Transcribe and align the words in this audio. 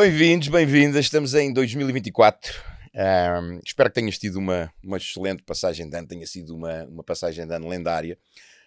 Bem-vindos, 0.00 0.46
bem-vindas. 0.46 1.06
Estamos 1.06 1.34
em 1.34 1.52
2024. 1.52 2.54
Um, 2.94 3.58
espero 3.66 3.90
que 3.90 3.94
tenhas 3.96 4.16
tido 4.16 4.36
uma, 4.36 4.72
uma 4.80 4.96
excelente 4.96 5.42
passagem 5.42 5.90
de 5.90 5.96
ano, 5.98 6.06
tenha 6.06 6.24
sido 6.24 6.54
uma, 6.54 6.84
uma 6.84 7.02
passagem 7.02 7.44
de 7.44 7.52
ano 7.52 7.66
lendária. 7.66 8.16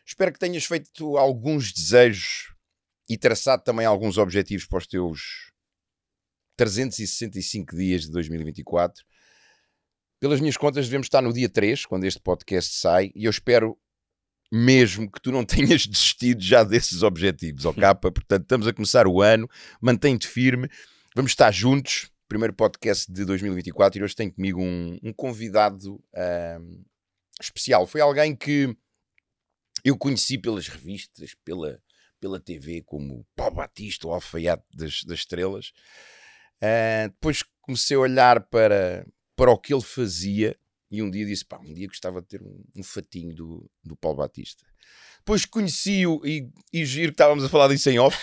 Espero 0.06 0.34
que 0.34 0.40
tenhas 0.40 0.66
feito 0.66 1.16
alguns 1.16 1.72
desejos 1.72 2.54
e 3.10 3.18
traçado 3.18 3.64
também 3.64 3.86
alguns 3.86 4.18
objetivos 4.18 4.66
para 4.66 4.80
os 4.80 4.86
teus 4.86 5.54
365 6.58 7.78
dias 7.78 8.02
de 8.02 8.12
2024. 8.12 9.02
Pelas 10.20 10.42
minhas 10.42 10.58
contas, 10.58 10.88
devemos 10.88 11.06
estar 11.06 11.22
no 11.22 11.32
dia 11.32 11.48
3, 11.48 11.86
quando 11.86 12.04
este 12.04 12.20
podcast 12.20 12.76
sai, 12.76 13.10
e 13.16 13.24
eu 13.24 13.32
espero 13.32 13.80
mesmo 14.52 15.10
que 15.10 15.22
tu 15.22 15.32
não 15.32 15.46
tenhas 15.48 15.88
desistido 15.88 16.44
já 16.44 16.66
desses 16.66 17.04
objetivos, 17.04 17.64
capa. 17.80 18.12
Portanto, 18.12 18.42
estamos 18.42 18.68
a 18.68 18.74
começar 18.74 19.08
o 19.08 19.22
ano, 19.22 19.50
mantém-te 19.80 20.28
firme, 20.28 20.70
vamos 21.16 21.32
estar 21.32 21.52
juntos. 21.52 22.10
Primeiro 22.28 22.54
podcast 22.54 23.12
de 23.12 23.26
2024 23.26 24.00
e 24.00 24.04
hoje 24.04 24.16
tenho 24.16 24.32
comigo 24.32 24.62
um, 24.62 24.98
um 25.04 25.12
convidado 25.12 26.02
especial. 27.42 27.86
Foi 27.86 28.00
alguém 28.00 28.34
que 28.36 28.74
eu 29.84 29.98
conheci 29.98 30.38
pelas 30.38 30.70
revistas, 30.70 31.36
pela, 31.44 31.82
pela 32.22 32.40
TV, 32.40 32.84
como 32.84 33.26
Paulo 33.36 33.56
Batista, 33.56 34.08
o 34.08 34.14
alfaiate 34.14 34.64
das, 34.74 35.04
das 35.04 35.20
estrelas. 35.20 35.74
Uh, 36.58 37.10
depois 37.10 37.44
comecei 37.62 37.98
a 37.98 38.00
olhar 38.00 38.40
para, 38.46 39.06
para 39.36 39.52
o 39.52 39.58
que 39.58 39.74
ele 39.74 39.82
fazia 39.82 40.58
e 40.90 41.02
um 41.02 41.12
dia 41.12 41.26
disse: 41.26 41.44
pá, 41.44 41.60
um 41.60 41.74
dia 41.74 41.88
gostava 41.88 42.22
de 42.22 42.28
ter 42.28 42.42
um, 42.42 42.64
um 42.78 42.84
fatinho 42.84 43.36
do, 43.36 43.70
do 43.84 43.98
Paulo 43.98 44.20
Batista. 44.20 44.64
Depois 45.18 45.46
conheci-o 45.46 46.26
e, 46.26 46.50
e 46.72 46.86
giro 46.86 47.12
que 47.12 47.16
estávamos 47.16 47.44
a 47.44 47.50
falar 47.50 47.68
disso 47.68 47.90
em 47.90 48.00
off. 48.00 48.18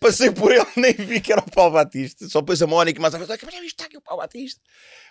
Passei 0.00 0.30
por 0.30 0.52
ele, 0.52 0.66
nem 0.76 0.92
vi 0.92 1.20
que 1.20 1.32
era 1.32 1.40
o 1.40 1.50
Paulo 1.50 1.74
Batista. 1.74 2.28
Só 2.28 2.40
depois 2.40 2.60
a 2.60 2.66
Mónica 2.66 3.00
mais 3.00 3.14
a 3.14 3.18
vez, 3.18 3.28
mas 3.28 3.38
já 3.38 3.66
está 3.66 3.84
aqui 3.84 3.96
o 3.96 4.02
Paulo 4.02 4.22
Batista. 4.22 4.60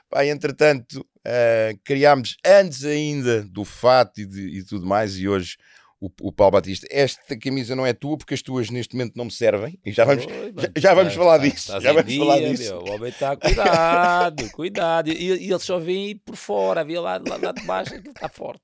Pá, 0.10 0.26
entretanto, 0.26 1.00
uh, 1.00 1.80
criámos 1.84 2.38
antes 2.46 2.86
ainda 2.86 3.44
do 3.44 3.66
fato 3.66 4.22
e, 4.22 4.26
de, 4.26 4.60
e 4.60 4.64
tudo 4.64 4.86
mais, 4.86 5.18
e 5.18 5.28
hoje 5.28 5.58
o, 6.06 6.12
o 6.22 6.32
Paulo 6.32 6.52
Batista, 6.52 6.88
esta 6.92 7.38
camisa 7.38 7.76
não 7.76 7.86
é 7.86 7.94
tua 7.94 8.18
porque 8.18 8.34
as 8.34 8.42
tuas 8.42 8.70
neste 8.70 8.96
momento 8.96 9.16
não 9.16 9.26
me 9.26 9.32
servem 9.32 9.80
e 9.86 9.92
já 9.92 10.06
vamos, 10.06 10.26
Oi, 10.26 10.54
já, 10.56 10.70
já, 10.78 10.94
vamos 10.94 11.14
tá, 11.14 11.20
falar 11.20 11.38
disso. 11.40 11.82
já 11.82 11.94
vamos 11.94 12.06
dia, 12.06 12.20
falar 12.20 12.40
disso. 12.40 12.64
Meu, 12.64 12.80
o 12.80 12.92
homem 12.92 13.10
está 13.10 13.36
cuidado, 13.36 14.50
cuidado. 14.54 15.10
E, 15.12 15.14
e 15.14 15.52
ele 15.52 15.60
só 15.60 15.80
vem 15.80 16.18
por 16.18 16.36
fora, 16.36 16.82
havia 16.82 17.02
lá, 17.02 17.22
lá, 17.28 17.38
lá 17.42 17.52
de 17.52 17.64
baixo, 17.64 17.96
aquilo 17.96 18.14
está 18.14 18.30
forte. 18.30 18.62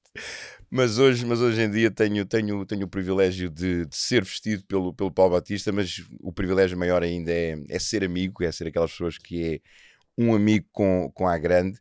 Mas 0.70 1.00
hoje, 1.00 1.26
mas 1.26 1.42
hoje 1.42 1.62
em 1.62 1.70
dia 1.70 1.92
tenho, 1.92 2.26
tenho, 2.26 2.66
tenho 2.66 2.86
o 2.86 2.90
privilégio 2.90 3.50
de, 3.50 3.86
de, 3.86 3.96
ser 3.96 4.24
vestido 4.24 4.64
pelo, 4.66 4.94
pelo 4.94 5.12
Paulo 5.12 5.34
Batista, 5.34 5.72
mas 5.72 6.02
o 6.22 6.32
privilégio 6.32 6.78
maior 6.78 7.04
ainda 7.04 7.32
é, 7.32 7.58
é 7.70 7.80
ser 7.80 8.04
amigo, 8.04 8.44
é 8.44 8.52
ser 8.52 8.68
aquelas 8.68 8.92
pessoas 8.92 9.18
que 9.18 9.44
é 9.56 9.60
um 10.18 10.34
amigo 10.34 10.66
com, 10.72 11.12
com 11.14 11.28
a 11.28 11.38
grande. 11.38 11.78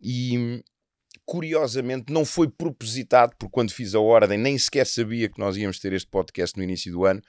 E, 0.00 0.62
curiosamente 1.30 2.12
não 2.12 2.24
foi 2.24 2.48
propositado, 2.48 3.36
porque 3.38 3.52
quando 3.52 3.70
fiz 3.70 3.94
a 3.94 4.00
ordem 4.00 4.36
nem 4.36 4.58
sequer 4.58 4.84
sabia 4.84 5.28
que 5.28 5.38
nós 5.38 5.56
íamos 5.56 5.78
ter 5.78 5.92
este 5.92 6.10
podcast 6.10 6.56
no 6.56 6.64
início 6.64 6.90
do 6.90 7.04
ano, 7.04 7.22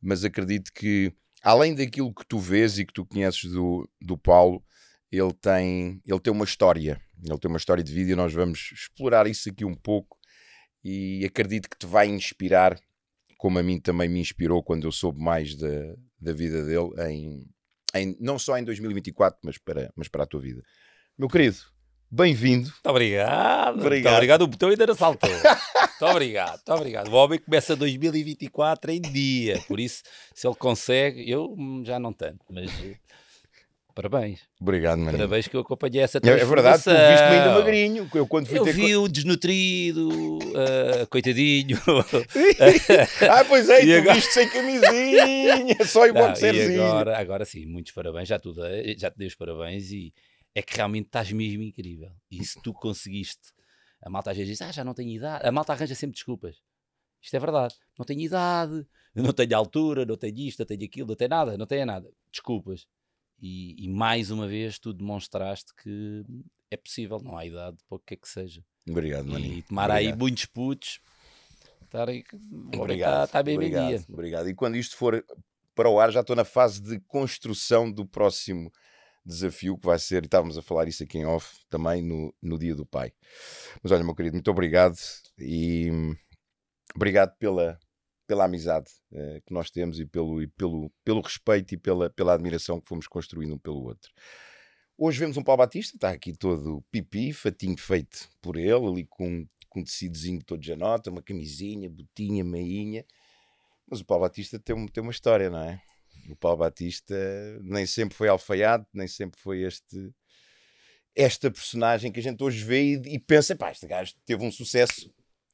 mas 0.00 0.24
acredito 0.24 0.72
que, 0.72 1.12
além 1.42 1.74
daquilo 1.74 2.14
que 2.14 2.24
tu 2.26 2.38
vês 2.38 2.78
e 2.78 2.86
que 2.86 2.94
tu 2.94 3.04
conheces 3.04 3.50
do, 3.50 3.86
do 4.00 4.16
Paulo, 4.16 4.64
ele 5.10 5.34
tem, 5.34 6.00
ele 6.06 6.18
tem 6.18 6.32
uma 6.32 6.46
história, 6.46 6.98
ele 7.22 7.38
tem 7.38 7.50
uma 7.50 7.58
história 7.58 7.84
de 7.84 7.92
vida 7.92 8.12
e 8.12 8.14
nós 8.14 8.32
vamos 8.32 8.70
explorar 8.72 9.26
isso 9.26 9.50
aqui 9.50 9.66
um 9.66 9.74
pouco 9.74 10.16
e 10.82 11.22
acredito 11.22 11.68
que 11.68 11.76
te 11.76 11.84
vai 11.84 12.06
inspirar, 12.06 12.80
como 13.36 13.58
a 13.58 13.62
mim 13.62 13.78
também 13.78 14.08
me 14.08 14.18
inspirou 14.18 14.62
quando 14.62 14.84
eu 14.84 14.92
soube 14.92 15.20
mais 15.20 15.54
da, 15.56 15.94
da 16.18 16.32
vida 16.32 16.64
dele, 16.64 16.88
em, 17.06 17.46
em, 17.94 18.16
não 18.18 18.38
só 18.38 18.56
em 18.56 18.64
2024, 18.64 19.40
mas 19.44 19.58
para, 19.58 19.92
mas 19.94 20.08
para 20.08 20.22
a 20.22 20.26
tua 20.26 20.40
vida. 20.40 20.62
Meu 21.18 21.28
querido, 21.28 21.58
Bem-vindo. 22.14 22.64
Muito 22.64 22.90
obrigado. 22.90 23.80
Obrigado. 23.80 24.02
Muito 24.02 24.14
obrigado. 24.14 24.42
O 24.42 24.46
botão 24.46 24.68
ainda 24.68 24.86
não 24.86 24.94
saltou. 24.94 25.30
muito 25.30 26.04
obrigado. 26.04 26.50
Muito 26.50 26.72
obrigado. 26.74 27.08
O 27.08 27.14
homem 27.14 27.38
começa 27.38 27.74
2024 27.74 28.90
em 28.90 29.00
dia. 29.00 29.58
Por 29.66 29.80
isso, 29.80 30.02
se 30.34 30.46
ele 30.46 30.54
consegue, 30.56 31.30
eu 31.30 31.56
já 31.82 31.98
não 31.98 32.12
tanto, 32.12 32.44
mas 32.50 32.70
eh, 32.84 32.96
Parabéns. 33.94 34.40
Obrigado, 34.60 34.98
mano. 34.98 35.12
Parabéns 35.12 35.48
que 35.48 35.56
eu 35.56 35.60
acompanhei 35.60 36.02
essa 36.02 36.20
transformação. 36.20 36.52
É 36.52 36.54
verdade, 36.54 36.82
tu 36.82 37.12
viste-me 37.12 37.36
ainda 37.38 37.54
magrinho. 37.54 38.10
Eu, 38.14 38.26
quando 38.26 38.46
fui 38.46 38.58
eu 38.58 38.64
ter... 38.64 38.74
vi 38.74 38.94
o 38.94 39.08
desnutrido, 39.08 40.08
uh, 40.38 41.06
coitadinho. 41.08 41.78
ah, 43.30 43.44
pois 43.46 43.70
é, 43.70 43.84
e 43.84 43.86
tu 43.86 43.98
agora... 44.00 44.14
viste 44.14 44.32
sem 44.34 44.48
camisinha, 44.50 45.86
só 45.86 46.06
em 46.06 46.12
boxerzinho. 46.12 46.84
Agora, 46.84 47.18
agora 47.18 47.44
sim, 47.46 47.64
muitos 47.64 47.92
parabéns, 47.92 48.28
já, 48.28 48.38
tudo, 48.38 48.60
já 48.98 49.10
te 49.10 49.16
dei 49.16 49.28
os 49.28 49.34
parabéns 49.34 49.90
e 49.90 50.12
é 50.54 50.62
que 50.62 50.76
realmente 50.76 51.06
estás 51.06 51.30
mesmo 51.32 51.62
incrível. 51.62 52.12
E 52.30 52.44
se 52.44 52.60
tu 52.62 52.72
conseguiste, 52.72 53.52
a 54.02 54.10
malta 54.10 54.30
às 54.30 54.36
vezes 54.36 54.58
diz, 54.58 54.62
ah, 54.62 54.72
já 54.72 54.84
não 54.84 54.94
tenho 54.94 55.10
idade. 55.10 55.46
A 55.46 55.52
malta 55.52 55.72
arranja 55.72 55.94
sempre 55.94 56.14
desculpas. 56.14 56.60
Isto 57.20 57.36
é 57.36 57.40
verdade. 57.40 57.74
Não 57.98 58.04
tenho 58.04 58.20
idade, 58.20 58.86
não 59.14 59.32
tenho 59.32 59.56
altura, 59.56 60.04
não 60.04 60.16
tenho 60.16 60.38
isto, 60.40 60.60
não 60.60 60.66
tenho 60.66 60.84
aquilo, 60.84 61.08
não 61.08 61.16
tenho 61.16 61.30
nada, 61.30 61.56
não 61.56 61.66
tenho 61.66 61.86
nada. 61.86 62.10
Desculpas. 62.30 62.86
E, 63.40 63.84
e 63.84 63.88
mais 63.88 64.30
uma 64.30 64.46
vez 64.46 64.78
tu 64.78 64.92
demonstraste 64.92 65.74
que 65.82 66.24
é 66.70 66.76
possível, 66.76 67.18
não 67.20 67.36
há 67.36 67.44
idade 67.44 67.76
para 67.88 67.96
o 67.96 67.98
que 67.98 68.14
é 68.14 68.16
que 68.16 68.28
seja. 68.28 68.64
Obrigado, 68.88 69.26
Maninho. 69.26 69.58
E 69.58 69.62
tomar 69.62 69.90
Obrigado. 69.90 70.12
aí 70.12 70.18
muitos 70.18 70.46
putos. 70.46 71.00
Estarem, 71.82 72.24
obrigado, 72.74 73.26
está, 73.26 73.42
bem 73.42 73.56
obrigado, 73.56 73.88
dia. 73.88 74.04
Obrigado. 74.08 74.48
E 74.48 74.54
quando 74.54 74.76
isto 74.76 74.96
for 74.96 75.22
para 75.74 75.90
o 75.90 76.00
ar, 76.00 76.10
já 76.10 76.20
estou 76.20 76.34
na 76.34 76.44
fase 76.44 76.80
de 76.80 76.98
construção 77.00 77.90
do 77.90 78.06
próximo 78.06 78.72
desafio 79.24 79.78
que 79.78 79.86
vai 79.86 79.98
ser, 79.98 80.22
e 80.22 80.26
estávamos 80.26 80.58
a 80.58 80.62
falar 80.62 80.88
isso 80.88 81.02
aqui 81.02 81.18
em 81.18 81.26
off 81.26 81.64
também 81.68 82.02
no, 82.02 82.34
no 82.42 82.58
Dia 82.58 82.74
do 82.74 82.84
Pai. 82.84 83.12
Mas 83.82 83.92
olha, 83.92 84.04
meu 84.04 84.14
querido, 84.14 84.34
muito 84.34 84.50
obrigado 84.50 84.96
e 85.38 85.90
obrigado 86.94 87.36
pela, 87.38 87.78
pela 88.26 88.44
amizade 88.44 88.90
uh, 89.12 89.40
que 89.46 89.52
nós 89.52 89.70
temos 89.70 90.00
e 90.00 90.06
pelo, 90.06 90.42
e 90.42 90.48
pelo, 90.48 90.90
pelo 91.04 91.20
respeito 91.20 91.74
e 91.74 91.78
pela, 91.78 92.10
pela 92.10 92.34
admiração 92.34 92.80
que 92.80 92.88
fomos 92.88 93.06
construindo 93.06 93.54
um 93.54 93.58
pelo 93.58 93.82
outro. 93.82 94.10
Hoje 94.98 95.18
vemos 95.18 95.36
um 95.36 95.42
Paulo 95.42 95.58
Batista, 95.58 95.96
está 95.96 96.10
aqui 96.10 96.32
todo 96.32 96.84
pipi, 96.90 97.32
fatinho 97.32 97.76
feito 97.76 98.28
por 98.40 98.56
ele, 98.56 98.86
ali 98.86 99.06
com, 99.06 99.46
com 99.68 99.80
um 99.80 99.84
tecidozinho 99.84 100.42
todo 100.44 100.60
de 100.60 100.68
janota, 100.68 101.10
uma 101.10 101.22
camisinha, 101.22 101.88
botinha, 101.88 102.44
meinha. 102.44 103.04
Mas 103.88 104.00
o 104.00 104.04
Paulo 104.04 104.22
Batista 104.22 104.58
tem, 104.58 104.86
tem 104.88 105.02
uma 105.02 105.10
história, 105.10 105.50
não 105.50 105.58
é? 105.58 105.82
O 106.28 106.36
Paulo 106.36 106.58
Batista 106.58 107.14
nem 107.62 107.86
sempre 107.86 108.16
foi 108.16 108.28
alfaiate, 108.28 108.86
nem 108.92 109.08
sempre 109.08 109.40
foi 109.40 109.62
este 109.62 110.12
esta 111.14 111.50
personagem 111.50 112.10
que 112.10 112.20
a 112.20 112.22
gente 112.22 112.42
hoje 112.42 112.64
vê 112.64 112.94
e, 112.94 113.14
e 113.14 113.18
pensa, 113.18 113.54
pá, 113.54 113.70
este 113.70 113.86
gajo 113.86 114.14
teve 114.24 114.44
um 114.44 114.50
sucesso 114.50 115.12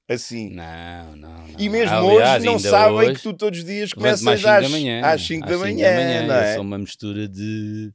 assim. 0.09 0.51
Não, 0.51 1.17
não, 1.17 1.49
não. 1.49 1.59
E 1.59 1.69
mesmo 1.69 1.95
Aliás, 1.95 2.43
hoje 2.43 2.47
não 2.47 2.59
sabem 2.59 2.97
hoje, 2.97 3.15
que 3.15 3.23
tu 3.23 3.35
todos 3.35 3.59
os 3.59 3.65
dias 3.65 3.93
começas 3.93 4.27
às 4.27 4.41
5 4.41 4.63
da 4.63 4.69
manhã. 4.69 5.05
Às 5.05 5.23
5 5.27 5.47
da 5.47 5.59
manhã, 5.59 5.95
manhã 5.95 6.27
não 6.27 6.35
é? 6.35 6.55
Sou 6.55 6.63
uma 6.63 6.79
mistura 6.79 7.29
de, 7.29 7.91
de 7.91 7.95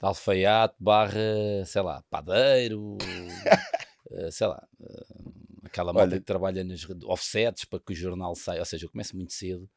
alfaiate 0.00 0.76
barra, 0.78 1.64
sei 1.66 1.82
lá, 1.82 2.02
padeiro, 2.08 2.96
uh, 2.96 4.30
sei 4.32 4.46
lá, 4.46 4.64
uh, 4.80 5.32
aquela 5.64 5.92
malta 5.92 6.18
que 6.18 6.24
trabalha 6.24 6.62
nas 6.62 6.86
offsets 7.04 7.64
para 7.64 7.80
que 7.80 7.92
o 7.92 7.96
jornal 7.96 8.34
saia. 8.34 8.60
Ou 8.60 8.66
seja, 8.66 8.86
eu 8.86 8.90
começo 8.90 9.16
muito 9.16 9.32
cedo 9.32 9.68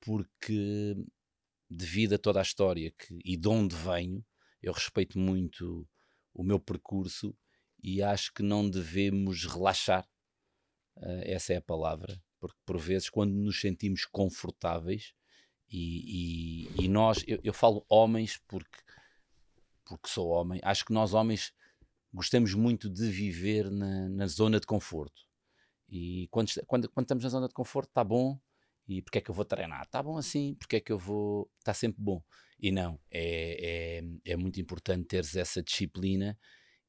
porque 0.00 0.94
devido 1.68 2.14
a 2.14 2.18
toda 2.18 2.38
a 2.38 2.42
história 2.42 2.90
que, 2.90 3.18
e 3.24 3.36
de 3.36 3.48
onde 3.48 3.74
venho, 3.74 4.24
eu 4.62 4.72
respeito 4.72 5.18
muito 5.18 5.88
o 6.32 6.42
meu 6.42 6.58
percurso 6.60 7.36
e 7.82 8.02
acho 8.02 8.32
que 8.32 8.42
não 8.42 8.68
devemos 8.68 9.44
relaxar. 9.44 10.08
Uh, 10.96 11.22
essa 11.24 11.52
é 11.52 11.56
a 11.56 11.62
palavra. 11.62 12.22
Porque 12.40 12.58
por 12.64 12.78
vezes, 12.78 13.08
quando 13.08 13.32
nos 13.32 13.60
sentimos 13.60 14.04
confortáveis, 14.04 15.14
e, 15.68 16.68
e, 16.78 16.84
e 16.84 16.88
nós, 16.88 17.24
eu, 17.26 17.40
eu, 17.42 17.52
falo 17.52 17.84
homens 17.88 18.38
porque, 18.46 18.78
porque 19.84 20.08
sou 20.08 20.28
homem, 20.28 20.60
acho 20.62 20.84
que 20.84 20.92
nós 20.92 21.12
homens 21.12 21.52
gostamos 22.12 22.54
muito 22.54 22.88
de 22.88 23.10
viver 23.10 23.70
na, 23.70 24.08
na 24.08 24.26
zona 24.26 24.60
de 24.60 24.66
conforto. 24.66 25.22
E 25.88 26.28
quando, 26.30 26.50
quando, 26.66 26.88
quando 26.90 27.04
estamos 27.04 27.24
na 27.24 27.30
zona 27.30 27.48
de 27.48 27.54
conforto, 27.54 27.88
está 27.88 28.04
bom, 28.04 28.38
e 28.88 29.02
porque 29.02 29.18
é 29.18 29.20
que 29.20 29.30
eu 29.30 29.34
vou 29.34 29.44
treinar? 29.44 29.82
Está 29.82 30.02
bom 30.02 30.16
assim, 30.16 30.54
porque 30.54 30.76
é 30.76 30.80
que 30.80 30.92
eu 30.92 30.98
vou. 30.98 31.50
Está 31.58 31.74
sempre 31.74 32.02
bom. 32.02 32.22
E 32.58 32.70
não, 32.70 32.98
é, 33.10 34.00
é, 34.00 34.32
é 34.32 34.36
muito 34.36 34.60
importante 34.60 35.06
teres 35.06 35.36
essa 35.36 35.62
disciplina 35.62 36.38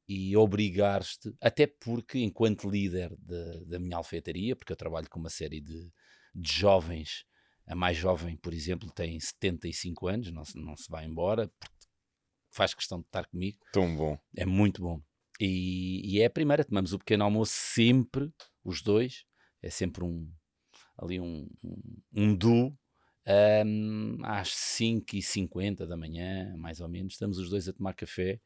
e 0.08 0.38
obrigar-te, 0.38 1.36
até 1.42 1.68
porque, 1.68 2.20
enquanto 2.20 2.70
líder 2.70 3.14
de, 3.20 3.66
da 3.66 3.78
minha 3.78 3.98
alfeitaria, 3.98 4.56
porque 4.56 4.72
eu 4.72 4.78
trabalho 4.78 5.10
com 5.10 5.20
uma 5.20 5.30
série 5.30 5.60
de, 5.60 5.92
de 6.34 6.52
jovens, 6.52 7.26
a 7.66 7.76
mais 7.76 7.98
jovem, 7.98 8.38
por 8.38 8.54
exemplo, 8.54 8.90
tem 8.90 9.20
75 9.20 10.08
anos, 10.08 10.32
não, 10.32 10.44
não 10.56 10.78
se 10.78 10.90
vai 10.90 11.06
embora, 11.06 11.52
faz 12.50 12.74
questão 12.74 13.00
de 13.00 13.06
estar 13.08 13.28
comigo. 13.28 13.58
Tão 13.74 13.94
bom. 13.94 14.18
É 14.36 14.46
muito 14.46 14.82
bom. 14.82 15.02
E, 15.42 16.16
e 16.16 16.22
é 16.22 16.26
a 16.26 16.30
primeira, 16.30 16.64
tomamos 16.64 16.94
o 16.94 17.00
pequeno 17.00 17.26
almoço 17.26 17.54
sempre, 17.54 18.32
os 18.64 18.82
dois, 18.82 19.26
é 19.62 19.70
sempre 19.70 20.06
um, 20.06 20.32
ali 20.98 21.20
um, 21.20 21.48
um, 21.64 21.82
um 22.14 22.36
duo. 22.36 22.78
um, 23.66 24.18
às 24.24 24.50
5h50 24.50 25.86
da 25.86 25.98
manhã, 25.98 26.56
mais 26.58 26.80
ou 26.80 26.88
menos, 26.88 27.14
estamos 27.14 27.38
os 27.38 27.50
dois 27.50 27.68
a 27.68 27.74
tomar 27.74 27.94
café. 27.94 28.40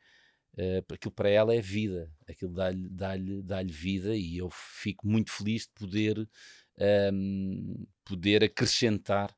Uh, 0.58 0.94
aquilo 0.94 1.14
para 1.14 1.30
ela 1.30 1.56
é 1.56 1.62
vida, 1.62 2.12
aquilo 2.28 2.54
dá-lhe 2.54 2.90
dá 2.90 3.16
dá 3.42 3.64
vida 3.64 4.16
e 4.18 4.38
eu 4.38 4.50
fico 4.52 5.08
muito 5.08 5.32
feliz 5.32 5.64
de 5.64 5.72
poder, 5.74 6.30
um, 7.14 7.86
poder 8.04 8.44
acrescentar 8.44 9.34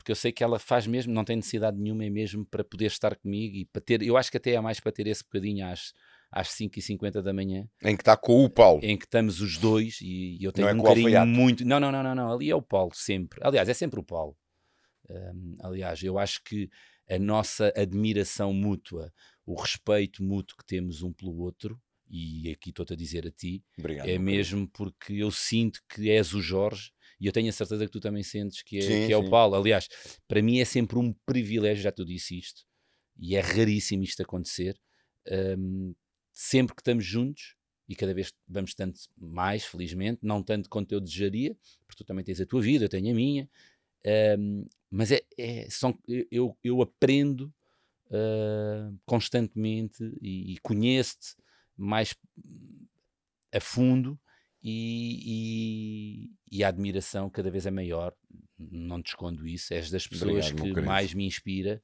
porque 0.00 0.12
eu 0.12 0.16
sei 0.16 0.32
que 0.32 0.42
ela 0.42 0.58
faz 0.58 0.86
mesmo, 0.86 1.12
não 1.12 1.24
tem 1.24 1.36
necessidade 1.36 1.76
nenhuma, 1.78 2.04
é 2.06 2.10
mesmo 2.10 2.44
para 2.46 2.64
poder 2.64 2.86
estar 2.86 3.14
comigo 3.16 3.54
e 3.54 3.66
para 3.66 3.82
ter, 3.82 4.02
eu 4.02 4.16
acho 4.16 4.30
que 4.30 4.38
até 4.38 4.52
é 4.52 4.60
mais 4.60 4.80
para 4.80 4.90
ter 4.90 5.06
esse 5.06 5.22
bocadinho 5.22 5.66
às, 5.66 5.92
às 6.30 6.48
5h50 6.48 7.22
da 7.22 7.32
manhã. 7.32 7.68
Em 7.82 7.96
que 7.96 8.02
está 8.02 8.16
com 8.16 8.44
o 8.44 8.50
Paulo. 8.50 8.80
Em 8.82 8.96
que 8.96 9.04
estamos 9.04 9.40
os 9.40 9.58
dois 9.58 10.00
e, 10.00 10.38
e 10.40 10.44
eu 10.44 10.52
tenho 10.52 10.68
não 10.68 10.74
é 10.74 10.80
um 10.80 10.84
carinho 10.84 11.26
muito. 11.26 11.64
Não, 11.64 11.80
não, 11.80 11.90
não, 11.90 12.02
não, 12.02 12.14
não, 12.14 12.32
ali 12.32 12.50
é 12.50 12.54
o 12.54 12.62
Paulo, 12.62 12.92
sempre. 12.94 13.40
Aliás, 13.42 13.68
é 13.68 13.74
sempre 13.74 13.98
o 13.98 14.04
Paulo. 14.04 14.36
Um, 15.08 15.56
aliás, 15.60 16.02
eu 16.02 16.18
acho 16.18 16.42
que 16.44 16.70
a 17.08 17.18
nossa 17.18 17.72
admiração 17.76 18.52
mútua, 18.52 19.12
o 19.44 19.60
respeito 19.60 20.22
mútuo 20.22 20.56
que 20.56 20.64
temos 20.64 21.02
um 21.02 21.12
pelo 21.12 21.36
outro, 21.38 21.80
e 22.08 22.50
aqui 22.50 22.70
estou-te 22.70 22.92
a 22.92 22.96
dizer 22.96 23.26
a 23.26 23.30
ti, 23.30 23.64
Obrigado, 23.78 24.08
é 24.08 24.18
mesmo 24.18 24.68
porque 24.68 25.14
eu 25.14 25.30
sinto 25.30 25.80
que 25.88 26.10
és 26.10 26.34
o 26.34 26.40
Jorge 26.40 26.90
e 27.20 27.26
eu 27.26 27.32
tenho 27.32 27.48
a 27.48 27.52
certeza 27.52 27.84
que 27.86 27.92
tu 27.92 28.00
também 28.00 28.22
sentes 28.22 28.62
que 28.62 28.78
é, 28.78 28.80
sim, 28.80 29.06
que 29.06 29.12
é 29.12 29.16
o 29.16 29.28
Paulo. 29.28 29.54
Aliás, 29.54 29.88
para 30.26 30.42
mim 30.42 30.58
é 30.58 30.64
sempre 30.64 30.98
um 30.98 31.12
privilégio, 31.26 31.82
já 31.82 31.92
te 31.92 32.04
disse 32.04 32.38
isto, 32.38 32.62
e 33.16 33.36
é 33.36 33.40
raríssimo 33.40 34.02
isto 34.02 34.22
acontecer. 34.22 34.80
Um, 35.58 35.94
sempre 36.40 36.74
que 36.74 36.80
estamos 36.80 37.04
juntos, 37.04 37.54
e 37.86 37.94
cada 37.94 38.14
vez 38.14 38.32
vamos 38.48 38.72
tanto 38.72 38.98
mais, 39.18 39.62
felizmente, 39.62 40.20
não 40.22 40.42
tanto 40.42 40.70
quanto 40.70 40.90
eu 40.90 40.98
desejaria, 40.98 41.54
porque 41.86 42.02
tu 42.02 42.06
também 42.06 42.24
tens 42.24 42.40
a 42.40 42.46
tua 42.46 42.62
vida, 42.62 42.86
eu 42.86 42.88
tenho 42.88 43.10
a 43.10 43.14
minha, 43.14 43.46
um, 44.38 44.64
mas 44.90 45.12
é, 45.12 45.20
é 45.36 45.68
são, 45.68 45.98
eu, 46.08 46.56
eu 46.64 46.80
aprendo 46.80 47.52
uh, 48.06 48.98
constantemente 49.04 50.02
e, 50.22 50.54
e 50.54 50.58
conheço-te 50.60 51.36
mais 51.76 52.14
a 53.52 53.60
fundo 53.60 54.18
e, 54.62 56.30
e, 56.48 56.58
e, 56.58 56.64
a 56.64 56.68
admiração 56.68 57.28
cada 57.28 57.50
vez 57.50 57.66
é 57.66 57.70
maior, 57.70 58.16
não 58.58 59.02
te 59.02 59.08
escondo 59.08 59.46
isso, 59.46 59.74
és 59.74 59.90
das 59.90 60.06
pessoas 60.06 60.50
Obrigado, 60.50 60.74
que 60.74 60.80
mais 60.80 61.12
me 61.12 61.26
inspira 61.26 61.82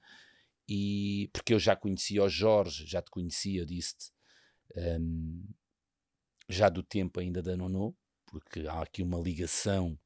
e 0.66 1.28
porque 1.30 1.52
eu 1.52 1.58
já 1.58 1.76
conhecia 1.76 2.22
o 2.22 2.28
Jorge, 2.28 2.86
já 2.86 3.02
te 3.02 3.10
conhecia, 3.10 3.60
eu 3.60 3.66
disse-te 3.66 4.15
um, 4.74 5.44
já 6.48 6.68
do 6.68 6.82
tempo 6.82 7.20
ainda 7.20 7.42
da 7.42 7.56
Nono, 7.56 7.96
porque 8.26 8.66
há 8.68 8.82
aqui 8.82 9.02
uma 9.02 9.18
ligação 9.18 9.98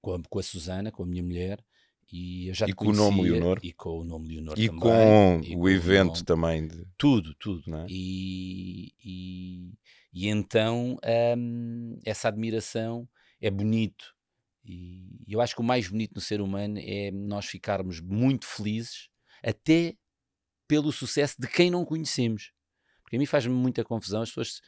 com 0.00 0.14
a, 0.14 0.22
com 0.28 0.38
a 0.38 0.42
Susana, 0.42 0.90
com 0.90 1.02
a 1.02 1.06
minha 1.06 1.22
mulher, 1.22 1.64
e 2.12 2.48
eu 2.48 2.54
já 2.54 2.66
e 2.66 2.74
com 2.74 2.88
o 2.88 2.92
nome 2.92 3.22
Leonor. 3.22 3.58
e 3.62 3.72
com 3.72 4.00
o 4.00 4.04
nome 4.04 4.28
Leonor 4.28 4.58
e 4.58 4.66
também, 4.66 4.80
com 4.80 5.40
e 5.42 5.56
o 5.56 5.60
com 5.60 5.68
evento 5.68 6.20
o 6.20 6.24
também 6.24 6.68
de... 6.68 6.84
tudo 6.98 7.34
tudo 7.36 7.74
é? 7.74 7.86
e, 7.88 8.92
e, 9.02 9.72
e, 10.12 10.28
então 10.28 10.98
hum, 11.38 11.98
essa 12.04 12.28
admiração 12.28 13.08
é 13.40 13.50
bonito 13.50 14.14
e 14.62 15.24
eu 15.26 15.40
acho 15.40 15.54
que 15.54 15.62
o 15.62 15.64
mais 15.64 15.88
bonito 15.88 16.14
no 16.14 16.20
ser 16.20 16.42
humano 16.42 16.78
é 16.78 17.10
nós 17.10 17.46
ficarmos 17.46 17.98
muito 18.00 18.46
felizes 18.46 19.08
até 19.42 19.96
pelo 20.68 20.92
sucesso 20.92 21.36
de 21.38 21.48
quem 21.48 21.70
não 21.70 21.84
conhecemos 21.84 22.52
porque 23.12 23.16
a 23.16 23.18
mim 23.18 23.26
faz-me 23.26 23.52
muita 23.52 23.84
confusão 23.84 24.22
as 24.22 24.30
pessoas 24.30 24.62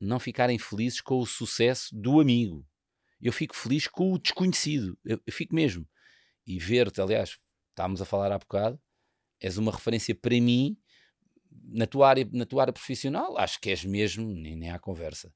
não 0.00 0.18
ficarem 0.18 0.58
felizes 0.58 1.02
com 1.02 1.18
o 1.20 1.26
sucesso 1.26 1.94
do 1.94 2.20
amigo 2.20 2.66
eu 3.20 3.32
fico 3.32 3.54
feliz 3.54 3.86
com 3.86 4.14
o 4.14 4.18
desconhecido 4.18 4.98
eu, 5.04 5.20
eu 5.26 5.32
fico 5.32 5.54
mesmo 5.54 5.86
e 6.46 6.58
ver-te, 6.58 7.00
aliás, 7.00 7.38
estávamos 7.70 8.02
a 8.02 8.04
falar 8.04 8.32
há 8.32 8.38
bocado, 8.38 8.80
és 9.38 9.56
uma 9.56 9.70
referência 9.70 10.14
para 10.14 10.34
mim 10.34 10.76
na 11.50 11.86
tua 11.86 12.08
área, 12.08 12.28
na 12.32 12.44
tua 12.44 12.62
área 12.62 12.72
profissional, 12.72 13.38
acho 13.38 13.60
que 13.60 13.70
és 13.70 13.84
mesmo, 13.84 14.26
nem, 14.34 14.56
nem 14.56 14.70
há 14.70 14.78
conversa. 14.78 15.32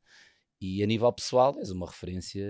E 0.61 0.83
a 0.83 0.87
nível 0.87 1.13
pessoal, 1.13 1.57
és 1.59 1.71
uma 1.71 1.87
referência 1.87 2.45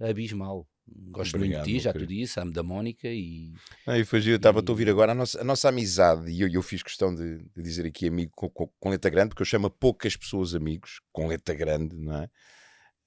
abismal. 0.00 0.68
Gosto 0.88 1.36
Obrigado, 1.36 1.60
muito 1.60 1.72
de 1.72 1.78
ti, 1.78 1.84
já 1.84 1.92
te 1.92 2.06
disse, 2.06 2.38
amo 2.38 2.52
da 2.52 2.62
Mónica 2.62 3.08
e. 3.08 3.52
Ah, 3.86 3.98
eu 3.98 4.02
estava-te 4.02 4.68
a 4.68 4.72
ouvir 4.72 4.88
agora 4.88 5.12
a 5.12 5.14
nossa, 5.14 5.40
a 5.40 5.44
nossa 5.44 5.68
amizade, 5.68 6.30
e 6.30 6.40
eu, 6.40 6.48
eu 6.48 6.62
fiz 6.62 6.82
questão 6.82 7.12
de, 7.12 7.38
de 7.38 7.62
dizer 7.62 7.86
aqui 7.86 8.06
amigo 8.06 8.30
com, 8.34 8.48
com, 8.48 8.68
com, 8.78 8.90
letra 8.90 9.10
grande, 9.10 9.30
porque 9.30 9.42
eu 9.42 9.46
chamo 9.46 9.68
poucas 9.68 10.16
pessoas 10.16 10.54
amigos 10.54 11.00
com 11.12 11.26
letra 11.26 11.54
grande, 11.54 11.96
não 11.96 12.22
é? 12.22 12.30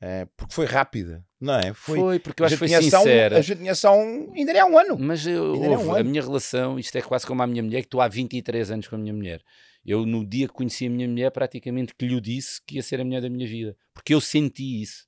É, 0.01 0.25
porque 0.37 0.53
foi 0.53 0.65
rápida, 0.65 1.25
não 1.39 1.55
é? 1.55 1.73
Foi, 1.73 1.99
foi 1.99 2.19
porque 2.19 2.41
eu 2.41 2.45
acho 2.45 2.55
que 2.55 2.59
foi 2.59 2.67
sincera. 2.69 3.37
A 3.37 3.41
gente 3.41 3.57
tinha 3.59 3.73
ação 3.73 4.31
ainda 4.33 4.53
nem 4.53 4.61
há 4.61 4.65
um 4.65 4.77
ano. 4.77 4.97
Mas 4.97 5.27
eu, 5.27 5.55
houve, 5.55 5.83
um 5.85 5.95
a 5.95 6.03
minha 6.03 6.21
relação, 6.21 6.79
isto 6.79 6.97
é 6.97 7.01
quase 7.01 7.27
como 7.27 7.41
a 7.41 7.47
minha 7.47 7.61
mulher, 7.61 7.81
que 7.81 7.87
estou 7.87 7.99
há 7.99 8.07
23 8.07 8.71
anos 8.71 8.87
com 8.87 8.95
a 8.95 8.99
minha 8.99 9.13
mulher. 9.13 9.41
Eu, 9.85 10.05
no 10.05 10.25
dia 10.25 10.47
que 10.47 10.53
conheci 10.53 10.85
a 10.85 10.89
minha 10.89 11.07
mulher, 11.07 11.31
praticamente 11.31 11.93
que 11.95 12.07
lhe 12.07 12.19
disse 12.21 12.61
que 12.65 12.75
ia 12.75 12.83
ser 12.83 13.01
a 13.01 13.05
mulher 13.05 13.21
da 13.21 13.29
minha 13.29 13.47
vida. 13.47 13.75
Porque 13.93 14.13
eu 14.13 14.21
senti 14.21 14.81
isso. 14.81 15.05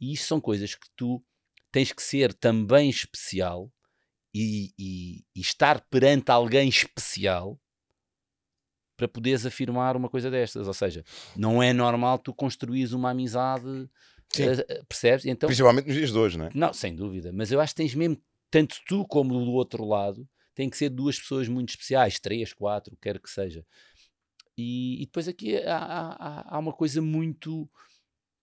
E 0.00 0.12
isto 0.12 0.26
são 0.26 0.40
coisas 0.40 0.74
que 0.74 0.86
tu 0.96 1.22
tens 1.72 1.92
que 1.92 2.02
ser 2.02 2.32
também 2.34 2.88
especial 2.88 3.72
e, 4.34 4.72
e, 4.78 5.24
e 5.34 5.40
estar 5.40 5.80
perante 5.88 6.30
alguém 6.30 6.68
especial 6.68 7.58
para 8.96 9.08
poderes 9.08 9.44
afirmar 9.44 9.96
uma 9.96 10.08
coisa 10.08 10.30
destas. 10.30 10.68
Ou 10.68 10.74
seja, 10.74 11.02
não 11.36 11.62
é 11.62 11.72
normal 11.72 12.18
tu 12.18 12.32
construís 12.32 12.92
uma 12.92 13.10
amizade 13.10 13.88
Uh, 14.40 14.84
percebes? 14.86 15.26
Então, 15.26 15.46
Principalmente 15.46 15.86
nos 15.86 15.94
dias 15.94 16.10
de 16.10 16.18
hoje, 16.18 16.38
não 16.38 16.46
é? 16.46 16.50
Não, 16.54 16.72
sem 16.72 16.94
dúvida. 16.94 17.30
Mas 17.32 17.52
eu 17.52 17.60
acho 17.60 17.74
que 17.74 17.82
tens 17.82 17.94
mesmo, 17.94 18.16
tanto 18.50 18.76
tu 18.86 19.06
como 19.06 19.44
do 19.44 19.52
outro 19.52 19.84
lado, 19.84 20.26
tem 20.54 20.70
que 20.70 20.76
ser 20.76 20.88
duas 20.88 21.18
pessoas 21.18 21.48
muito 21.48 21.70
especiais, 21.70 22.18
três, 22.18 22.52
quatro, 22.52 22.96
quer 22.96 23.18
que 23.20 23.28
seja. 23.28 23.64
E, 24.56 25.02
e 25.02 25.06
depois 25.06 25.28
aqui 25.28 25.56
há, 25.58 25.76
há, 25.76 26.56
há, 26.56 26.58
uma 26.58 26.72
coisa 26.72 27.00
muito, 27.00 27.68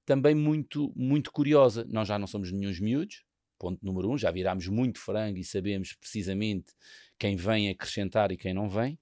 também 0.10 0.34
muito, 0.34 0.92
muito 0.96 1.32
curiosa. 1.32 1.86
Nós 1.88 2.08
já 2.08 2.18
não 2.18 2.26
somos 2.26 2.52
nenhum 2.52 2.74
miúdos, 2.82 3.24
ponto 3.60 3.86
número 3.86 4.10
um, 4.10 4.18
já 4.18 4.32
virámos 4.32 4.68
muito 4.68 4.98
frango 4.98 5.38
e 5.38 5.44
sabemos 5.44 5.94
precisamente 5.94 6.74
quem 7.20 7.36
vem 7.36 7.70
acrescentar 7.70 8.32
e 8.32 8.38
quem 8.38 8.52
não 8.52 8.68
vem. 8.68 8.98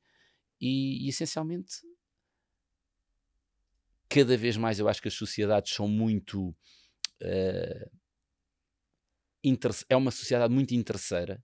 E, 0.59 1.06
e 1.06 1.07
essencialmente 1.07 1.77
cada 4.09 4.36
vez 4.36 4.57
mais 4.57 4.80
eu 4.80 4.89
acho 4.89 5.01
que 5.01 5.07
as 5.07 5.13
sociedades 5.13 5.74
são 5.74 5.88
muito. 5.88 6.50
Uh, 7.21 7.89
é 9.87 9.95
uma 9.95 10.11
sociedade 10.11 10.54
muito 10.54 10.76
interesseira 10.76 11.42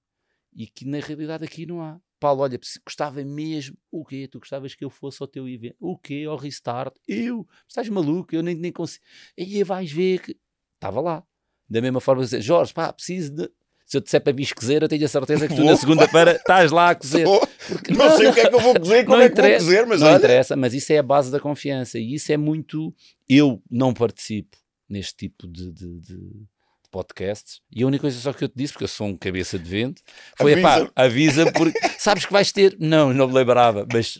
e 0.51 0.67
que 0.67 0.83
na 0.83 0.99
realidade 0.99 1.45
aqui 1.45 1.65
não 1.65 1.81
há. 1.81 2.01
Paulo, 2.23 2.41
olha, 2.41 2.57
gostava 2.85 3.21
mesmo. 3.21 3.75
O 3.91 4.05
quê? 4.05 4.29
Tu 4.31 4.39
gostavas 4.39 4.73
que 4.73 4.85
eu 4.85 4.89
fosse 4.89 5.21
ao 5.21 5.27
teu 5.27 5.45
evento? 5.45 5.75
O 5.77 5.97
quê? 5.97 6.23
Ao 6.25 6.37
restart? 6.37 6.95
Eu? 7.05 7.45
Estás 7.67 7.89
maluco? 7.89 8.33
Eu 8.33 8.41
nem, 8.41 8.55
nem 8.55 8.71
consigo. 8.71 9.03
Aí 9.37 9.61
vais 9.61 9.91
ver 9.91 10.21
que. 10.21 10.37
Estava 10.75 11.01
lá. 11.01 11.21
Da 11.69 11.81
mesma 11.81 11.99
forma, 11.99 12.23
dizer, 12.23 12.41
Jorge, 12.41 12.73
pá, 12.73 12.93
preciso 12.93 13.33
de 13.33 13.51
se 13.85 13.97
eu 13.97 14.01
disser 14.01 14.21
para 14.21 14.31
vir 14.31 14.53
cozer, 14.55 14.81
eu 14.81 14.87
tenho 14.87 15.03
a 15.03 15.07
certeza 15.09 15.49
que 15.49 15.53
tu 15.53 15.65
na 15.65 15.75
segunda-feira 15.75 16.37
estás 16.37 16.71
lá 16.71 16.91
a 16.91 16.95
cozer. 16.95 17.27
Porque, 17.67 17.91
não, 17.91 18.07
não, 18.07 18.17
sei 18.17 18.27
o 18.27 18.33
que 18.33 18.39
é 18.39 18.49
que 18.49 18.55
eu 18.55 18.59
vou 18.61 18.79
cozer, 18.79 19.03
como 19.05 19.21
é 19.21 19.29
que 19.29 19.41
vou 19.41 19.51
cozer, 19.51 19.85
mas 19.85 19.99
Não 19.99 20.07
olha. 20.07 20.17
interessa, 20.17 20.55
mas 20.55 20.73
isso 20.73 20.93
é 20.93 20.99
a 20.99 21.03
base 21.03 21.29
da 21.29 21.41
confiança. 21.41 21.99
E 21.99 22.13
isso 22.13 22.31
é 22.31 22.37
muito... 22.37 22.95
Eu 23.27 23.61
não 23.69 23.93
participo 23.93 24.57
neste 24.87 25.27
tipo 25.27 25.45
de, 25.45 25.73
de, 25.73 25.99
de 25.99 26.45
podcasts 26.93 27.59
e 27.71 27.81
a 27.81 27.87
única 27.87 28.01
coisa 28.01 28.19
só 28.19 28.31
que 28.31 28.43
eu 28.43 28.49
te 28.49 28.55
disse, 28.55 28.71
porque 28.71 28.83
eu 28.83 28.89
sou 28.89 29.07
um 29.07 29.17
cabeça 29.17 29.57
de 29.57 29.67
vento, 29.67 30.01
foi, 30.37 30.53
avisa, 30.53 30.91
avisa 30.95 31.51
porque 31.51 31.79
sabes 31.97 32.25
que 32.25 32.31
vais 32.31 32.51
ter... 32.51 32.77
Não, 32.79 33.11
não 33.11 33.27
me 33.27 33.33
lembrava, 33.33 33.87
mas 33.91 34.17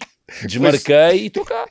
desmarquei 0.47 1.23
e 1.23 1.27
estou 1.27 1.45
cá. 1.45 1.69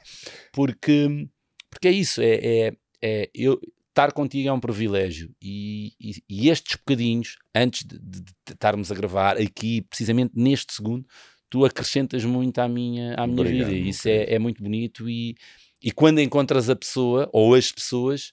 Porque, 0.52 1.28
porque 1.68 1.88
é 1.88 1.90
isso, 1.90 2.22
é, 2.22 2.34
é, 2.34 2.72
é 3.02 3.30
eu 3.34 3.60
estar 3.92 4.12
contigo 4.12 4.48
é 4.48 4.52
um 4.52 4.60
privilégio 4.60 5.30
e, 5.40 5.92
e, 6.00 6.12
e 6.28 6.48
estes 6.48 6.76
bocadinhos, 6.76 7.36
antes 7.54 7.84
de, 7.84 7.98
de, 7.98 8.20
de, 8.20 8.32
estarmos 8.50 8.90
a 8.90 8.94
gravar 8.94 9.36
aqui, 9.36 9.82
precisamente 9.82 10.32
neste 10.34 10.72
segundo, 10.72 11.06
tu 11.50 11.64
acrescentas 11.64 12.24
muito 12.24 12.58
à 12.58 12.68
minha, 12.68 13.14
à 13.14 13.26
minha 13.26 13.40
Obrigado, 13.42 13.68
vida 13.68 13.78
e 13.78 13.88
isso 13.90 14.08
é, 14.08 14.34
é, 14.34 14.38
muito 14.38 14.62
bonito 14.62 15.10
e, 15.10 15.36
e 15.82 15.92
quando 15.92 16.20
encontras 16.20 16.70
a 16.70 16.76
pessoa 16.76 17.28
ou 17.32 17.54
as 17.54 17.70
pessoas 17.70 18.32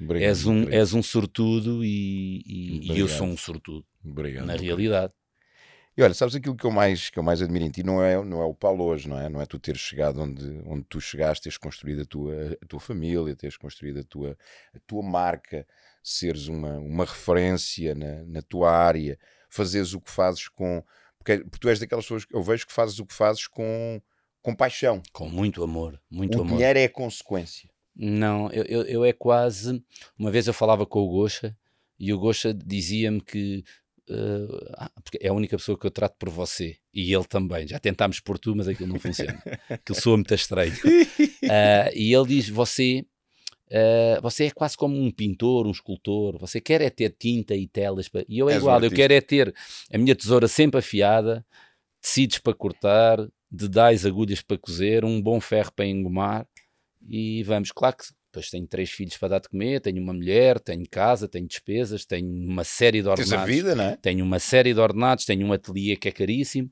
Obrigado, 0.00 0.28
és, 0.28 0.46
um, 0.46 0.68
és 0.68 0.92
um 0.92 1.02
sortudo 1.02 1.84
e, 1.84 2.42
e, 2.46 2.92
e 2.92 2.98
eu 2.98 3.08
sou 3.08 3.26
um 3.26 3.36
sortudo 3.36 3.86
Obrigado, 4.04 4.44
na 4.44 4.54
realidade 4.54 5.12
e 5.96 6.02
olha, 6.02 6.12
sabes 6.12 6.34
aquilo 6.34 6.54
que 6.54 6.66
eu 6.66 6.70
mais, 6.70 7.08
que 7.08 7.18
eu 7.18 7.22
mais 7.22 7.40
admiro 7.40 7.64
em 7.64 7.70
ti 7.70 7.82
não 7.82 8.04
é, 8.04 8.22
não 8.22 8.42
é 8.42 8.44
o 8.44 8.54
Paulo 8.54 8.84
hoje, 8.84 9.08
não 9.08 9.18
é? 9.18 9.30
Não 9.30 9.40
é 9.40 9.46
tu 9.46 9.58
teres 9.58 9.80
chegado 9.80 10.20
onde, 10.20 10.44
onde 10.66 10.84
tu 10.84 11.00
chegaste, 11.00 11.44
teres 11.44 11.56
construído 11.56 12.02
a 12.02 12.04
tua, 12.04 12.58
a 12.62 12.66
tua 12.66 12.78
família, 12.78 13.34
teres 13.34 13.56
construído 13.56 14.00
a 14.00 14.04
tua, 14.04 14.36
a 14.74 14.78
tua 14.86 15.02
marca, 15.02 15.66
seres 16.02 16.48
uma, 16.48 16.76
uma 16.78 17.06
referência 17.06 17.94
na, 17.94 18.26
na 18.26 18.42
tua 18.42 18.70
área, 18.70 19.18
fazeres 19.48 19.94
o 19.94 20.00
que 20.00 20.10
fazes 20.10 20.48
com. 20.48 20.84
Porque, 21.16 21.38
porque 21.38 21.58
tu 21.60 21.68
és 21.70 21.80
daquelas 21.80 22.04
pessoas 22.04 22.26
que 22.26 22.36
eu 22.36 22.42
vejo 22.42 22.66
que 22.66 22.74
fazes 22.74 22.98
o 22.98 23.06
que 23.06 23.14
fazes 23.14 23.46
com, 23.46 23.98
com 24.42 24.54
paixão. 24.54 25.00
Com 25.14 25.30
muito 25.30 25.62
amor, 25.62 25.98
muito 26.10 26.36
o 26.36 26.42
amor. 26.42 26.52
O 26.52 26.56
dinheiro 26.58 26.78
é 26.78 26.84
a 26.84 26.90
consequência. 26.90 27.70
Não, 27.96 28.50
eu, 28.50 28.64
eu, 28.64 28.82
eu, 28.82 29.04
é 29.04 29.12
quase. 29.12 29.82
Uma 30.18 30.30
vez 30.30 30.46
eu 30.46 30.52
falava 30.52 30.84
com 30.84 31.00
o 31.00 31.08
Gosha 31.08 31.56
e 31.98 32.12
o 32.12 32.18
Gosha 32.18 32.52
dizia-me 32.52 33.22
que 33.22 33.64
uh, 34.10 34.74
ah, 34.74 34.90
é 35.18 35.28
a 35.28 35.32
única 35.32 35.56
pessoa 35.56 35.78
que 35.78 35.86
eu 35.86 35.90
trato 35.90 36.14
por 36.18 36.28
você 36.28 36.76
e 36.92 37.14
ele 37.14 37.24
também. 37.24 37.66
Já 37.66 37.78
tentámos 37.78 38.20
por 38.20 38.38
tu, 38.38 38.54
mas 38.54 38.68
aquilo 38.68 38.90
não 38.90 38.98
funciona. 38.98 39.42
aquilo 39.70 39.98
soa 39.98 40.18
muito 40.18 40.34
estranho. 40.34 40.74
Uh, 40.74 41.88
e 41.96 42.14
ele 42.14 42.26
diz: 42.26 42.50
Você. 42.50 43.06
Uh, 43.68 44.20
você 44.22 44.44
é 44.44 44.50
quase 44.50 44.76
como 44.76 44.96
um 44.96 45.10
pintor, 45.10 45.66
um 45.66 45.72
escultor. 45.72 46.38
Você 46.38 46.60
quer 46.60 46.82
é 46.82 46.90
ter 46.90 47.16
tinta 47.18 47.56
e 47.56 47.66
telas. 47.66 48.08
Para... 48.08 48.24
E 48.28 48.38
eu 48.38 48.48
é 48.48 48.52
És 48.52 48.62
igual, 48.62 48.78
um 48.78 48.84
eu 48.84 48.90
quero 48.90 49.12
é 49.12 49.20
ter 49.22 49.54
a 49.92 49.98
minha 49.98 50.14
tesoura 50.14 50.46
sempre 50.46 50.78
afiada, 50.80 51.44
tecidos 52.00 52.38
para 52.38 52.54
cortar, 52.54 53.26
dedais, 53.50 54.04
agulhas 54.04 54.42
para 54.42 54.58
cozer, 54.58 55.02
um 55.04 55.20
bom 55.20 55.40
ferro 55.40 55.72
para 55.72 55.86
engomar 55.86 56.46
e 57.08 57.42
vamos. 57.42 57.72
Claro 57.72 57.96
que 57.96 58.04
depois 58.36 58.50
tenho 58.50 58.66
três 58.66 58.90
filhos 58.90 59.16
para 59.16 59.28
dar 59.28 59.40
de 59.40 59.48
comer, 59.48 59.80
tenho 59.80 60.02
uma 60.02 60.12
mulher, 60.12 60.60
tenho 60.60 60.84
casa, 60.90 61.26
tenho 61.26 61.46
despesas, 61.46 62.04
tenho 62.04 62.28
uma 62.28 62.64
série 62.64 63.00
de 63.00 63.08
ordenados. 63.08 63.30
Tens 63.30 63.42
a 63.42 63.46
vida, 63.46 63.74
não 63.74 63.84
é? 63.84 63.96
Tenho 63.96 64.24
uma 64.24 64.38
série 64.38 64.74
de 64.74 64.80
ordenados, 64.80 65.24
tenho 65.24 65.46
um 65.46 65.52
ateliê 65.52 65.96
que 65.96 66.08
é 66.08 66.12
caríssimo. 66.12 66.70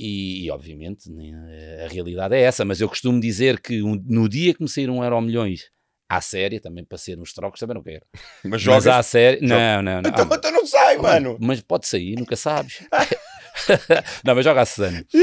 E, 0.00 0.44
e, 0.44 0.50
obviamente 0.50 1.10
né, 1.10 1.84
a 1.84 1.88
realidade 1.88 2.34
é 2.34 2.40
essa, 2.40 2.64
mas 2.64 2.80
eu 2.80 2.88
costumo 2.88 3.20
dizer 3.20 3.60
que 3.60 3.82
um, 3.82 4.00
no 4.06 4.28
dia 4.28 4.54
que 4.54 4.62
me 4.62 4.68
sair 4.68 4.88
um 4.88 5.02
euro 5.02 5.20
milhões 5.20 5.70
à 6.08 6.20
série, 6.20 6.60
também 6.60 6.84
para 6.84 6.96
ser 6.96 7.18
uns 7.18 7.32
trocos, 7.32 7.60
também 7.60 7.74
não 7.74 7.82
quero. 7.82 8.04
Mas, 8.44 8.62
jogas, 8.62 8.86
mas 8.86 8.94
à 8.94 9.02
série, 9.02 9.46
não, 9.46 9.82
não, 9.82 10.00
não. 10.00 10.10
Então, 10.10 10.28
ah, 10.30 10.34
então 10.36 10.52
não 10.52 10.66
sai, 10.66 10.96
mano. 10.96 11.36
Mas 11.40 11.60
pode 11.60 11.86
sair, 11.86 12.16
nunca 12.16 12.34
sabes. 12.34 12.82
não, 14.24 14.34
mas 14.34 14.44
joga 14.44 14.62
a 14.62 14.66
Susana. 14.66 15.00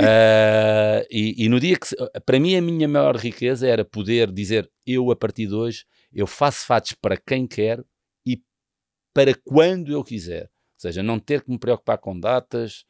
uh, 0.00 1.06
e, 1.10 1.44
e, 1.44 1.48
no 1.48 1.60
dia 1.60 1.78
que. 1.78 1.88
Para 2.24 2.40
mim, 2.40 2.56
a 2.56 2.62
minha 2.62 2.88
maior 2.88 3.16
riqueza 3.16 3.66
era 3.66 3.84
poder 3.84 4.30
dizer: 4.32 4.70
eu, 4.86 5.10
a 5.10 5.16
partir 5.16 5.46
de 5.46 5.54
hoje, 5.54 5.84
eu 6.12 6.26
faço 6.26 6.66
fatos 6.66 6.92
para 6.92 7.16
quem 7.16 7.46
quer 7.46 7.84
e 8.26 8.42
para 9.12 9.34
quando 9.34 9.92
eu 9.92 10.02
quiser. 10.02 10.44
Ou 10.44 10.80
seja, 10.80 11.02
não 11.02 11.18
ter 11.18 11.42
que 11.42 11.50
me 11.50 11.58
preocupar 11.58 11.98
com 11.98 12.18
datas 12.18 12.84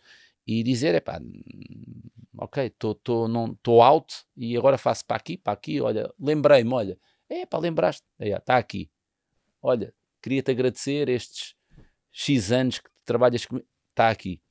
e 0.47 0.63
dizer: 0.63 0.95
é 0.95 1.01
pá, 1.01 1.21
ok, 2.39 2.67
estou 2.67 3.83
out 3.83 4.15
e 4.37 4.57
agora 4.57 4.79
faço 4.79 5.05
para 5.07 5.17
aqui, 5.17 5.37
para 5.37 5.53
aqui. 5.53 5.81
Olha, 5.81 6.13
lembrei-me, 6.19 6.73
olha, 6.73 6.99
é 7.29 7.47
pá, 7.47 7.59
lembraste, 7.59 8.07
está 8.21 8.57
aqui. 8.57 8.91
Olha, 9.63 9.95
queria-te 10.23 10.51
agradecer 10.51 11.09
estes 11.09 11.55
X 12.13 12.53
anos 12.53 12.79
que 12.79 12.91
trabalhas 13.05 13.47
comigo, 13.47 13.67
está 13.91 14.11
aqui 14.11 14.44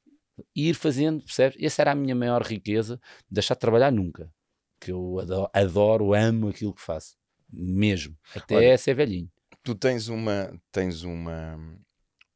ir 0.56 0.74
fazendo, 0.74 1.24
percebes? 1.24 1.58
Essa 1.62 1.82
era 1.82 1.92
a 1.92 1.96
minha 1.96 2.16
maior 2.16 2.42
riqueza, 2.42 3.00
deixar 3.30 3.56
de 3.56 3.60
trabalhar 3.60 3.92
nunca. 3.92 4.32
Que 4.80 4.92
eu 4.92 5.20
adoro, 5.20 5.50
adoro 5.54 6.14
amo 6.14 6.50
aquilo 6.50 6.74
que 6.74 6.82
faço. 6.82 7.16
Mesmo. 7.52 8.18
Até 8.36 8.56
Olha, 8.56 8.78
ser 8.78 8.96
velhinho. 8.96 9.30
Tu 9.64 9.76
tens 9.76 10.08
uma, 10.08 10.52
tens 10.72 11.04
uma, 11.04 11.58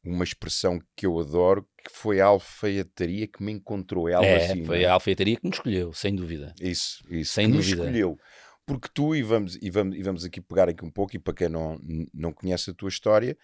uma 0.03 0.23
expressão 0.23 0.79
que 0.95 1.05
eu 1.05 1.19
adoro, 1.19 1.67
que 1.83 1.91
foi 1.91 2.21
a 2.21 2.27
alfaiataria 2.27 3.27
que 3.27 3.43
me 3.43 3.51
encontrou. 3.51 4.07
É, 4.07 4.13
algo 4.13 4.27
é 4.27 4.45
assim, 4.45 4.63
foi 4.63 4.83
é? 4.83 4.85
a 4.85 4.93
alfaiataria 4.93 5.35
que 5.35 5.45
me 5.45 5.51
escolheu, 5.51 5.91
sem 5.91 6.15
dúvida. 6.15 6.53
Isso, 6.61 7.03
isso. 7.09 7.33
Sem 7.33 7.47
que 7.47 7.57
dúvida. 7.57 7.75
Me 7.75 7.81
escolheu. 7.83 8.17
Porque 8.65 8.89
tu, 8.93 9.15
e 9.15 9.23
vamos, 9.23 9.57
e, 9.61 9.69
vamos, 9.69 9.95
e 9.95 10.03
vamos 10.03 10.25
aqui 10.25 10.41
pegar 10.41 10.67
aqui 10.67 10.83
um 10.83 10.91
pouco, 10.91 11.15
e 11.15 11.19
para 11.19 11.33
quem 11.33 11.49
não, 11.49 11.79
não 12.13 12.33
conhece 12.33 12.69
a 12.69 12.73
tua 12.73 12.89
história, 12.89 13.37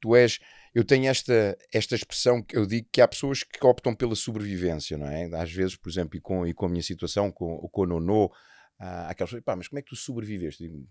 tu 0.00 0.14
és 0.14 0.38
eu 0.74 0.82
tenho 0.84 1.06
esta, 1.06 1.56
esta 1.72 1.94
expressão 1.94 2.42
que 2.42 2.56
eu 2.56 2.66
digo 2.66 2.88
que 2.90 3.00
há 3.00 3.06
pessoas 3.06 3.44
que 3.44 3.64
optam 3.64 3.94
pela 3.94 4.16
sobrevivência, 4.16 4.98
não 4.98 5.06
é? 5.06 5.30
Às 5.36 5.52
vezes, 5.52 5.76
por 5.76 5.88
exemplo, 5.88 6.16
e 6.16 6.20
com, 6.20 6.44
e 6.44 6.52
com 6.52 6.66
a 6.66 6.68
minha 6.68 6.82
situação, 6.82 7.30
com, 7.30 7.56
com 7.68 7.82
o 7.82 7.86
Nono, 7.86 8.28
há 8.76 9.10
aquelas 9.10 9.30
pessoas, 9.30 9.44
pá, 9.44 9.54
mas 9.54 9.68
como 9.68 9.78
é 9.78 9.82
que 9.82 9.90
tu 9.90 9.96
sobreviveste? 9.96 10.64
Digo, 10.64 10.84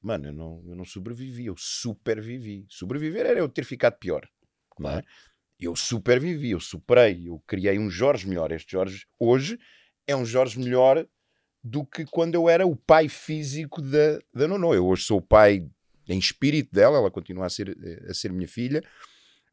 Mano, 0.00 0.28
eu 0.28 0.32
não, 0.32 0.62
eu 0.66 0.76
não 0.76 0.84
sobrevivi, 0.84 1.46
eu 1.46 1.54
supervivi. 1.58 2.64
Sobreviver 2.68 3.26
era 3.26 3.40
eu 3.40 3.48
ter 3.48 3.64
ficado 3.64 3.98
pior, 3.98 4.26
não 4.78 4.90
é? 4.90 5.02
Eu 5.58 5.74
supervivi, 5.74 6.52
eu 6.52 6.60
superei, 6.60 7.28
eu 7.28 7.42
criei 7.46 7.78
um 7.78 7.90
Jorge 7.90 8.28
melhor. 8.28 8.52
Este 8.52 8.72
Jorge, 8.72 9.04
hoje, 9.18 9.58
é 10.06 10.14
um 10.14 10.24
Jorge 10.24 10.58
melhor 10.58 11.06
do 11.62 11.84
que 11.84 12.04
quando 12.04 12.36
eu 12.36 12.48
era 12.48 12.66
o 12.66 12.76
pai 12.76 13.08
físico 13.08 13.82
da, 13.82 14.18
da 14.32 14.46
Nono. 14.46 14.72
Eu 14.72 14.86
hoje 14.86 15.02
sou 15.02 15.18
o 15.18 15.22
pai 15.22 15.66
em 16.08 16.18
espírito 16.18 16.72
dela, 16.72 16.98
ela 16.98 17.10
continua 17.10 17.46
a 17.46 17.50
ser, 17.50 17.76
a 18.08 18.14
ser 18.14 18.32
minha 18.32 18.48
filha, 18.48 18.82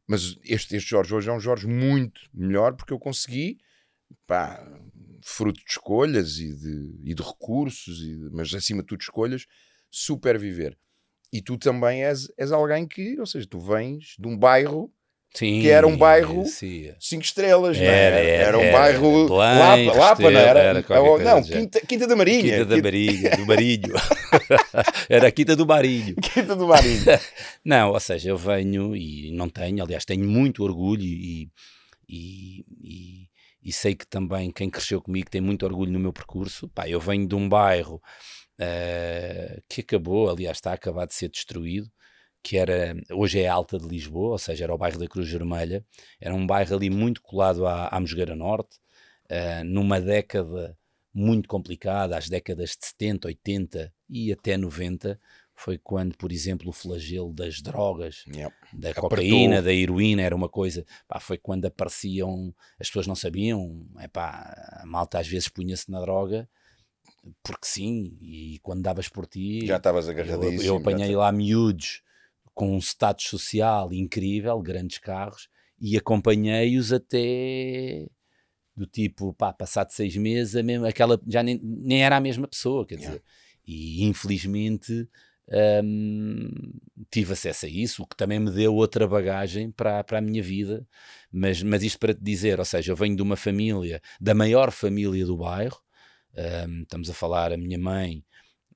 mas 0.06 0.36
este, 0.44 0.76
este 0.76 0.90
Jorge 0.90 1.14
hoje 1.14 1.30
é 1.30 1.32
um 1.32 1.40
Jorge 1.40 1.66
muito 1.66 2.20
melhor 2.32 2.74
porque 2.74 2.92
eu 2.92 2.98
consegui, 2.98 3.58
pá, 4.26 4.62
fruto 5.22 5.60
de 5.60 5.70
escolhas 5.70 6.38
e 6.38 6.54
de, 6.54 7.00
e 7.02 7.14
de 7.14 7.22
recursos, 7.22 8.02
e 8.02 8.14
de, 8.14 8.30
mas 8.30 8.52
acima 8.54 8.82
de 8.82 8.88
tudo 8.88 9.00
escolhas, 9.00 9.46
superviver. 9.90 10.76
E 11.32 11.40
tu 11.40 11.56
também 11.58 12.04
és, 12.04 12.30
és 12.36 12.52
alguém 12.52 12.86
que, 12.86 13.18
ou 13.18 13.26
seja, 13.26 13.46
tu 13.46 13.58
vens 13.58 14.16
de 14.18 14.28
um 14.28 14.36
bairro 14.36 14.92
Sim, 15.36 15.62
que 15.62 15.68
era 15.68 15.84
um 15.84 15.96
bairro 15.96 16.46
sim. 16.46 16.92
cinco 17.00 17.24
estrelas, 17.24 17.76
era, 17.76 17.86
não 17.86 17.92
era? 17.92 18.18
Era, 18.20 18.42
era 18.44 18.58
um 18.58 18.72
bairro 18.72 19.26
Lapa, 19.26 19.98
Lapa 19.98 20.30
não 20.30 20.40
era? 20.40 20.60
era 20.60 20.84
não, 21.24 21.42
Quinta, 21.42 21.80
Quinta 21.80 22.06
da 22.06 22.14
Marinha. 22.14 22.58
Quinta 22.58 22.64
da 22.64 22.80
Marinha, 22.80 23.30
do 23.30 23.46
Marinho. 23.46 23.94
era 25.10 25.26
a 25.26 25.32
Quinta 25.32 25.56
do 25.56 25.66
Marinho. 25.66 26.14
Quinta 26.22 26.54
do 26.54 26.68
Marinho. 26.68 27.02
não, 27.64 27.90
ou 27.90 27.98
seja, 27.98 28.30
eu 28.30 28.38
venho 28.38 28.94
e 28.94 29.32
não 29.32 29.48
tenho, 29.48 29.82
aliás, 29.82 30.04
tenho 30.04 30.24
muito 30.24 30.62
orgulho 30.62 31.02
e, 31.02 31.50
e, 32.08 32.64
e, 32.80 33.28
e 33.60 33.72
sei 33.72 33.96
que 33.96 34.06
também 34.06 34.52
quem 34.52 34.70
cresceu 34.70 35.02
comigo 35.02 35.28
tem 35.28 35.40
muito 35.40 35.66
orgulho 35.66 35.90
no 35.90 35.98
meu 35.98 36.12
percurso. 36.12 36.68
Pá, 36.68 36.88
eu 36.88 37.00
venho 37.00 37.26
de 37.26 37.34
um 37.34 37.48
bairro 37.48 38.00
uh, 38.60 39.62
que 39.68 39.80
acabou, 39.80 40.30
aliás, 40.30 40.58
está 40.58 40.70
a 40.70 40.74
acabar 40.74 41.08
de 41.08 41.14
ser 41.14 41.28
destruído 41.28 41.90
que 42.44 42.58
era, 42.58 42.94
hoje 43.10 43.40
é 43.40 43.48
Alta 43.48 43.78
de 43.78 43.88
Lisboa, 43.88 44.32
ou 44.32 44.38
seja, 44.38 44.64
era 44.64 44.74
o 44.74 44.76
bairro 44.76 44.98
da 44.98 45.08
Cruz 45.08 45.30
Vermelha, 45.30 45.82
era 46.20 46.34
um 46.34 46.46
bairro 46.46 46.76
ali 46.76 46.90
muito 46.90 47.22
colado 47.22 47.66
à, 47.66 47.88
à 47.88 47.98
Mosgueira 47.98 48.36
Norte, 48.36 48.76
uh, 49.30 49.64
numa 49.64 49.98
década 49.98 50.76
muito 51.12 51.48
complicada, 51.48 52.18
às 52.18 52.28
décadas 52.28 52.76
de 52.78 52.86
70, 52.86 53.28
80 53.28 53.92
e 54.10 54.30
até 54.30 54.58
90, 54.58 55.18
foi 55.54 55.78
quando, 55.78 56.18
por 56.18 56.30
exemplo, 56.30 56.68
o 56.68 56.72
flagelo 56.72 57.32
das 57.32 57.62
drogas, 57.62 58.24
yep. 58.26 58.54
da 58.74 58.92
cocaína, 58.92 59.62
da 59.62 59.72
heroína, 59.72 60.20
era 60.20 60.36
uma 60.36 60.48
coisa, 60.48 60.84
pá, 61.08 61.18
foi 61.20 61.38
quando 61.38 61.64
apareciam, 61.64 62.54
as 62.78 62.88
pessoas 62.88 63.06
não 63.06 63.14
sabiam, 63.14 63.86
é 64.00 64.08
pá, 64.08 64.82
a 64.82 64.86
malta 64.86 65.18
às 65.18 65.26
vezes 65.28 65.48
punha-se 65.48 65.90
na 65.90 66.00
droga, 66.00 66.46
porque 67.42 67.66
sim, 67.66 68.18
e 68.20 68.58
quando 68.62 68.82
davas 68.82 69.08
por 69.08 69.26
ti... 69.26 69.64
Já 69.64 69.78
estavas 69.78 70.10
agarradíssimo. 70.10 70.60
Eu, 70.60 70.74
eu 70.74 70.76
apanhei 70.76 71.16
lá 71.16 71.32
miúdos, 71.32 72.02
com 72.54 72.76
um 72.76 72.78
status 72.78 73.26
social 73.26 73.92
incrível, 73.92 74.60
grandes 74.60 74.98
carros, 74.98 75.48
e 75.80 75.96
acompanhei-os 75.96 76.92
até 76.92 78.06
do 78.76 78.86
tipo, 78.86 79.32
pá, 79.34 79.52
passado 79.52 79.90
seis 79.90 80.16
meses, 80.16 80.56
a 80.56 80.62
mesma, 80.62 80.88
aquela 80.88 81.20
já 81.26 81.42
nem, 81.42 81.60
nem 81.62 82.04
era 82.04 82.16
a 82.16 82.20
mesma 82.20 82.48
pessoa, 82.48 82.86
quer 82.86 82.96
dizer, 82.96 83.22
e 83.66 84.04
infelizmente 84.04 85.08
hum, 85.82 86.50
tive 87.10 87.32
acesso 87.32 87.66
a 87.66 87.68
isso, 87.68 88.02
o 88.02 88.06
que 88.06 88.16
também 88.16 88.40
me 88.40 88.50
deu 88.50 88.74
outra 88.74 89.06
bagagem 89.06 89.70
para, 89.70 90.02
para 90.02 90.18
a 90.18 90.20
minha 90.20 90.42
vida, 90.42 90.86
mas, 91.30 91.62
mas 91.62 91.82
isto 91.82 91.98
para 91.98 92.14
te 92.14 92.22
dizer, 92.22 92.58
ou 92.58 92.64
seja, 92.64 92.92
eu 92.92 92.96
venho 92.96 93.16
de 93.16 93.22
uma 93.22 93.36
família, 93.36 94.00
da 94.20 94.34
maior 94.34 94.70
família 94.72 95.24
do 95.24 95.36
bairro, 95.36 95.80
hum, 96.68 96.82
estamos 96.82 97.08
a 97.10 97.14
falar, 97.14 97.52
a 97.52 97.56
minha 97.56 97.78
mãe, 97.78 98.24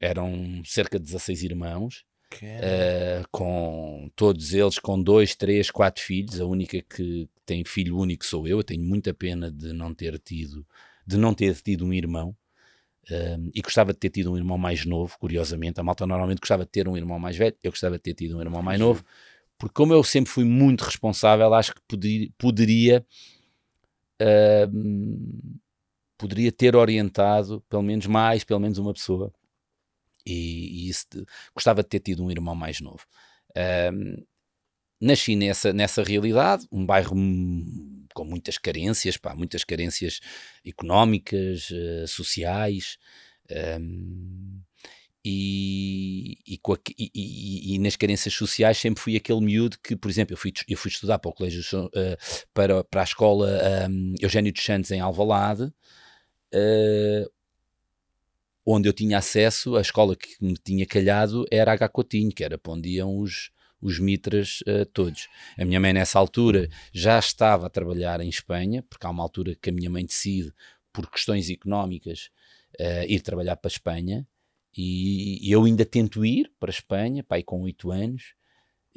eram 0.01 0.63
cerca 0.65 0.99
de 0.99 1.05
16 1.07 1.43
irmãos, 1.43 2.05
Uh, 2.37 3.27
com 3.31 4.11
todos 4.15 4.53
eles 4.53 4.79
com 4.79 5.03
dois, 5.03 5.35
três, 5.35 5.71
quatro 5.71 6.03
filhos. 6.03 6.41
A 6.41 6.45
única 6.45 6.81
que 6.83 7.29
tem 7.45 7.65
filho 7.65 7.97
único 7.97 8.25
sou 8.25 8.47
eu. 8.47 8.59
Eu 8.59 8.65
tenho 8.65 8.83
muita 8.83 9.15
pena 9.15 9.51
de 9.51 9.73
não 9.73 9.95
ter 9.95 10.19
tido, 10.19 10.67
de 11.07 11.17
não 11.17 11.35
ter 11.35 11.55
tido 11.57 11.87
um 11.87 11.93
irmão. 11.93 12.37
Uh, 13.11 13.51
e 13.55 13.63
gostava 13.63 13.95
de 13.95 13.99
ter 13.99 14.11
tido 14.11 14.31
um 14.33 14.37
irmão 14.37 14.59
mais 14.59 14.85
novo, 14.85 15.17
curiosamente. 15.19 15.81
A 15.81 15.83
malta 15.83 16.07
normalmente 16.07 16.41
gostava 16.41 16.65
de 16.65 16.71
ter 16.71 16.87
um 16.87 16.97
irmão 16.97 17.19
mais 17.19 17.37
velho, 17.37 17.57
eu 17.63 17.71
gostava 17.71 17.97
de 17.97 18.03
ter 18.03 18.15
tido 18.15 18.37
um 18.37 18.41
irmão 18.43 18.63
mais 18.63 18.79
novo, 18.79 19.03
porque 19.57 19.73
como 19.75 19.95
eu 19.95 20.05
sempre 20.05 20.31
fui 20.31 20.45
muito 20.45 20.83
responsável, 20.85 21.53
acho 21.55 21.75
que 21.75 21.81
poderia, 21.89 22.29
poderia, 22.37 23.07
uh, 24.21 25.51
poderia 26.19 26.53
ter 26.53 26.77
orientado 26.77 27.65
pelo 27.69 27.83
menos 27.83 28.07
mais, 28.07 28.45
pelo 28.45 28.61
menos 28.61 28.77
uma 28.77 28.93
pessoa 28.93 29.33
e, 30.29 30.87
e 30.87 30.89
isso 30.89 31.07
de, 31.11 31.25
gostava 31.55 31.83
de 31.83 31.89
ter 31.89 32.01
tido 32.01 32.25
um 32.25 32.31
irmão 32.31 32.55
mais 32.55 32.81
novo. 32.81 33.05
Um, 33.93 34.25
nasci 35.01 35.37
nessa, 35.37 35.73
nessa 35.73 36.03
realidade, 36.03 36.67
um 36.73 36.85
bairro 36.85 37.15
com 38.15 38.25
muitas 38.25 38.59
carências, 38.59 39.17
pá, 39.17 39.35
muitas 39.35 39.65
carências 39.65 40.21
económicas, 40.65 41.71
uh, 41.71 42.07
sociais, 42.07 42.99
um, 43.81 44.61
e, 45.25 46.39
e, 46.47 46.61
e, 46.97 47.75
e, 47.75 47.79
nas 47.79 47.97
carências 47.97 48.33
sociais 48.33 48.79
sempre 48.79 49.03
fui 49.03 49.17
aquele 49.17 49.41
miúdo 49.41 49.77
que, 49.83 49.95
por 49.97 50.11
exemplo, 50.11 50.33
eu 50.33 50.37
fui, 50.39 50.53
eu 50.67 50.77
fui 50.77 50.91
estudar 50.91 51.19
para 51.19 51.29
o 51.29 51.35
colégio, 51.35 51.61
uh, 51.87 51.91
para, 52.55 52.83
para 52.85 53.01
a 53.03 53.05
escola 53.05 53.49
um, 53.91 54.15
Eugênio 54.21 54.53
dos 54.53 54.65
Santos 54.65 54.91
em 54.91 55.01
Alvalade, 55.01 55.65
uh, 55.65 57.31
onde 58.71 58.89
eu 58.89 58.93
tinha 58.93 59.19
acesso, 59.19 59.77
a 59.77 59.81
escola 59.81 60.15
que 60.15 60.37
me 60.41 60.55
tinha 60.55 60.85
calhado 60.85 61.47
era 61.51 61.73
H. 61.73 61.89
Coutinho, 61.89 62.31
que 62.31 62.45
era 62.45 62.59
para 62.59 62.73
onde 62.73 62.91
iam 62.91 63.19
os, 63.19 63.51
os 63.81 63.99
mitras 63.99 64.61
uh, 64.63 64.85
todos. 64.93 65.27
A 65.59 65.65
minha 65.65 65.81
mãe, 65.81 65.93
nessa 65.93 66.19
altura, 66.19 66.69
já 66.93 67.19
estava 67.19 67.67
a 67.67 67.71
trabalhar 67.71 68.21
em 68.21 68.29
Espanha, 68.29 68.83
porque 68.83 69.07
há 69.07 69.11
uma 69.11 69.23
altura 69.23 69.55
que 69.55 69.71
a 69.71 69.73
minha 69.73 69.89
mãe 69.89 70.05
decide, 70.05 70.53
por 70.93 71.11
questões 71.11 71.49
económicas, 71.49 72.31
uh, 72.79 73.05
ir 73.09 73.21
trabalhar 73.21 73.57
para 73.57 73.69
a 73.69 73.73
Espanha. 73.73 74.27
E, 74.77 75.49
e, 75.49 75.51
eu 75.51 75.65
ainda 75.65 75.85
tento 75.85 76.25
ir 76.25 76.53
para 76.61 76.69
a 76.69 76.75
Espanha, 76.75 77.25
pai 77.25 77.43
com 77.43 77.63
8 77.63 77.91
anos, 77.91 78.35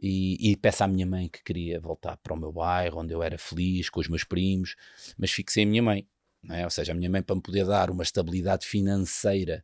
e, 0.02 0.52
e, 0.52 0.58
peço 0.58 0.84
à 0.84 0.88
minha 0.88 1.06
mãe 1.06 1.30
que 1.30 1.44
queria 1.44 1.80
voltar 1.80 2.18
para 2.18 2.34
o 2.34 2.38
meu 2.38 2.52
bairro, 2.52 3.00
onde 3.00 3.14
eu 3.14 3.24
era 3.24 3.38
feliz, 3.38 3.90
com 3.90 4.00
os 4.00 4.08
meus 4.08 4.24
primos, 4.24 4.76
mas 5.18 5.34
sem 5.48 5.64
a 5.64 5.68
minha 5.68 5.84
mãe. 5.84 6.06
É? 6.50 6.64
Ou 6.64 6.70
seja, 6.70 6.92
a 6.92 6.96
minha 6.96 7.10
mãe, 7.10 7.22
para 7.22 7.36
me 7.36 7.42
poder 7.42 7.66
dar 7.66 7.90
uma 7.90 8.04
estabilidade 8.04 8.66
financeira 8.66 9.64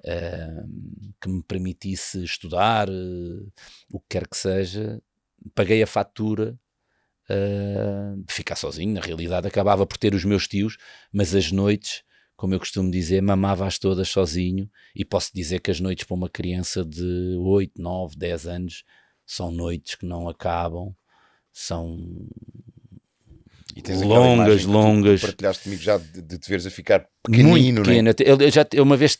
uh, 0.00 1.12
que 1.20 1.28
me 1.28 1.42
permitisse 1.42 2.22
estudar, 2.24 2.88
uh, 2.88 3.52
o 3.90 4.00
que 4.00 4.06
quer 4.10 4.26
que 4.26 4.36
seja, 4.36 5.00
paguei 5.54 5.82
a 5.82 5.86
fatura 5.86 6.58
uh, 7.30 8.22
de 8.24 8.32
ficar 8.32 8.56
sozinho. 8.56 8.94
Na 8.94 9.00
realidade, 9.00 9.46
acabava 9.46 9.86
por 9.86 9.96
ter 9.96 10.14
os 10.14 10.24
meus 10.24 10.48
tios, 10.48 10.76
mas 11.12 11.34
as 11.34 11.52
noites, 11.52 12.02
como 12.36 12.54
eu 12.54 12.58
costumo 12.58 12.90
dizer, 12.90 13.22
mamava-as 13.22 13.78
todas 13.78 14.08
sozinho. 14.08 14.70
E 14.94 15.04
posso 15.04 15.30
dizer 15.32 15.60
que 15.60 15.70
as 15.70 15.80
noites 15.80 16.04
para 16.04 16.14
uma 16.14 16.28
criança 16.28 16.84
de 16.84 17.36
8, 17.38 17.80
9, 17.80 18.16
10 18.16 18.46
anos 18.46 18.84
são 19.24 19.50
noites 19.50 19.94
que 19.94 20.06
não 20.06 20.28
acabam, 20.28 20.94
são 21.52 22.28
e 23.76 23.82
tens 23.82 24.00
longas, 24.00 24.64
longas. 24.64 25.20
Tu, 25.20 25.24
tu 25.24 25.26
partilhaste 25.26 25.64
comigo 25.64 25.82
já 25.82 25.98
de, 25.98 26.22
de 26.22 26.38
te 26.38 26.48
veres 26.48 26.64
a 26.64 26.70
ficar 26.70 27.06
pequenino, 27.22 27.50
Muito 27.50 27.90
né? 27.90 28.14
pequeno. 28.14 28.40
Eu, 28.42 28.50
já, 28.50 28.66
eu 28.72 28.82
uma 28.82 28.96
vez 28.96 29.18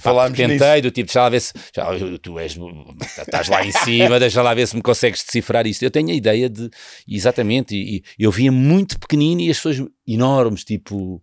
Falámos 0.00 0.38
tentei, 0.38 0.56
nisso. 0.56 0.82
do 0.82 0.90
tipo, 0.92 1.06
deixa 1.06 1.20
lá 1.20 1.28
ver 1.28 1.40
se 1.40 1.52
já, 1.74 1.86
tu 2.22 2.38
és, 2.38 2.56
estás 3.18 3.48
lá 3.48 3.66
em 3.66 3.72
cima, 3.72 4.20
deixa 4.20 4.40
lá 4.40 4.54
ver 4.54 4.68
se 4.68 4.76
me 4.76 4.82
consegues 4.82 5.24
decifrar 5.24 5.66
isto. 5.66 5.82
Eu 5.82 5.90
tenho 5.90 6.10
a 6.10 6.12
ideia 6.12 6.48
de, 6.48 6.70
exatamente, 7.08 7.74
e, 7.74 8.04
e 8.16 8.22
eu 8.22 8.30
via 8.30 8.52
muito 8.52 9.00
pequenino 9.00 9.40
e 9.40 9.50
as 9.50 9.56
pessoas 9.56 9.84
enormes, 10.06 10.62
tipo. 10.62 11.20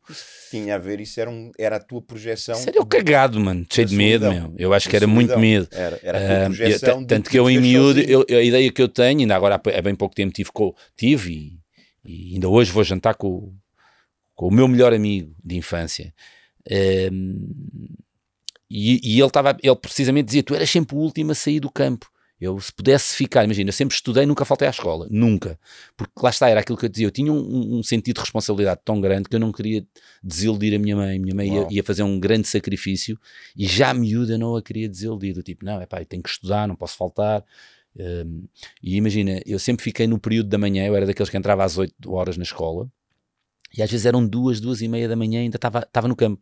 Tinha 0.52 0.76
a 0.76 0.78
ver, 0.78 1.00
isso 1.00 1.18
era, 1.22 1.30
um, 1.30 1.52
era 1.58 1.78
a 1.78 1.80
tua 1.80 2.02
projeção. 2.02 2.56
Sério, 2.56 2.82
o 2.82 2.86
cagado, 2.86 3.40
mano, 3.40 3.66
cheio 3.72 3.88
de 3.88 3.96
medo, 3.96 4.30
meu. 4.30 4.54
Eu 4.58 4.74
acho 4.74 4.90
que 4.90 4.98
era 4.98 5.08
muito 5.08 5.40
medo. 5.40 5.70
Era, 5.72 5.98
era 6.04 6.18
a 6.18 6.22
tua 6.28 6.46
projeção. 6.48 6.98
Uh, 6.98 7.02
eu, 7.04 7.08
tanto 7.08 7.30
que 7.30 7.40
eu, 7.40 7.50
em 7.50 7.58
miúdo, 7.58 8.02
eu, 8.02 8.26
a 8.30 8.42
ideia 8.44 8.70
que 8.70 8.82
eu 8.82 8.90
tenho, 8.90 9.22
ainda 9.22 9.34
agora 9.34 9.56
há 9.56 9.82
bem 9.82 9.96
pouco 9.96 10.14
tempo 10.14 10.34
tive, 10.34 10.50
tive 10.98 11.32
e 11.32 11.65
e 12.06 12.36
ainda 12.36 12.48
hoje 12.48 12.72
vou 12.72 12.84
jantar 12.84 13.16
com, 13.16 13.54
com 14.34 14.48
o 14.48 14.52
meu 14.52 14.68
melhor 14.68 14.94
amigo 14.94 15.36
de 15.44 15.58
infância. 15.58 16.14
Um, 17.12 17.48
e, 18.70 19.00
e, 19.04 19.20
ele 19.20 19.28
estava, 19.28 19.58
ele 19.62 19.76
precisamente 19.76 20.26
dizia: 20.26 20.44
Tu 20.44 20.56
eras 20.56 20.70
sempre 20.70 20.96
o 20.96 21.00
último 21.00 21.32
a 21.32 21.36
sair 21.36 21.60
do 21.60 21.70
campo. 21.70 22.10
Eu, 22.40 22.60
se 22.60 22.72
pudesse 22.72 23.16
ficar, 23.16 23.46
imagina, 23.46 23.70
eu 23.70 23.74
sempre 23.74 23.96
estudei, 23.96 24.26
nunca 24.26 24.44
faltei 24.44 24.68
à 24.68 24.72
escola, 24.72 25.08
nunca. 25.10 25.58
Porque 25.96 26.12
lá 26.22 26.30
está, 26.30 26.50
era 26.50 26.60
aquilo 26.60 26.78
que 26.78 26.86
eu 26.86 26.90
dizia. 26.90 27.08
Eu 27.08 27.12
tinha 27.12 27.32
um, 27.32 27.78
um 27.78 27.84
sentido 27.84 28.16
de 28.16 28.22
responsabilidade 28.22 28.82
tão 28.84 29.00
grande 29.00 29.30
que 29.30 29.36
eu 29.36 29.40
não 29.40 29.54
queria 29.54 29.86
desiludir 30.22 30.76
a 30.76 30.80
minha 30.80 30.98
mãe. 30.98 31.18
Minha 31.18 31.34
mãe 31.34 31.54
ia, 31.54 31.68
ia, 31.72 31.84
fazer 31.84 32.04
um 32.04 32.20
grande 32.20 32.48
sacrifício 32.48 33.18
e 33.56 33.66
já 33.66 33.94
miúda 33.94 34.34
eu 34.34 34.40
não 34.40 34.56
a 34.58 34.62
queria 34.62 34.90
desiludir. 34.90 35.34
Do 35.34 35.42
tipo, 35.42 35.64
não, 35.64 35.80
é 35.80 35.86
pá, 35.86 36.02
eu 36.02 36.06
tenho 36.06 36.22
que 36.22 36.30
estudar, 36.30 36.68
não 36.68 36.76
posso 36.76 36.98
faltar. 36.98 37.44
Um, 37.98 38.48
e 38.84 38.98
imagina, 38.98 39.42
eu 39.46 39.58
sempre 39.58 39.84
fiquei 39.84 40.06
no 40.06 40.20
período 40.20 40.50
da 40.50 40.58
manhã, 40.58 40.86
eu 40.86 40.96
era 40.96 41.06
daqueles 41.06 41.30
que 41.30 41.38
entrava 41.38 41.64
às 41.64 41.78
8 41.78 42.12
horas 42.12 42.38
na 42.38 42.44
escola, 42.44 42.90
e 43.78 43.82
às 43.82 43.90
vezes 43.90 44.06
eram 44.06 44.26
duas, 44.26 44.60
duas 44.60 44.82
e 44.82 44.88
meia 44.88 45.08
da 45.08 45.16
manhã, 45.16 45.42
ainda 45.42 45.58
estava 45.58 46.08
no 46.08 46.16
campo. 46.16 46.42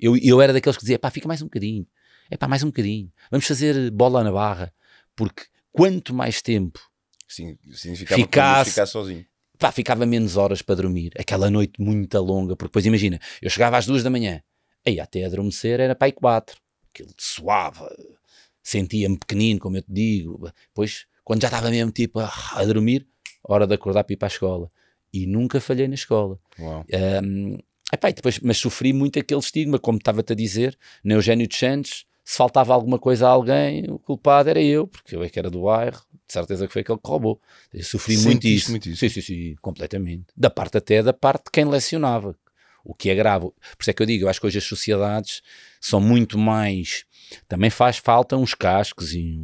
Eu, 0.00 0.16
eu 0.16 0.40
era 0.40 0.52
daqueles 0.52 0.76
que 0.76 0.82
dizia, 0.82 0.98
pá, 0.98 1.10
fica 1.10 1.28
mais 1.28 1.42
um 1.42 1.46
bocadinho, 1.46 1.86
é 2.30 2.36
pá, 2.36 2.48
mais 2.48 2.62
um 2.62 2.68
bocadinho, 2.68 3.10
vamos 3.30 3.46
fazer 3.46 3.90
bola 3.90 4.22
na 4.22 4.32
barra, 4.32 4.72
porque 5.14 5.44
quanto 5.72 6.14
mais 6.14 6.40
tempo 6.40 6.80
Sim, 7.28 7.56
significava 7.72 8.20
ficasse, 8.20 8.70
ficar 8.70 8.86
sozinho. 8.86 9.24
Pá, 9.58 9.70
ficava 9.70 10.06
menos 10.06 10.36
horas 10.36 10.62
para 10.62 10.76
dormir, 10.76 11.12
aquela 11.18 11.50
noite 11.50 11.80
muito 11.80 12.18
longa, 12.18 12.56
porque 12.56 12.68
depois 12.68 12.86
imagina, 12.86 13.20
eu 13.40 13.50
chegava 13.50 13.76
às 13.76 13.86
duas 13.86 14.02
da 14.02 14.10
manhã, 14.10 14.42
aí 14.84 14.98
até 14.98 15.24
adormecer 15.24 15.78
era 15.80 15.94
pai 15.94 16.10
quatro, 16.10 16.56
aquilo 16.92 17.10
suava, 17.16 17.88
sentia-me 18.62 19.18
pequenino, 19.18 19.60
como 19.60 19.76
eu 19.76 19.82
te 19.82 19.92
digo. 19.92 20.50
Depois, 20.68 21.06
quando 21.24 21.42
já 21.42 21.48
estava 21.48 21.70
mesmo 21.70 21.90
tipo 21.90 22.20
a, 22.20 22.64
dormir, 22.64 23.06
hora 23.42 23.66
de 23.66 23.74
acordar 23.74 24.04
para 24.04 24.14
ir 24.14 24.16
para 24.16 24.26
a 24.26 24.30
escola. 24.30 24.68
E 25.12 25.26
nunca 25.26 25.60
falhei 25.60 25.88
na 25.88 25.94
escola. 25.94 26.38
Um, 26.58 27.58
epá, 27.92 28.10
depois, 28.10 28.38
mas 28.40 28.58
sofri 28.58 28.92
muito 28.92 29.18
aquele 29.18 29.40
estigma, 29.40 29.78
como 29.78 29.98
estava-te 29.98 30.32
a 30.32 30.36
dizer, 30.36 30.78
na 31.04 31.14
Eugênio 31.14 31.46
de 31.46 31.56
Santos, 31.56 32.06
se 32.24 32.36
faltava 32.36 32.72
alguma 32.72 32.98
coisa 32.98 33.26
a 33.26 33.30
alguém, 33.30 33.84
o 33.90 33.98
culpado 33.98 34.48
era 34.48 34.62
eu, 34.62 34.86
porque 34.86 35.16
eu 35.16 35.22
é 35.22 35.28
que 35.28 35.38
era 35.38 35.50
do 35.50 35.62
bairro, 35.62 36.00
de 36.26 36.32
certeza 36.32 36.66
que 36.66 36.72
foi 36.72 36.82
aquele 36.82 36.98
que 36.98 37.08
roubou. 37.08 37.40
Eu 37.74 37.82
sofri 37.82 38.16
muito 38.18 38.46
isso. 38.46 38.70
muito 38.70 38.88
isso. 38.88 39.00
Sim, 39.00 39.08
sim, 39.08 39.20
sim, 39.20 39.54
completamente. 39.60 40.26
Da 40.36 40.48
parte 40.48 40.78
até 40.78 41.02
da 41.02 41.12
parte 41.12 41.46
de 41.46 41.50
quem 41.50 41.64
lecionava, 41.64 42.36
o 42.84 42.94
que 42.94 43.10
é 43.10 43.14
grave. 43.14 43.46
Por 43.46 43.82
isso 43.82 43.90
é 43.90 43.92
que 43.92 44.02
eu 44.02 44.06
digo, 44.06 44.24
eu 44.24 44.28
acho 44.28 44.40
que 44.40 44.46
hoje 44.46 44.58
as 44.58 44.64
sociedades 44.64 45.42
são 45.80 46.00
muito 46.00 46.38
mais 46.38 47.04
também 47.48 47.70
faz 47.70 47.98
falta 47.98 48.36
uns 48.36 48.54
cascos 48.54 49.14
e 49.14 49.40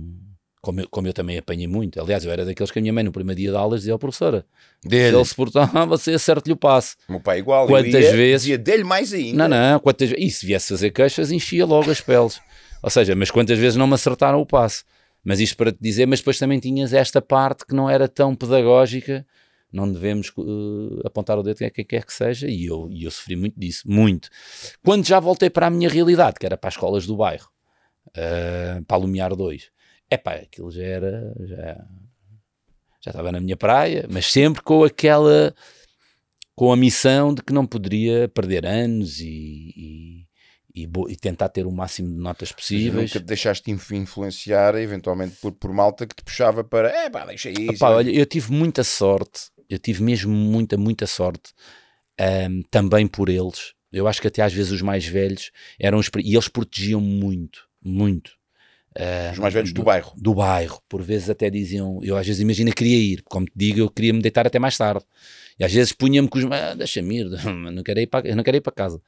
como 0.61 0.81
eu, 0.81 0.89
como 0.91 1.07
eu 1.07 1.13
também 1.13 1.39
apanhei 1.39 1.67
muito. 1.67 2.01
Aliás, 2.01 2.25
eu 2.25 2.31
era 2.31 2.45
daqueles 2.45 2.71
que 2.71 2.79
a 2.79 2.83
minha 2.83 2.93
mãe 2.93 3.05
no 3.05 3.13
primeiro 3.13 3.41
dia 3.41 3.51
de 3.51 3.57
aulas 3.57 3.81
dizia 3.81 3.93
ao 3.93 3.99
professora: 3.99 4.45
dele. 4.85 5.11
se 5.11 5.17
ele 5.17 5.25
se 5.25 5.35
portar, 5.35 5.71
você 5.89 6.13
acerte-lhe 6.13 6.53
o 6.53 6.57
passe. 6.57 6.97
O 7.09 7.13
meu 7.13 7.21
pai 7.21 7.39
igual, 7.39 7.67
quantas 7.67 8.05
ia, 8.05 8.13
vezes 8.13 8.43
dizia 8.43 8.59
dele 8.59 8.85
mais 8.85 9.13
ainda. 9.13 9.49
Não, 9.49 9.49
não, 9.49 9.81
quantas 9.81 10.13
E 10.17 10.31
se 10.31 10.45
viesse 10.45 10.69
fazer 10.69 10.91
queixas, 10.91 11.31
enchia 11.31 11.65
logo 11.65 11.91
as 11.91 12.01
peles. 12.01 12.41
Ou 12.83 12.91
seja, 12.91 13.15
mas 13.15 13.31
quantas 13.31 13.59
vezes 13.59 13.77
não 13.77 13.87
me 13.87 13.95
acertaram 13.95 14.41
o 14.41 14.47
passe? 14.47 14.85
Mas 15.25 15.41
isto 15.41 15.57
para 15.57 15.73
te 15.73 15.79
dizer, 15.81 16.07
mas 16.07 16.21
depois 16.21 16.39
também 16.39 16.61
tinhas 16.61 16.93
esta 16.93 17.21
parte 17.21 17.67
que 17.67 17.75
não 17.75 17.91
era 17.91 18.09
tão 18.09 18.35
pedagógica. 18.35 19.27
Não 19.71 19.91
devemos 19.91 20.33
uh, 20.39 21.01
apontar 21.05 21.39
o 21.39 21.43
dedo 21.43 21.63
a 21.63 21.71
quem 21.71 21.85
quer 21.85 22.05
que 22.05 22.13
seja, 22.13 22.49
e 22.49 22.65
eu, 22.65 22.89
e 22.91 23.05
eu 23.05 23.11
sofri 23.11 23.37
muito 23.37 23.59
disso, 23.59 23.83
muito. 23.87 24.31
Quando 24.83 25.07
já 25.07 25.21
voltei 25.21 25.51
para 25.51 25.67
a 25.67 25.71
minha 25.71 25.91
realidade, 25.91 26.37
que 26.41 26.47
era 26.47 26.57
para 26.57 26.69
as 26.69 26.75
escolas 26.75 27.07
do 27.07 27.17
bairro, 27.19 27.51
uh, 28.17 28.85
para 28.85 28.97
Lumiar 28.97 29.35
2. 29.35 29.71
É 30.11 30.17
pá, 30.17 30.35
aquilo 30.35 30.71
já 30.71 30.83
era. 30.83 31.35
Já, 31.41 31.87
já 33.01 33.11
estava 33.11 33.31
na 33.31 33.41
minha 33.41 33.57
praia, 33.57 34.07
mas 34.11 34.31
sempre 34.31 34.63
com 34.63 34.85
aquela. 34.85 35.55
com 36.55 36.73
a 36.73 36.77
missão 36.77 37.35
de 37.35 37.43
que 37.43 37.53
não 37.53 37.67
poderia 37.67 38.29
perder 38.29 38.67
anos 38.67 39.21
e, 39.21 39.73
e, 39.77 40.27
e, 40.75 40.89
e 41.09 41.17
tentar 41.17 41.49
ter 41.51 41.67
o 41.67 41.71
máximo 41.71 42.09
de 42.09 42.21
notas 42.21 42.53
possíveis. 42.53 43.11
Nunca 43.11 43.21
te 43.21 43.27
deixaste 43.27 43.71
influenciar, 43.71 44.75
eventualmente, 44.77 45.37
por, 45.41 45.53
por 45.53 45.73
malta 45.73 46.07
que 46.07 46.17
te 46.17 46.25
puxava 46.25 46.65
para. 46.65 46.91
É 46.91 47.11
pá, 47.11 47.27
deixa 47.27 47.51
isso. 47.51 47.73
Epá, 47.73 47.91
olha, 47.91 48.11
eu 48.11 48.27
tive 48.27 48.51
muita 48.53 48.83
sorte, 48.83 49.51
eu 49.69 49.79
tive 49.79 50.03
mesmo 50.03 50.33
muita, 50.33 50.77
muita 50.77 51.07
sorte, 51.07 51.53
um, 52.51 52.63
também 52.71 53.07
por 53.07 53.29
eles. 53.29 53.75
Eu 53.93 54.07
acho 54.07 54.21
que 54.21 54.29
até 54.29 54.43
às 54.43 54.53
vezes 54.53 54.73
os 54.73 54.83
mais 54.83 55.07
velhos 55.07 55.51
eram. 55.79 56.01
E 56.19 56.35
eles 56.35 56.49
protegiam 56.49 57.01
muito 57.01 57.68
muito. 57.83 58.39
Uh, 58.99 59.33
Os 59.33 59.39
mais 59.39 59.55
velhos 59.55 59.73
do, 59.73 59.81
do, 59.81 59.85
bairro. 59.85 60.13
Do 60.17 60.35
bairro. 60.35 60.81
Por 60.89 61.03
vezes 61.03 61.31
até 61.31 61.49
diziam, 61.49 62.01
eu 62.03 62.17
às 62.17 62.27
vezes 62.27 62.41
imagina 62.41 62.73
queria 62.73 62.97
ir, 62.97 63.23
como 63.23 63.47
te 63.47 63.53
digo, 63.55 63.81
eu 63.81 63.91
queria 63.91 64.13
me 64.13 64.21
deitar 64.21 64.47
até 64.47 64.59
mais 64.59 64.77
tarde. 64.77 65.05
E 65.59 65.65
às 65.65 65.73
vezes 65.73 65.93
punha-me 65.93 66.29
com 66.29 66.39
os. 66.39 66.45
Ah, 66.47 66.75
deixa-me 66.75 67.21
ir, 67.21 67.27
não 67.73 67.83
quero 67.83 68.01
ir 68.01 68.07
para, 68.07 68.35
não 68.35 68.43
quero 68.43 68.57
ir 68.57 68.61
para 68.61 68.73
casa. 68.73 69.01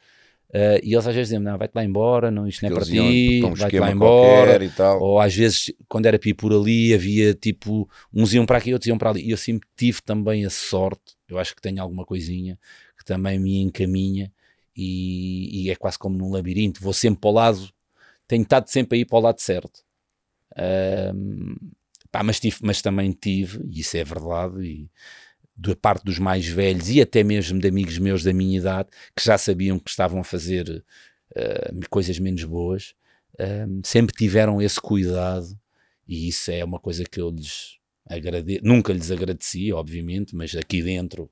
Uh, 0.51 0.83
e 0.83 0.95
eles 0.95 1.07
às 1.07 1.15
vezes 1.15 1.29
diziam, 1.29 1.43
não, 1.43 1.57
vai-te 1.57 1.73
lá 1.77 1.85
embora, 1.85 2.29
não, 2.29 2.47
isto 2.47 2.63
não 2.63 2.73
é 2.73 2.75
para 2.75 2.85
ti, 2.85 3.41
um 3.45 3.55
vai-te 3.55 3.79
lá 3.79 3.91
embora. 3.91 4.59
Ou 4.99 5.21
às 5.21 5.35
vezes, 5.35 5.73
quando 5.89 6.07
era 6.07 6.19
para 6.19 6.29
ir 6.29 6.35
por 6.35 6.53
ali, 6.53 6.93
havia 6.93 7.33
tipo, 7.35 7.89
uns 8.13 8.35
iam 8.35 8.45
para 8.45 8.59
aqui, 8.59 8.73
outros 8.73 8.89
iam 8.89 8.99
para 8.99 9.11
ali. 9.11 9.23
E 9.25 9.31
eu 9.31 9.37
sempre 9.37 9.69
tive 9.77 10.03
também 10.03 10.45
a 10.45 10.51
sorte, 10.51 11.15
eu 11.29 11.39
acho 11.39 11.55
que 11.55 11.63
tenho 11.63 11.81
alguma 11.81 12.05
coisinha 12.05 12.59
que 12.99 13.05
também 13.05 13.39
me 13.39 13.61
encaminha 13.61 14.33
e, 14.77 15.67
e 15.67 15.71
é 15.71 15.77
quase 15.77 15.97
como 15.97 16.19
num 16.19 16.33
labirinto, 16.33 16.83
vou 16.83 16.93
sempre 16.93 17.21
para 17.21 17.31
o 17.31 17.33
lado 17.33 17.71
tenho 18.31 18.45
estado 18.45 18.69
sempre 18.69 18.97
a 18.97 19.01
ir 19.01 19.07
para 19.07 19.19
o 19.19 19.21
lado 19.21 19.41
certo. 19.41 19.81
Um, 20.57 21.57
pá, 22.13 22.23
mas, 22.23 22.39
tive, 22.39 22.59
mas 22.63 22.81
também 22.81 23.11
tive, 23.11 23.61
e 23.69 23.81
isso 23.81 23.97
é 23.97 24.05
verdade, 24.05 24.63
e 24.63 24.91
da 25.57 25.75
parte 25.75 26.05
dos 26.05 26.21
mais 26.21 26.47
velhos 26.47 26.89
e 26.89 27.01
até 27.01 27.25
mesmo 27.25 27.59
de 27.59 27.67
amigos 27.67 27.99
meus 27.99 28.23
da 28.23 28.33
minha 28.33 28.57
idade 28.57 28.89
que 29.17 29.25
já 29.25 29.37
sabiam 29.37 29.81
que 29.81 29.91
estavam 29.91 30.21
a 30.21 30.25
fazer 30.25 30.85
uh, 31.33 31.91
coisas 31.91 32.21
menos 32.21 32.45
boas, 32.45 32.95
um, 33.67 33.81
sempre 33.85 34.15
tiveram 34.17 34.63
esse 34.63 34.81
cuidado, 34.81 35.49
e 36.07 36.29
isso 36.29 36.53
é 36.53 36.65
uma 36.65 36.79
coisa 36.79 37.03
que 37.05 37.21
eu 37.21 37.31
lhes 37.31 37.79
agradeço. 38.09 38.61
Nunca 38.63 38.93
lhes 38.93 39.11
agradeci, 39.11 39.73
obviamente, 39.73 40.37
mas 40.37 40.55
aqui 40.55 40.81
dentro 40.83 41.29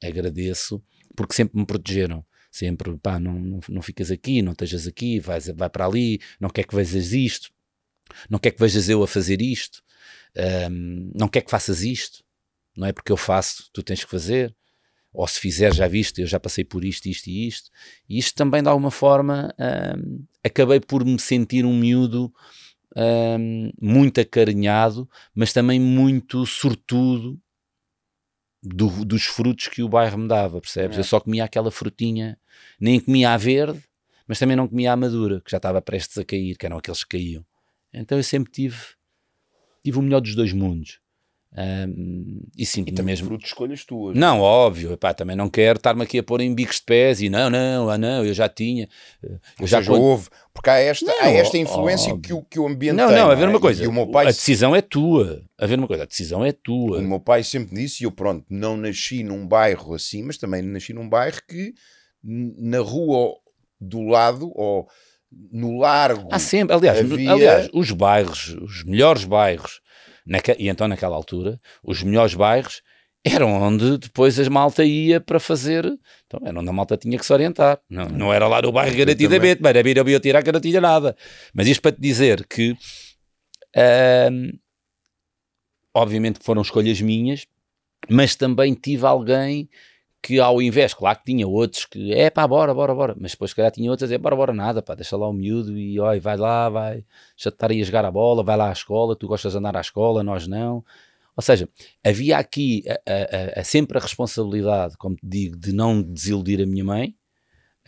agradeço, 0.00 0.80
porque 1.16 1.34
sempre 1.34 1.58
me 1.58 1.66
protegeram 1.66 2.24
sempre, 2.50 2.96
pá, 2.98 3.18
não, 3.18 3.38
não, 3.38 3.60
não 3.68 3.82
ficas 3.82 4.10
aqui, 4.10 4.42
não 4.42 4.52
estejas 4.52 4.86
aqui, 4.86 5.20
vais, 5.20 5.48
vai 5.48 5.68
para 5.68 5.86
ali, 5.86 6.20
não 6.40 6.48
quer 6.48 6.64
que 6.64 6.74
vejas 6.74 7.12
isto, 7.12 7.50
não 8.30 8.38
quer 8.38 8.52
que 8.52 8.60
vejas 8.60 8.88
eu 8.88 9.02
a 9.02 9.06
fazer 9.06 9.40
isto, 9.40 9.82
um, 10.70 11.10
não 11.14 11.28
quer 11.28 11.42
que 11.42 11.50
faças 11.50 11.82
isto, 11.82 12.24
não 12.76 12.86
é? 12.86 12.92
Porque 12.92 13.12
eu 13.12 13.16
faço, 13.16 13.68
tu 13.72 13.82
tens 13.82 14.04
que 14.04 14.10
fazer, 14.10 14.54
ou 15.12 15.26
se 15.26 15.40
fizer, 15.40 15.74
já 15.74 15.88
viste, 15.88 16.20
eu 16.20 16.26
já 16.26 16.38
passei 16.38 16.62
por 16.64 16.84
isto, 16.84 17.06
isto 17.06 17.28
e 17.28 17.46
isto, 17.46 17.70
e 18.08 18.18
isto 18.18 18.34
também 18.34 18.62
de 18.62 18.68
alguma 18.68 18.90
forma 18.90 19.54
um, 19.58 20.24
acabei 20.44 20.78
por 20.78 21.04
me 21.04 21.18
sentir 21.18 21.64
um 21.64 21.74
miúdo 21.76 22.30
um, 22.96 23.70
muito 23.80 24.20
acarinhado, 24.20 25.08
mas 25.34 25.52
também 25.52 25.80
muito 25.80 26.44
sortudo 26.44 27.40
do, 28.74 29.04
dos 29.04 29.24
frutos 29.24 29.68
que 29.68 29.82
o 29.82 29.88
bairro 29.88 30.18
me 30.18 30.28
dava, 30.28 30.60
percebes? 30.60 30.96
É. 30.96 31.00
Eu 31.00 31.04
só 31.04 31.20
comia 31.20 31.44
aquela 31.44 31.70
frutinha, 31.70 32.38
nem 32.80 32.98
comia 33.00 33.30
a 33.32 33.36
verde, 33.36 33.82
mas 34.26 34.38
também 34.38 34.56
não 34.56 34.66
comia 34.66 34.92
a 34.92 34.96
madura, 34.96 35.40
que 35.40 35.50
já 35.50 35.58
estava 35.58 35.80
prestes 35.80 36.18
a 36.18 36.24
cair, 36.24 36.56
que 36.56 36.66
eram 36.66 36.78
aqueles 36.78 37.04
que 37.04 37.16
caíam. 37.16 37.44
Então 37.92 38.18
eu 38.18 38.24
sempre 38.24 38.52
tive, 38.52 38.76
tive 39.82 39.98
o 39.98 40.02
melhor 40.02 40.20
dos 40.20 40.34
dois 40.34 40.52
mundos. 40.52 40.98
Um, 41.58 42.42
e 42.54 42.66
sim, 42.66 42.84
e 42.86 42.92
também 42.92 43.12
mesmo. 43.12 43.28
fruto 43.28 43.42
de 43.42 43.48
escolhas 43.48 43.82
tuas. 43.82 44.14
Não, 44.14 44.40
óbvio, 44.40 44.92
epá, 44.92 45.14
também 45.14 45.34
não 45.34 45.48
quero 45.48 45.78
estar-me 45.78 46.02
aqui 46.02 46.18
a 46.18 46.22
pôr 46.22 46.42
em 46.42 46.54
bicos 46.54 46.76
de 46.76 46.82
pés 46.82 47.22
e 47.22 47.30
não, 47.30 47.48
não, 47.48 47.88
ah, 47.88 47.96
não, 47.96 48.22
eu 48.22 48.34
já 48.34 48.46
tinha. 48.46 48.86
Eu 49.22 49.40
Ou 49.60 49.66
já 49.66 49.78
seja, 49.78 49.90
quando... 49.90 50.02
houve, 50.02 50.28
porque 50.52 50.68
há 50.68 50.74
esta, 50.74 51.06
não, 51.06 51.22
há 51.22 51.30
esta 51.30 51.56
influência 51.56 52.18
que 52.18 52.34
o, 52.34 52.42
que 52.42 52.58
o 52.58 52.66
ambiente 52.66 52.96
não, 52.96 53.06
tem. 53.06 53.16
Não, 53.16 53.24
não, 53.24 53.30
a 53.30 53.34
ver 53.34 53.48
uma 53.48 53.58
coisa, 53.58 53.82
e 53.82 53.86
o 53.86 53.92
meu 53.92 54.06
pai... 54.06 54.26
a 54.26 54.28
decisão 54.28 54.76
é 54.76 54.82
tua. 54.82 55.42
A 55.58 55.66
ver 55.66 55.78
uma 55.78 55.88
coisa, 55.88 56.02
a 56.02 56.06
decisão 56.06 56.44
é 56.44 56.52
tua. 56.52 56.98
O 56.98 57.02
meu 57.02 57.20
pai 57.20 57.42
sempre 57.42 57.74
disse, 57.74 58.02
e 58.02 58.06
eu 58.06 58.12
pronto, 58.12 58.44
não 58.50 58.76
nasci 58.76 59.22
num 59.22 59.48
bairro 59.48 59.94
assim, 59.94 60.22
mas 60.22 60.36
também 60.36 60.60
nasci 60.60 60.92
num 60.92 61.08
bairro 61.08 61.40
que 61.48 61.72
na 62.22 62.80
rua 62.80 63.34
do 63.80 64.02
lado, 64.02 64.52
ou 64.54 64.86
no 65.50 65.78
largo. 65.78 66.28
Há 66.30 66.38
sempre, 66.38 66.76
aliás, 66.76 66.98
havia... 66.98 67.32
aliás 67.32 67.68
os 67.72 67.90
bairros, 67.92 68.56
os 68.60 68.84
melhores 68.84 69.24
bairros 69.24 69.80
Naque, 70.26 70.56
e 70.58 70.68
então, 70.68 70.88
naquela 70.88 71.14
altura, 71.14 71.58
os 71.82 72.02
melhores 72.02 72.34
bairros 72.34 72.82
eram 73.24 73.60
onde 73.60 73.98
depois 73.98 74.38
a 74.38 74.50
malta 74.50 74.84
ia 74.84 75.20
para 75.20 75.40
fazer. 75.40 75.84
Então, 76.26 76.40
era 76.44 76.58
onde 76.58 76.68
a 76.68 76.72
malta 76.72 76.96
tinha 76.96 77.18
que 77.18 77.26
se 77.26 77.32
orientar. 77.32 77.80
Não, 77.88 78.06
não 78.08 78.32
era 78.32 78.46
lá 78.46 78.62
no 78.62 78.72
bairro 78.72 78.96
garantidamente, 78.96 79.60
mas 79.60 79.74
era 79.74 79.82
vir 79.82 80.16
a 80.16 80.20
tirar 80.20 80.42
que 80.42 80.52
não 80.52 80.60
tinha 80.60 80.80
nada. 80.80 81.16
Mas 81.52 81.66
isto 81.66 81.80
para 81.80 81.92
te 81.92 82.00
dizer 82.00 82.46
que. 82.46 82.76
obviamente 85.94 86.38
que 86.38 86.44
foram 86.44 86.62
escolhas 86.62 87.00
minhas, 87.00 87.46
mas 88.08 88.34
também 88.36 88.74
tive 88.74 89.06
alguém 89.06 89.68
que 90.26 90.40
ao 90.40 90.60
invés, 90.60 90.92
claro 90.92 91.18
que 91.20 91.24
tinha 91.26 91.46
outros 91.46 91.84
que 91.84 92.12
é 92.12 92.28
pá, 92.30 92.44
bora, 92.48 92.74
bora, 92.74 92.92
bora, 92.92 93.16
mas 93.16 93.30
depois 93.30 93.52
se 93.52 93.56
calhar 93.56 93.70
tinha 93.70 93.88
outros 93.88 94.02
a 94.02 94.06
dizer, 94.08 94.18
bora, 94.18 94.34
bora, 94.34 94.52
nada, 94.52 94.82
pá, 94.82 94.96
deixa 94.96 95.16
lá 95.16 95.28
o 95.28 95.32
miúdo 95.32 95.78
e 95.78 96.00
oi, 96.00 96.18
vai 96.18 96.36
lá, 96.36 96.68
vai, 96.68 97.04
já 97.36 97.48
estar 97.48 97.70
aí 97.70 97.80
a 97.80 97.84
jogar 97.84 98.04
a 98.04 98.10
bola, 98.10 98.42
vai 98.42 98.56
lá 98.56 98.68
à 98.68 98.72
escola, 98.72 99.14
tu 99.14 99.28
gostas 99.28 99.52
de 99.52 99.58
andar 99.58 99.76
à 99.76 99.80
escola, 99.80 100.24
nós 100.24 100.48
não. 100.48 100.84
Ou 101.36 101.42
seja, 101.42 101.68
havia 102.04 102.38
aqui 102.38 102.82
a, 102.88 103.58
a, 103.58 103.60
a, 103.60 103.64
sempre 103.64 103.98
a 103.98 104.00
responsabilidade, 104.00 104.96
como 104.96 105.14
te 105.14 105.24
digo, 105.24 105.56
de 105.56 105.72
não 105.72 106.02
desiludir 106.02 106.60
a 106.60 106.66
minha 106.66 106.84
mãe, 106.84 107.10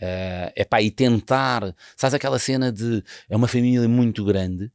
uh, 0.01 0.51
é 0.55 0.63
pá, 0.63 0.81
e 0.81 0.91
tentar, 0.91 1.75
sabes 1.97 2.13
aquela 2.13 2.39
cena 2.39 2.71
de 2.71 3.03
é 3.27 3.35
uma 3.35 3.49
família 3.49 3.87
muito 3.89 4.23
grande 4.23 4.71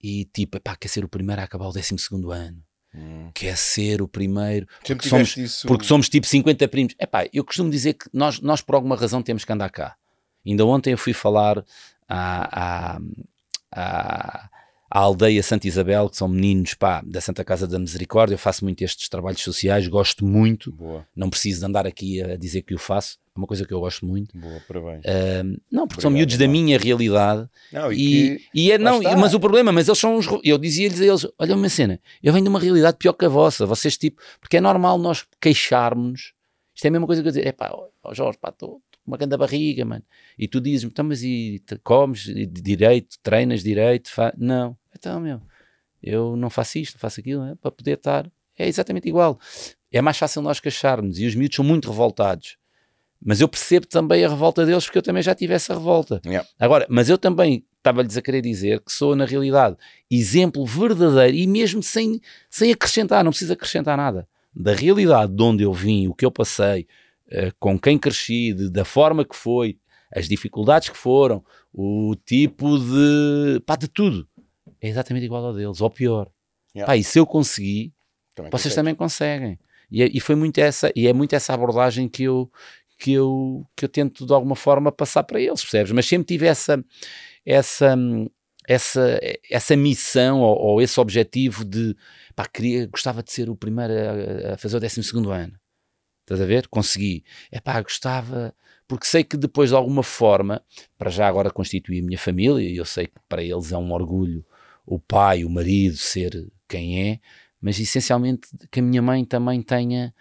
e 0.00 0.24
tipo, 0.26 0.56
é 0.56 0.60
pá, 0.60 0.76
quer 0.76 0.88
ser 0.88 1.04
o 1.04 1.08
primeiro 1.08 1.40
a 1.40 1.44
acabar 1.44 1.66
o 1.66 1.72
12 1.72 1.96
ano 2.32 2.62
Hum. 2.94 3.30
Quer 3.32 3.56
ser 3.56 4.02
o 4.02 4.08
primeiro. 4.08 4.66
Porque 4.84 5.08
somos, 5.08 5.36
isso... 5.36 5.66
porque 5.66 5.84
somos 5.84 6.08
tipo 6.08 6.26
50 6.26 6.68
primos. 6.68 6.94
Epá, 6.98 7.26
eu 7.32 7.44
costumo 7.44 7.70
dizer 7.70 7.94
que 7.94 8.06
nós, 8.12 8.40
nós, 8.40 8.60
por 8.60 8.74
alguma 8.74 8.96
razão, 8.96 9.22
temos 9.22 9.44
que 9.44 9.52
andar 9.52 9.70
cá. 9.70 9.96
Ainda 10.44 10.64
ontem 10.66 10.92
eu 10.92 10.98
fui 10.98 11.12
falar 11.12 11.64
à, 12.08 12.98
à 14.90 14.98
aldeia 14.98 15.42
Santa 15.42 15.68
Isabel, 15.68 16.10
que 16.10 16.16
são 16.16 16.26
meninos 16.26 16.74
pá, 16.74 17.00
da 17.06 17.20
Santa 17.20 17.44
Casa 17.44 17.66
da 17.66 17.78
Misericórdia. 17.78 18.34
Eu 18.34 18.38
faço 18.38 18.64
muito 18.64 18.82
estes 18.82 19.08
trabalhos 19.08 19.40
sociais, 19.40 19.86
gosto 19.86 20.26
muito. 20.26 20.72
Boa. 20.72 21.06
Não 21.14 21.30
preciso 21.30 21.60
de 21.60 21.66
andar 21.66 21.86
aqui 21.86 22.20
a 22.20 22.36
dizer 22.36 22.62
que 22.62 22.74
o 22.74 22.78
faço 22.78 23.18
uma 23.36 23.46
coisa 23.46 23.64
que 23.64 23.72
eu 23.72 23.80
gosto 23.80 24.04
muito. 24.04 24.36
Boa, 24.36 24.60
parabéns. 24.66 25.04
Uh, 25.04 25.60
não, 25.70 25.86
porque 25.86 25.94
Obrigado, 25.94 26.02
são 26.02 26.10
miúdos 26.10 26.36
da 26.36 26.48
minha 26.48 26.76
realidade. 26.76 27.48
Não, 27.72 27.92
e, 27.92 28.34
e, 28.54 28.66
e 28.66 28.72
é, 28.72 28.78
não, 28.78 29.00
mas 29.18 29.32
o 29.32 29.40
problema, 29.40 29.72
mas 29.72 29.88
eles 29.88 29.98
são 29.98 30.16
uns. 30.16 30.26
Eu 30.42 30.58
dizia-lhes 30.58 31.00
a 31.00 31.06
eles: 31.06 31.26
olha 31.38 31.54
uma 31.54 31.68
cena, 31.68 32.00
eu 32.22 32.32
venho 32.32 32.44
de 32.44 32.50
uma 32.50 32.58
realidade 32.58 32.96
pior 32.98 33.12
que 33.12 33.24
a 33.24 33.28
vossa. 33.28 33.64
Vocês, 33.64 33.96
tipo, 33.96 34.20
porque 34.40 34.56
é 34.56 34.60
normal 34.60 34.98
nós 34.98 35.24
queixarmos. 35.40 36.32
Isto 36.74 36.84
é 36.84 36.88
a 36.88 36.90
mesma 36.90 37.06
coisa 37.06 37.22
que 37.22 37.28
eu 37.28 37.32
dizer: 37.32 37.46
é 37.46 37.52
pá, 37.52 37.72
oh 38.02 38.14
Jorge, 38.14 38.38
pá, 38.38 38.50
estou 38.50 38.82
uma 39.10 39.16
grande 39.16 39.36
barriga, 39.36 39.84
mano. 39.84 40.04
E 40.38 40.48
tu 40.48 40.60
dizes-me: 40.60 40.90
então, 40.90 41.04
mas 41.04 41.22
e 41.22 41.62
comes 41.82 42.24
direito, 42.50 43.18
treinas 43.22 43.62
direito? 43.62 44.10
Fa... 44.10 44.32
Não, 44.36 44.76
então, 44.96 45.20
meu, 45.20 45.40
eu 46.02 46.36
não 46.36 46.50
faço 46.50 46.78
isto, 46.78 46.94
não 46.94 47.00
faço 47.00 47.20
aquilo, 47.20 47.44
é, 47.44 47.54
para 47.54 47.70
poder 47.70 47.98
estar. 47.98 48.30
É 48.58 48.68
exatamente 48.68 49.08
igual. 49.08 49.38
É 49.90 50.00
mais 50.00 50.18
fácil 50.18 50.42
nós 50.42 50.60
queixarmos 50.60 51.18
e 51.18 51.26
os 51.26 51.34
miúdos 51.34 51.56
são 51.56 51.64
muito 51.64 51.88
revoltados 51.88 52.58
mas 53.22 53.40
eu 53.40 53.48
percebo 53.48 53.86
também 53.86 54.24
a 54.24 54.28
revolta 54.28 54.64
deles 54.64 54.84
porque 54.84 54.98
eu 54.98 55.02
também 55.02 55.22
já 55.22 55.34
tive 55.34 55.52
essa 55.52 55.74
revolta. 55.74 56.20
Yeah. 56.24 56.48
Agora, 56.58 56.86
mas 56.88 57.08
eu 57.08 57.18
também 57.18 57.64
estava-lhes 57.76 58.16
a 58.16 58.22
querer 58.22 58.40
dizer 58.40 58.80
que 58.80 58.92
sou, 58.92 59.14
na 59.14 59.24
realidade, 59.24 59.76
exemplo 60.10 60.64
verdadeiro 60.64 61.36
e 61.36 61.46
mesmo 61.46 61.82
sem, 61.82 62.20
sem 62.48 62.72
acrescentar, 62.72 63.22
não 63.22 63.30
preciso 63.30 63.52
acrescentar 63.52 63.96
nada, 63.96 64.26
da 64.54 64.74
realidade 64.74 65.32
de 65.32 65.42
onde 65.42 65.62
eu 65.62 65.72
vim, 65.72 66.08
o 66.08 66.14
que 66.14 66.24
eu 66.24 66.30
passei, 66.30 66.86
uh, 67.32 67.54
com 67.58 67.78
quem 67.78 67.98
cresci, 67.98 68.52
de, 68.52 68.70
da 68.70 68.84
forma 68.84 69.24
que 69.24 69.36
foi, 69.36 69.78
as 70.14 70.28
dificuldades 70.28 70.88
que 70.88 70.96
foram, 70.96 71.44
o 71.72 72.14
tipo 72.24 72.78
de. 72.78 73.60
pá, 73.64 73.76
de 73.76 73.88
tudo. 73.88 74.28
É 74.80 74.88
exatamente 74.88 75.24
igual 75.24 75.44
ao 75.44 75.54
deles, 75.54 75.80
ou 75.80 75.90
pior. 75.90 76.30
Yeah. 76.74 76.86
Pá, 76.86 76.96
e 76.96 77.04
se 77.04 77.18
eu 77.18 77.26
consegui, 77.26 77.92
também 78.34 78.50
vocês 78.50 78.74
consegue. 78.74 78.74
também 78.74 78.94
conseguem. 78.94 79.58
E, 79.90 80.02
é, 80.02 80.10
e, 80.12 80.20
foi 80.20 80.34
muito 80.34 80.58
essa, 80.58 80.92
e 80.94 81.06
é 81.06 81.12
muito 81.12 81.34
essa 81.34 81.52
abordagem 81.52 82.08
que 82.08 82.22
eu, 82.22 82.50
que 82.98 83.12
eu, 83.12 83.66
que 83.76 83.84
eu 83.84 83.88
tento 83.88 84.24
de 84.24 84.32
alguma 84.32 84.54
forma 84.54 84.92
passar 84.92 85.24
para 85.24 85.40
eles, 85.40 85.62
percebes? 85.62 85.92
Mas 85.92 86.06
sempre 86.06 86.26
tive 86.26 86.46
essa, 86.46 86.82
essa, 87.44 87.96
essa, 88.68 89.20
essa 89.50 89.76
missão 89.76 90.40
ou, 90.40 90.56
ou 90.56 90.82
esse 90.82 90.98
objetivo 91.00 91.64
de 91.64 91.96
pá, 92.36 92.46
queria, 92.46 92.86
gostava 92.86 93.22
de 93.22 93.32
ser 93.32 93.50
o 93.50 93.56
primeiro 93.56 93.92
a, 93.92 94.54
a 94.54 94.56
fazer 94.56 94.76
o 94.76 94.80
12 94.80 95.00
ano. 95.28 95.59
Estás 96.30 96.40
a 96.40 96.46
ver? 96.46 96.68
Consegui. 96.68 97.24
É 97.50 97.58
pá, 97.58 97.82
gostava, 97.82 98.54
porque 98.86 99.04
sei 99.04 99.24
que 99.24 99.36
depois 99.36 99.70
de 99.70 99.76
alguma 99.76 100.04
forma, 100.04 100.62
para 100.96 101.10
já 101.10 101.26
agora 101.26 101.50
constituir 101.50 102.00
a 102.00 102.06
minha 102.06 102.18
família, 102.18 102.64
e 102.64 102.76
eu 102.76 102.84
sei 102.84 103.08
que 103.08 103.14
para 103.28 103.42
eles 103.42 103.72
é 103.72 103.76
um 103.76 103.92
orgulho 103.92 104.44
o 104.86 104.98
pai, 104.98 105.44
o 105.44 105.50
marido 105.50 105.96
ser 105.96 106.46
quem 106.68 107.10
é, 107.10 107.20
mas 107.60 107.78
essencialmente 107.78 108.48
que 108.70 108.78
a 108.78 108.82
minha 108.82 109.02
mãe 109.02 109.24
também 109.24 109.60
tenha 109.60 110.14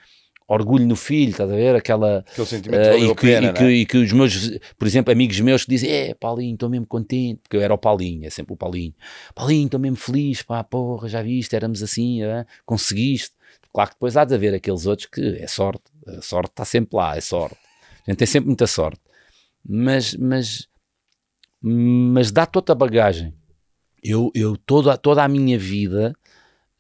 orgulho 0.48 0.86
no 0.86 0.96
filho, 0.96 1.30
estás 1.30 1.50
a 1.50 1.56
ver? 1.56 1.76
Aquela, 1.76 2.20
Aquele 2.28 2.48
sentimento 2.48 2.90
uh, 2.90 2.98
e, 2.98 3.16
que, 3.16 3.22
pena, 3.22 3.50
e, 3.50 3.54
que, 3.54 3.64
é? 3.64 3.72
e, 3.72 3.86
que, 3.86 3.98
os 3.98 4.12
meus, 4.12 4.60
por 4.80 4.88
exemplo, 4.88 5.12
amigos 5.12 5.40
meus 5.40 5.64
que 5.64 5.70
dizem, 5.70 5.92
é 5.92 6.14
Paulinho, 6.16 6.56
estou 6.56 6.70
mesmo 6.70 6.88
contente, 6.88 7.42
porque 7.44 7.56
eu 7.56 7.62
era 7.62 7.74
o 7.74 7.78
Paulinho, 7.78 8.26
é 8.26 8.32
sempre 8.32 8.54
o 8.54 8.58
Paulinho, 8.58 8.96
Paulinho, 9.36 9.66
estou 9.66 9.80
mesmo 9.80 9.98
feliz, 9.98 10.42
pá, 10.42 10.64
porra, 10.64 11.08
já 11.08 11.22
viste, 11.22 11.56
éramos 11.56 11.84
assim, 11.84 12.24
é? 12.24 12.46
conseguiste. 12.66 13.38
Claro 13.72 13.92
que 13.92 13.96
depois 13.96 14.18
há 14.18 14.26
de 14.26 14.34
haver 14.34 14.54
aqueles 14.56 14.88
outros 14.88 15.08
que 15.08 15.38
é 15.40 15.48
sorte, 15.48 15.84
a 16.18 16.22
sorte 16.22 16.52
está 16.52 16.66
sempre 16.66 16.98
lá, 16.98 17.16
é 17.16 17.22
sorte. 17.22 17.58
A 18.08 18.12
gente 18.12 18.18
tem 18.18 18.28
sempre 18.28 18.48
muita 18.48 18.68
sorte. 18.68 19.00
Mas, 19.64 20.16
mas, 20.16 20.68
mas 21.62 22.32
dá 22.32 22.46
toda 22.46 22.74
a 22.74 22.76
bagagem. 22.76 23.34
Eu, 24.02 24.32
eu 24.34 24.58
toda, 24.58 24.98
toda 24.98 25.24
a 25.24 25.28
minha 25.28 25.60
vida 25.60 26.16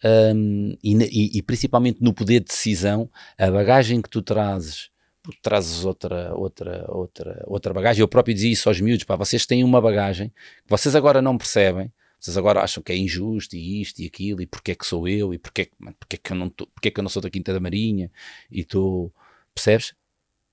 um, 0.03 0.77
e, 0.81 1.37
e, 1.37 1.41
principalmente 1.41 2.01
no 2.01 2.13
poder 2.13 2.39
de 2.39 2.45
decisão, 2.47 3.09
a 3.37 3.51
bagagem 3.51 4.01
que 4.01 4.09
tu 4.09 4.21
trazes, 4.21 4.89
porque 5.21 5.39
trazes 5.41 5.83
outra, 5.83 6.33
outra, 6.33 6.85
outra, 6.87 7.43
outra 7.45 7.73
bagagem. 7.73 8.01
Eu 8.01 8.07
próprio 8.07 8.33
dizia 8.33 8.51
isso 8.51 8.69
aos 8.69 8.79
miúdos: 8.79 9.03
pá, 9.03 9.15
vocês 9.15 9.45
têm 9.45 9.63
uma 9.63 9.81
bagagem 9.81 10.29
que 10.29 10.69
vocês 10.69 10.95
agora 10.95 11.21
não 11.21 11.37
percebem. 11.37 11.91
Vocês 12.19 12.37
agora 12.37 12.61
acham 12.61 12.83
que 12.83 12.91
é 12.91 12.97
injusto 12.97 13.55
e 13.55 13.81
isto 13.81 13.99
e 14.01 14.05
aquilo, 14.05 14.41
e 14.41 14.45
porque 14.47 14.71
é 14.71 14.75
que 14.75 14.85
sou 14.85 15.07
eu, 15.07 15.33
e 15.33 15.37
porque, 15.37 15.71
porque, 15.99 16.15
é, 16.17 16.19
que 16.19 16.31
eu 16.33 16.35
não 16.37 16.49
tô, 16.49 16.67
porque 16.67 16.89
é 16.89 16.91
que 16.91 16.99
eu 16.99 17.03
não 17.03 17.09
sou 17.09 17.21
da 17.21 17.29
Quinta 17.29 17.53
da 17.53 17.59
Marinha, 17.59 18.11
e 18.51 18.63
tu 18.63 19.11
percebes? 19.53 19.93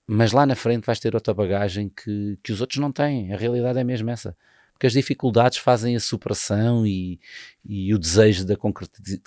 Mas 0.07 0.33
lá 0.33 0.47
na 0.47 0.55
frente 0.55 0.85
vais 0.87 1.01
ter 1.01 1.15
outra 1.15 1.35
bagagem 1.35 1.89
que, 1.89 2.39
que 2.43 2.53
os 2.53 2.61
outros 2.61 2.79
não 2.79 2.93
têm. 2.93 3.33
A 3.33 3.37
realidade 3.37 3.79
é 3.79 3.85
mesmo 3.85 4.11
essa 4.11 4.37
porque 4.77 4.87
as 4.87 4.93
dificuldades 4.93 5.57
fazem 5.57 5.97
a 5.97 6.01
superação 6.01 6.87
e, 6.87 7.19
e 7.65 7.95
o 7.95 7.99
desejo 7.99 8.45
da 8.45 8.57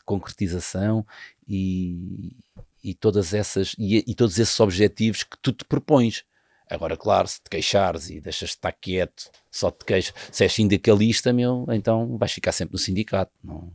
concretização 0.05 1.03
e, 1.47 2.35
e 2.83 2.93
todas 2.93 3.33
essas 3.33 3.75
e, 3.77 4.03
e, 4.07 4.13
todos 4.13 4.37
esses 4.37 4.59
objetivos 4.59 5.23
que 5.23 5.37
tu 5.41 5.51
te 5.51 5.65
propões. 5.65 6.23
Agora, 6.69 6.95
claro, 6.95 7.27
se 7.27 7.41
te 7.41 7.49
queixares 7.49 8.09
e 8.09 8.21
deixas 8.21 8.49
de 8.49 8.55
estar 8.55 8.71
quieto, 8.71 9.31
só 9.51 9.71
te 9.71 9.83
queixas, 9.83 10.13
se 10.31 10.43
és 10.43 10.53
sindicalista, 10.53 11.33
meu, 11.33 11.65
então 11.69 12.17
vais 12.17 12.31
ficar 12.31 12.51
sempre 12.51 12.73
no 12.73 12.79
sindicato. 12.79 13.31
Não, 13.43 13.71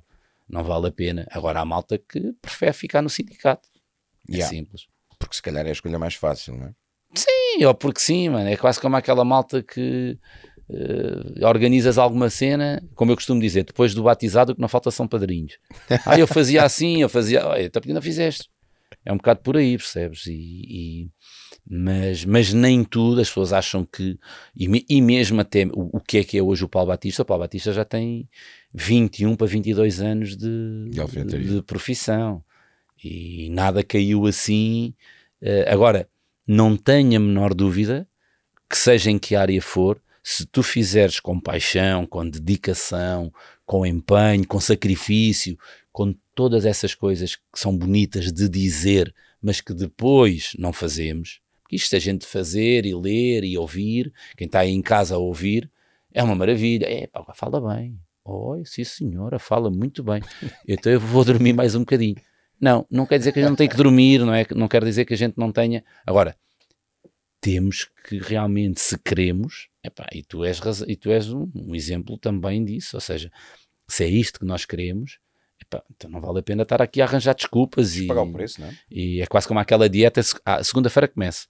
não 0.49 0.63
vale 0.63 0.89
a 0.89 0.93
pena. 0.93 1.27
Agora 1.31 1.61
há 1.61 1.65
malta 1.65 1.99
que 1.99 2.33
prefere 2.41 2.73
ficar 2.73 3.03
no 3.03 3.11
sindicato. 3.11 3.69
É 4.31 4.37
yeah. 4.37 4.55
simples. 4.55 4.87
Porque 5.19 5.35
se 5.35 5.43
calhar 5.43 5.67
é 5.67 5.71
a 5.71 5.73
escolha 5.73 5.99
mais 5.99 6.15
fácil, 6.15 6.57
não 6.57 6.67
é? 6.67 6.75
Sim, 7.15 7.65
ou 7.65 7.75
porque 7.75 8.01
sim, 8.01 8.29
mano. 8.29 8.49
É 8.49 8.57
quase 8.57 8.81
como 8.81 8.97
aquela 8.97 9.25
malta 9.25 9.63
que 9.63 10.19
Uh, 10.67 11.45
organizas 11.47 11.99
alguma 11.99 12.31
cena, 12.31 12.83
como 12.95 13.13
eu 13.13 13.17
costumo 13.17 13.39
dizer, 13.39 13.65
depois 13.65 13.93
do 13.93 14.03
batizado 14.03 14.53
o 14.53 14.55
que 14.55 14.61
não 14.63 14.69
falta 14.69 14.91
são 14.91 15.07
padrinhos. 15.07 15.59
ah, 16.07 16.19
eu 16.19 16.27
fazia 16.27 16.65
assim, 16.65 17.03
eu 17.03 17.09
fazia, 17.09 17.47
olha, 17.47 17.65
então 17.65 17.83
não 17.85 18.01
fizeste. 18.01 18.49
É 19.05 19.13
um 19.13 19.17
bocado 19.17 19.41
por 19.41 19.57
aí, 19.57 19.77
percebes? 19.77 20.27
E, 20.27 20.33
e 20.33 21.11
mas, 21.67 22.25
mas 22.25 22.53
nem 22.53 22.85
tudo, 22.85 23.21
as 23.21 23.29
pessoas 23.29 23.53
acham 23.53 23.85
que, 23.85 24.19
e, 24.55 24.85
e 24.89 25.01
mesmo 25.01 25.41
até 25.41 25.65
o, 25.67 25.97
o, 25.97 26.01
que 26.01 26.19
é 26.19 26.25
que 26.25 26.37
é 26.39 26.43
hoje 26.43 26.65
o 26.65 26.69
Paulo 26.69 26.89
Batista, 26.89 27.23
o 27.23 27.25
Paulo 27.25 27.43
Batista 27.43 27.73
já 27.73 27.85
tem 27.85 28.29
21 28.75 29.35
para 29.37 29.47
22 29.47 30.01
anos 30.01 30.37
de, 30.37 30.91
de, 30.91 31.25
de, 31.25 31.55
de 31.55 31.63
profissão 31.63 32.45
e 33.03 33.49
nada 33.51 33.83
caiu 33.83 34.27
assim. 34.27 34.95
Uh, 35.43 35.69
agora, 35.69 36.09
não 36.47 36.77
tenho 36.77 37.17
a 37.17 37.21
menor 37.21 37.55
dúvida 37.55 38.07
que 38.69 38.77
seja 38.77 39.11
em 39.11 39.19
que 39.19 39.37
área 39.37 39.61
for, 39.63 40.01
se 40.23 40.47
tu 40.47 40.63
fizeres 40.63 41.21
com 41.21 41.39
paixão, 41.39 42.07
com 42.07 42.29
dedicação, 42.29 43.33
com 43.65 43.87
empenho, 43.87 44.47
com 44.47 44.61
sacrifício, 44.61 45.59
com 45.93 46.15
todas 46.35 46.67
essas 46.67 46.95
coisas 46.95 47.37
que 47.37 47.43
são 47.55 47.77
bonitas 47.77 48.33
de 48.33 48.49
dizer, 48.49 49.15
mas 49.41 49.61
que 49.61 49.73
depois 49.73 50.53
não 50.59 50.73
fazemos, 50.73 51.41
isto 51.71 51.97
a 51.97 51.99
gente 51.99 52.27
fazer 52.27 52.87
e 52.87 52.95
ler 52.95 53.45
e 53.45 53.57
ouvir, 53.59 54.13
quem 54.37 54.47
está 54.47 54.61
aí 54.61 54.71
em 54.71 54.83
casa 54.83 55.15
a 55.15 55.19
ouvir, 55.19 55.71
é 56.13 56.23
uma 56.23 56.35
maravilha. 56.35 56.87
É, 56.87 57.07
pá, 57.07 57.25
fala 57.35 57.61
bem. 57.75 57.99
Oi, 58.25 58.65
sim 58.65 58.85
senhora, 58.85 59.39
fala 59.39 59.71
muito 59.71 60.03
bem. 60.03 60.23
Então 60.67 60.91
eu 60.93 61.01
vou 61.01 61.25
dormir 61.25 61.53
mais 61.53 61.75
um 61.75 61.81
bocadinho. 61.81 62.17
Não, 62.61 62.87
não 62.91 63.05
quer 63.05 63.19
dizer 63.19 63.33
que 63.33 63.41
a 63.41 63.43
gente 63.43 63.51
não 63.51 63.57
tenha 63.57 63.69
que 63.69 63.77
dormir, 63.77 64.21
não 64.21 64.33
é? 64.33 64.47
Não 64.55 64.69
quer 64.69 64.85
dizer 64.85 65.05
que 65.05 65.13
a 65.13 65.17
gente 65.17 65.37
não 65.37 65.51
tenha. 65.51 65.85
Agora, 66.07 66.37
temos 67.41 67.91
que 68.09 68.19
realmente, 68.19 68.81
se 68.81 68.97
queremos, 68.99 69.69
epá, 69.85 70.07
e 70.13 70.23
tu 70.23 70.45
és, 70.45 70.61
e 70.89 70.97
tu 70.97 71.11
és 71.11 71.31
um, 71.31 71.51
um, 71.55 71.75
exemplo 71.75 72.17
também 72.19 72.65
disso, 72.65 72.97
ou 72.97 73.01
seja, 73.01 73.31
se 73.87 74.05
é 74.05 74.09
isto 74.09 74.41
que 74.41 74.47
nós 74.47 74.65
queremos, 74.65 75.19
epá, 75.61 75.83
então 75.91 76.11
não 76.11 76.21
vale 76.21 76.41
a 76.41 76.43
pena 76.43 76.63
estar 76.63 76.81
aqui 76.81 77.03
a 77.03 77.05
arranjar 77.05 77.35
desculpas 77.35 77.97
e, 77.97 78.07
pagar 78.07 78.23
o 78.23 78.33
preço, 78.33 78.61
não 78.61 78.69
é? 78.69 78.75
e 78.91 79.21
é 79.21 79.27
quase 79.27 79.47
como 79.47 79.61
aquela 79.61 79.89
dieta, 79.89 80.21
a 80.45 80.65
segunda-feira 80.65 81.07
começa. 81.07 81.47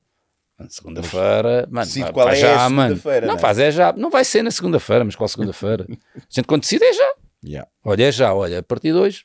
Segunda-feira, 0.68 1.66
mano, 1.68 1.86
Decide 1.86 2.12
qual 2.12 2.28
é 2.28 2.36
já, 2.36 2.68
mano. 2.68 3.00
Não, 3.26 3.34
né? 3.34 3.38
faz 3.40 3.58
é 3.58 3.72
já. 3.72 3.92
Não 3.92 4.08
vai 4.08 4.24
ser 4.24 4.42
na 4.42 4.52
segunda-feira, 4.52 5.04
mas 5.04 5.16
qual 5.16 5.26
segunda-feira? 5.26 5.84
a 6.14 6.20
gente 6.30 6.46
quando 6.46 6.60
decide 6.60 6.84
é 6.84 6.92
já. 6.92 7.14
Yeah. 7.44 7.68
Olha, 7.84 8.04
é 8.04 8.12
já, 8.12 8.32
olha, 8.32 8.60
a 8.60 8.62
partir 8.62 8.92
de 8.92 8.98
hoje 8.98 9.24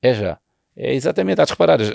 é 0.00 0.14
já. 0.14 0.40
É 0.80 0.94
exatamente, 0.94 1.40
há 1.40 1.44
de 1.44 1.50
reparar, 1.50 1.80
as, 1.80 1.88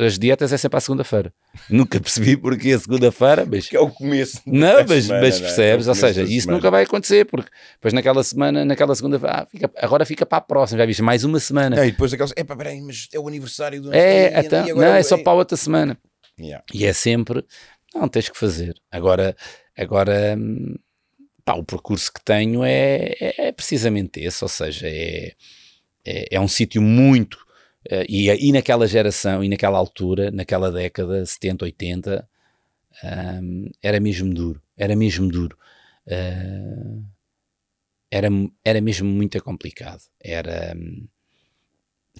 as, 0.00 0.16
dietas 0.16 0.52
é 0.52 0.56
sempre 0.56 0.76
à 0.76 0.80
segunda-feira. 0.80 1.34
Nunca 1.68 1.98
percebi 2.00 2.36
porque 2.36 2.70
a 2.70 2.78
segunda-feira, 2.78 3.44
mas. 3.44 3.68
Que 3.68 3.76
é 3.76 3.80
o 3.80 3.90
começo. 3.90 4.40
Não, 4.46 4.84
mas, 4.86 5.06
semana, 5.06 5.26
mas 5.26 5.40
percebes, 5.40 5.86
é? 5.88 5.90
ou 5.90 5.94
seja, 5.96 6.22
isso 6.22 6.42
semana. 6.42 6.58
nunca 6.58 6.70
vai 6.70 6.84
acontecer, 6.84 7.24
porque 7.24 7.50
depois 7.72 7.92
naquela 7.92 8.22
semana, 8.22 8.64
naquela 8.64 8.94
segunda-feira, 8.94 9.40
ah, 9.40 9.46
fica, 9.50 9.68
agora 9.78 10.06
fica 10.06 10.24
para 10.24 10.38
a 10.38 10.40
próxima, 10.40 10.78
já 10.78 10.86
viste, 10.86 11.02
mais 11.02 11.24
uma 11.24 11.40
semana. 11.40 11.74
Não, 11.74 11.84
e 11.84 11.90
depois 11.90 12.14
aquela. 12.14 12.30
É 12.36 12.44
peraí, 12.44 12.80
mas 12.80 13.08
é 13.12 13.18
o 13.18 13.26
aniversário 13.26 13.82
do. 13.82 13.92
É, 13.92 14.38
então, 14.38 14.64
não, 14.68 14.84
é 14.84 15.02
só 15.02 15.18
para 15.18 15.32
a 15.32 15.34
outra 15.34 15.56
semana. 15.56 15.98
Yeah. 16.38 16.64
E 16.72 16.86
é 16.86 16.92
sempre. 16.92 17.44
Não, 17.92 18.06
tens 18.06 18.28
que 18.28 18.38
fazer. 18.38 18.76
Agora, 18.92 19.34
agora 19.76 20.36
hum, 20.38 20.76
pá, 21.44 21.54
o 21.54 21.64
percurso 21.64 22.12
que 22.12 22.22
tenho 22.24 22.62
é, 22.62 23.16
é, 23.20 23.48
é 23.48 23.52
precisamente 23.52 24.20
esse, 24.20 24.44
ou 24.44 24.48
seja, 24.48 24.86
é, 24.86 25.32
é, 26.06 26.36
é 26.36 26.40
um 26.40 26.46
sítio 26.46 26.80
muito 26.80 27.47
Uh, 27.90 28.04
e, 28.08 28.28
e 28.28 28.52
naquela 28.52 28.86
geração, 28.86 29.42
e 29.42 29.48
naquela 29.48 29.78
altura, 29.78 30.30
naquela 30.30 30.70
década, 30.70 31.24
70, 31.24 31.64
80, 31.64 32.28
um, 33.04 33.70
era 33.82 34.00
mesmo 34.00 34.32
duro. 34.32 34.60
Era 34.76 34.94
mesmo 34.94 35.28
duro. 35.28 35.56
Uh, 36.06 37.04
era, 38.10 38.28
era 38.64 38.80
mesmo 38.80 39.08
muito 39.08 39.42
complicado. 39.42 40.02
Era, 40.20 40.74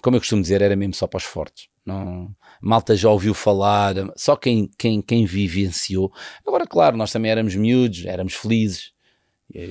como 0.02 0.16
eu 0.16 0.20
costumo 0.20 0.42
dizer, 0.42 0.62
era 0.62 0.76
mesmo 0.76 0.94
só 0.94 1.06
para 1.06 1.18
os 1.18 1.24
fortes. 1.24 1.68
Não, 1.84 2.34
malta 2.60 2.94
já 2.94 3.08
ouviu 3.08 3.32
falar, 3.32 3.94
só 4.14 4.36
quem, 4.36 4.70
quem, 4.78 5.00
quem 5.00 5.24
vivenciou. 5.24 6.12
Agora, 6.46 6.66
claro, 6.66 6.96
nós 6.96 7.10
também 7.10 7.30
éramos 7.30 7.54
miúdos, 7.54 8.04
éramos 8.04 8.34
felizes. 8.34 8.92
Eu, 9.52 9.68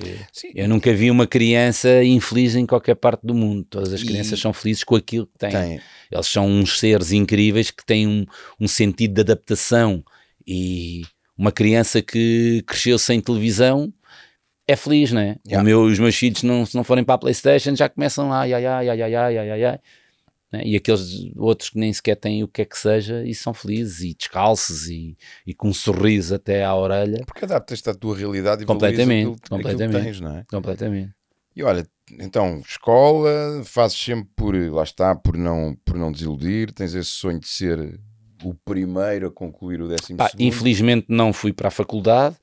eu 0.54 0.68
nunca 0.68 0.92
vi 0.92 1.10
uma 1.10 1.26
criança 1.26 2.02
infeliz 2.02 2.56
em 2.56 2.66
qualquer 2.66 2.96
parte 2.96 3.24
do 3.24 3.34
mundo. 3.34 3.64
Todas 3.70 3.92
as 3.92 4.02
crianças 4.02 4.38
e... 4.38 4.42
são 4.42 4.52
felizes 4.52 4.82
com 4.82 4.96
aquilo 4.96 5.26
que 5.26 5.38
têm. 5.38 5.50
Tem. 5.50 5.80
Eles 6.10 6.26
são 6.26 6.46
uns 6.46 6.78
seres 6.78 7.12
incríveis 7.12 7.70
que 7.70 7.84
têm 7.84 8.06
um, 8.06 8.26
um 8.60 8.66
sentido 8.66 9.14
de 9.14 9.20
adaptação. 9.20 10.02
E 10.46 11.02
uma 11.36 11.52
criança 11.52 12.02
que 12.02 12.62
cresceu 12.66 12.98
sem 12.98 13.20
televisão 13.20 13.92
é 14.66 14.74
feliz, 14.74 15.12
né? 15.12 15.36
Yeah. 15.46 15.62
O 15.62 15.64
meu, 15.64 15.82
os 15.82 15.98
meus 15.98 16.16
filhos, 16.16 16.42
não, 16.42 16.66
se 16.66 16.74
não 16.74 16.84
forem 16.84 17.04
para 17.04 17.14
a 17.14 17.18
PlayStation, 17.18 17.74
já 17.74 17.88
começam 17.88 18.32
ai, 18.32 18.52
ai, 18.52 18.66
ai, 18.66 18.88
ai, 18.90 19.02
ai, 19.02 19.14
ai, 19.14 19.38
ai, 19.38 19.64
ai. 19.64 19.80
Né? 20.52 20.62
E 20.64 20.76
aqueles 20.76 21.30
outros 21.36 21.70
que 21.70 21.78
nem 21.78 21.92
sequer 21.92 22.16
têm 22.16 22.42
o 22.42 22.48
que 22.48 22.62
é 22.62 22.64
que 22.64 22.78
seja 22.78 23.24
e 23.24 23.34
são 23.34 23.52
felizes 23.52 24.00
e 24.00 24.14
descalços 24.14 24.88
e, 24.88 25.16
e 25.46 25.54
com 25.54 25.68
um 25.68 25.74
sorriso 25.74 26.34
até 26.34 26.64
à 26.64 26.74
orelha. 26.74 27.22
Porque 27.26 27.44
adaptas-te 27.44 27.90
à 27.90 27.94
tua 27.94 28.16
realidade 28.16 28.62
e 28.62 28.66
completamente, 28.66 29.26
aquilo, 29.26 29.36
completamente, 29.48 29.96
aquilo 29.96 30.04
tens, 30.04 30.20
não 30.20 30.36
é? 30.36 30.44
Completamente. 30.50 31.12
E 31.54 31.62
olha, 31.62 31.86
então, 32.20 32.60
escola, 32.60 33.62
fazes 33.64 33.98
sempre 33.98 34.28
por, 34.36 34.54
lá 34.54 34.82
está, 34.82 35.14
por 35.14 35.36
não, 35.36 35.76
por 35.84 35.96
não 35.96 36.12
desiludir, 36.12 36.72
tens 36.72 36.94
esse 36.94 37.10
sonho 37.10 37.40
de 37.40 37.48
ser 37.48 38.00
o 38.44 38.54
primeiro 38.54 39.26
a 39.26 39.30
concluir 39.32 39.82
o 39.82 39.88
décimo 39.88 40.18
Pá, 40.18 40.30
Infelizmente 40.38 41.06
não 41.08 41.32
fui 41.32 41.52
para 41.52 41.68
a 41.68 41.72
faculdade, 41.72 42.36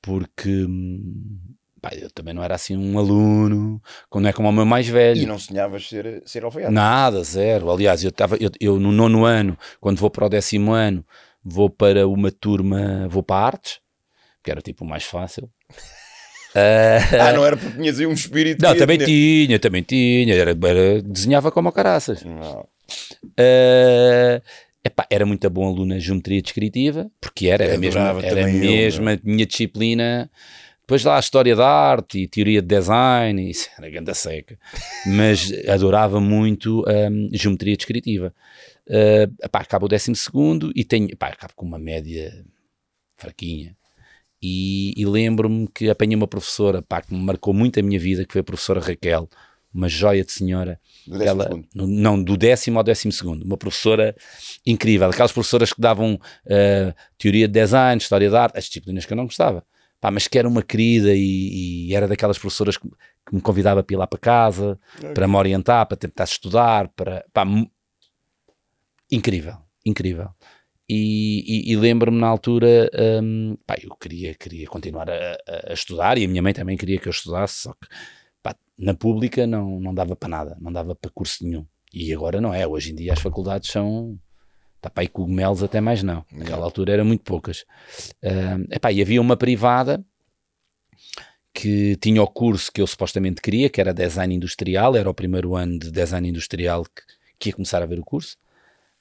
porque 0.00 0.64
hum, 0.64 1.40
Pá, 1.82 1.90
eu 2.00 2.08
também 2.10 2.32
não 2.32 2.44
era 2.44 2.54
assim 2.54 2.76
um 2.76 2.96
aluno, 2.96 3.82
não 4.14 4.28
é 4.28 4.32
como 4.32 4.48
o 4.48 4.52
meu 4.52 4.64
mais 4.64 4.86
velho. 4.86 5.20
E 5.20 5.26
não 5.26 5.36
sonhavas 5.36 5.88
ser, 5.88 6.22
ser 6.24 6.44
alfaiate? 6.44 6.72
Nada, 6.72 7.24
zero. 7.24 7.68
Aliás, 7.72 8.04
eu, 8.04 8.10
estava 8.10 8.36
eu, 8.36 8.50
eu, 8.60 8.78
no 8.78 8.92
nono 8.92 9.24
ano, 9.24 9.58
quando 9.80 9.98
vou 9.98 10.08
para 10.08 10.26
o 10.26 10.28
décimo 10.28 10.70
ano, 10.70 11.04
vou 11.44 11.68
para 11.68 12.06
uma 12.06 12.30
turma, 12.30 13.08
vou 13.08 13.24
para 13.24 13.44
artes, 13.44 13.80
que 14.44 14.50
era 14.52 14.62
tipo 14.62 14.84
o 14.84 14.88
mais 14.88 15.02
fácil. 15.02 15.50
Uh... 16.54 17.02
Ah, 17.18 17.32
não 17.32 17.44
era 17.44 17.56
porque 17.56 17.76
tinhas 17.76 17.98
aí 17.98 18.06
um 18.06 18.12
espírito. 18.12 18.62
Não, 18.62 18.76
também 18.76 18.98
tinha, 18.98 19.58
também 19.58 19.82
tinha. 19.82 20.34
Era, 20.34 20.50
era, 20.50 21.02
desenhava 21.02 21.50
como 21.50 21.72
caraças. 21.72 22.22
Não. 22.22 22.60
Uh... 22.60 24.40
Epá, 24.84 25.06
era 25.10 25.24
muito 25.26 25.48
bom 25.48 25.66
aluno 25.66 25.94
na 25.94 25.98
geometria 25.98 26.42
descritiva, 26.42 27.10
porque 27.20 27.48
era, 27.48 27.64
era 27.64 27.78
mesmo, 27.78 28.00
era 28.00 28.44
a 28.44 29.18
minha 29.24 29.46
disciplina 29.46 30.30
depois 30.82 31.04
lá 31.04 31.16
a 31.16 31.20
história 31.20 31.54
da 31.54 31.66
arte 31.66 32.18
e 32.18 32.28
teoria 32.28 32.60
de 32.60 32.68
design, 32.68 33.38
isso 33.50 33.68
era 33.78 33.88
ganda 33.88 34.14
seca. 34.14 34.58
Mas 35.06 35.50
adorava 35.68 36.20
muito 36.20 36.84
um, 36.86 37.28
geometria 37.32 37.76
descritiva. 37.76 38.34
Uh, 38.86 39.32
acabo 39.52 39.86
o 39.86 39.88
décimo 39.88 40.16
segundo 40.16 40.72
e 40.74 40.84
tenho, 40.84 41.08
acabo 41.18 41.54
com 41.54 41.64
uma 41.64 41.78
média 41.78 42.44
fraquinha. 43.16 43.76
E, 44.42 44.92
e 44.96 45.06
lembro-me 45.06 45.68
que 45.68 45.88
apanhei 45.88 46.16
uma 46.16 46.26
professora 46.26 46.82
que 46.82 47.14
me 47.14 47.22
marcou 47.22 47.54
muito 47.54 47.78
a 47.78 47.82
minha 47.82 47.98
vida, 47.98 48.24
que 48.24 48.32
foi 48.32 48.40
a 48.40 48.44
professora 48.44 48.80
Raquel, 48.80 49.28
uma 49.72 49.88
joia 49.88 50.24
de 50.24 50.32
senhora. 50.32 50.80
Do 51.06 51.22
ela, 51.22 51.48
no, 51.72 51.86
não, 51.86 52.20
do 52.20 52.36
décimo 52.36 52.76
ao 52.76 52.84
décimo 52.84 53.12
segundo. 53.12 53.44
Uma 53.44 53.56
professora 53.56 54.16
incrível. 54.66 55.08
Aquelas 55.08 55.30
professoras 55.30 55.72
que 55.72 55.80
davam 55.80 56.14
uh, 56.14 56.94
teoria 57.16 57.46
de 57.46 57.54
design, 57.54 58.02
história 58.02 58.28
da 58.28 58.42
arte, 58.42 58.58
as 58.58 58.64
disciplinas 58.64 59.06
que 59.06 59.12
eu 59.12 59.16
não 59.16 59.26
gostava 59.26 59.64
pá, 60.02 60.10
mas 60.10 60.26
que 60.26 60.36
era 60.36 60.48
uma 60.48 60.64
querida 60.64 61.14
e, 61.14 61.86
e 61.88 61.94
era 61.94 62.08
daquelas 62.08 62.36
professoras 62.36 62.76
que, 62.76 62.88
que, 62.88 63.32
me 63.32 63.40
convidava 63.40 63.84
para 63.84 63.94
ir 63.94 63.96
lá 63.96 64.04
para 64.04 64.18
casa, 64.18 64.76
okay. 64.98 65.14
para 65.14 65.28
me 65.28 65.36
orientar, 65.36 65.86
para 65.86 65.96
tentar 65.96 66.24
estudar, 66.24 66.88
para, 66.88 67.24
pá, 67.32 67.44
incrível, 69.10 69.56
incrível. 69.86 70.30
E, 70.88 71.44
e, 71.46 71.72
e 71.72 71.76
lembro-me 71.76 72.18
na 72.18 72.26
altura, 72.26 72.90
um, 73.22 73.56
pá, 73.64 73.76
eu 73.80 73.94
queria, 73.94 74.34
queria 74.34 74.66
continuar 74.66 75.08
a, 75.08 75.38
a, 75.68 75.72
estudar 75.72 76.18
e 76.18 76.24
a 76.24 76.28
minha 76.28 76.42
mãe 76.42 76.52
também 76.52 76.76
queria 76.76 76.98
que 76.98 77.06
eu 77.06 77.12
estudasse, 77.12 77.62
só 77.62 77.72
que 77.72 77.86
pá, 78.42 78.56
na 78.76 78.94
pública 78.94 79.46
não, 79.46 79.78
não 79.78 79.94
dava 79.94 80.16
para 80.16 80.28
nada, 80.28 80.58
não 80.60 80.72
dava 80.72 80.96
para 80.96 81.12
curso 81.12 81.44
nenhum. 81.44 81.64
E 81.94 82.12
agora 82.12 82.40
não 82.40 82.52
é, 82.52 82.66
hoje 82.66 82.90
em 82.90 82.96
dia 82.96 83.12
as 83.12 83.20
faculdades 83.20 83.70
são 83.70 84.18
Tá, 84.82 84.90
pá, 84.90 85.04
e 85.04 85.08
cogumelos 85.08 85.62
até 85.62 85.80
mais 85.80 86.02
não. 86.02 86.24
Naquela 86.32 86.64
altura 86.64 86.92
eram 86.94 87.04
muito 87.04 87.22
poucas. 87.22 87.60
Uh, 88.20 88.66
epá, 88.68 88.90
e 88.90 89.00
havia 89.00 89.20
uma 89.20 89.36
privada 89.36 90.04
que 91.54 91.96
tinha 91.96 92.20
o 92.20 92.26
curso 92.26 92.72
que 92.72 92.82
eu 92.82 92.86
supostamente 92.86 93.40
queria, 93.40 93.70
que 93.70 93.80
era 93.80 93.94
design 93.94 94.34
industrial, 94.34 94.96
era 94.96 95.08
o 95.08 95.14
primeiro 95.14 95.54
ano 95.54 95.78
de 95.78 95.92
design 95.92 96.28
industrial 96.28 96.84
que, 96.84 97.02
que 97.38 97.48
ia 97.50 97.52
começar 97.52 97.80
a 97.80 97.86
ver 97.86 98.00
o 98.00 98.04
curso. 98.04 98.36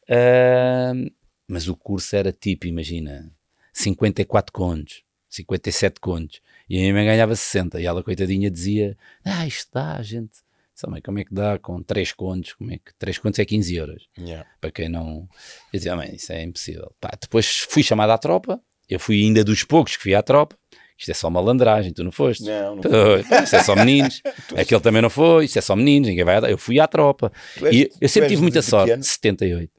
Uh, 0.04 1.12
mas 1.48 1.68
o 1.68 1.76
curso 1.76 2.16
era 2.16 2.32
tipo, 2.32 2.68
imagina, 2.68 3.32
54 3.74 4.54
contos, 4.54 5.04
57 5.30 6.00
contos. 6.00 6.42
E 6.70 6.78
a 6.78 6.82
minha 6.82 6.94
mãe 6.94 7.06
ganhava 7.06 7.36
60. 7.36 7.82
E 7.82 7.88
ela, 7.88 8.04
coitadinha, 8.04 8.52
dizia: 8.52 8.96
Ah, 9.26 9.48
isto 9.48 9.72
dá, 9.74 10.00
gente 10.04 10.44
Mãe, 10.90 11.02
como 11.02 11.20
é 11.20 11.24
que 11.24 11.34
dá 11.34 11.58
com 11.60 11.82
3 11.82 12.12
contos? 12.14 12.54
Como 12.54 12.72
é 12.72 12.78
que 12.78 12.94
3 12.98 13.18
contos 13.20 13.40
é 13.40 13.46
15 13.46 13.76
euros? 13.76 14.08
Yeah. 14.18 14.48
Para 14.60 14.72
quem 14.72 14.90
não. 14.90 15.28
Eu 15.74 15.78
dizia, 15.80 15.96
mãe, 15.96 16.16
isso 16.16 16.32
é 16.34 16.44
impossível. 16.44 16.92
Pá, 17.00 17.12
depois 17.20 17.60
fui 17.70 17.84
chamado 17.84 18.12
à 18.12 18.18
tropa. 18.18 18.60
Eu 18.90 19.00
fui 19.00 19.22
ainda 19.24 19.44
dos 19.44 19.64
poucos 19.64 19.96
que 19.96 20.04
fui 20.04 20.14
à 20.14 20.22
tropa, 20.22 20.56
isto 21.00 21.10
é 21.10 21.14
só 21.14 21.30
malandragem, 21.30 21.94
tu 21.94 22.04
não 22.04 22.12
foste. 22.12 22.44
Não, 22.44 22.76
não 22.76 22.84
foi. 22.84 23.22
Isto 23.44 23.56
é 23.56 23.64
só 23.64 23.74
meninos. 23.76 24.22
Aquele 24.58 24.82
também 24.82 25.02
não 25.02 25.10
foi, 25.10 25.46
isto 25.46 25.58
é 25.58 25.62
só 25.62 25.76
meninos, 25.78 26.10
ninguém 26.10 26.26
vai. 26.26 26.52
Eu 26.52 26.58
fui 26.58 26.78
à 26.80 26.88
tropa. 26.88 27.32
és- 27.64 27.76
e 27.76 27.90
eu 28.02 28.10
sempre 28.10 28.28
tive 28.30 28.42
muita 28.42 28.62
sorte. 28.62 28.92
ano? 28.92 29.02
78. 29.04 29.72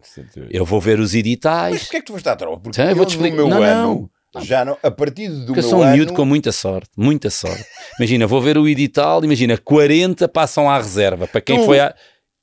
Eu 0.51 0.65
vou 0.65 0.81
ver 0.81 0.99
os 0.99 1.15
editais. 1.15 1.75
Mas 1.75 1.83
porquê 1.83 1.97
é 1.99 2.01
que 2.01 2.07
tu 2.07 2.13
foste 2.15 2.29
à 2.29 2.35
tropa? 2.35 2.63
Porque 2.63 2.81
Então, 2.81 2.91
eu 2.91 2.97
vou-te 2.97 3.15
eu 3.15 3.21
do 3.21 3.27
explicar. 3.27 3.37
meu 3.37 3.49
Não, 3.49 3.63
ano, 3.63 3.83
não. 3.83 4.11
Já 4.41 4.65
não, 4.65 4.77
a 4.83 4.91
partir 4.91 5.29
do 5.29 5.47
Porque 5.47 5.61
eu 5.61 5.63
sou 5.65 5.81
um 5.81 5.83
ano... 5.83 5.93
miúdo 5.97 6.13
com 6.15 6.25
muita 6.25 6.53
sorte, 6.53 6.89
muita 6.97 7.29
sorte. 7.31 7.65
Imagina, 7.99 8.27
vou 8.27 8.41
ver 8.41 8.57
o 8.57 8.67
edital, 8.69 9.25
imagina, 9.25 9.59
40 9.59 10.27
passam 10.29 10.71
à 10.71 10.77
reserva. 10.79 11.27
Para 11.27 11.41
quem 11.41 11.59
Tu- 11.59 11.65
foi 11.67 11.81
à. 11.81 11.95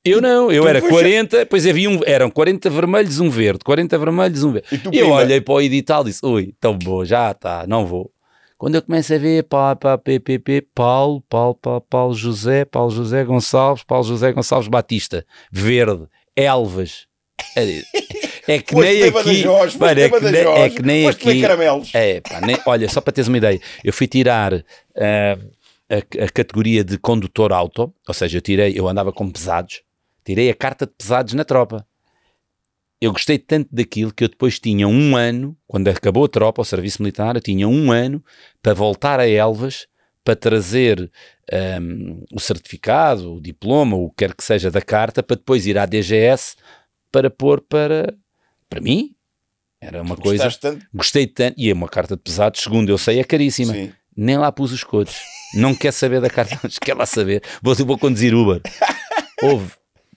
Eu 0.02 0.20
não, 0.22 0.50
eu 0.50 0.62
tu 0.62 0.68
era 0.68 0.80
foste- 0.80 0.94
40, 0.94 1.36
depois 1.40 1.66
havia 1.66 1.90
um, 1.90 2.00
eram 2.06 2.30
40 2.30 2.70
vermelhos, 2.70 3.20
um 3.20 3.28
verde, 3.28 3.58
40 3.64 3.98
vermelhos, 3.98 4.42
um 4.44 4.52
verde. 4.52 4.68
E 4.72 4.78
tu, 4.78 4.88
eu 4.94 5.04
pimba? 5.06 5.16
olhei 5.16 5.40
para 5.42 5.52
o 5.54 5.60
edital 5.60 6.02
e 6.02 6.04
disse: 6.06 6.24
Ui, 6.24 6.54
tão 6.58 6.78
bom, 6.78 7.04
já 7.04 7.30
está, 7.32 7.66
não 7.66 7.84
vou. 7.84 8.10
Quando 8.56 8.74
eu 8.76 8.82
começo 8.82 9.12
a 9.14 9.18
ver 9.18 9.42
pá, 9.44 9.74
pá, 9.74 9.96
PPP, 9.98 10.68
Paulo, 10.74 11.22
Paulo, 11.28 11.54
Paulo, 11.54 11.80
Paulo 11.82 12.14
José, 12.14 12.64
Paulo 12.64 12.90
José 12.90 13.24
Gonçalves, 13.24 13.82
Paulo 13.84 14.04
José 14.04 14.32
Gonçalves 14.32 14.68
Batista, 14.68 15.24
verde, 15.50 16.04
Elvas. 16.36 17.06
É, 18.46 18.54
é 18.54 18.62
que 18.62 18.74
nem 18.74 19.02
aqui. 19.02 19.44
Mano, 19.78 19.94
de 19.94 20.00
é, 20.02 20.08
que 20.08 20.20
nem, 20.20 20.46
é 20.46 20.70
que 20.70 20.82
nem 20.82 21.02
comer 21.12 21.30
aqui. 21.32 21.40
caramelos. 21.40 21.94
É, 21.94 22.20
pá, 22.20 22.40
nem- 22.40 22.58
olha, 22.66 22.88
só 22.88 23.00
para 23.00 23.12
teres 23.12 23.28
uma 23.28 23.38
ideia, 23.38 23.60
eu 23.84 23.92
fui 23.92 24.06
tirar 24.06 24.54
ah, 24.96 25.38
a, 25.88 26.24
a 26.24 26.28
categoria 26.28 26.84
de 26.84 26.98
condutor 26.98 27.52
auto, 27.52 27.92
ou 28.06 28.14
seja, 28.14 28.38
eu 28.38 28.42
tirei, 28.42 28.72
eu 28.78 28.88
andava 28.88 29.12
com 29.12 29.30
pesados, 29.30 29.82
tirei 30.24 30.50
a 30.50 30.54
carta 30.54 30.86
de 30.86 30.92
pesados 30.96 31.34
na 31.34 31.44
tropa. 31.44 31.86
Eu 33.00 33.12
gostei 33.12 33.38
tanto 33.38 33.68
daquilo 33.72 34.12
que 34.12 34.22
eu 34.24 34.28
depois 34.28 34.58
tinha 34.58 34.86
um 34.86 35.16
ano, 35.16 35.56
quando 35.66 35.88
acabou 35.88 36.24
a 36.24 36.28
tropa, 36.28 36.60
o 36.60 36.64
serviço 36.64 37.02
militar, 37.02 37.34
eu 37.34 37.40
tinha 37.40 37.66
um 37.66 37.90
ano 37.90 38.22
para 38.62 38.74
voltar 38.74 39.18
a 39.18 39.26
Elvas 39.26 39.86
para 40.22 40.36
trazer 40.36 41.10
ahm, 41.50 42.22
o 42.30 42.38
certificado, 42.38 43.36
o 43.36 43.40
diploma, 43.40 43.96
o 43.96 44.10
que 44.10 44.16
quer 44.16 44.34
que 44.34 44.44
seja 44.44 44.70
da 44.70 44.82
carta, 44.82 45.22
para 45.22 45.36
depois 45.36 45.66
ir 45.66 45.78
à 45.78 45.86
DGS 45.86 46.56
para 47.10 47.30
pôr 47.30 47.60
para, 47.62 48.14
para 48.70 48.80
mim. 48.80 49.14
Era 49.80 50.00
uma 50.00 50.16
coisa. 50.16 50.50
Tanto? 50.52 50.86
Gostei 50.94 51.26
tanto. 51.26 51.58
E 51.58 51.68
é 51.68 51.74
uma 51.74 51.88
carta 51.88 52.16
de 52.16 52.22
pesados, 52.22 52.62
segundo 52.62 52.88
eu 52.88 52.96
sei, 52.96 53.18
é 53.18 53.24
caríssima. 53.24 53.74
Sim. 53.74 53.92
Nem 54.16 54.38
lá 54.38 54.52
pus 54.52 54.72
os 54.72 54.84
codes. 54.84 55.16
Não 55.54 55.74
quer 55.74 55.92
saber 55.92 56.20
da 56.20 56.30
carta, 56.30 56.58
mas 56.62 56.78
quer 56.78 56.94
lá 56.94 57.04
saber. 57.04 57.42
Vou, 57.60 57.74
vou 57.74 57.98
conduzir 57.98 58.34
Uber. 58.34 58.62
Houve. 59.42 59.72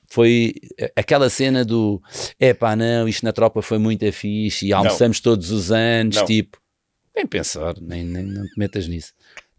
Foi 0.09 0.53
aquela 0.95 1.27
cena 1.27 1.65
do 1.65 1.99
é 2.39 2.53
pá, 2.53 2.75
não, 2.75 3.07
isto 3.07 3.25
na 3.25 3.33
tropa 3.33 3.63
foi 3.63 3.79
muito 3.79 4.09
fixe 4.11 4.67
e 4.67 4.73
almoçamos 4.73 5.19
todos 5.19 5.49
os 5.49 5.71
anos. 5.71 6.17
Não. 6.17 6.25
Tipo, 6.25 6.59
nem 7.15 7.25
pensar, 7.25 7.73
nem, 7.81 8.03
nem 8.03 8.23
não 8.23 8.43
te 8.43 8.53
metas 8.55 8.87
nisso. 8.87 9.11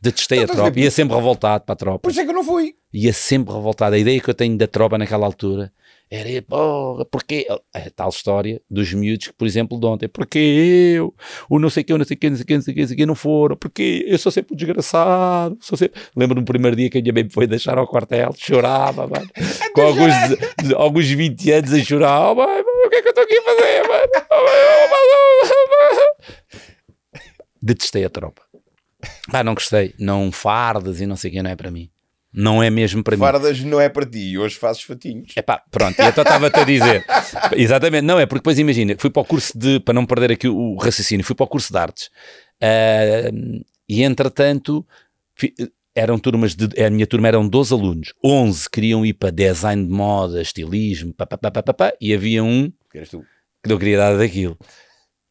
Detestei 0.04 0.38
Não, 0.40 0.44
a 0.44 0.52
a 0.52 0.54
tropa, 0.54 0.78
ia 0.80 0.90
sempre 0.90 1.16
revoltado 1.16 1.64
para 1.64 1.72
a 1.72 1.76
tropa 1.76 1.98
Por 2.00 2.10
isso 2.10 2.20
é 2.20 2.24
que 2.24 2.30
eu 2.30 2.34
não 2.34 2.44
fui. 2.44 2.74
ia 2.92 3.12
sempre 3.12 3.54
revoltado. 3.54 3.94
A 3.94 3.98
ideia 3.98 4.20
que 4.20 4.28
eu 4.28 4.34
tenho 4.34 4.56
da 4.58 4.66
tropa 4.66 4.98
naquela 4.98 5.24
altura 5.24 5.72
era, 6.10 6.42
porra, 6.42 7.06
porque 7.06 7.46
a 7.72 7.90
tal 7.90 8.10
história 8.10 8.60
dos 8.70 8.92
miúdos 8.92 9.28
que, 9.28 9.32
por 9.32 9.46
exemplo, 9.46 9.80
de 9.80 9.86
ontem, 9.86 10.06
porque 10.06 10.38
eu, 10.38 11.14
o 11.48 11.58
não 11.58 11.70
sei 11.70 11.82
o 11.82 11.86
que, 11.86 11.96
não 11.96 12.04
sei 12.04 12.14
o 12.14 12.18
que, 12.18 12.28
não 12.30 12.36
sei 12.36 12.42
o 12.42 12.46
que, 12.46 12.54
não 12.54 12.62
sei 12.62 12.72
o 12.72 12.74
que, 12.74 12.80
não 12.82 12.86
sei 12.88 12.94
o 12.94 12.98
que, 12.98 13.06
não 13.06 13.14
foram, 13.14 13.56
porque 13.56 14.04
eu 14.06 14.18
sou 14.18 14.30
sempre 14.30 14.52
um 14.52 14.56
desgraçado. 14.56 15.56
Sou 15.60 15.76
sempre... 15.78 15.98
Lembro-me 16.14 16.42
do 16.44 16.46
primeiro 16.52 16.76
dia 16.76 16.90
que 16.90 16.98
a 16.98 17.00
minha 17.00 17.12
mãe 17.14 17.24
me 17.24 17.30
foi 17.32 17.46
deixar 17.46 17.78
ao 17.78 17.88
quartel, 17.88 18.32
chorava, 18.36 19.06
mano, 19.08 19.26
com 19.74 19.80
alguns, 19.80 20.12
alguns 20.76 21.06
20 21.08 21.50
anos 21.50 21.72
a 21.72 21.82
chorar, 21.82 22.30
oh, 22.30 22.34
mãe, 22.34 22.46
mãe, 22.46 22.86
o 22.86 22.90
que 22.90 22.96
é 22.96 23.02
que 23.02 23.08
eu 23.08 23.10
estou 23.10 23.24
aqui 23.24 23.38
a 23.38 23.42
fazer, 23.42 23.88
mano? 23.88 24.08
Oh, 24.30 24.44
mãe, 24.44 24.60
oh, 24.68 24.90
mãe, 24.90 25.50
oh, 25.50 25.94
mãe. 25.94 27.20
Detestei 27.62 28.04
a 28.04 28.10
tropa. 28.10 28.42
Ah, 29.32 29.44
não 29.44 29.54
gostei. 29.54 29.94
Não 29.98 30.30
fardas 30.32 31.00
e 31.00 31.06
não 31.06 31.16
sei 31.16 31.30
o 31.30 31.34
que, 31.34 31.42
não 31.42 31.50
é 31.50 31.56
para 31.56 31.70
mim. 31.70 31.90
Não 32.32 32.60
é 32.60 32.68
mesmo 32.68 33.02
para 33.04 33.16
mim. 33.16 33.20
Fardas 33.20 33.60
não 33.60 33.80
é 33.80 33.88
para 33.88 34.04
ti. 34.04 34.36
Hoje 34.36 34.56
fazes 34.56 34.82
fatinhos. 34.82 35.32
Epá, 35.36 35.62
pronto, 35.70 35.98
eu 36.00 36.08
estava-te 36.08 36.58
a 36.58 36.64
dizer. 36.64 37.04
Exatamente, 37.56 38.04
não 38.04 38.18
é, 38.18 38.26
porque 38.26 38.40
depois 38.40 38.58
imagina, 38.58 38.96
fui 38.98 39.08
para 39.08 39.22
o 39.22 39.24
curso 39.24 39.56
de, 39.56 39.78
para 39.78 39.94
não 39.94 40.04
perder 40.04 40.32
aqui 40.32 40.48
o, 40.48 40.76
raciocínio, 40.76 41.24
fui 41.24 41.36
para 41.36 41.44
o 41.44 41.48
curso 41.48 41.72
de 41.72 41.78
artes. 41.78 42.10
Ah, 42.60 43.30
e 43.88 44.02
entretanto, 44.02 44.84
eram 45.94 46.18
turmas 46.18 46.56
de, 46.56 46.82
a 46.82 46.90
minha 46.90 47.06
turma 47.06 47.28
eram 47.28 47.46
12 47.46 47.72
alunos, 47.72 48.14
11 48.22 48.68
queriam 48.68 49.06
ir 49.06 49.14
para 49.14 49.30
design 49.30 49.86
de 49.86 49.92
moda, 49.92 50.42
estilismo, 50.42 51.14
pá, 51.14 51.26
pá, 51.26 51.38
pá, 51.38 51.50
pá, 51.50 51.62
pá, 51.62 51.74
pá, 51.74 51.92
e 52.00 52.12
havia 52.12 52.42
um 52.42 52.72
Que 52.90 53.02
tu. 53.02 53.24
que 53.62 53.70
não 53.70 53.78
queria 53.78 53.98
dar 53.98 54.16
daquilo. 54.16 54.58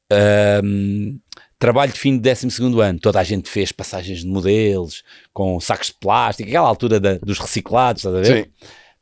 Ahm, 0.09 1.19
trabalho 1.63 1.93
de 1.93 1.99
fim 1.99 2.17
de 2.17 2.33
12 2.33 2.47
ano, 2.81 2.99
toda 2.99 3.19
a 3.19 3.23
gente 3.23 3.49
fez 3.49 3.71
passagens 3.71 4.19
de 4.19 4.27
modelos 4.27 5.01
com 5.31 5.59
sacos 5.59 5.87
de 5.87 5.93
plástico, 5.93 6.49
aquela 6.49 6.67
altura 6.67 6.99
da- 6.99 7.15
dos 7.17 7.39
reciclados, 7.39 8.01
estás 8.03 8.15
a 8.15 8.19
ver? 8.33 8.43
Sim. 8.45 8.51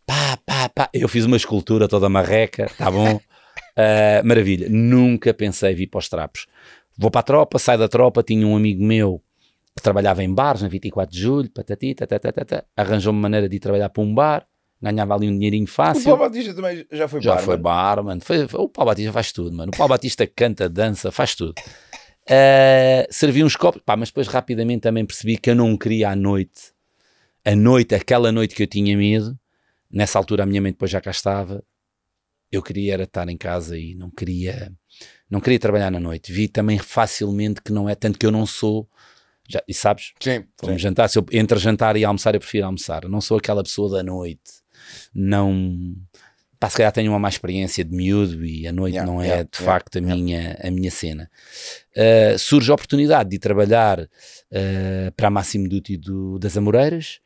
Pá, 0.06 0.38
pá, 0.45 0.69
pá. 0.69 0.89
Eu 0.93 1.08
fiz 1.08 1.26
uma 1.26 1.38
escultura 1.38 1.88
toda 1.88 2.08
marreca, 2.10 2.69
tá 2.78 2.89
bom? 2.91 3.19
Ah, 3.78 4.21
maravilha. 4.26 4.67
Nunca 4.69 5.34
pensei 5.34 5.74
vir 5.74 5.88
para 5.88 6.00
os 6.00 6.10
trapos. 6.10 6.45
Vou 6.97 7.10
para 7.10 7.21
a 7.21 7.24
tropa, 7.24 7.58
saio 7.58 7.80
da 7.80 7.88
tropa, 7.88 8.21
tinha 8.21 8.45
um 8.45 8.56
amigo 8.56 8.84
meu 8.84 9.21
que 9.76 9.82
trabalhava 9.82 10.21
em 10.21 10.32
bares 10.32 10.62
na 10.62 10.67
24 10.67 11.12
de 11.15 11.21
julho, 11.21 11.50
patati, 11.50 11.95
tatatata, 11.95 12.65
arranjou-me 12.76 13.17
maneira 13.19 13.47
de 13.47 13.56
ir 13.56 13.60
trabalhar 13.60 13.88
para 13.89 14.04
um 14.04 14.13
bar, 14.13 14.45
ganhava 14.82 15.15
ali 15.15 15.30
um 15.30 15.34
dinheirinho 15.34 15.63
O 15.63 15.67
fácil. 15.67 16.04
Paulo 16.04 16.19
Batista 16.19 16.54
também 16.54 16.86
já 16.91 17.08
foi 17.08 17.21
Já 17.21 17.32
barman. 17.32 17.45
foi 17.45 17.58
barman. 17.58 18.19
Foi, 18.19 18.47
foi- 18.47 18.60
o 18.62 18.67
Paulo 18.67 18.91
Batista 18.91 19.13
faz 19.13 19.32
tudo, 19.32 19.56
mano. 19.56 19.71
O 19.74 19.78
Paulo 19.78 19.89
Batista 19.89 20.28
canta, 20.28 20.67
dança, 20.67 21.10
faz 21.10 21.34
tudo. 21.34 21.56
Uh, 22.24 23.08
servi 23.10 23.44
uns 23.44 23.56
copos, 23.56 23.82
pá, 23.86 23.98
mas 23.98 24.10
depois 24.10 24.28
rapidamente 24.28 24.82
também 24.82 25.06
percebi 25.06 25.38
que 25.38 25.50
eu 25.50 25.56
não 25.56 25.76
queria 25.76 26.10
à 26.10 26.16
noite, 26.16 26.72
a 27.44 27.56
noite, 27.56 27.96
aquela 27.96 28.32
noite 28.32 28.54
que 28.56 28.64
eu 28.64 28.68
tinha 28.68 28.96
medo, 28.96 29.38
nessa 29.90 30.18
altura 30.20 30.44
a 30.44 30.46
minha 30.46 30.62
mãe 30.62 30.72
depois 30.72 30.92
já 30.92 31.02
cá 31.02 31.12
estava, 31.12 31.64
eu 32.52 32.62
queria 32.62 32.94
era 32.94 33.04
estar 33.04 33.28
em 33.30 33.38
casa 33.38 33.78
e 33.78 33.96
não 33.96 34.10
queria, 34.12 34.72
não 35.30 35.40
queria 35.40 35.58
trabalhar 35.60 35.90
na 35.90 36.00
noite. 36.00 36.32
Vi 36.32 36.48
também 36.48 36.78
facilmente 36.78 37.62
que 37.62 37.72
não 37.72 37.88
é 37.90 37.96
tanto 37.96 38.20
que 38.20 38.26
eu 38.26 38.32
não 38.32 38.46
sou, 38.46 38.88
já, 39.50 39.64
e 39.68 39.74
sabes, 39.74 40.14
Sim, 40.20 40.46
Fomos 40.60 40.76
sim. 40.76 40.80
jantar, 40.80 41.10
se 41.10 41.18
eu, 41.18 41.26
entre 41.32 41.58
jantar 41.60 41.98
e 41.98 42.06
almoçar, 42.06 42.36
eu 42.36 42.40
prefiro 42.40 42.66
almoçar. 42.66 43.04
Eu 43.04 43.10
não 43.10 43.22
sou 43.22 43.38
aquela 43.38 43.64
pessoa 43.64 43.90
da 43.90 44.04
noite. 44.04 44.62
Não. 45.14 45.96
Pá, 46.62 46.69
se 46.69 46.78
calhar 46.78 46.91
tenho 46.91 47.12
uma 47.12 47.17
má 47.17 47.28
experiência 47.28 47.84
de 47.84 47.91
miúdo 47.91 48.45
e 48.45 48.67
a 48.67 48.71
noite 48.71 48.93
Yeah, 48.93 49.12
não 49.12 49.19
é 49.19 49.26
yeah, 49.26 49.43
de 49.43 49.58
yeah, 49.58 49.74
facto 49.74 49.97
a, 49.97 50.02
minha, 50.02 50.56
a 50.62 50.69
minha 50.69 50.91
cena. 50.91 51.28
Uh, 51.97 52.38
surge 52.38 52.69
a 52.69 52.76
oportunidade 52.76 53.32
de 53.32 53.39
trabalhar 53.39 54.00
uh, 54.00 55.12
para 55.17 55.30
a 55.30 55.32
Máximo 55.32 55.67
Duty 55.67 55.97
do, 55.97 56.38
das 56.38 56.56
Amoreiras. 56.56 57.19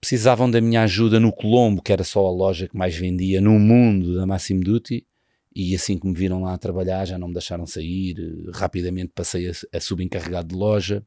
Precisavam 0.00 0.48
da 0.48 0.60
minha 0.60 0.84
ajuda 0.84 1.18
no 1.18 1.32
Colombo, 1.32 1.82
que 1.82 1.92
era 1.92 2.04
só 2.04 2.24
a 2.24 2.30
loja 2.30 2.68
que 2.68 2.76
mais 2.76 2.94
vendia 2.94 3.40
no 3.40 3.58
mundo 3.58 4.14
da 4.14 4.24
Máximo 4.24 4.62
Duty. 4.62 5.04
E 5.52 5.74
assim 5.74 5.98
que 5.98 6.06
me 6.06 6.14
viram 6.14 6.42
lá 6.42 6.54
a 6.54 6.58
trabalhar, 6.58 7.06
já 7.06 7.18
não 7.18 7.26
me 7.26 7.34
deixaram 7.34 7.66
sair. 7.66 8.14
Rapidamente 8.54 9.10
passei 9.16 9.50
a, 9.50 9.52
a 9.76 9.80
subencarregado 9.80 10.46
de 10.46 10.54
loja. 10.54 11.04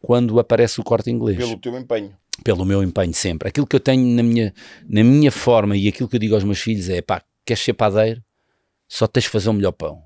Quando 0.00 0.40
aparece 0.40 0.80
o 0.80 0.82
corte 0.82 1.10
inglês 1.10 1.36
Pelo 1.36 1.58
teu 1.58 1.76
empenho. 1.76 2.16
Pelo 2.44 2.64
meu 2.64 2.82
empenho 2.82 3.14
sempre. 3.14 3.48
Aquilo 3.48 3.66
que 3.66 3.76
eu 3.76 3.80
tenho 3.80 4.04
na 4.14 4.22
minha, 4.22 4.54
na 4.88 5.02
minha 5.02 5.30
forma 5.30 5.76
e 5.76 5.88
aquilo 5.88 6.08
que 6.08 6.16
eu 6.16 6.20
digo 6.20 6.34
aos 6.34 6.44
meus 6.44 6.60
filhos 6.60 6.88
é: 6.88 7.00
pá, 7.00 7.22
queres 7.44 7.62
ser 7.62 7.74
padeiro? 7.74 8.22
Só 8.88 9.06
tens 9.06 9.24
de 9.24 9.30
fazer 9.30 9.48
o 9.48 9.52
melhor 9.52 9.72
pão. 9.72 10.02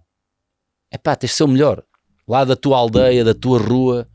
É 0.90 0.98
pá, 0.98 1.14
tens 1.14 1.30
de 1.30 1.36
ser 1.36 1.44
o 1.44 1.48
melhor. 1.48 1.84
Lá 2.26 2.44
da 2.44 2.56
tua 2.56 2.78
aldeia, 2.78 3.24
da 3.24 3.34
tua 3.34 3.58
rua. 3.58 4.06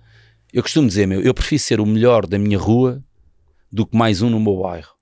Eu 0.52 0.64
costumo 0.64 0.88
dizer, 0.88 1.06
meu, 1.06 1.22
eu 1.22 1.34
prefiro 1.34 1.62
ser 1.62 1.80
o 1.82 1.86
melhor 1.86 2.26
da 2.26 2.40
minha 2.40 2.58
rua 2.58 3.02
do 3.72 3.86
que 3.86 3.96
mais 3.96 4.22
um 4.22 4.30
no 4.30 4.40
meu 4.40 4.62
bairro. 4.62 4.96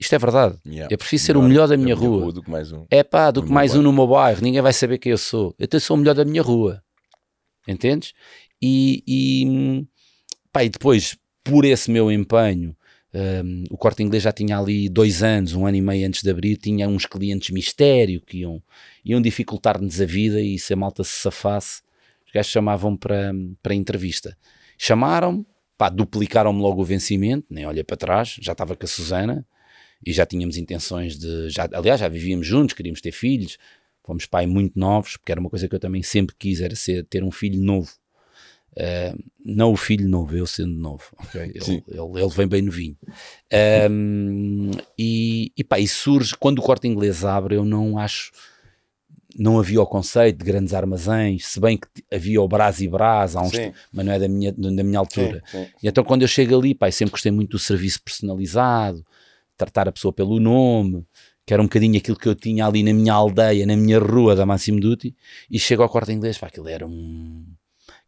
Isto 0.00 0.14
é 0.14 0.18
verdade. 0.18 0.58
Yeah. 0.66 0.88
Eu 0.90 0.96
prefiro 0.96 1.22
ser 1.22 1.36
o 1.36 1.42
melhor 1.42 1.68
da 1.68 1.76
minha 1.76 1.94
rua. 1.94 2.32
do 2.32 2.42
que 2.42 2.50
mais 2.50 2.72
um. 2.72 2.86
É 2.90 3.04
pá, 3.04 3.30
do 3.30 3.42
que 3.42 3.52
mais 3.52 3.72
um 3.72 3.74
bairro. 3.74 3.82
no 3.82 3.92
meu 3.92 4.06
bairro, 4.06 4.42
ninguém 4.42 4.62
vai 4.62 4.72
saber 4.72 4.96
quem 4.96 5.12
eu 5.12 5.18
sou. 5.18 5.54
Eu 5.58 5.80
sou 5.80 5.94
o 5.96 6.00
melhor 6.00 6.14
da 6.14 6.24
minha 6.24 6.42
rua. 6.42 6.82
Entendes? 7.68 8.14
E, 8.62 9.04
e, 9.06 9.86
pá, 10.50 10.64
e 10.64 10.70
depois, 10.70 11.18
por 11.42 11.64
esse 11.64 11.90
meu 11.90 12.10
empenho, 12.10 12.76
hum, 13.14 13.64
o 13.70 13.76
corte 13.76 14.02
inglês 14.02 14.22
já 14.22 14.32
tinha 14.32 14.58
ali 14.58 14.88
dois 14.88 15.22
anos, 15.22 15.54
um 15.54 15.66
ano 15.66 15.76
e 15.76 15.80
meio 15.80 16.06
antes 16.06 16.22
de 16.22 16.30
abrir, 16.30 16.56
tinha 16.56 16.88
uns 16.88 17.06
clientes 17.06 17.50
mistério 17.50 18.20
que 18.20 18.38
iam, 18.38 18.62
iam 19.04 19.20
dificultar-nos 19.20 20.00
a 20.00 20.04
vida 20.04 20.40
e 20.40 20.58
se 20.58 20.72
a 20.72 20.76
malta 20.76 21.04
se 21.04 21.20
safasse, 21.20 21.82
os 22.26 22.32
gajos 22.32 22.52
chamavam 22.52 22.96
para, 22.96 23.32
para 23.62 23.74
entrevista. 23.74 24.36
Chamaram-me, 24.78 25.44
duplicaram-me 25.92 26.60
logo 26.60 26.82
o 26.82 26.84
vencimento, 26.84 27.46
nem 27.50 27.66
olhei 27.66 27.82
para 27.82 27.96
trás, 27.96 28.36
já 28.40 28.52
estava 28.52 28.76
com 28.76 28.84
a 28.84 28.88
Susana 28.88 29.46
e 30.04 30.12
já 30.12 30.24
tínhamos 30.24 30.56
intenções 30.56 31.18
de. 31.18 31.50
Já, 31.50 31.68
aliás, 31.72 32.00
já 32.00 32.08
vivíamos 32.08 32.46
juntos, 32.46 32.74
queríamos 32.74 33.00
ter 33.00 33.12
filhos, 33.12 33.58
fomos 34.04 34.26
pai 34.26 34.46
muito 34.46 34.78
novos, 34.78 35.16
porque 35.16 35.32
era 35.32 35.40
uma 35.40 35.50
coisa 35.50 35.68
que 35.68 35.74
eu 35.74 35.80
também 35.80 36.02
sempre 36.02 36.34
quis, 36.38 36.60
era 36.60 36.74
ser, 36.74 37.04
ter 37.04 37.22
um 37.22 37.30
filho 37.30 37.60
novo. 37.60 37.90
Uh, 38.72 39.18
não 39.44 39.72
o 39.72 39.76
filho 39.76 40.08
novo, 40.08 40.36
eu 40.36 40.46
sendo 40.46 40.74
novo, 40.74 41.04
ok? 41.18 41.40
Ele, 41.40 41.84
ele, 41.88 42.22
ele 42.22 42.28
vem 42.28 42.46
bem 42.46 42.62
novinho. 42.62 42.96
Um, 43.90 44.70
e, 44.98 45.52
e 45.56 45.64
pá, 45.64 45.80
e 45.80 45.88
surge, 45.88 46.36
quando 46.36 46.60
o 46.60 46.62
corte 46.62 46.86
inglês 46.86 47.24
abre, 47.24 47.56
eu 47.56 47.64
não 47.64 47.98
acho, 47.98 48.30
não 49.36 49.58
havia 49.58 49.82
o 49.82 49.86
conceito 49.86 50.38
de 50.38 50.44
grandes 50.44 50.72
armazéns, 50.72 51.46
se 51.46 51.58
bem 51.58 51.78
que 51.78 51.88
havia 52.12 52.40
o 52.40 52.46
Brás 52.46 52.80
e 52.80 52.86
Brás, 52.86 53.34
há 53.34 53.42
uns, 53.42 53.52
mas 53.92 54.06
não 54.06 54.12
é 54.12 54.18
da 54.18 54.28
minha, 54.28 54.52
da 54.52 54.84
minha 54.84 54.98
altura. 55.00 55.42
Sim, 55.50 55.64
sim. 55.64 55.70
E 55.82 55.88
então 55.88 56.04
quando 56.04 56.22
eu 56.22 56.28
chego 56.28 56.56
ali, 56.56 56.74
pá, 56.74 56.90
sempre 56.92 57.12
gostei 57.12 57.32
muito 57.32 57.50
do 57.50 57.58
serviço 57.58 58.00
personalizado, 58.02 59.04
tratar 59.56 59.88
a 59.88 59.92
pessoa 59.92 60.12
pelo 60.12 60.38
nome, 60.38 61.04
que 61.44 61.52
era 61.52 61.60
um 61.60 61.66
bocadinho 61.66 61.98
aquilo 61.98 62.16
que 62.16 62.28
eu 62.28 62.36
tinha 62.36 62.66
ali 62.66 62.84
na 62.84 62.92
minha 62.92 63.14
aldeia, 63.14 63.66
na 63.66 63.76
minha 63.76 63.98
rua 63.98 64.36
da 64.36 64.46
Máximo 64.46 64.78
Duty, 64.78 65.14
e 65.50 65.58
chego 65.58 65.82
ao 65.82 65.88
corte 65.88 66.12
inglês, 66.12 66.38
pá, 66.38 66.46
aquilo 66.46 66.68
era 66.68 66.86
um... 66.86 67.44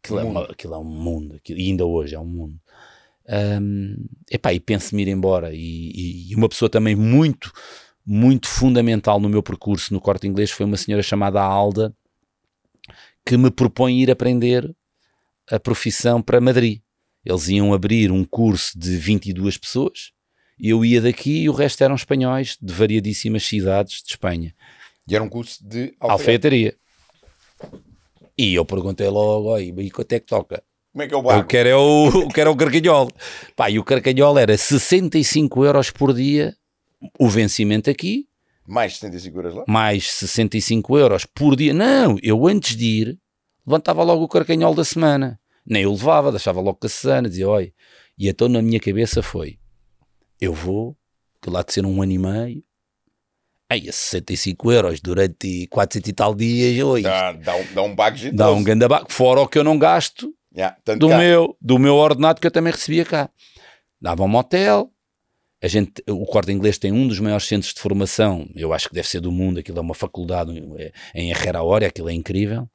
Aquilo, 0.02 0.18
um 0.18 0.20
é, 0.20 0.24
uma, 0.24 0.42
aquilo 0.44 0.74
é 0.74 0.78
um 0.78 0.84
mundo, 0.84 1.36
aquilo, 1.36 1.60
e 1.60 1.68
ainda 1.68 1.86
hoje 1.86 2.14
é 2.14 2.18
um 2.18 2.26
mundo. 2.26 2.58
Um, 3.28 3.96
epá, 4.30 4.52
e 4.52 4.58
penso-me 4.58 5.02
ir 5.02 5.08
embora. 5.08 5.54
E, 5.54 6.30
e, 6.30 6.34
uma 6.34 6.48
pessoa 6.48 6.68
também 6.68 6.96
muito, 6.96 7.52
muito 8.04 8.48
fundamental 8.48 9.20
no 9.20 9.28
meu 9.28 9.42
percurso 9.42 9.94
no 9.94 10.00
corte 10.00 10.26
inglês 10.26 10.50
foi 10.50 10.66
uma 10.66 10.76
senhora 10.76 11.02
chamada 11.02 11.40
Alda, 11.40 11.94
que 13.24 13.36
me 13.36 13.50
propõe 13.50 14.00
ir 14.00 14.10
aprender 14.10 14.74
a 15.48 15.60
profissão 15.60 16.20
para 16.20 16.40
Madrid. 16.40 16.80
Eles 17.24 17.48
iam 17.48 17.72
abrir 17.72 18.10
um 18.10 18.24
curso 18.24 18.76
de 18.76 18.96
22 18.96 19.56
pessoas, 19.56 20.12
eu 20.58 20.84
ia 20.84 21.00
daqui 21.00 21.42
e 21.42 21.48
o 21.48 21.52
resto 21.52 21.82
eram 21.82 21.94
espanhóis 21.94 22.56
de 22.60 22.72
variadíssimas 22.72 23.44
cidades 23.44 24.02
de 24.02 24.10
Espanha. 24.10 24.54
E 25.06 25.14
era 25.14 25.22
um 25.22 25.28
curso 25.28 25.64
de 25.64 25.94
alfaiataria. 26.00 26.76
E 28.36 28.54
eu 28.54 28.64
perguntei 28.64 29.08
logo, 29.08 29.58
e 29.58 29.90
quanto 29.90 30.12
é 30.12 30.20
que 30.20 30.26
toca? 30.26 30.62
Como 30.92 31.02
é 31.02 31.08
que 31.08 31.14
é 31.14 31.16
o 31.16 31.22
barco? 31.22 31.40
Eu 31.40 31.46
quero 31.46 31.68
é 31.68 31.76
o, 31.76 32.06
eu 32.22 32.28
quero 32.28 32.50
é 32.50 32.52
o 32.52 32.56
carcanhol. 32.56 33.08
Pá, 33.56 33.70
e 33.70 33.78
o 33.78 33.84
carcanhol 33.84 34.38
era 34.38 34.56
65 34.56 35.64
euros 35.64 35.90
por 35.90 36.12
dia, 36.14 36.54
o 37.18 37.28
vencimento 37.28 37.90
aqui. 37.90 38.28
Mais 38.66 38.94
65 38.94 39.38
euros 39.38 39.54
lá? 39.54 39.64
Mais 39.66 40.10
65 40.12 40.98
euros 40.98 41.26
por 41.26 41.56
dia. 41.56 41.74
Não, 41.74 42.16
eu 42.22 42.46
antes 42.46 42.76
de 42.76 42.84
ir, 42.84 43.18
levantava 43.66 44.02
logo 44.02 44.24
o 44.24 44.28
carcanhol 44.28 44.74
da 44.74 44.84
semana. 44.84 45.40
Nem 45.64 45.82
eu 45.82 45.92
levava, 45.92 46.30
deixava 46.30 46.60
logo 46.60 46.78
com 46.78 46.86
a 46.86 46.90
Susana, 46.90 47.28
dizia, 47.28 47.48
oi. 47.48 47.72
E 48.18 48.28
então 48.28 48.48
na 48.48 48.60
minha 48.60 48.78
cabeça 48.78 49.22
foi, 49.22 49.58
eu 50.40 50.52
vou, 50.52 50.96
que 51.40 51.48
lá 51.48 51.62
de 51.62 51.72
ser 51.72 51.86
um 51.86 52.02
ano 52.02 52.12
e 52.12 52.18
meio, 52.18 52.64
Aí, 53.72 53.90
65 53.90 54.70
euros 54.70 55.00
durante 55.00 55.66
400 55.68 56.08
e 56.10 56.12
tal 56.12 56.34
dias, 56.34 56.84
oi. 56.84 57.00
Dá, 57.00 57.32
dá 57.32 57.56
um, 57.56 57.64
dá 57.74 57.82
um 57.82 57.94
bago 57.94 58.16
Dá 58.30 58.52
um 58.52 58.62
ganda 58.62 58.86
bago, 58.86 59.06
fora 59.10 59.40
o 59.40 59.48
que 59.48 59.58
eu 59.58 59.64
não 59.64 59.78
gasto 59.78 60.30
Yeah, 60.54 60.76
do, 60.98 61.08
meu, 61.08 61.56
do 61.58 61.78
meu 61.78 61.94
ordenado 61.94 62.38
que 62.38 62.46
eu 62.46 62.50
também 62.50 62.70
recebia 62.70 63.06
cá. 63.06 63.30
Dava 63.98 64.22
um 64.22 64.36
hotel, 64.36 64.92
a 65.62 65.66
gente, 65.66 66.02
o 66.06 66.26
corte 66.26 66.52
inglês 66.52 66.76
tem 66.76 66.92
um 66.92 67.08
dos 67.08 67.18
maiores 67.18 67.46
centros 67.46 67.72
de 67.72 67.80
formação, 67.80 68.46
eu 68.54 68.74
acho 68.74 68.90
que 68.90 68.94
deve 68.94 69.08
ser 69.08 69.20
do 69.20 69.32
mundo, 69.32 69.60
aquilo 69.60 69.78
é 69.78 69.80
uma 69.80 69.94
faculdade 69.94 70.52
é, 70.76 70.92
em 71.14 71.30
Herrera 71.30 71.62
Hora, 71.62 71.86
aquilo 71.86 72.10
é 72.10 72.12
incrível. 72.12 72.68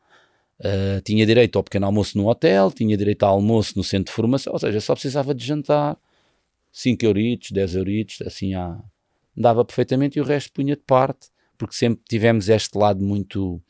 Uh, 0.59 0.99
tinha 1.03 1.23
direito 1.23 1.57
ao 1.57 1.63
pequeno 1.63 1.85
almoço 1.85 2.17
no 2.17 2.27
hotel, 2.27 2.71
tinha 2.71 2.97
direito 2.97 3.21
ao 3.21 3.35
almoço 3.35 3.73
no 3.75 3.83
centro 3.83 4.05
de 4.11 4.15
formação, 4.15 4.53
ou 4.53 4.57
seja, 4.57 4.81
só 4.81 4.93
precisava 4.93 5.35
de 5.35 5.45
jantar 5.45 5.95
5 6.71 7.05
euritos, 7.05 7.51
10 7.51 7.75
euritos, 7.75 8.21
assim 8.23 8.55
ah, 8.55 8.79
dava 9.37 9.63
perfeitamente 9.63 10.17
e 10.17 10.21
o 10.21 10.25
resto 10.25 10.51
punha 10.51 10.75
de 10.75 10.81
parte, 10.81 11.27
porque 11.57 11.75
sempre 11.75 12.03
tivemos 12.09 12.49
este 12.49 12.77
lado 12.77 13.03
muito 13.03 13.61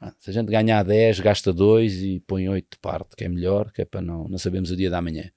ah, 0.00 0.12
se 0.18 0.30
a 0.30 0.32
gente 0.32 0.50
ganhar 0.50 0.82
10, 0.84 1.20
gasta 1.20 1.52
2 1.52 2.02
e 2.02 2.20
põe 2.26 2.48
8 2.48 2.66
de 2.72 2.78
parte, 2.78 3.16
que 3.16 3.24
é 3.24 3.28
melhor, 3.28 3.72
que 3.72 3.82
é 3.82 3.84
para 3.84 4.00
não, 4.00 4.28
não 4.28 4.38
sabemos 4.38 4.70
o 4.70 4.76
dia 4.76 4.90
da 4.90 5.02
manhã. 5.02 5.30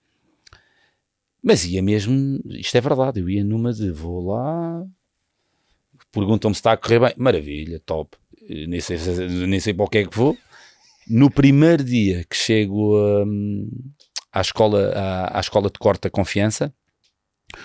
Mas 1.43 1.65
ia 1.65 1.81
mesmo, 1.81 2.39
isto 2.45 2.75
é 2.75 2.81
verdade, 2.81 3.19
eu 3.19 3.29
ia 3.29 3.43
numa 3.43 3.73
de 3.73 3.89
vou 3.89 4.27
lá, 4.27 4.85
perguntam-me 6.11 6.53
se 6.53 6.59
está 6.59 6.73
a 6.73 6.77
correr 6.77 6.99
bem, 6.99 7.13
maravilha, 7.17 7.79
top, 7.79 8.15
nem 8.47 8.79
sei, 8.79 8.97
nem 9.47 9.59
sei 9.59 9.73
para 9.73 9.85
o 9.85 9.89
que 9.89 9.97
é 9.99 10.05
que 10.05 10.15
vou. 10.15 10.37
No 11.07 11.31
primeiro 11.31 11.83
dia 11.83 12.23
que 12.29 12.35
chego 12.35 12.95
hum, 13.25 13.67
à, 14.31 14.41
escola, 14.41 14.91
à, 14.93 15.37
à 15.37 15.39
escola 15.39 15.69
de 15.71 15.79
corte 15.79 16.03
da 16.03 16.09
confiança, 16.11 16.71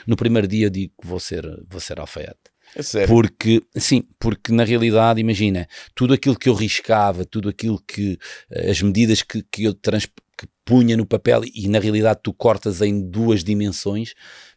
no 0.06 0.16
primeiro 0.16 0.46
dia 0.46 0.66
eu 0.66 0.70
digo 0.70 0.92
que 1.00 1.06
vou 1.06 1.20
ser, 1.20 1.44
vou 1.68 1.80
ser 1.80 1.98
alfaiate. 2.00 2.56
É 2.74 2.82
sério? 2.82 3.08
Porque, 3.08 3.62
sim, 3.76 4.04
porque 4.18 4.52
na 4.52 4.64
realidade, 4.64 5.20
imagina, 5.20 5.68
tudo 5.94 6.14
aquilo 6.14 6.36
que 6.36 6.48
eu 6.48 6.54
riscava, 6.54 7.24
tudo 7.24 7.48
aquilo 7.48 7.80
que, 7.86 8.18
eh, 8.50 8.70
as 8.70 8.82
medidas 8.82 9.22
que, 9.22 9.42
que 9.50 9.64
eu 9.64 9.74
trans, 9.74 10.06
que 10.06 10.46
punha 10.64 10.96
no 10.96 11.06
papel 11.06 11.42
e 11.54 11.68
na 11.68 11.78
realidade 11.78 12.20
tu 12.22 12.34
cortas 12.34 12.82
em 12.82 13.08
duas 13.08 13.44
dimensões, 13.44 14.14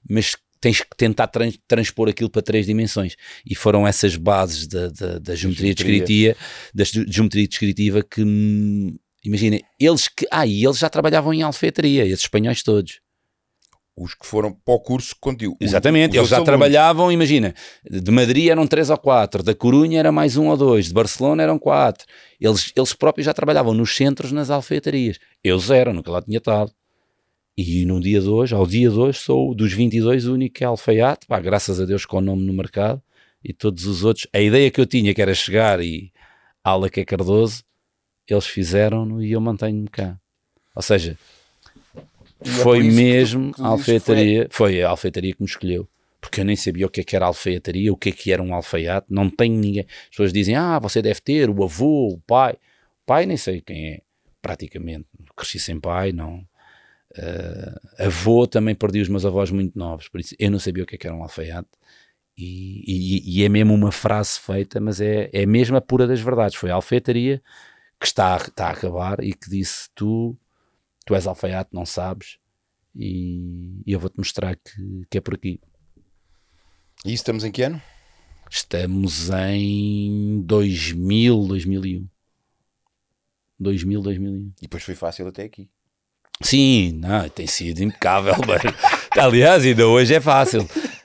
mas 0.09 0.35
tens 0.59 0.81
que 0.81 0.97
tentar 0.97 1.27
trans, 1.27 1.57
transpor 1.67 2.09
aquilo 2.09 2.29
para 2.29 2.41
três 2.41 2.65
dimensões. 2.65 3.15
E 3.45 3.55
foram 3.55 3.87
essas 3.87 4.15
bases 4.15 4.67
da, 4.67 4.89
da, 4.89 5.19
da 5.19 5.35
geometria, 5.35 5.73
geometria. 5.77 6.35
da 6.73 6.83
geometria 6.83 7.47
descritiva 7.47 8.03
que, 8.03 8.21
hum, 8.21 8.97
imagina, 9.23 9.59
eles 9.79 10.07
que, 10.07 10.27
ah, 10.31 10.45
e 10.45 10.65
eles 10.65 10.79
já 10.79 10.89
trabalhavam 10.89 11.33
em 11.33 11.41
alfaiataria, 11.41 12.05
esses 12.05 12.25
espanhóis 12.25 12.63
todos 12.63 12.99
os 13.99 14.13
que 14.13 14.25
foram 14.25 14.51
para 14.51 14.73
o 14.73 14.79
curso 14.79 15.15
contigo. 15.19 15.57
Exatamente, 15.59 16.15
eles 16.15 16.29
já 16.29 16.37
alunos. 16.37 16.45
trabalhavam, 16.45 17.11
imagina, 17.11 17.53
de 17.89 18.11
Madrid 18.11 18.47
eram 18.47 18.65
três 18.65 18.89
ou 18.89 18.97
quatro, 18.97 19.43
da 19.43 19.53
Corunha 19.53 19.99
era 19.99 20.11
mais 20.11 20.37
um 20.37 20.47
ou 20.47 20.57
dois, 20.57 20.87
de 20.87 20.93
Barcelona 20.93 21.43
eram 21.43 21.59
quatro. 21.59 22.05
Eles, 22.39 22.71
eles 22.75 22.93
próprios 22.93 23.25
já 23.25 23.33
trabalhavam 23.33 23.73
nos 23.73 23.95
centros, 23.95 24.31
nas 24.31 24.49
alfaiatarias. 24.49 25.19
Eu 25.43 25.59
zero, 25.59 25.93
nunca 25.93 26.11
lá 26.11 26.21
tinha 26.21 26.37
estado. 26.37 26.71
E 27.57 27.83
no 27.85 27.99
dia 27.99 28.21
de 28.21 28.29
hoje, 28.29 28.55
ao 28.55 28.65
dia 28.65 28.89
de 28.89 28.97
hoje, 28.97 29.19
sou 29.19 29.53
dos 29.53 29.73
22 29.73 30.27
o 30.27 30.33
único 30.33 30.55
que 30.55 30.63
é 30.63 30.67
alfaiate, 30.67 31.25
pá, 31.27 31.39
graças 31.39 31.79
a 31.81 31.85
Deus 31.85 32.05
com 32.05 32.17
o 32.17 32.21
nome 32.21 32.43
no 32.43 32.53
mercado, 32.53 33.01
e 33.43 33.51
todos 33.51 33.85
os 33.85 34.03
outros, 34.05 34.27
a 34.33 34.39
ideia 34.39 34.71
que 34.71 34.79
eu 34.79 34.85
tinha 34.85 35.13
que 35.13 35.21
era 35.21 35.33
chegar 35.33 35.81
e 35.81 36.11
ala 36.63 36.89
que 36.89 37.01
é 37.01 37.05
Cardoso, 37.05 37.63
eles 38.27 38.45
fizeram 38.45 39.21
e 39.21 39.31
eu 39.31 39.41
mantenho-me 39.41 39.89
cá. 39.89 40.17
Ou 40.75 40.81
seja, 40.81 41.17
é 42.41 42.47
foi 42.47 42.83
mesmo 42.83 43.51
a 43.59 43.67
alfaiataria, 43.67 44.47
foi. 44.49 44.73
foi. 44.73 44.83
a 44.83 44.89
alfaiataria 44.89 45.33
que 45.33 45.41
me 45.41 45.47
escolheu. 45.47 45.87
Porque 46.21 46.41
eu 46.41 46.45
nem 46.45 46.55
sabia 46.55 46.85
o 46.85 46.89
que, 46.89 47.01
é 47.01 47.03
que 47.03 47.15
era 47.15 47.25
alfaiataria, 47.25 47.93
o 47.93 47.97
que, 47.97 48.09
é 48.09 48.11
que 48.11 48.31
era 48.31 48.43
um 48.43 48.53
alfaiate, 48.53 49.07
não 49.09 49.29
tenho 49.29 49.55
ninguém. 49.57 49.85
As 50.03 50.09
pessoas 50.09 50.33
dizem, 50.33 50.55
ah, 50.55 50.77
você 50.77 51.01
deve 51.01 51.21
ter 51.21 51.49
o 51.49 51.63
avô, 51.63 52.09
o 52.09 52.19
pai. 52.19 52.53
O 52.53 53.05
pai 53.05 53.25
nem 53.25 53.37
sei 53.37 53.61
quem 53.61 53.93
é, 53.93 54.01
praticamente. 54.41 55.05
Cresci 55.35 55.59
sem 55.59 55.79
pai, 55.79 56.11
não. 56.11 56.45
Uh, 57.17 58.05
avô 58.05 58.45
também 58.45 58.75
perdi 58.75 59.01
os 59.01 59.09
meus 59.09 59.25
avós 59.25 59.49
muito 59.49 59.77
novos, 59.79 60.07
por 60.07 60.19
isso 60.19 60.35
eu 60.37 60.51
não 60.51 60.59
sabia 60.59 60.83
o 60.83 60.85
que, 60.85 60.93
é 60.93 60.97
que 60.97 61.07
era 61.07 61.15
um 61.15 61.23
alfaiate. 61.23 61.69
E, 62.37 62.83
e, 62.87 63.41
e, 63.41 63.43
é 63.43 63.49
mesmo 63.49 63.73
uma 63.73 63.91
frase 63.91 64.39
feita, 64.39 64.79
mas 64.79 65.01
é, 65.01 65.29
é 65.33 65.45
mesmo 65.45 65.75
a 65.75 65.81
pura 65.81 66.07
das 66.07 66.21
verdades. 66.21 66.55
Foi 66.55 66.71
a 66.71 66.75
alfaiataria 66.75 67.41
que 67.99 68.05
está, 68.05 68.37
está 68.37 68.67
a 68.67 68.71
acabar 68.71 69.21
e 69.21 69.33
que 69.33 69.49
disse: 69.49 69.89
Tu 69.93 70.37
tu 71.09 71.15
és 71.15 71.25
alfaiate, 71.25 71.71
não 71.73 71.87
sabes, 71.87 72.37
e, 72.95 73.81
e 73.83 73.91
eu 73.91 73.99
vou-te 73.99 74.19
mostrar 74.19 74.55
que, 74.55 75.07
que 75.09 75.17
é 75.17 75.21
por 75.21 75.33
aqui. 75.33 75.59
E 77.03 77.11
estamos 77.13 77.43
em 77.43 77.51
que 77.51 77.63
ano? 77.63 77.81
Estamos 78.47 79.31
em 79.31 80.39
2000, 80.45 81.47
2001. 81.47 82.07
2000, 83.59 84.01
2001. 84.01 84.53
E 84.59 84.61
depois 84.61 84.83
foi 84.83 84.93
fácil 84.93 85.27
até 85.27 85.45
aqui. 85.45 85.67
Sim, 86.43 86.99
não, 87.01 87.27
tem 87.27 87.47
sido 87.47 87.81
impecável. 87.81 88.35
aliás, 89.17 89.65
ainda 89.65 89.87
hoje 89.87 90.13
é 90.13 90.21
fácil. 90.21 90.61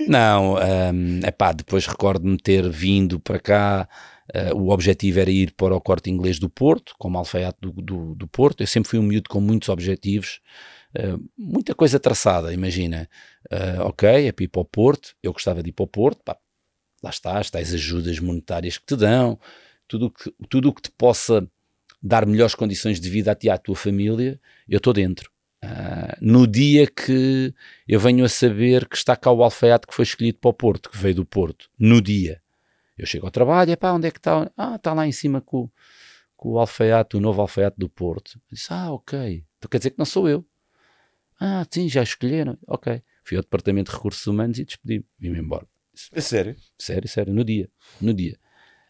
Não, 0.07 0.57
um, 0.57 1.21
epá, 1.27 1.53
depois 1.53 1.87
recordo-me 1.87 2.37
ter 2.37 2.69
vindo 2.69 3.19
para 3.19 3.41
cá 3.41 3.89
Uh, 4.33 4.57
o 4.57 4.71
objetivo 4.71 5.21
era 5.21 5.31
ir 5.31 5.53
para 5.53 5.77
o 5.77 5.81
corte 5.81 6.11
inglês 6.11 6.39
do 6.39 6.49
Porto, 6.49 6.95
como 6.99 7.19
alfaiate 7.19 7.59
do, 7.61 7.73
do, 7.73 8.15
do 8.15 8.27
Porto. 8.27 8.63
Eu 8.63 8.67
sempre 8.67 8.89
fui 8.89 8.99
um 8.99 9.03
miúdo 9.03 9.29
com 9.29 9.41
muitos 9.41 9.69
objetivos, 9.69 10.41
uh, 10.97 11.23
muita 11.37 11.75
coisa 11.75 12.01
traçada. 12.01 12.53
Imagina, 12.53 13.09
uh, 13.53 13.83
ok, 13.83 14.27
é 14.27 14.33
para 14.33 14.45
ir 14.45 14.49
para 14.49 14.63
o 14.63 14.65
Porto. 14.65 15.15
Eu 15.23 15.33
gostava 15.33 15.63
de 15.63 15.69
ir 15.69 15.73
para 15.73 15.85
o 15.85 15.89
Porto, 15.89 16.23
pá, 16.25 16.39
lá 17.03 17.11
estás, 17.11 17.51
tais 17.51 17.75
ajudas 17.75 18.19
monetárias 18.19 18.79
que 18.79 18.87
te 18.87 18.97
dão, 18.97 19.39
tudo 19.87 20.11
que, 20.11 20.31
o 20.31 20.47
tudo 20.49 20.73
que 20.73 20.83
te 20.83 20.91
possa 20.91 21.47
dar 22.03 22.27
melhores 22.27 22.55
condições 22.55 23.01
de 23.01 23.11
vida 23.11 23.33
a 23.33 23.35
ti 23.35 23.47
e 23.49 23.51
à 23.51 23.59
tua 23.59 23.77
família, 23.77 24.41
eu 24.69 24.79
estou 24.79 24.93
dentro. 24.93 25.31
No 26.21 26.47
dia 26.47 26.87
que 26.87 27.55
eu 27.89 27.99
venho 27.99 28.25
a 28.27 28.29
saber 28.29 28.87
que 28.87 28.97
está 28.97 29.17
cá 29.17 29.31
o 29.33 29.43
alfaiate 29.43 29.87
que 29.87 29.95
foi 29.95 30.03
escolhido 30.03 30.39
para 30.39 30.51
o 30.51 30.55
Porto, 30.55 30.91
que 30.91 30.99
veio 30.99 31.15
do 31.15 31.25
Porto, 31.25 31.71
no 31.79 32.03
dia. 32.03 32.43
Eu 32.97 33.07
chego 33.07 33.27
ao 33.27 33.33
trabalho, 33.33 33.71
é 33.71 33.77
pá, 33.77 33.93
onde 33.93 34.07
é 34.07 34.11
que 34.11 34.19
está? 34.19 34.51
Ah, 34.57 34.77
está 34.77 34.93
lá 34.93 35.07
em 35.07 35.13
cima 35.13 35.41
com, 35.41 35.69
com 36.37 36.53
o 36.53 36.59
alfaiate, 36.59 37.17
o 37.17 37.21
novo 37.21 37.41
alfaiate 37.41 37.77
do 37.79 37.89
Porto. 37.89 38.33
Eu 38.37 38.57
disse, 38.57 38.69
ah, 38.71 38.93
ok. 38.93 39.45
Então 39.59 39.69
quer 39.69 39.79
dizer 39.79 39.91
que 39.91 39.99
não 39.99 40.07
sou 40.07 40.29
eu. 40.29 40.45
Ah, 41.41 41.67
sim, 41.71 41.89
já 41.89 42.03
escolheram. 42.03 42.57
Ok. 42.67 43.03
Fui 43.25 43.37
ao 43.37 43.43
departamento 43.43 43.91
de 43.91 43.97
recursos 43.97 44.27
humanos 44.27 44.59
e 44.59 44.65
despedi-me. 44.65 45.05
Vim-me 45.19 45.39
embora. 45.39 45.67
É 46.13 46.21
sério? 46.21 46.57
Sério, 46.79 47.09
sério. 47.09 47.35
No 47.35 47.45
dia. 47.45 47.69
No 48.01 48.15
dia. 48.15 48.39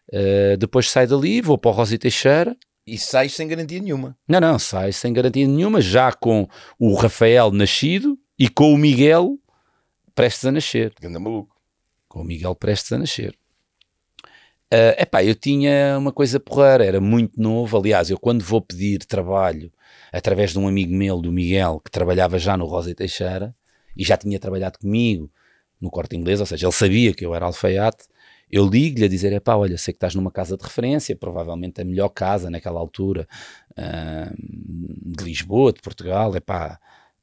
Uh, 0.09 0.57
depois 0.57 0.89
saio 0.89 1.07
dali, 1.07 1.41
vou 1.41 1.57
para 1.57 1.71
o 1.71 1.73
Rosa 1.73 1.97
Teixeira. 1.97 2.55
E 2.85 2.97
sai 2.97 3.29
sem 3.29 3.47
garantia 3.47 3.79
nenhuma? 3.79 4.15
Não, 4.27 4.39
não, 4.39 4.59
sai 4.59 4.91
sem 4.91 5.11
garantia 5.11 5.47
nenhuma, 5.47 5.81
já 5.81 6.11
com 6.13 6.47
o 6.77 6.93
Rafael 6.93 7.49
nascido 7.49 8.19
e 8.37 8.47
com 8.47 8.71
o 8.71 8.77
Miguel 8.77 9.39
prestes 10.13 10.45
a 10.45 10.51
nascer. 10.51 10.93
Ganda 11.01 11.19
maluco. 11.19 11.55
Com 12.07 12.21
o 12.21 12.23
Miguel 12.23 12.53
prestes 12.53 12.91
a 12.91 12.99
nascer. 12.99 13.35
Uh, 14.73 14.97
epá, 14.99 15.23
eu 15.23 15.35
tinha 15.35 15.95
uma 15.97 16.11
coisa 16.11 16.39
porreira, 16.39 16.85
era 16.85 16.99
muito 16.99 17.39
novo. 17.39 17.77
Aliás, 17.77 18.09
eu 18.09 18.19
quando 18.19 18.43
vou 18.43 18.61
pedir 18.61 18.99
trabalho 19.05 19.71
através 20.11 20.51
de 20.51 20.59
um 20.59 20.67
amigo 20.67 20.93
meu, 20.93 21.21
do 21.21 21.31
Miguel, 21.31 21.79
que 21.79 21.91
trabalhava 21.91 22.39
já 22.39 22.57
no 22.57 22.65
Rosa 22.65 22.89
e 22.91 22.95
Teixeira 22.95 23.55
e 23.95 24.03
já 24.03 24.17
tinha 24.17 24.39
trabalhado 24.39 24.79
comigo 24.79 25.31
no 25.79 25.89
corte 25.89 26.15
inglês, 26.15 26.39
ou 26.39 26.45
seja, 26.45 26.65
ele 26.65 26.73
sabia 26.73 27.13
que 27.13 27.25
eu 27.25 27.35
era 27.35 27.45
alfaiate. 27.45 28.05
Eu 28.49 28.65
ligo-lhe 28.67 29.05
a 29.05 29.09
dizer: 29.09 29.33
é 29.33 29.39
pá, 29.39 29.55
olha, 29.55 29.77
sei 29.77 29.93
que 29.93 29.97
estás 29.97 30.15
numa 30.15 30.31
casa 30.31 30.57
de 30.57 30.63
referência, 30.63 31.15
provavelmente 31.15 31.81
a 31.81 31.85
melhor 31.85 32.09
casa 32.09 32.49
naquela 32.49 32.79
altura 32.79 33.27
uh, 33.71 35.15
de 35.15 35.23
Lisboa, 35.23 35.73
de 35.73 35.81
Portugal. 35.81 36.35
É 36.35 36.39
pá, 36.39 36.79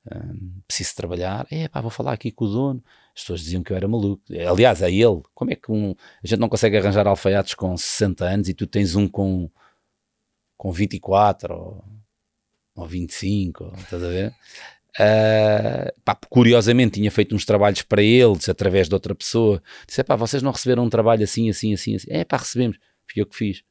uh, 0.07 0.62
preciso 0.66 0.95
trabalhar. 0.97 1.47
É 1.51 1.68
pá, 1.68 1.80
vou 1.80 1.90
falar 1.90 2.12
aqui 2.12 2.30
com 2.30 2.45
o 2.45 2.49
dono. 2.49 2.84
As 3.14 3.22
pessoas 3.22 3.40
diziam 3.40 3.62
que 3.62 3.72
eu 3.72 3.76
era 3.76 3.86
maluco. 3.86 4.22
Aliás, 4.48 4.82
a 4.82 4.90
ele, 4.90 5.22
como 5.34 5.50
é 5.50 5.54
que 5.54 5.70
um, 5.70 5.94
a 6.22 6.26
gente 6.26 6.38
não 6.38 6.48
consegue 6.48 6.76
arranjar 6.76 7.06
alfaiates 7.06 7.54
com 7.54 7.76
60 7.76 8.24
anos 8.24 8.48
e 8.48 8.54
tu 8.54 8.66
tens 8.66 8.96
um 8.96 9.06
com, 9.06 9.50
com 10.56 10.72
24 10.72 11.54
ou, 11.54 11.84
ou 12.74 12.86
25, 12.86 13.64
ou, 13.64 13.72
estás 13.74 14.02
a 14.02 14.08
ver? 14.08 14.34
Uh, 14.92 16.00
pá, 16.04 16.14
curiosamente 16.28 17.00
tinha 17.00 17.10
feito 17.10 17.34
uns 17.34 17.46
trabalhos 17.46 17.80
para 17.82 18.02
eles 18.02 18.48
através 18.48 18.88
de 18.88 18.94
outra 18.94 19.14
pessoa. 19.14 19.62
Disse: 19.86 20.02
pá, 20.04 20.16
vocês 20.16 20.42
não 20.42 20.52
receberam 20.52 20.84
um 20.84 20.90
trabalho 20.90 21.24
assim, 21.24 21.48
assim, 21.50 21.74
assim, 21.74 21.96
assim. 21.96 22.06
É 22.10 22.24
pá, 22.24 22.38
recebemos. 22.38 22.78
Fui 23.06 23.22
eu 23.22 23.26
que 23.26 23.36
fiz. 23.36 23.62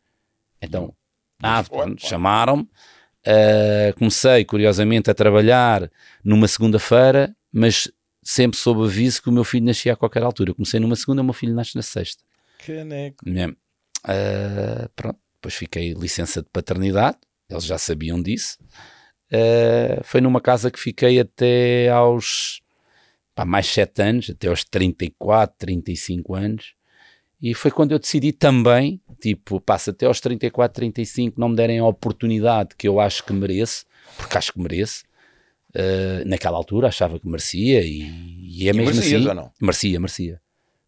Então, 0.61 0.95
ah, 1.41 1.63
chamaram-me. 1.97 2.63
Uh, 2.63 3.93
comecei, 3.97 4.43
curiosamente, 4.45 5.11
a 5.11 5.13
trabalhar 5.13 5.91
numa 6.23 6.47
segunda-feira, 6.47 7.35
mas 7.51 7.91
sempre 8.23 8.57
sob 8.57 8.83
aviso 8.83 9.21
que 9.21 9.29
o 9.29 9.31
meu 9.31 9.43
filho 9.43 9.65
nascia 9.65 9.93
a 9.93 9.95
qualquer 9.95 10.23
altura. 10.23 10.51
Eu 10.51 10.55
comecei 10.55 10.79
numa 10.79 10.95
segunda, 10.95 11.21
o 11.21 11.25
meu 11.25 11.33
filho 11.33 11.53
nasce 11.53 11.75
na 11.75 11.81
sexta. 11.81 12.23
Caneco. 12.65 13.27
Uh, 14.03 14.89
pronto, 14.95 15.19
depois 15.35 15.53
fiquei 15.53 15.93
licença 15.93 16.41
de 16.41 16.49
paternidade, 16.49 17.17
eles 17.49 17.63
já 17.63 17.77
sabiam 17.77 18.21
disso. 18.21 18.57
Uh, 19.31 20.03
foi 20.03 20.21
numa 20.21 20.41
casa 20.41 20.69
que 20.69 20.79
fiquei 20.79 21.19
até 21.19 21.89
aos 21.89 22.61
pá, 23.33 23.45
mais 23.45 23.67
7 23.67 24.01
anos, 24.01 24.29
até 24.29 24.47
aos 24.47 24.63
34, 24.63 25.55
35 25.57 26.35
anos. 26.35 26.73
E 27.41 27.55
foi 27.55 27.71
quando 27.71 27.91
eu 27.91 27.99
decidi 27.99 28.31
também, 28.31 29.01
tipo, 29.19 29.59
passa 29.59 29.89
até 29.89 30.05
aos 30.05 30.19
34, 30.19 30.75
35, 30.75 31.39
não 31.39 31.49
me 31.49 31.55
derem 31.55 31.79
a 31.79 31.85
oportunidade 31.85 32.75
que 32.77 32.87
eu 32.87 32.99
acho 32.99 33.23
que 33.23 33.33
mereço, 33.33 33.85
porque 34.15 34.37
acho 34.37 34.53
que 34.53 34.59
mereço, 34.59 35.03
Uh, 35.73 36.27
naquela 36.27 36.57
altura 36.57 36.89
achava 36.89 37.17
que 37.17 37.25
merecia 37.25 37.81
e, 37.81 38.01
e 38.59 38.67
é 38.67 38.71
e 38.71 38.73
mesmo 38.73 38.99
assim. 38.99 39.27
Ou 39.27 39.33
não? 39.33 39.51
Merecia, 39.61 39.99
merecia. 39.99 40.41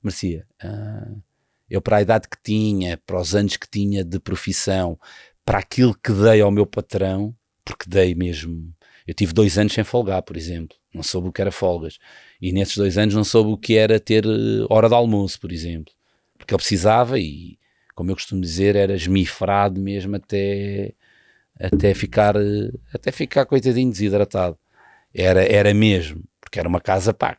Merecia. 0.04 0.46
Uh, 0.64 1.22
eu, 1.70 1.82
para 1.82 1.98
a 1.98 2.02
idade 2.02 2.28
que 2.28 2.38
tinha, 2.44 2.98
para 3.06 3.20
os 3.20 3.34
anos 3.34 3.58
que 3.58 3.68
tinha 3.70 4.04
de 4.04 4.20
profissão, 4.20 5.00
para 5.46 5.60
aquilo 5.60 5.96
que 5.96 6.12
dei 6.12 6.42
ao 6.42 6.52
meu 6.52 6.66
patrão, 6.66 7.36
porque 7.66 7.90
dei 7.90 8.14
mesmo. 8.14 8.74
Eu 9.08 9.14
tive 9.14 9.34
dois 9.34 9.58
anos 9.58 9.74
sem 9.74 9.84
folgar, 9.84 10.22
por 10.22 10.38
exemplo. 10.38 10.78
Não 10.94 11.04
soube 11.04 11.28
o 11.28 11.32
que 11.32 11.42
era 11.42 11.52
folgas. 11.52 11.98
E 12.42 12.52
nesses 12.52 12.78
dois 12.78 12.98
anos 12.98 13.16
não 13.16 13.24
soube 13.24 13.52
o 13.52 13.58
que 13.58 13.76
era 13.76 14.00
ter 14.00 14.26
eh, 14.26 14.66
hora 14.70 14.88
de 14.88 14.94
almoço, 14.94 15.40
por 15.40 15.52
exemplo. 15.52 15.94
Porque 16.38 16.54
ele 16.54 16.60
precisava 16.60 17.20
e, 17.20 17.58
como 17.96 18.12
eu 18.12 18.16
costumo 18.16 18.40
dizer, 18.40 18.76
era 18.76 18.94
esmifrado 18.96 19.82
mesmo 19.82 20.16
até, 20.16 20.94
até, 21.60 21.94
ficar, 21.94 22.36
até 22.94 23.12
ficar 23.12 23.46
coitadinho 23.46 23.92
desidratado. 23.92 24.58
Era, 25.14 25.44
era 25.46 25.74
mesmo, 25.74 26.24
porque 26.42 26.60
era 26.60 26.68
uma 26.68 26.82
casa 26.82 27.14
pá, 27.14 27.38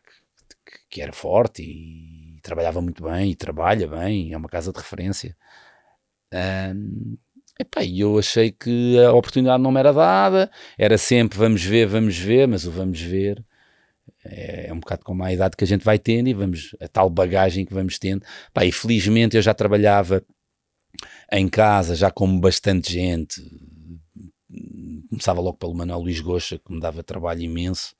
que, 0.64 0.78
que 0.88 1.02
era 1.02 1.12
forte 1.12 1.62
e, 1.62 2.38
trabalhava 2.42 2.80
muito 2.80 3.02
bem 3.02 3.30
e 3.30 3.34
trabalha 3.34 3.88
bem, 3.88 4.32
é 4.32 4.36
uma 4.36 4.48
casa 4.48 4.70
de 4.70 4.78
referência. 4.78 5.34
Um, 6.32 7.16
epá, 7.58 7.82
e 7.82 8.00
eu 8.00 8.18
achei 8.18 8.52
que 8.52 8.98
a 8.98 9.12
oportunidade 9.12 9.62
não 9.62 9.72
me 9.72 9.80
era 9.80 9.92
dada, 9.92 10.50
era 10.76 10.98
sempre 10.98 11.38
vamos 11.38 11.64
ver, 11.64 11.86
vamos 11.86 12.18
ver, 12.18 12.46
mas 12.46 12.66
o 12.66 12.70
vamos 12.70 13.00
ver 13.00 13.42
é, 14.24 14.68
é, 14.68 14.72
um 14.72 14.80
bocado 14.80 15.04
como 15.04 15.22
a 15.22 15.32
idade 15.32 15.56
que 15.56 15.64
a 15.64 15.66
gente 15.66 15.84
vai 15.84 15.98
tendo 15.98 16.28
e 16.28 16.34
vamos, 16.34 16.74
a 16.80 16.88
tal 16.88 17.10
bagagem 17.10 17.64
que 17.64 17.74
vamos 17.74 17.98
tendo. 17.98 18.24
Pá, 18.52 18.64
e 18.64 18.72
felizmente 18.72 19.36
eu 19.36 19.42
já 19.42 19.54
trabalhava 19.54 20.22
em 21.30 21.48
casa, 21.48 21.94
já 21.94 22.10
com 22.10 22.38
bastante 22.38 22.92
gente, 22.92 23.42
começava 25.14 25.40
logo 25.40 25.56
pelo 25.56 25.74
Manuel 25.74 26.00
Luís 26.00 26.20
Goxa, 26.20 26.58
que 26.58 26.72
me 26.72 26.80
dava 26.80 27.02
trabalho 27.02 27.40
imenso. 27.40 27.94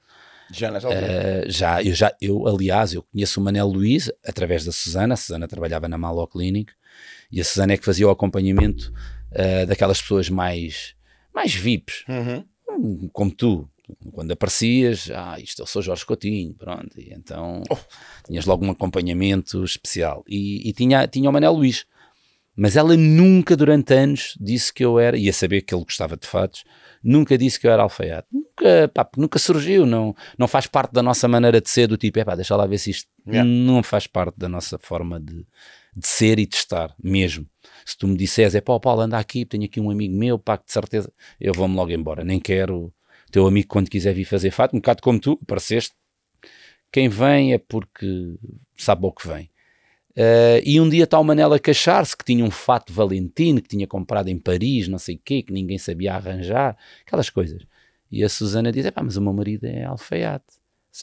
Já 0.53 0.71
nessa 0.71 0.89
altura? 0.89 1.45
Uh, 1.47 1.51
já, 1.51 1.83
eu 1.83 1.95
já, 1.95 2.15
eu, 2.21 2.47
aliás, 2.47 2.93
eu 2.93 3.03
conheço 3.03 3.41
o 3.41 3.45
Manel 3.45 3.67
Luís 3.67 4.11
através 4.25 4.65
da 4.65 4.73
Susana, 4.73 5.15
a 5.15 5.17
Susana 5.17 5.49
trabalhava 5.49 5.89
na 5.89 5.97
Malo 5.97 6.27
Clinic, 6.27 6.73
e 7.31 7.41
a 7.41 7.45
Susana 7.45 7.73
é 7.73 7.77
que 7.77 7.85
fazia 7.85 8.07
o 8.07 8.11
acompanhamento 8.11 8.93
uh, 9.33 9.67
daquelas 9.67 10.01
pessoas 10.01 10.29
mais, 10.29 10.95
mais 11.35 11.55
VIPs, 11.55 12.05
uhum. 12.09 12.45
Hum, 12.71 13.09
como 13.13 13.31
tu, 13.31 13.69
quando 14.13 14.33
aparecias, 14.33 15.11
ah, 15.15 15.39
isto 15.39 15.63
eu 15.63 15.67
sou 15.67 15.81
Jorge 15.81 16.05
Coutinho, 16.05 16.55
pronto, 16.55 16.99
e 17.01 17.13
então 17.13 17.63
oh. 17.71 17.79
tinhas 18.27 18.45
logo 18.47 18.65
um 18.65 18.71
acompanhamento 18.71 19.65
especial, 19.65 20.25
e, 20.29 20.69
e 20.69 20.73
tinha, 20.73 21.07
tinha 21.07 21.31
o 21.31 21.33
Manel 21.33 21.53
Luís, 21.53 21.87
mas 22.57 22.77
ela 22.77 22.97
nunca 22.97 23.57
durante 23.57 23.93
anos 23.93 24.37
disse 24.41 24.73
que 24.73 24.85
eu 24.85 24.99
era, 24.99 25.17
ia 25.17 25.33
saber 25.33 25.63
que 25.63 25.75
ele 25.75 25.85
gostava 25.85 26.17
de 26.17 26.27
fatos, 26.27 26.65
nunca 27.03 27.37
disse 27.37 27.59
que 27.59 27.67
eu 27.67 27.71
era 27.71 27.83
alfaiate. 27.83 28.29
Nunca, 28.33 28.89
pá, 28.95 29.09
nunca 29.17 29.39
surgiu, 29.39 29.85
não, 29.85 30.15
não 30.39 30.47
faz 30.47 30.67
parte 30.67 30.93
da 30.93 31.03
nossa 31.03 31.27
maneira 31.27 31.61
de 31.61 31.69
ser, 31.69 31.89
do 31.89 31.97
tipo, 31.97 32.19
é 32.19 32.25
pá, 32.25 32.35
deixa 32.35 32.55
lá 32.55 32.67
ver 32.67 32.79
se 32.79 32.91
isto 32.91 33.09
yeah. 33.27 33.49
não 33.49 33.83
faz 33.83 34.07
parte 34.07 34.39
da 34.39 34.49
nossa 34.49 34.79
forma 34.79 35.19
de, 35.21 35.47
de 35.97 36.07
ser 36.07 36.39
e 36.39 36.47
de 36.47 36.55
estar, 36.55 36.95
mesmo. 37.03 37.45
Se 37.85 37.99
tu 37.99 38.07
me 38.07 38.17
disseres, 38.17 38.55
é 38.55 38.61
pá, 38.61 38.79
Paulo, 38.79 39.03
anda 39.03 39.19
aqui, 39.19 39.45
tenho 39.45 39.65
aqui 39.65 39.81
um 39.81 39.91
amigo 39.91 40.15
meu, 40.15 40.39
pá, 40.39 40.57
de 40.57 40.73
certeza, 40.73 41.13
eu 41.41 41.53
vou-me 41.53 41.75
logo 41.75 41.91
embora, 41.91 42.25
nem 42.25 42.39
quero 42.39 42.93
teu 43.31 43.49
amigo 43.49 43.67
quando 43.67 43.91
quiser 43.91 44.15
vir 44.15 44.25
fazer 44.25 44.53
fato, 44.53 44.75
um 44.75 44.79
bocado 44.79 45.03
como 45.03 45.19
tu, 45.19 45.39
apareceste, 45.43 45.93
quem 46.93 47.09
vem 47.09 47.53
é 47.53 47.59
porque 47.59 48.37
sabe 48.77 49.05
o 49.05 49.11
que 49.11 49.27
vem. 49.27 49.51
Uh, 50.17 50.63
e 50.65 50.81
um 50.81 50.89
dia 50.89 51.05
está 51.05 51.19
o 51.19 51.25
Manela 51.25 51.57
a 51.57 51.59
queixar-se 51.59 52.17
que 52.17 52.25
tinha 52.25 52.45
um 52.45 52.51
fato 52.51 52.93
Valentino 52.93 53.61
que 53.61 53.69
tinha 53.69 53.87
comprado 53.87 54.29
em 54.29 54.39
Paris, 54.39 54.87
não 54.87 54.99
sei 54.99 55.17
o 55.17 55.21
quê, 55.25 55.43
que 55.43 55.53
ninguém 55.53 55.77
sabia 55.77 56.15
arranjar, 56.15 56.77
aquelas 57.05 57.29
coisas. 57.29 57.63
E 58.11 58.23
a 58.23 58.29
Susana 58.29 58.71
diz: 58.71 58.89
pá, 58.91 59.03
mas 59.03 59.17
o 59.17 59.23
meu 59.23 59.33
marido 59.33 59.65
é 59.65 59.85
alfaiate. 59.85 60.45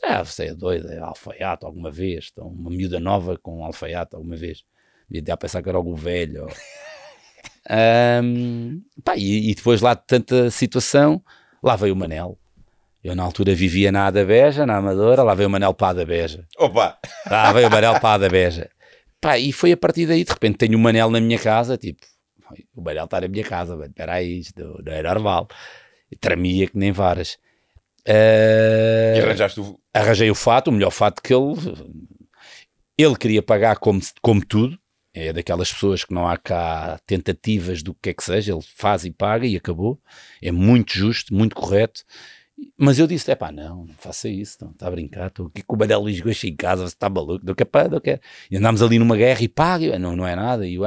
Ah, 0.04 0.24
você 0.24 0.46
é 0.46 0.54
doido, 0.56 0.90
é 0.90 1.00
alfaiate 1.00 1.66
alguma 1.66 1.92
vez. 1.92 2.30
Então, 2.32 2.48
uma 2.48 2.70
miúda 2.70 3.02
nova 3.02 3.38
com 3.38 3.66
alfaiate 3.66 4.16
alguma 4.16 4.38
vez. 4.38 4.64
Devia 5.10 5.36
pensar 5.36 5.62
que 5.62 5.68
era 5.68 5.78
algo 5.78 5.94
velho. 5.94 6.48
um, 8.24 8.82
pá, 9.04 9.18
e, 9.18 9.52
e, 9.52 9.54
depois 9.54 9.82
lá 9.82 9.94
de 9.94 10.04
tanta 10.08 10.50
situação, 10.50 11.22
lá 11.62 11.76
veio 11.76 11.94
o 11.94 11.98
Manel. 11.98 12.40
Eu 13.04 13.14
na 13.14 13.24
altura 13.24 13.54
vivia 13.54 13.92
na 13.92 14.06
Ada 14.06 14.24
Beja, 14.24 14.66
na 14.66 14.78
Amadora, 14.78 15.22
lá 15.24 15.34
veio 15.34 15.50
o 15.50 15.52
Manel 15.52 15.74
para 15.74 15.88
a 15.88 15.90
Ada 15.90 16.06
Beja. 16.06 16.48
Opa! 16.58 16.98
Lá 17.30 17.52
veio 17.52 17.68
o 17.68 17.72
Manel 17.72 18.00
para 18.00 18.10
a 18.10 18.14
Ada 18.14 18.30
Beja. 18.30 18.70
Pá, 19.22 19.38
e 19.38 19.54
foi 19.54 19.72
a 19.72 19.78
partir 19.78 20.08
daí, 20.08 20.24
de 20.24 20.32
repente 20.32 20.58
tenho 20.58 20.78
o 20.78 20.82
Manel 20.82 21.12
na 21.12 21.22
minha 21.22 21.38
casa, 21.38 21.78
tipo, 21.78 22.02
o 22.76 22.82
Manel 22.82 23.06
está 23.06 23.22
na 23.22 23.28
minha 23.28 23.44
casa, 23.44 23.80
espera 23.86 24.16
aí, 24.16 24.40
isto 24.40 24.82
não 24.84 24.92
é 24.92 25.04
normal. 25.04 25.48
E 26.12 26.16
tremia 26.16 26.68
que 26.68 26.78
nem 26.78 26.92
varas. 26.92 27.38
Uh, 28.08 29.16
e 29.16 29.22
arranjaste 29.22 29.60
o... 29.60 29.80
Arranjei 29.94 30.32
o 30.32 30.36
fato, 30.36 30.70
o 30.70 30.72
melhor 30.72 30.92
fato 30.92 31.22
que 31.22 31.34
ele... 31.34 31.54
Ele 32.98 33.16
queria 33.16 33.42
pagar 33.42 33.78
como, 33.78 34.02
como 34.22 34.46
tudo, 34.46 34.78
é 35.14 35.34
daquelas 35.34 35.72
pessoas 35.72 36.04
que 36.04 36.14
não 36.14 36.28
há 36.28 36.38
cá 36.38 37.00
tentativas 37.06 37.82
do 37.82 37.94
que 37.94 38.10
é 38.10 38.14
que 38.14 38.24
seja, 38.24 38.54
ele 38.54 38.62
faz 38.62 39.06
e 39.06 39.12
paga 39.12 39.46
e 39.46 39.56
acabou. 39.56 40.00
É 40.42 40.52
muito 40.52 40.94
justo, 40.94 41.34
muito 41.34 41.56
correto. 41.56 42.04
Mas 42.78 43.00
eu 43.00 43.08
disse: 43.08 43.32
é 43.32 43.36
pá, 43.36 43.52
não, 43.52 43.86
não 43.86 43.94
faça 43.98 44.28
isso, 44.28 44.58
não, 44.62 44.72
está 44.72 44.88
a 44.88 44.92
brincar, 44.92 45.28
estou 45.28 45.48
aqui 45.48 45.62
com 45.64 45.76
o 45.76 45.78
Badel 45.78 46.00
Luís 46.00 46.44
em 46.44 46.56
casa, 46.56 46.84
você 46.84 46.94
está 46.94 47.10
maluco, 47.10 47.46
não 47.46 47.54
quer, 47.54 47.68
não 47.90 48.00
quer. 48.00 48.22
E 48.50 48.58
andámos 48.58 48.82
ali 48.82 49.00
numa 49.00 49.16
guerra 49.16 49.42
e 49.42 49.48
paga, 49.48 49.98
não, 50.00 50.16
não 50.16 50.28
é 50.28 50.36
nada. 50.36 50.68
E, 50.68 50.78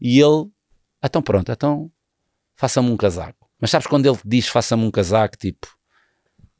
e 0.00 0.20
ele, 0.20 0.48
então 1.04 1.22
pronto, 1.22 1.50
então 1.50 1.90
faça-me 2.54 2.90
um 2.90 2.96
casaco. 2.96 3.48
Mas 3.60 3.70
sabes 3.70 3.86
quando 3.86 4.06
ele 4.06 4.18
diz 4.24 4.48
faça-me 4.48 4.84
um 4.84 4.90
casaco, 4.90 5.36
tipo, 5.36 5.68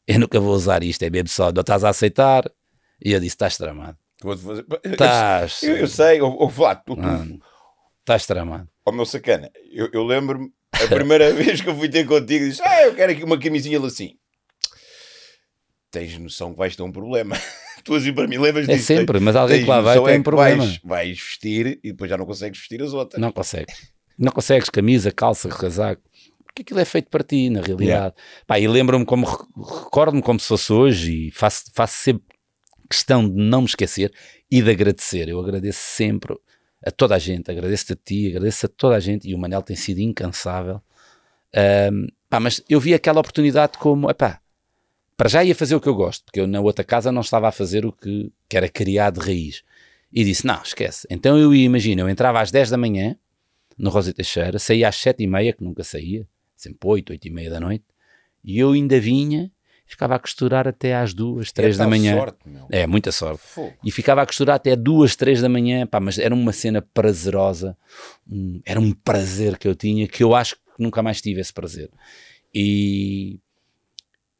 eu 0.06 0.18
nunca 0.18 0.40
vou 0.40 0.54
usar 0.54 0.82
isto, 0.82 1.02
é 1.02 1.10
mesmo 1.10 1.28
só, 1.28 1.52
não 1.52 1.60
estás 1.60 1.84
a 1.84 1.88
aceitar? 1.88 2.44
E 3.04 3.12
eu 3.12 3.20
disse: 3.20 3.34
estás 3.34 3.56
tramado. 3.56 3.98
Estás. 4.84 5.62
Eu, 5.62 5.76
eu, 5.76 5.88
sei, 5.88 6.20
o 6.20 6.26
ou 6.26 6.50
tu. 6.84 6.96
Estás 8.00 8.26
tramado. 8.26 8.68
Ó 8.84 8.90
oh, 8.90 8.92
meu 8.92 9.04
sacana, 9.04 9.50
eu, 9.70 9.90
eu 9.92 10.04
lembro-me, 10.04 10.52
a 10.72 10.86
primeira 10.86 11.32
vez 11.34 11.60
que 11.60 11.68
eu 11.68 11.76
fui 11.76 11.88
ter 11.88 12.06
contigo, 12.06 12.46
disse: 12.46 12.62
Ah, 12.64 12.82
eu 12.82 12.94
quero 12.94 13.12
aqui 13.12 13.24
uma 13.24 13.38
camisinha 13.38 13.78
assim 13.80 14.16
tens 15.90 16.18
noção 16.18 16.52
que 16.52 16.58
vais 16.58 16.74
ter 16.76 16.82
um 16.82 16.92
problema. 16.92 17.36
tu 17.84 17.94
assim 17.94 18.12
para 18.12 18.26
mim 18.26 18.38
lembras 18.38 18.68
é 18.68 18.74
disso. 18.74 18.92
É 18.92 18.96
sempre, 18.96 19.20
mas 19.20 19.36
alguém 19.36 19.62
que 19.62 19.68
lá 19.68 19.80
vai 19.80 20.00
tem 20.00 20.14
é 20.14 20.18
um 20.18 20.22
problema. 20.22 20.64
Vais, 20.64 20.80
vais, 20.82 21.18
vestir 21.18 21.78
e 21.82 21.92
depois 21.92 22.10
já 22.10 22.16
não 22.16 22.26
consegues 22.26 22.58
vestir 22.58 22.82
as 22.82 22.92
outras. 22.92 23.20
Não 23.20 23.32
consegues. 23.32 23.92
Não 24.18 24.32
consegues 24.32 24.70
camisa, 24.70 25.12
calça, 25.12 25.48
casaco. 25.48 26.02
Porque 26.44 26.62
aquilo 26.62 26.80
é 26.80 26.84
feito 26.84 27.10
para 27.10 27.22
ti, 27.22 27.50
na 27.50 27.60
realidade. 27.60 27.86
Yeah. 27.86 28.14
Pá, 28.46 28.58
e 28.58 28.66
lembro-me 28.66 29.04
como, 29.04 29.26
recordo-me 29.26 30.22
como 30.22 30.40
se 30.40 30.48
fosse 30.48 30.72
hoje 30.72 31.28
e 31.28 31.30
faço, 31.30 31.64
faço 31.74 32.02
sempre 32.02 32.24
questão 32.88 33.28
de 33.28 33.36
não 33.36 33.62
me 33.62 33.66
esquecer 33.66 34.12
e 34.50 34.62
de 34.62 34.70
agradecer. 34.70 35.28
Eu 35.28 35.38
agradeço 35.38 35.80
sempre 35.80 36.34
a 36.84 36.90
toda 36.90 37.14
a 37.14 37.18
gente, 37.18 37.50
agradeço-te 37.50 37.92
a 37.92 37.96
ti, 37.96 38.28
agradeço 38.28 38.66
a 38.66 38.68
toda 38.68 38.96
a 38.96 39.00
gente, 39.00 39.28
e 39.28 39.34
o 39.34 39.38
Manel 39.38 39.62
tem 39.62 39.76
sido 39.76 39.98
incansável. 39.98 40.80
Um, 41.92 42.06
pá, 42.28 42.40
mas 42.40 42.62
eu 42.68 42.80
vi 42.80 42.94
aquela 42.94 43.20
oportunidade 43.20 43.76
como, 43.78 44.10
epá, 44.10 44.40
para 45.16 45.28
já 45.28 45.42
ia 45.42 45.54
fazer 45.54 45.74
o 45.74 45.80
que 45.80 45.88
eu 45.88 45.94
gosto, 45.94 46.24
porque 46.24 46.40
eu 46.40 46.46
na 46.46 46.60
outra 46.60 46.84
casa 46.84 47.10
não 47.10 47.22
estava 47.22 47.48
a 47.48 47.52
fazer 47.52 47.86
o 47.86 47.92
que, 47.92 48.30
que 48.48 48.56
era 48.56 48.68
criar 48.68 49.10
de 49.10 49.20
raiz. 49.20 49.62
E 50.12 50.24
disse, 50.24 50.46
não, 50.46 50.60
esquece. 50.62 51.06
Então 51.10 51.38
eu 51.38 51.54
ia, 51.54 51.64
imagina, 51.64 52.02
eu 52.02 52.08
entrava 52.08 52.40
às 52.40 52.50
10 52.50 52.70
da 52.70 52.76
manhã, 52.76 53.16
no 53.76 53.90
Rosa 53.90 54.12
Teixeira, 54.12 54.58
saía 54.58 54.88
às 54.88 54.96
7 54.96 55.22
e 55.22 55.26
meia, 55.26 55.52
que 55.52 55.64
nunca 55.64 55.82
saía, 55.82 56.26
sempre 56.54 56.78
8, 56.82 57.10
8 57.10 57.26
e 57.26 57.30
meia 57.30 57.50
da 57.50 57.60
noite, 57.60 57.84
e 58.44 58.58
eu 58.58 58.72
ainda 58.72 58.98
vinha, 59.00 59.50
ficava 59.86 60.14
a 60.14 60.18
costurar 60.18 60.68
até 60.68 60.94
às 60.94 61.12
2, 61.12 61.52
3 61.52 61.74
é 61.74 61.78
da 61.78 61.88
manhã. 61.88 62.16
Sorte, 62.16 62.38
é, 62.70 62.86
muita 62.86 63.12
sorte. 63.12 63.40
Fogo. 63.42 63.74
E 63.84 63.90
ficava 63.90 64.22
a 64.22 64.26
costurar 64.26 64.56
até 64.56 64.76
2, 64.76 65.16
3 65.16 65.42
da 65.42 65.48
manhã, 65.48 65.86
pá, 65.86 65.98
mas 65.98 66.18
era 66.18 66.34
uma 66.34 66.52
cena 66.52 66.80
prazerosa, 66.80 67.76
um, 68.30 68.60
era 68.64 68.80
um 68.80 68.92
prazer 68.92 69.58
que 69.58 69.66
eu 69.66 69.74
tinha, 69.74 70.06
que 70.06 70.22
eu 70.22 70.34
acho 70.34 70.56
que 70.56 70.62
nunca 70.78 71.02
mais 71.02 71.20
tive 71.20 71.40
esse 71.40 71.52
prazer. 71.52 71.90
E, 72.54 73.38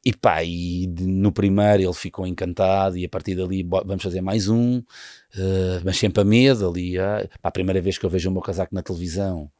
e 0.05 0.13
pá, 0.13 0.43
e 0.43 0.87
no 0.87 1.31
primeiro 1.31 1.83
ele 1.83 1.93
ficou 1.93 2.25
encantado 2.25 2.97
e 2.97 3.05
a 3.05 3.09
partir 3.09 3.35
dali 3.35 3.63
vamos 3.63 4.03
fazer 4.03 4.21
mais 4.21 4.47
um, 4.47 4.79
uh, 4.79 5.81
mas 5.83 5.97
sempre 5.97 6.21
a 6.21 6.25
medo 6.25 6.69
ali. 6.69 6.97
Uh, 6.97 7.27
pá, 7.41 7.49
a 7.49 7.51
primeira 7.51 7.81
vez 7.81 7.97
que 7.97 8.05
eu 8.05 8.09
vejo 8.09 8.29
o 8.29 8.31
meu 8.31 8.41
casaco 8.41 8.73
na 8.73 8.81
televisão, 8.81 9.51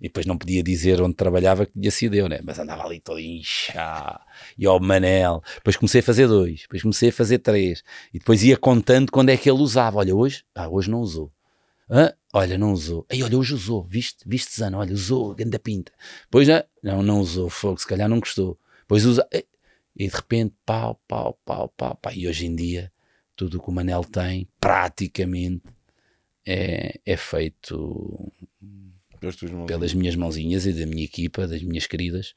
e 0.00 0.04
depois 0.04 0.26
não 0.26 0.38
podia 0.38 0.62
dizer 0.62 1.02
onde 1.02 1.16
trabalhava 1.16 1.66
que 1.66 1.72
tinha 1.72 1.90
sido 1.90 2.14
eu, 2.14 2.28
né? 2.28 2.38
mas 2.44 2.58
andava 2.58 2.84
ali 2.84 3.00
todo 3.00 3.18
inchado, 3.18 4.20
e 4.56 4.64
ao 4.64 4.78
Manel. 4.78 5.42
Depois 5.56 5.76
comecei 5.76 6.00
a 6.00 6.04
fazer 6.04 6.28
dois, 6.28 6.62
depois 6.62 6.82
comecei 6.82 7.08
a 7.08 7.12
fazer 7.12 7.38
três, 7.38 7.82
e 8.14 8.18
depois 8.18 8.44
ia 8.44 8.56
contando 8.56 9.10
quando 9.10 9.30
é 9.30 9.36
que 9.36 9.50
ele 9.50 9.60
usava. 9.60 9.98
Olha, 9.98 10.14
hoje, 10.14 10.44
ah, 10.54 10.68
hoje 10.68 10.90
não 10.90 11.00
usou. 11.00 11.30
Olha, 12.32 12.58
não 12.58 12.72
usou. 12.72 13.06
Aí, 13.10 13.22
olha, 13.22 13.38
hoje 13.38 13.54
usou. 13.54 13.82
Viste? 13.82 14.18
Viste, 14.26 14.54
Zana? 14.56 14.78
Olha, 14.78 14.92
usou. 14.92 15.34
Ganda 15.34 15.58
pinta. 15.58 15.92
Pois 16.30 16.46
não, 16.46 16.62
não, 16.82 17.02
não 17.02 17.20
usou. 17.20 17.48
Fogo, 17.48 17.78
se 17.78 17.86
calhar 17.86 18.08
não 18.08 18.20
gostou. 18.20 18.58
Pois 18.86 19.04
usa. 19.04 19.26
E 19.32 20.06
de 20.06 20.14
repente, 20.14 20.54
pau, 20.64 21.00
pau, 21.08 21.38
pau, 21.44 21.68
pau, 21.76 21.96
pau. 21.96 22.12
E 22.12 22.28
hoje 22.28 22.46
em 22.46 22.54
dia, 22.54 22.92
tudo 23.34 23.58
o 23.58 23.62
que 23.62 23.68
o 23.68 23.72
Manel 23.72 24.04
tem, 24.04 24.48
praticamente, 24.60 25.62
é, 26.46 27.00
é 27.04 27.16
feito 27.16 28.32
pelas 29.66 29.92
minhas 29.94 30.14
mãozinhas 30.14 30.66
e 30.66 30.72
da 30.72 30.86
minha 30.86 31.04
equipa, 31.04 31.48
das 31.48 31.62
minhas 31.62 31.86
queridas. 31.86 32.34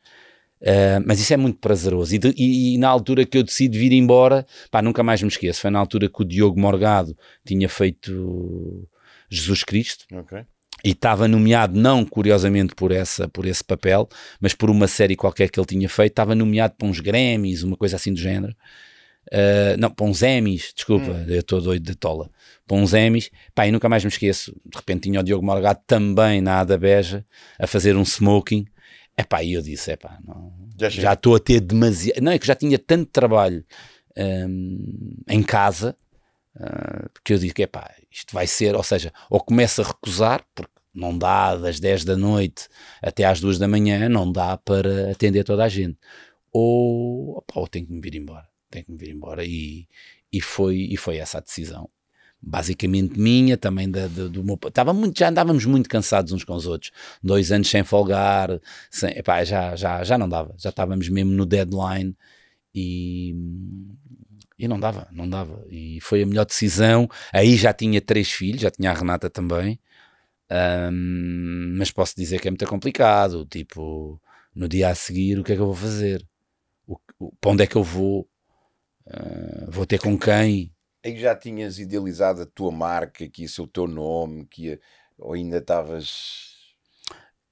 Uh, 0.61 1.01
mas 1.05 1.19
isso 1.19 1.33
é 1.33 1.37
muito 1.37 1.59
prazeroso. 1.59 2.13
E, 2.15 2.19
de, 2.19 2.33
e, 2.37 2.75
e, 2.75 2.77
na 2.77 2.87
altura 2.87 3.25
que 3.25 3.37
eu 3.37 3.43
decidi 3.43 3.79
vir 3.79 3.91
embora, 3.93 4.45
pá, 4.69 4.81
nunca 4.81 5.03
mais 5.03 5.21
me 5.21 5.27
esqueço. 5.27 5.61
Foi 5.61 5.71
na 5.71 5.79
altura 5.79 6.07
que 6.07 6.21
o 6.21 6.25
Diogo 6.25 6.59
Morgado 6.59 7.17
tinha 7.43 7.67
feito 7.67 8.87
Jesus 9.31 9.63
Cristo. 9.63 10.05
Okay. 10.11 10.45
E 10.83 10.89
estava 10.89 11.27
nomeado, 11.27 11.79
não 11.79 12.03
curiosamente 12.03 12.73
por, 12.75 12.91
essa, 12.91 13.27
por 13.27 13.45
esse 13.45 13.63
papel, 13.63 14.09
mas 14.39 14.53
por 14.53 14.69
uma 14.69 14.87
série 14.87 15.15
qualquer 15.15 15.49
que 15.49 15.59
ele 15.59 15.67
tinha 15.67 15.87
feito, 15.87 16.11
estava 16.11 16.33
nomeado 16.33 16.73
para 16.75 16.87
uns 16.87 16.99
Grammys, 16.99 17.63
uma 17.63 17.77
coisa 17.77 17.95
assim 17.95 18.13
do 18.13 18.19
género. 18.19 18.55
Uh, 19.27 19.77
não, 19.77 19.91
para 19.91 20.05
uns 20.05 20.23
Emmys, 20.23 20.73
desculpa, 20.75 21.11
hum. 21.11 21.25
eu 21.27 21.39
estou 21.39 21.61
doido 21.61 21.83
de 21.83 21.95
tola. 21.95 22.29
Para 22.67 22.77
uns 22.77 22.93
Emmys, 22.93 23.29
pá, 23.53 23.67
e 23.67 23.71
nunca 23.71 23.87
mais 23.87 24.03
me 24.03 24.09
esqueço. 24.09 24.51
De 24.65 24.75
repente 24.75 25.03
tinha 25.03 25.19
o 25.19 25.23
Diogo 25.23 25.45
Morgado 25.45 25.79
também 25.85 26.41
na 26.41 26.59
Ada 26.59 26.77
Beja 26.77 27.23
a 27.59 27.67
fazer 27.67 27.95
um 27.95 28.03
smoking. 28.03 28.65
Epá, 29.17 29.43
e 29.43 29.53
eu 29.53 29.61
disse: 29.61 29.91
epá, 29.91 30.17
não, 30.25 30.51
já 30.89 31.13
estou 31.13 31.35
a 31.35 31.39
ter 31.39 31.59
demasiado. 31.59 32.21
Não, 32.21 32.31
é 32.31 32.39
que 32.39 32.47
já 32.47 32.55
tinha 32.55 32.79
tanto 32.79 33.05
trabalho 33.11 33.63
um, 34.17 35.15
em 35.29 35.43
casa 35.43 35.95
uh, 36.55 37.09
que 37.23 37.33
eu 37.33 37.37
digo: 37.37 37.53
que 37.53 37.63
epá, 37.63 37.93
isto 38.11 38.33
vai 38.33 38.47
ser, 38.47 38.75
ou 38.75 38.83
seja, 38.83 39.13
ou 39.29 39.39
começa 39.39 39.81
a 39.81 39.85
recusar, 39.85 40.45
porque 40.53 40.81
não 40.93 41.17
dá 41.17 41.55
das 41.55 41.79
10 41.79 42.05
da 42.05 42.17
noite 42.17 42.67
até 43.01 43.23
às 43.25 43.39
2 43.39 43.57
da 43.57 43.67
manhã, 43.67 44.09
não 44.09 44.31
dá 44.31 44.57
para 44.57 45.11
atender 45.11 45.43
toda 45.43 45.63
a 45.63 45.69
gente. 45.69 45.97
Ou, 46.51 47.37
opa, 47.37 47.59
ou 47.59 47.67
tenho 47.67 47.87
que 47.87 47.93
me 47.93 48.01
vir 48.01 48.15
embora, 48.15 48.47
tenho 48.69 48.85
que 48.85 48.91
me 48.91 48.97
vir 48.97 49.09
embora. 49.09 49.45
E, 49.45 49.87
e, 50.31 50.41
foi, 50.41 50.77
e 50.91 50.97
foi 50.97 51.17
essa 51.17 51.37
a 51.37 51.41
decisão. 51.41 51.89
Basicamente 52.41 53.19
minha, 53.19 53.57
também 53.57 53.89
da, 53.89 54.07
da, 54.07 54.27
do 54.27 54.43
meu. 54.43 54.59
Estava 54.65 54.93
muito, 54.93 55.17
já 55.19 55.29
andávamos 55.29 55.63
muito 55.65 55.87
cansados 55.89 56.33
uns 56.33 56.43
com 56.43 56.55
os 56.55 56.65
outros. 56.67 56.91
Dois 57.23 57.51
anos 57.51 57.69
sem 57.69 57.83
folgar, 57.83 58.59
sem, 58.89 59.11
epá, 59.17 59.43
já, 59.43 59.75
já, 59.75 60.03
já 60.03 60.17
não 60.17 60.27
dava. 60.27 60.53
Já 60.57 60.69
estávamos 60.71 61.07
mesmo 61.09 61.31
no 61.31 61.45
deadline 61.45 62.15
e, 62.73 63.35
e 64.61 64.67
não 64.67 64.79
dava, 64.79 65.07
não 65.11 65.27
dava. 65.27 65.65
E 65.71 65.99
foi 66.01 66.21
a 66.21 66.25
melhor 66.25 66.45
decisão. 66.45 67.09
Aí 67.33 67.57
já 67.57 67.73
tinha 67.73 67.99
três 67.99 68.31
filhos, 68.31 68.61
já 68.61 68.69
tinha 68.69 68.91
a 68.91 68.93
Renata 68.93 69.27
também. 69.27 69.79
Um, 70.91 71.73
mas 71.79 71.89
posso 71.89 72.15
dizer 72.15 72.39
que 72.39 72.47
é 72.47 72.51
muito 72.51 72.67
complicado. 72.67 73.43
Tipo, 73.47 74.21
no 74.53 74.69
dia 74.69 74.89
a 74.89 74.95
seguir, 74.95 75.39
o 75.39 75.43
que 75.43 75.53
é 75.53 75.55
que 75.55 75.61
eu 75.61 75.65
vou 75.65 75.75
fazer? 75.75 76.23
O, 76.85 76.95
o, 77.17 77.35
para 77.37 77.51
onde 77.51 77.63
é 77.63 77.67
que 77.67 77.75
eu 77.75 77.83
vou? 77.83 78.29
Uh, 79.07 79.71
vou 79.71 79.87
ter 79.87 79.99
com 79.99 80.15
quem? 80.15 80.71
Aí 81.03 81.19
já 81.19 81.35
tinhas 81.35 81.79
idealizado 81.79 82.43
a 82.43 82.45
tua 82.45 82.71
marca, 82.71 83.27
que 83.27 83.45
isso 83.45 83.61
é 83.61 83.65
o 83.65 83.67
teu 83.67 83.87
nome, 83.87 84.45
que 84.45 84.65
ia, 84.65 84.79
ou 85.17 85.33
ainda 85.33 85.57
estavas. 85.57 86.51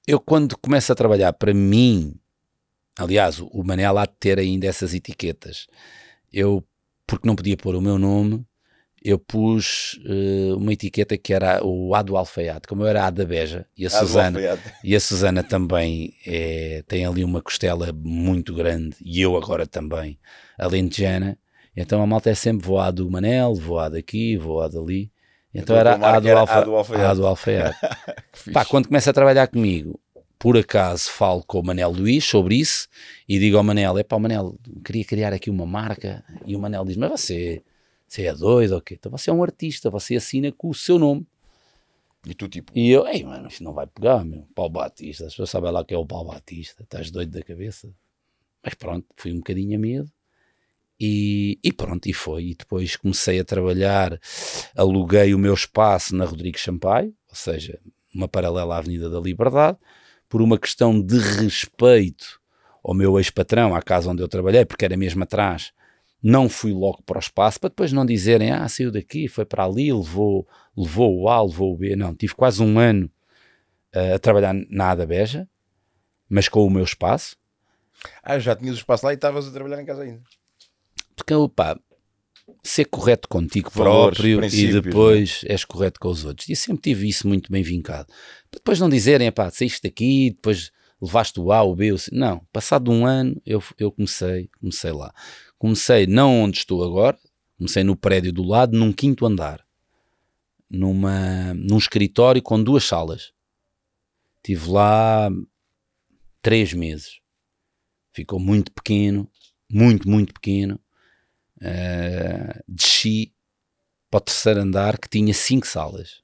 Eu, 0.06 0.20
quando 0.20 0.56
começo 0.56 0.92
a 0.92 0.94
trabalhar 0.94 1.32
para 1.32 1.52
mim, 1.52 2.14
aliás, 2.96 3.40
o 3.40 3.64
Manel 3.64 3.98
há 3.98 4.06
de 4.06 4.14
ter 4.20 4.38
ainda 4.38 4.68
essas 4.68 4.94
etiquetas. 4.94 5.66
Eu 6.32 6.64
porque 7.10 7.26
não 7.26 7.34
podia 7.34 7.56
pôr 7.56 7.74
o 7.74 7.80
meu 7.80 7.98
nome, 7.98 8.46
eu 9.02 9.18
pus 9.18 9.98
uh, 10.04 10.56
uma 10.56 10.72
etiqueta 10.72 11.18
que 11.18 11.34
era 11.34 11.60
o 11.64 11.92
A 11.92 12.02
do 12.02 12.16
Alfaiate, 12.16 12.68
como 12.68 12.82
eu 12.82 12.86
era 12.86 13.04
A 13.04 13.10
da 13.10 13.24
Beja, 13.24 13.66
e 13.76 13.84
a, 13.84 13.90
Susana, 13.90 14.38
e 14.84 14.94
a 14.94 15.00
Susana 15.00 15.42
também 15.42 16.14
é, 16.24 16.84
tem 16.86 17.04
ali 17.04 17.24
uma 17.24 17.42
costela 17.42 17.92
muito 17.92 18.54
grande, 18.54 18.96
e 19.04 19.20
eu 19.20 19.36
agora 19.36 19.66
também, 19.66 20.20
alentejana, 20.56 21.36
então 21.76 22.00
a 22.00 22.06
malta 22.06 22.30
é 22.30 22.34
sempre 22.34 22.64
vou 22.64 22.78
A 22.78 22.92
do 22.92 23.10
Manel, 23.10 23.56
vou 23.56 23.80
A 23.80 23.88
daqui, 23.88 24.36
vou 24.36 24.60
A 24.60 24.68
dali, 24.68 25.10
então, 25.52 25.74
então 25.74 25.76
era 25.76 25.94
A 25.94 26.20
do, 26.20 26.30
Alfa, 26.30 26.58
A 26.58 26.60
do 26.62 26.76
Alfaiate. 26.76 27.04
A 27.04 27.14
do 27.14 27.26
Alfaiate. 27.26 27.78
Pá, 28.54 28.64
quando 28.64 28.86
começa 28.86 29.10
a 29.10 29.12
trabalhar 29.12 29.48
comigo, 29.48 29.98
por 30.40 30.56
acaso 30.56 31.10
falo 31.10 31.44
com 31.44 31.60
o 31.60 31.62
Manel 31.62 31.90
Luís 31.90 32.24
sobre 32.24 32.56
isso 32.56 32.88
e 33.28 33.38
digo 33.38 33.58
ao 33.58 33.62
Manel: 33.62 33.98
é 33.98 34.02
pá, 34.02 34.18
Manel, 34.18 34.58
queria 34.82 35.04
criar 35.04 35.32
aqui 35.34 35.50
uma 35.50 35.66
marca. 35.66 36.24
E 36.46 36.56
o 36.56 36.58
Manel 36.58 36.82
diz: 36.86 36.96
Mas 36.96 37.10
você, 37.10 37.62
você 38.08 38.24
é 38.24 38.34
doido 38.34 38.74
ou 38.74 38.80
quê? 38.80 38.96
Então 38.98 39.12
você 39.12 39.28
é 39.28 39.32
um 39.34 39.42
artista, 39.42 39.90
você 39.90 40.16
assina 40.16 40.50
com 40.50 40.70
o 40.70 40.74
seu 40.74 40.98
nome. 40.98 41.26
E 42.26 42.34
tu, 42.34 42.48
tipo. 42.48 42.72
E 42.74 42.90
eu, 42.90 43.06
ei, 43.06 43.22
mano, 43.22 43.48
isto 43.48 43.62
não 43.62 43.74
vai 43.74 43.86
pegar, 43.86 44.24
meu. 44.24 44.48
Paulo 44.54 44.72
Batista, 44.72 45.26
as 45.26 45.32
pessoas 45.34 45.50
sabem 45.50 45.70
lá 45.70 45.84
que 45.84 45.92
é 45.92 45.98
o 45.98 46.06
Paulo 46.06 46.30
Batista, 46.32 46.84
estás 46.84 47.10
doido 47.10 47.32
da 47.32 47.42
cabeça. 47.42 47.92
Mas 48.64 48.72
pronto, 48.72 49.06
fui 49.16 49.32
um 49.32 49.38
bocadinho 49.38 49.76
a 49.76 49.78
medo. 49.78 50.10
E, 50.98 51.58
e, 51.62 51.70
pronto, 51.70 52.08
e 52.08 52.14
foi. 52.14 52.46
E 52.46 52.54
depois 52.54 52.96
comecei 52.96 53.40
a 53.40 53.44
trabalhar, 53.44 54.18
aluguei 54.74 55.34
o 55.34 55.38
meu 55.38 55.52
espaço 55.52 56.16
na 56.16 56.24
Rodrigues 56.24 56.62
Sampaio, 56.62 57.14
ou 57.28 57.34
seja, 57.34 57.78
uma 58.14 58.26
paralela 58.26 58.76
à 58.76 58.78
Avenida 58.78 59.10
da 59.10 59.20
Liberdade 59.20 59.78
por 60.30 60.40
uma 60.40 60.56
questão 60.56 60.98
de 60.98 61.18
respeito 61.18 62.40
ao 62.82 62.94
meu 62.94 63.18
ex-patrão, 63.18 63.74
à 63.74 63.82
casa 63.82 64.08
onde 64.08 64.22
eu 64.22 64.28
trabalhei, 64.28 64.64
porque 64.64 64.84
era 64.84 64.96
mesmo 64.96 65.24
atrás, 65.24 65.72
não 66.22 66.48
fui 66.48 66.72
logo 66.72 67.02
para 67.02 67.18
o 67.18 67.20
espaço, 67.20 67.58
para 67.58 67.68
depois 67.68 67.92
não 67.92 68.06
dizerem, 68.06 68.52
ah, 68.52 68.66
saiu 68.68 68.92
daqui, 68.92 69.26
foi 69.26 69.44
para 69.44 69.64
ali, 69.64 69.92
levou, 69.92 70.46
levou 70.76 71.20
o 71.20 71.28
A, 71.28 71.42
levou 71.42 71.74
o 71.74 71.76
B. 71.76 71.96
Não, 71.96 72.14
tive 72.14 72.34
quase 72.34 72.62
um 72.62 72.78
ano 72.78 73.10
uh, 73.94 74.14
a 74.14 74.18
trabalhar 74.18 74.54
na 74.70 74.90
Ada 74.90 75.04
Beja, 75.04 75.48
mas 76.28 76.48
com 76.48 76.64
o 76.64 76.70
meu 76.70 76.84
espaço. 76.84 77.36
Ah, 78.22 78.38
já 78.38 78.54
tinhas 78.54 78.76
o 78.76 78.78
espaço 78.78 79.04
lá 79.04 79.12
e 79.12 79.16
estavas 79.16 79.48
a 79.48 79.50
trabalhar 79.50 79.82
em 79.82 79.84
casa 79.84 80.02
ainda. 80.02 80.22
Porque, 81.16 81.34
pá, 81.54 81.76
ser 82.62 82.84
correto 82.86 83.28
contigo 83.28 83.70
Valores, 83.70 84.18
próprio 84.18 84.44
e 84.44 84.80
depois 84.80 85.42
é? 85.44 85.52
és 85.52 85.64
correto 85.64 85.98
com 86.00 86.08
os 86.08 86.24
outros. 86.24 86.48
E 86.48 86.56
sempre 86.56 86.82
tive 86.82 87.08
isso 87.08 87.26
muito 87.26 87.50
bem 87.50 87.62
vincado. 87.62 88.12
Depois 88.52 88.78
não 88.78 88.88
dizerem, 88.88 89.30
pá, 89.30 89.50
saíste 89.50 89.82
daqui, 89.82 90.30
depois 90.30 90.70
levaste 91.00 91.40
o 91.40 91.52
A, 91.52 91.62
o 91.62 91.74
B, 91.74 91.92
o 91.92 91.98
C. 91.98 92.10
Não, 92.12 92.46
passado 92.52 92.90
um 92.90 93.06
ano 93.06 93.40
eu, 93.44 93.62
eu 93.78 93.90
comecei, 93.90 94.48
comecei 94.60 94.92
lá. 94.92 95.12
Comecei 95.58 96.06
não 96.06 96.42
onde 96.42 96.58
estou 96.58 96.84
agora, 96.84 97.18
comecei 97.56 97.84
no 97.84 97.96
prédio 97.96 98.32
do 98.32 98.42
lado, 98.42 98.76
num 98.76 98.92
quinto 98.92 99.26
andar, 99.26 99.64
numa, 100.68 101.54
num 101.54 101.78
escritório 101.78 102.42
com 102.42 102.62
duas 102.62 102.84
salas. 102.84 103.32
Estive 104.38 104.70
lá 104.70 105.30
três 106.40 106.72
meses. 106.72 107.20
Ficou 108.12 108.40
muito 108.40 108.72
pequeno, 108.72 109.30
muito, 109.70 110.08
muito 110.08 110.32
pequeno 110.32 110.80
uh, 111.62 112.62
desci 112.68 113.32
para 114.10 114.18
o 114.18 114.20
terceiro 114.20 114.60
andar 114.60 114.98
que 114.98 115.08
tinha 115.08 115.32
cinco 115.32 115.66
salas. 115.66 116.20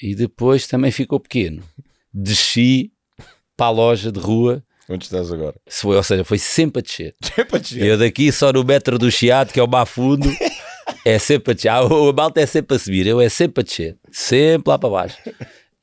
E 0.00 0.14
depois 0.14 0.66
também 0.66 0.90
ficou 0.90 1.18
pequeno. 1.18 1.62
Desci 2.12 2.92
para 3.56 3.66
a 3.66 3.70
loja 3.70 4.12
de 4.12 4.20
rua. 4.20 4.62
Onde 4.88 5.04
estás 5.04 5.32
agora? 5.32 5.56
Foi, 5.68 5.96
ou 5.96 6.02
seja, 6.02 6.24
foi 6.24 6.38
sempre 6.38 6.80
a 6.80 6.82
descer. 6.82 7.14
Sempre 7.22 7.56
a 7.56 7.58
descer. 7.58 7.82
Eu 7.82 7.98
daqui 7.98 8.30
só 8.30 8.52
no 8.52 8.62
metro 8.62 8.98
do 8.98 9.10
Chiado, 9.10 9.52
que 9.52 9.58
é 9.58 9.62
o 9.62 9.66
Bafundo, 9.66 10.28
É 11.04 11.20
sempre 11.20 11.52
a 11.52 11.54
descer. 11.54 11.68
Ah, 11.68 11.84
o 11.84 12.12
malta 12.12 12.40
é 12.40 12.46
sempre 12.46 12.76
a 12.76 12.78
subir, 12.80 13.06
eu 13.06 13.20
é 13.20 13.28
sempre 13.28 13.60
a 13.60 13.64
descer. 13.64 13.96
Sempre 14.10 14.70
lá 14.70 14.78
para 14.78 14.90
baixo. 14.90 15.18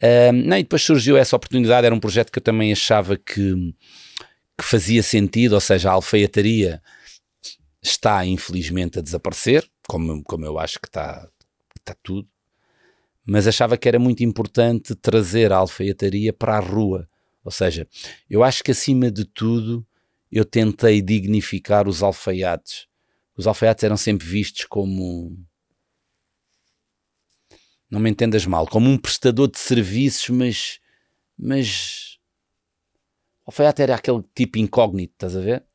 Um, 0.01 0.33
não, 0.33 0.57
e 0.57 0.63
depois 0.63 0.81
surgiu 0.81 1.15
essa 1.15 1.35
oportunidade, 1.35 1.85
era 1.85 1.95
um 1.95 1.99
projeto 1.99 2.29
que 2.29 2.39
eu 2.39 2.43
também 2.43 2.73
achava 2.73 3.15
que, 3.15 3.73
que 4.57 4.63
fazia 4.63 5.01
sentido, 5.01 5.53
ou 5.53 5.61
seja, 5.61 5.89
a 5.89 5.93
alfaiataria 5.93 6.81
está 7.83 8.25
infelizmente 8.25 8.99
a 8.99 9.01
desaparecer, 9.01 9.69
como, 9.87 10.23
como 10.23 10.45
eu 10.45 10.57
acho 10.57 10.79
que 10.79 10.87
está, 10.87 11.29
está 11.77 11.95
tudo, 12.01 12.27
mas 13.25 13.47
achava 13.47 13.77
que 13.77 13.87
era 13.87 13.99
muito 13.99 14.23
importante 14.23 14.95
trazer 14.95 15.51
a 15.51 15.57
alfaiataria 15.57 16.31
para 16.33 16.57
a 16.57 16.59
rua. 16.59 17.07
Ou 17.43 17.51
seja, 17.51 17.87
eu 18.29 18.43
acho 18.43 18.63
que 18.63 18.71
acima 18.71 19.11
de 19.11 19.25
tudo 19.25 19.85
eu 20.31 20.45
tentei 20.45 21.01
dignificar 21.01 21.87
os 21.87 22.01
alfaiates. 22.01 22.87
Os 23.35 23.47
alfaiates 23.47 23.83
eram 23.83 23.97
sempre 23.97 24.25
vistos 24.25 24.65
como. 24.65 25.37
Não 27.89 27.99
me 27.99 28.09
entendas 28.09 28.45
mal, 28.45 28.67
como 28.67 28.89
um 28.89 28.97
prestador 28.97 29.49
de 29.49 29.59
serviços, 29.59 30.29
mas. 30.29 30.79
Mas. 31.37 32.17
O 33.45 33.51
alfaiate 33.51 33.81
era 33.81 33.95
aquele 33.95 34.23
tipo 34.33 34.57
incógnito, 34.57 35.13
estás 35.13 35.35
a 35.35 35.41
ver? 35.41 35.65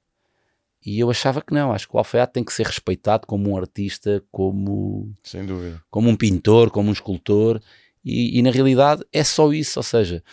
E 0.88 1.00
eu 1.00 1.10
achava 1.10 1.42
que 1.42 1.52
não, 1.52 1.70
acho 1.70 1.86
que 1.86 1.94
o 1.94 1.98
alfaiate 1.98 2.32
tem 2.32 2.42
que 2.42 2.50
ser 2.50 2.64
respeitado 2.64 3.26
como 3.26 3.50
um 3.50 3.58
artista, 3.58 4.24
como. 4.32 5.14
Sem 5.22 5.44
dúvida. 5.44 5.82
Como 5.90 6.08
um 6.08 6.16
pintor, 6.16 6.70
como 6.70 6.88
um 6.88 6.92
escultor. 6.92 7.60
E, 8.02 8.38
e 8.38 8.42
na 8.42 8.50
realidade 8.50 9.04
é 9.12 9.22
só 9.22 9.52
isso, 9.52 9.78
ou 9.78 9.82
seja, 9.82 10.24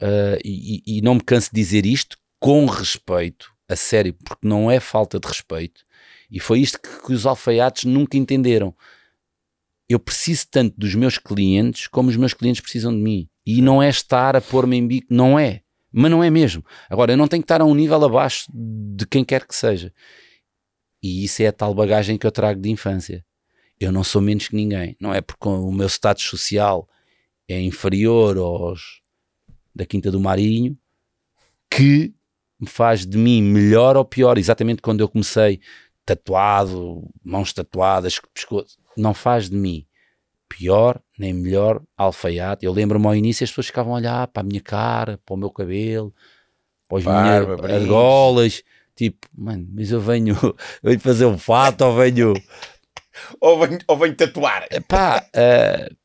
uh, 0.00 0.38
e, 0.44 0.80
e 0.86 1.02
não 1.02 1.16
me 1.16 1.20
canso 1.20 1.50
de 1.52 1.60
dizer 1.60 1.84
isto 1.84 2.16
com 2.38 2.66
respeito, 2.66 3.52
a 3.68 3.74
sério, 3.74 4.14
porque 4.24 4.46
não 4.46 4.70
é 4.70 4.78
falta 4.78 5.18
de 5.18 5.26
respeito. 5.26 5.82
E 6.30 6.38
foi 6.38 6.60
isto 6.60 6.80
que, 6.80 6.88
que 7.04 7.12
os 7.12 7.26
alfaiates 7.26 7.82
nunca 7.82 8.16
entenderam. 8.16 8.72
Eu 9.88 9.98
preciso 9.98 10.46
tanto 10.48 10.78
dos 10.78 10.94
meus 10.94 11.18
clientes 11.18 11.88
como 11.88 12.10
os 12.10 12.16
meus 12.16 12.32
clientes 12.32 12.60
precisam 12.60 12.92
de 12.92 13.02
mim. 13.02 13.28
E 13.44 13.60
não 13.60 13.82
é 13.82 13.88
estar 13.88 14.36
a 14.36 14.40
pôr-me 14.40 14.76
em 14.76 14.86
bico, 14.86 15.08
não 15.10 15.36
é 15.36 15.62
mas 15.98 16.10
não 16.10 16.22
é 16.22 16.28
mesmo. 16.28 16.62
Agora, 16.90 17.14
eu 17.14 17.16
não 17.16 17.26
tenho 17.26 17.42
que 17.42 17.46
estar 17.46 17.62
a 17.62 17.64
um 17.64 17.74
nível 17.74 18.04
abaixo 18.04 18.50
de 18.52 19.06
quem 19.06 19.24
quer 19.24 19.46
que 19.46 19.56
seja. 19.56 19.90
E 21.02 21.24
isso 21.24 21.42
é 21.42 21.46
a 21.46 21.52
tal 21.52 21.74
bagagem 21.74 22.18
que 22.18 22.26
eu 22.26 22.30
trago 22.30 22.60
de 22.60 22.68
infância. 22.68 23.24
Eu 23.80 23.90
não 23.90 24.04
sou 24.04 24.20
menos 24.20 24.46
que 24.46 24.54
ninguém. 24.54 24.94
Não 25.00 25.14
é 25.14 25.22
porque 25.22 25.48
o 25.48 25.72
meu 25.72 25.86
status 25.86 26.24
social 26.24 26.86
é 27.48 27.58
inferior 27.58 28.36
aos 28.36 29.00
da 29.74 29.86
Quinta 29.86 30.10
do 30.10 30.20
Marinho 30.20 30.76
que 31.70 32.12
me 32.60 32.68
faz 32.68 33.06
de 33.06 33.16
mim 33.16 33.42
melhor 33.42 33.96
ou 33.96 34.04
pior. 34.04 34.36
Exatamente 34.36 34.82
quando 34.82 35.00
eu 35.00 35.08
comecei 35.08 35.60
tatuado, 36.04 37.08
mãos 37.24 37.54
tatuadas, 37.54 38.20
pescoço, 38.34 38.76
não 38.94 39.14
faz 39.14 39.48
de 39.48 39.56
mim 39.56 39.86
pior 40.46 41.00
nem 41.18 41.32
melhor 41.32 41.82
alfaiate. 41.96 42.64
Eu 42.64 42.72
lembro-me 42.72 43.06
ao 43.06 43.14
início 43.14 43.44
as 43.44 43.50
pessoas 43.50 43.66
ficavam 43.66 43.94
a 43.94 43.96
olhar 43.96 44.26
para 44.28 44.42
a 44.42 44.44
minha 44.44 44.60
cara, 44.60 45.18
para 45.24 45.34
o 45.34 45.36
meu 45.36 45.50
cabelo, 45.50 46.14
para 46.88 46.98
as 46.98 47.04
Barba, 47.04 47.56
minhas 47.56 47.82
argolas. 47.82 48.62
Tipo, 48.94 49.26
mano, 49.36 49.66
mas 49.74 49.90
eu 49.90 50.00
venho, 50.00 50.36
eu 50.82 50.90
venho 50.90 51.00
fazer 51.00 51.26
um 51.26 51.38
fato 51.38 51.82
ou 51.82 51.96
venho. 51.96 52.34
ou, 53.40 53.58
venho 53.60 53.78
ou 53.86 53.96
venho 53.98 54.14
tatuar. 54.14 54.66
Pá, 54.88 55.26
uh, 55.34 55.96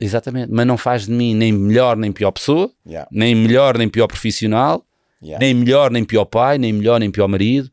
exatamente. 0.00 0.50
Mas 0.52 0.66
não 0.66 0.76
faz 0.76 1.06
de 1.06 1.12
mim 1.12 1.34
nem 1.34 1.52
melhor 1.52 1.96
nem 1.96 2.12
pior 2.12 2.30
pessoa, 2.32 2.70
yeah. 2.86 3.08
nem 3.10 3.34
melhor 3.34 3.78
nem 3.78 3.88
pior 3.88 4.06
profissional, 4.06 4.84
yeah. 5.22 5.44
nem 5.44 5.54
melhor 5.54 5.90
nem 5.90 6.04
pior 6.04 6.24
pai, 6.24 6.58
nem 6.58 6.72
melhor 6.72 7.00
nem 7.00 7.10
pior 7.10 7.28
marido. 7.28 7.70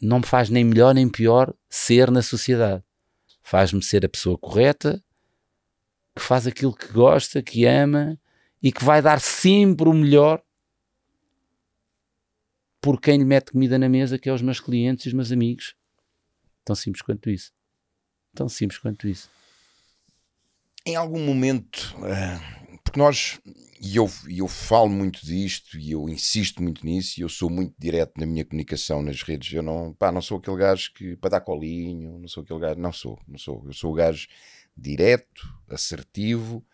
Não 0.00 0.18
me 0.18 0.26
faz 0.26 0.50
nem 0.50 0.62
melhor 0.62 0.94
nem 0.94 1.08
pior 1.08 1.54
ser 1.70 2.10
na 2.10 2.20
sociedade. 2.20 2.82
Faz-me 3.42 3.82
ser 3.82 4.04
a 4.04 4.08
pessoa 4.08 4.36
correta, 4.36 5.02
que 6.16 6.22
faz 6.22 6.46
aquilo 6.46 6.74
que 6.74 6.90
gosta, 6.90 7.42
que 7.42 7.66
ama 7.66 8.18
e 8.62 8.72
que 8.72 8.82
vai 8.82 9.02
dar 9.02 9.20
sempre 9.20 9.86
o 9.86 9.92
melhor 9.92 10.42
por 12.80 12.98
quem 12.98 13.18
lhe 13.18 13.24
mete 13.24 13.52
comida 13.52 13.78
na 13.78 13.88
mesa, 13.88 14.18
que 14.18 14.28
é 14.28 14.32
os 14.32 14.40
meus 14.40 14.58
clientes 14.58 15.04
e 15.04 15.08
os 15.08 15.14
meus 15.14 15.30
amigos. 15.30 15.74
Tão 16.64 16.74
simples 16.74 17.02
quanto 17.02 17.28
isso. 17.28 17.52
Tão 18.34 18.48
simples 18.48 18.78
quanto 18.78 19.06
isso. 19.06 19.28
Em 20.86 20.96
algum 20.96 21.22
momento, 21.22 21.94
uh, 21.98 22.78
porque 22.82 22.98
nós, 22.98 23.38
e 23.80 23.96
eu, 23.96 24.08
eu 24.28 24.48
falo 24.48 24.88
muito 24.88 25.26
disto, 25.26 25.76
e 25.76 25.90
eu 25.90 26.08
insisto 26.08 26.62
muito 26.62 26.86
nisso, 26.86 27.20
e 27.20 27.22
eu 27.24 27.28
sou 27.28 27.50
muito 27.50 27.74
direto 27.78 28.12
na 28.18 28.24
minha 28.24 28.44
comunicação 28.44 29.02
nas 29.02 29.22
redes. 29.22 29.52
Eu 29.52 29.62
não, 29.62 29.92
pá, 29.92 30.10
não 30.10 30.22
sou 30.22 30.38
aquele 30.38 30.56
gajo 30.56 30.92
que 30.94 31.16
para 31.16 31.30
dar 31.30 31.40
colinho, 31.40 32.18
não 32.18 32.28
sou 32.28 32.42
aquele 32.42 32.60
gajo, 32.60 32.80
não 32.80 32.92
sou, 32.92 33.20
não 33.28 33.38
sou. 33.38 33.62
Eu 33.66 33.72
sou 33.72 33.92
o 33.92 33.94
gajo 33.94 34.28
direto, 34.76 35.42
assertivo. 35.68 36.64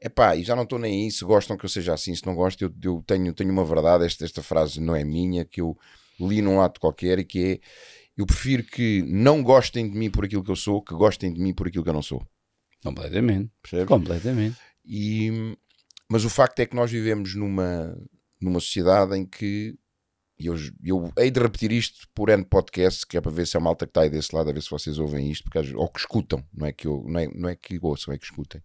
Epá, 0.00 0.34
e 0.34 0.42
já 0.42 0.56
não 0.56 0.62
estou 0.62 0.78
nem 0.78 1.04
aí 1.04 1.10
se 1.10 1.24
gostam 1.24 1.56
que 1.56 1.64
eu 1.64 1.68
seja 1.68 1.92
assim, 1.92 2.14
se 2.14 2.24
não 2.24 2.34
gostam, 2.34 2.68
eu, 2.68 2.74
eu, 2.92 3.04
tenho, 3.06 3.32
tenho 3.34 3.52
uma 3.52 3.64
verdade, 3.64 4.06
esta, 4.06 4.24
esta 4.24 4.42
frase 4.42 4.80
não 4.80 4.96
é 4.96 5.04
minha, 5.04 5.44
que 5.44 5.60
eu 5.60 5.76
li 6.18 6.40
num 6.40 6.60
ato 6.60 6.80
qualquer 6.80 7.18
e 7.18 7.24
que 7.24 7.44
é 7.44 7.60
eu 8.16 8.26
prefiro 8.26 8.62
que 8.64 9.02
não 9.06 9.42
gostem 9.42 9.90
de 9.90 9.96
mim 9.96 10.10
por 10.10 10.24
aquilo 10.24 10.44
que 10.44 10.50
eu 10.50 10.56
sou, 10.56 10.82
que 10.82 10.94
gostem 10.94 11.32
de 11.32 11.40
mim 11.40 11.54
por 11.54 11.68
aquilo 11.68 11.82
que 11.82 11.88
eu 11.88 11.94
não 11.94 12.02
sou. 12.02 12.22
Completamente. 12.82 13.50
Percebe? 13.62 13.86
Completamente. 13.86 14.56
E, 14.84 15.56
mas 16.08 16.24
o 16.24 16.30
facto 16.30 16.60
é 16.60 16.66
que 16.66 16.76
nós 16.76 16.90
vivemos 16.90 17.34
numa, 17.34 17.96
numa 18.40 18.60
sociedade 18.60 19.16
em 19.16 19.24
que 19.24 19.74
e 20.40 20.46
eu, 20.46 20.56
eu 20.82 21.12
hei 21.18 21.30
de 21.30 21.38
repetir 21.38 21.70
isto 21.70 22.08
por 22.14 22.30
N 22.30 22.42
podcast, 22.42 23.06
que 23.06 23.18
é 23.18 23.20
para 23.20 23.30
ver 23.30 23.46
se 23.46 23.58
a 23.58 23.60
malta 23.60 23.84
que 23.84 23.90
está 23.90 24.00
aí 24.00 24.08
desse 24.08 24.34
lado, 24.34 24.48
a 24.48 24.52
ver 24.54 24.62
se 24.62 24.70
vocês 24.70 24.98
ouvem 24.98 25.30
isto, 25.30 25.44
porque, 25.44 25.74
ou 25.76 25.86
que 25.86 26.00
escutam, 26.00 26.42
não 26.56 26.66
é 26.66 26.72
que, 26.72 26.86
eu, 26.86 27.04
não 27.06 27.20
é, 27.20 27.28
não 27.34 27.48
é 27.50 27.54
que 27.54 27.78
ouçam, 27.82 28.14
é 28.14 28.16
que 28.16 28.24
escutem. 28.24 28.62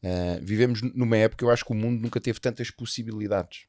Uh, 0.00 0.38
vivemos 0.40 0.80
numa 0.80 1.16
época, 1.16 1.44
eu 1.44 1.50
acho 1.50 1.64
que 1.64 1.72
o 1.72 1.74
mundo 1.74 2.00
nunca 2.00 2.20
teve 2.20 2.38
tantas 2.38 2.70
possibilidades. 2.70 3.66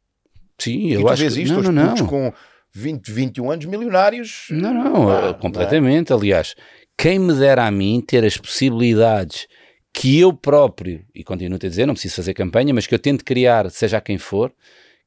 Sim, 0.59 0.91
eu 0.91 1.07
acho 1.07 1.23
vês 1.23 1.33
que... 1.33 1.41
isto, 1.41 1.59
não, 1.59 1.71
não, 1.71 1.95
não. 1.95 2.05
com 2.05 2.31
20, 2.71 3.11
21 3.11 3.51
anos, 3.51 3.65
milionários. 3.65 4.45
Não, 4.51 4.71
não, 4.71 5.09
ah, 5.09 5.33
completamente. 5.33 6.11
Não 6.11 6.17
é? 6.17 6.19
Aliás, 6.19 6.53
quem 6.95 7.17
me 7.17 7.33
dera 7.33 7.65
a 7.65 7.71
mim 7.71 7.99
ter 7.99 8.23
as 8.23 8.37
possibilidades 8.37 9.47
que 9.91 10.19
eu 10.19 10.31
próprio, 10.31 11.03
e 11.15 11.23
continuo 11.23 11.55
a 11.55 11.59
dizer, 11.59 11.87
não 11.87 11.95
preciso 11.95 12.15
fazer 12.15 12.35
campanha, 12.35 12.75
mas 12.75 12.85
que 12.85 12.93
eu 12.93 12.99
tento 12.99 13.25
criar, 13.25 13.71
seja 13.71 13.99
quem 13.99 14.19
for, 14.19 14.53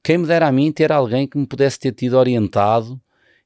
quem 0.06 0.18
me 0.18 0.26
dera 0.28 0.46
a 0.46 0.52
mim 0.52 0.70
ter 0.70 0.92
alguém 0.92 1.26
que 1.26 1.36
me 1.36 1.44
pudesse 1.44 1.80
ter 1.80 1.90
tido 1.90 2.16
orientado 2.16 3.00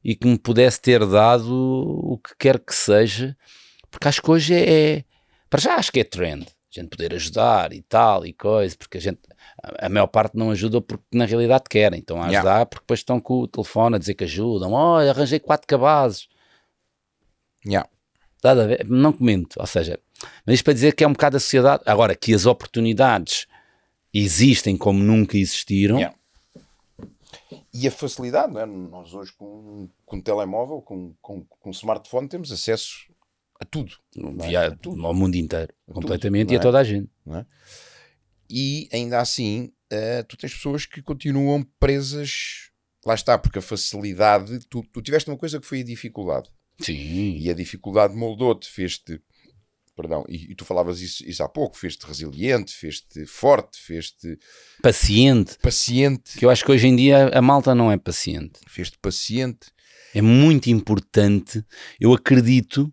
e 0.04 0.14
que 0.14 0.26
me 0.26 0.36
pudesse 0.38 0.78
ter 0.78 1.06
dado 1.06 1.50
o 1.50 2.18
que 2.18 2.36
quer 2.38 2.58
que 2.58 2.74
seja, 2.74 3.34
porque 3.90 4.06
acho 4.06 4.20
que 4.20 4.30
hoje 4.30 4.52
é, 4.52 4.96
é 4.98 5.04
para 5.48 5.58
já 5.58 5.76
acho 5.76 5.90
que 5.90 6.00
é 6.00 6.04
trend, 6.04 6.42
a 6.42 6.80
gente 6.80 6.90
poder 6.90 7.14
ajudar 7.14 7.72
e 7.72 7.80
tal 7.80 8.26
e 8.26 8.34
coisa, 8.34 8.76
porque 8.76 8.98
a 8.98 9.00
gente, 9.00 9.20
a, 9.78 9.88
maior 9.88 10.06
parte 10.08 10.36
não 10.36 10.50
ajuda 10.50 10.82
porque 10.82 11.02
na 11.14 11.24
realidade 11.24 11.64
querem, 11.66 11.98
então 11.98 12.18
a 12.20 12.26
ajudar 12.26 12.42
yeah. 12.42 12.66
porque 12.66 12.82
depois 12.82 13.00
estão 13.00 13.18
com 13.18 13.40
o 13.40 13.48
telefone 13.48 13.96
a 13.96 13.98
dizer 13.98 14.12
que 14.12 14.24
ajudam, 14.24 14.74
olha, 14.74 15.12
arranjei 15.12 15.40
quatro 15.40 15.66
cabazes. 15.66 16.28
Yeah. 17.64 17.88
Dá 18.42 18.50
a 18.50 18.66
ver? 18.66 18.86
Não 18.86 19.14
comento, 19.14 19.58
ou 19.58 19.66
seja, 19.66 19.98
mas 20.44 20.56
isto 20.56 20.64
para 20.64 20.74
dizer 20.74 20.94
que 20.94 21.04
é 21.04 21.08
um 21.08 21.14
bocado 21.14 21.38
a 21.38 21.40
sociedade, 21.40 21.82
agora 21.86 22.14
que 22.14 22.34
as 22.34 22.44
oportunidades 22.44 23.46
existem 24.12 24.76
como 24.76 25.02
nunca 25.02 25.38
existiram, 25.38 25.96
yeah 25.96 26.19
e 27.72 27.86
a 27.86 27.90
facilidade, 27.90 28.52
não 28.52 28.60
é? 28.60 28.66
Nós 28.66 29.14
hoje 29.14 29.32
com, 29.32 29.88
com 30.04 30.16
um 30.16 30.20
telemóvel, 30.20 30.82
com, 30.82 31.14
com, 31.20 31.44
com 31.44 31.68
um 31.68 31.72
smartphone, 31.72 32.28
temos 32.28 32.50
acesso 32.50 33.12
a 33.60 33.64
tudo. 33.64 33.92
É? 34.16 34.46
Via, 34.46 34.66
a 34.66 34.76
tudo. 34.76 35.06
Ao 35.06 35.14
mundo 35.14 35.36
inteiro, 35.36 35.72
a 35.88 35.92
completamente, 35.92 36.48
tudo, 36.48 36.54
e 36.54 36.56
a 36.56 36.58
é? 36.58 36.62
toda 36.62 36.78
a 36.78 36.84
gente. 36.84 37.10
É? 37.28 37.44
E 38.48 38.88
ainda 38.92 39.20
assim, 39.20 39.72
uh, 39.92 40.24
tu 40.28 40.36
tens 40.36 40.54
pessoas 40.54 40.86
que 40.86 41.00
continuam 41.00 41.62
presas. 41.78 42.70
Lá 43.06 43.14
está, 43.14 43.38
porque 43.38 43.60
a 43.60 43.62
facilidade. 43.62 44.58
Tu, 44.68 44.82
tu 44.92 45.00
tiveste 45.00 45.30
uma 45.30 45.38
coisa 45.38 45.60
que 45.60 45.66
foi 45.66 45.80
a 45.80 45.84
dificuldade. 45.84 46.50
Sim. 46.80 47.36
E 47.36 47.48
a 47.48 47.54
dificuldade 47.54 48.14
moldou-te, 48.14 48.68
fez-te 48.68 49.22
perdão, 49.96 50.24
e, 50.28 50.52
e, 50.52 50.54
tu 50.54 50.64
falavas 50.64 51.00
isso, 51.00 51.24
isso 51.28 51.42
há 51.42 51.48
pouco, 51.48 51.76
fez-te 51.76 52.06
resiliente, 52.06 52.74
fez-te 52.74 53.26
forte, 53.26 53.78
fez-te 53.78 54.38
paciente. 54.82 55.58
Paciente. 55.58 56.38
Que 56.38 56.44
eu 56.44 56.50
acho 56.50 56.64
que 56.64 56.72
hoje 56.72 56.86
em 56.86 56.96
dia 56.96 57.28
a 57.28 57.42
malta 57.42 57.74
não 57.74 57.90
é 57.90 57.98
paciente. 57.98 58.60
Fez-te 58.66 58.98
paciente. 58.98 59.70
É 60.14 60.22
muito 60.22 60.70
importante. 60.70 61.64
Eu 62.00 62.12
acredito 62.12 62.90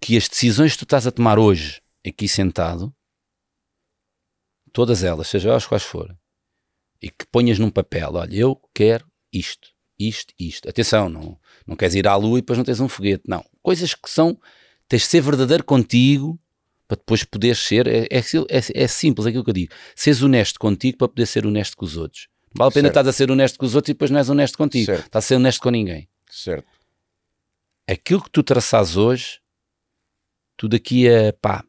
que 0.00 0.16
as 0.16 0.28
decisões 0.28 0.72
que 0.72 0.78
tu 0.78 0.84
estás 0.84 1.06
a 1.06 1.10
tomar 1.10 1.38
hoje, 1.38 1.82
aqui 2.06 2.28
sentado, 2.28 2.94
todas 4.72 5.02
elas, 5.02 5.28
seja 5.28 5.50
elas 5.50 5.66
quais 5.66 5.82
forem, 5.82 6.16
e 7.02 7.10
que 7.10 7.26
ponhas 7.30 7.58
num 7.58 7.70
papel, 7.70 8.14
olha, 8.14 8.34
eu 8.34 8.60
quero 8.74 9.06
isto, 9.32 9.70
isto, 9.98 10.32
isto. 10.38 10.68
Atenção, 10.68 11.08
não, 11.08 11.38
não 11.66 11.76
queres 11.76 11.94
ir 11.94 12.06
à 12.06 12.14
lua 12.14 12.38
e 12.38 12.42
depois 12.42 12.58
não 12.58 12.64
tens 12.64 12.80
um 12.80 12.88
foguete. 12.88 13.24
Não. 13.26 13.44
Coisas 13.62 13.94
que 13.94 14.08
são 14.08 14.38
tens 14.88 15.02
de 15.02 15.08
ser 15.08 15.20
verdadeiro 15.20 15.64
contigo 15.64 16.38
para 16.88 16.96
depois 16.96 17.24
poderes 17.24 17.58
ser. 17.58 17.86
É, 17.86 18.06
é, 18.10 18.18
é, 18.18 18.82
é, 18.82 18.86
simples 18.86 19.26
aquilo 19.26 19.44
que 19.44 19.50
eu 19.50 19.54
digo. 19.54 19.72
Seres 19.94 20.22
honesto 20.22 20.58
contigo 20.58 20.98
para 20.98 21.08
poder 21.08 21.26
ser 21.26 21.46
honesto 21.46 21.76
com 21.76 21.84
os 21.84 21.96
outros. 21.96 22.28
Vale 22.54 22.68
a 22.68 22.72
pena 22.72 22.88
estás 22.88 23.06
a 23.06 23.12
ser 23.12 23.30
honesto 23.30 23.58
com 23.58 23.66
os 23.66 23.74
outros 23.74 23.90
e 23.90 23.94
depois 23.94 24.10
não 24.10 24.18
és 24.18 24.30
honesto 24.30 24.56
contigo. 24.56 24.86
Certo. 24.86 25.06
Estás 25.06 25.24
a 25.24 25.28
ser 25.28 25.34
honesto 25.34 25.60
com 25.60 25.70
ninguém. 25.70 26.08
Certo. 26.30 26.66
Aquilo 27.88 28.22
que 28.22 28.30
tu 28.30 28.42
traças 28.42 28.96
hoje 28.96 29.40
tu 30.56 30.68
daqui 30.68 31.08
a 31.08 31.32
pá, 31.34 31.64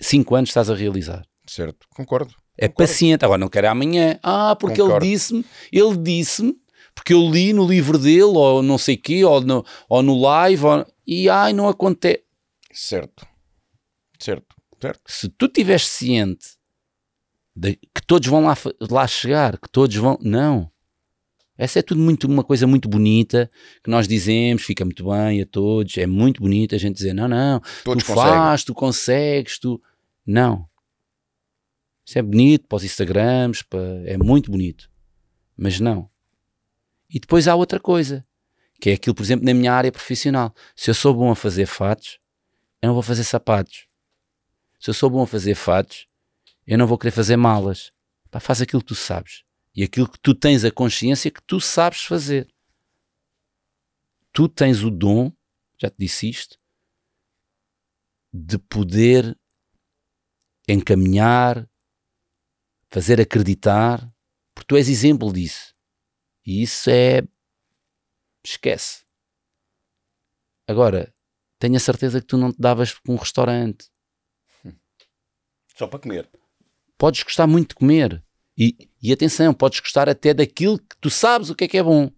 5 0.00 0.34
anos 0.34 0.50
estás 0.50 0.70
a 0.70 0.74
realizar. 0.74 1.26
Certo, 1.46 1.86
concordo. 1.90 2.34
É 2.56 2.68
concordo. 2.68 2.90
paciente. 2.90 3.24
Agora 3.24 3.38
não 3.38 3.48
quero 3.48 3.68
amanhã. 3.68 4.18
Ah, 4.22 4.56
porque 4.58 4.80
Concordo. 4.80 5.04
ele 5.04 5.12
disse-me, 5.12 5.44
ele 5.72 5.96
disse-me, 5.96 6.56
porque 6.94 7.12
eu 7.14 7.28
li 7.30 7.52
no 7.52 7.66
livro 7.66 7.98
dele, 7.98 8.22
ou 8.22 8.62
não 8.62 8.78
sei 8.78 8.96
quê, 8.96 9.24
ou 9.24 9.40
no, 9.40 9.64
ou 9.88 10.02
no 10.02 10.18
live, 10.20 10.64
ou- 10.64 10.86
e 11.06 11.28
ai, 11.28 11.52
não 11.52 11.68
acontece. 11.68 12.22
Certo. 12.72 13.26
Certo. 14.18 14.54
Certo. 14.80 15.00
Se 15.06 15.28
tu 15.28 15.46
estiveres 15.46 15.86
ciente 15.86 16.46
de- 17.54 17.76
que 17.76 18.04
todos 18.06 18.26
vão 18.28 18.44
lá, 18.44 18.56
lá 18.90 19.06
chegar, 19.06 19.58
que 19.58 19.68
todos 19.68 19.94
vão. 19.96 20.18
Não. 20.20 20.70
Essa 21.56 21.78
é 21.80 21.82
tudo 21.82 22.00
muito, 22.00 22.26
uma 22.26 22.42
coisa 22.42 22.66
muito 22.66 22.88
bonita 22.88 23.50
que 23.84 23.90
nós 23.90 24.08
dizemos, 24.08 24.62
fica 24.62 24.84
muito 24.84 25.04
bem 25.08 25.42
a 25.42 25.46
todos, 25.46 25.96
é 25.98 26.06
muito 26.06 26.40
bonito 26.40 26.74
a 26.74 26.78
gente 26.78 26.96
dizer: 26.96 27.12
não, 27.12 27.28
não, 27.28 27.60
Todos 27.84 28.02
tu 28.02 28.06
conseguem. 28.08 28.32
faz, 28.32 28.64
tu 28.64 28.74
consegues, 28.74 29.58
tu. 29.58 29.80
Não. 30.26 30.66
Isso 32.06 32.18
é 32.18 32.22
bonito 32.22 32.66
para 32.66 32.76
os 32.76 32.84
Instagrams, 32.84 33.62
para- 33.62 34.02
é 34.06 34.16
muito 34.16 34.50
bonito. 34.50 34.90
Mas 35.56 35.78
não. 35.78 36.10
E 37.12 37.20
depois 37.20 37.46
há 37.46 37.54
outra 37.54 37.78
coisa, 37.78 38.24
que 38.80 38.90
é 38.90 38.94
aquilo, 38.94 39.14
por 39.14 39.22
exemplo, 39.22 39.44
na 39.44 39.52
minha 39.52 39.72
área 39.72 39.92
profissional. 39.92 40.54
Se 40.74 40.90
eu 40.90 40.94
sou 40.94 41.14
bom 41.14 41.30
a 41.30 41.36
fazer 41.36 41.66
fatos, 41.66 42.18
eu 42.80 42.86
não 42.86 42.94
vou 42.94 43.02
fazer 43.02 43.24
sapatos. 43.24 43.86
Se 44.80 44.88
eu 44.88 44.94
sou 44.94 45.10
bom 45.10 45.22
a 45.22 45.26
fazer 45.26 45.54
fatos, 45.54 46.06
eu 46.66 46.78
não 46.78 46.86
vou 46.86 46.96
querer 46.96 47.10
fazer 47.10 47.36
malas. 47.36 47.92
Pá, 48.30 48.40
faz 48.40 48.62
aquilo 48.62 48.80
que 48.80 48.88
tu 48.88 48.94
sabes. 48.94 49.44
E 49.76 49.82
aquilo 49.82 50.08
que 50.08 50.18
tu 50.18 50.34
tens 50.34 50.64
a 50.64 50.70
consciência 50.70 51.30
que 51.30 51.42
tu 51.42 51.60
sabes 51.60 52.02
fazer. 52.02 52.48
Tu 54.32 54.48
tens 54.48 54.82
o 54.82 54.90
dom, 54.90 55.30
já 55.78 55.90
te 55.90 55.96
disse 55.98 56.30
isto, 56.30 56.56
de 58.32 58.56
poder 58.58 59.38
encaminhar, 60.66 61.68
fazer 62.88 63.20
acreditar, 63.20 64.00
porque 64.54 64.68
tu 64.68 64.76
és 64.76 64.88
exemplo 64.88 65.30
disso. 65.30 65.71
E 66.44 66.62
isso 66.62 66.90
é. 66.90 67.22
Esquece. 68.44 69.02
Agora, 70.66 71.12
tenho 71.58 71.76
a 71.76 71.80
certeza 71.80 72.20
que 72.20 72.26
tu 72.26 72.36
não 72.36 72.52
te 72.52 72.60
davas 72.60 72.92
com 72.94 73.12
um 73.14 73.16
restaurante. 73.16 73.86
Só 75.76 75.86
para 75.86 75.98
comer. 76.00 76.28
Podes 76.98 77.22
gostar 77.22 77.46
muito 77.46 77.70
de 77.70 77.74
comer. 77.76 78.22
E, 78.56 78.88
e 79.02 79.12
atenção, 79.12 79.54
podes 79.54 79.80
gostar 79.80 80.08
até 80.08 80.34
daquilo 80.34 80.78
que 80.78 80.96
tu 81.00 81.08
sabes 81.08 81.50
o 81.50 81.54
que 81.54 81.64
é 81.64 81.68
que 81.68 81.78
é 81.78 81.82
bom. 81.82 82.10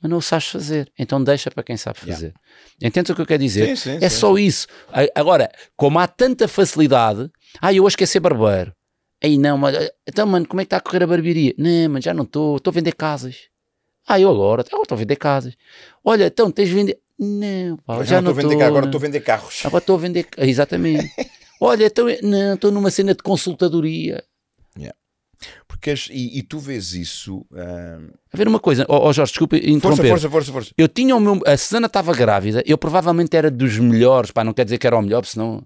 Mas 0.00 0.10
não 0.10 0.18
o 0.18 0.22
sabes 0.22 0.48
fazer. 0.48 0.92
Então 0.98 1.22
deixa 1.22 1.50
para 1.50 1.62
quem 1.62 1.76
sabe 1.76 1.98
fazer. 1.98 2.34
Entendes 2.80 3.10
o 3.10 3.14
que 3.14 3.20
eu 3.22 3.26
quero 3.26 3.42
dizer? 3.42 3.76
Sim, 3.76 3.98
sim, 3.98 4.04
É 4.04 4.08
sim. 4.08 4.16
só 4.20 4.36
isso. 4.36 4.66
Agora, 5.14 5.50
como 5.74 5.98
há 5.98 6.06
tanta 6.06 6.46
facilidade, 6.46 7.30
ah, 7.60 7.72
eu 7.72 7.84
hoje 7.84 7.96
quero 7.96 8.10
ser 8.10 8.20
barbeiro. 8.20 8.74
Aí 9.26 9.36
não, 9.38 9.58
mas 9.58 9.90
então, 10.06 10.26
mano, 10.26 10.46
como 10.46 10.60
é 10.60 10.64
que 10.64 10.66
está 10.66 10.76
a 10.76 10.80
correr 10.80 11.02
a 11.02 11.06
barbearia? 11.06 11.52
Não, 11.58 11.88
mano, 11.90 12.00
já 12.00 12.14
não 12.14 12.22
estou, 12.24 12.56
estou 12.58 12.70
a 12.70 12.74
vender 12.74 12.92
casas. 12.94 13.36
Ah, 14.06 14.20
eu 14.20 14.30
agora, 14.30 14.62
agora 14.66 14.82
estou 14.84 14.94
a 14.94 14.98
vender 14.98 15.16
casas. 15.16 15.54
Olha, 16.04 16.26
então 16.26 16.50
tens 16.50 16.68
de 16.68 16.74
vender. 16.74 16.98
Não, 17.18 17.76
pá, 17.78 18.04
já 18.04 18.20
não 18.20 18.30
estou 18.30 18.46
a 18.46 18.50
vender 18.50 18.62
agora 18.64 18.86
estou 18.86 18.98
a 18.98 19.02
vender 19.02 19.20
carros. 19.20 19.62
Agora 19.64 19.82
estou 19.82 19.96
a 19.96 19.98
vender. 19.98 20.28
Exatamente. 20.38 21.10
Olha, 21.60 21.86
então, 21.86 22.06
não, 22.22 22.54
estou 22.54 22.70
numa 22.70 22.90
cena 22.90 23.14
de 23.14 23.22
consultadoria. 23.22 24.22
Porque 25.68 25.90
as- 25.90 26.08
e, 26.10 26.38
e 26.38 26.42
tu 26.42 26.58
vês 26.58 26.94
isso. 26.94 27.44
ah, 27.54 27.98
A 28.32 28.36
ver 28.36 28.48
uma 28.48 28.58
coisa, 28.58 28.86
ó 28.88 29.08
ó, 29.08 29.12
Jorge, 29.12 29.32
desculpa 29.32 29.56
Força, 29.56 29.70
interromper. 29.70 30.08
força, 30.08 30.30
força, 30.30 30.52
força. 30.52 30.70
Eu 30.78 30.88
tinha 30.88 31.14
o 31.14 31.20
meu. 31.20 31.40
A 31.46 31.56
Susana 31.56 31.86
estava 31.86 32.14
grávida, 32.14 32.62
eu 32.66 32.78
provavelmente 32.78 33.36
era 33.36 33.50
dos 33.50 33.78
melhores, 33.78 34.30
pá, 34.30 34.42
não 34.42 34.54
quer 34.54 34.64
dizer 34.64 34.78
que 34.78 34.86
era 34.86 34.96
o 34.96 35.02
melhor, 35.02 35.20
porque 35.20 35.32
senão 35.34 35.62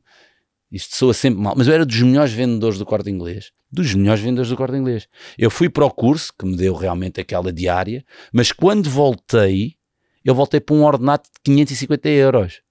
isto 0.70 0.94
soa 0.94 1.12
sempre 1.12 1.40
mal, 1.40 1.54
mas 1.56 1.66
eu 1.66 1.74
era 1.74 1.84
dos 1.84 2.00
melhores 2.00 2.32
vendedores 2.32 2.78
do 2.78 2.86
corte 2.86 3.10
inglês. 3.10 3.50
Dos 3.70 3.92
melhores 3.94 4.22
vendedores 4.22 4.50
do 4.50 4.56
corte 4.56 4.76
inglês. 4.76 5.08
Eu 5.36 5.50
fui 5.50 5.68
para 5.68 5.84
o 5.84 5.90
curso, 5.90 6.32
que 6.38 6.46
me 6.46 6.56
deu 6.56 6.74
realmente 6.74 7.20
aquela 7.20 7.52
diária, 7.52 8.04
mas 8.32 8.52
quando 8.52 8.88
voltei, 8.88 9.76
eu 10.24 10.34
voltei 10.34 10.60
para 10.60 10.76
um 10.76 10.84
ordenado 10.84 11.24
de 11.24 11.40
550 11.42 12.08
euros. 12.08 12.62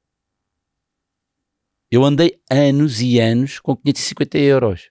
Eu 1.91 2.05
andei 2.05 2.39
anos 2.49 3.01
e 3.01 3.19
anos 3.19 3.59
com 3.59 3.75
550 3.75 4.37
euros. 4.37 4.89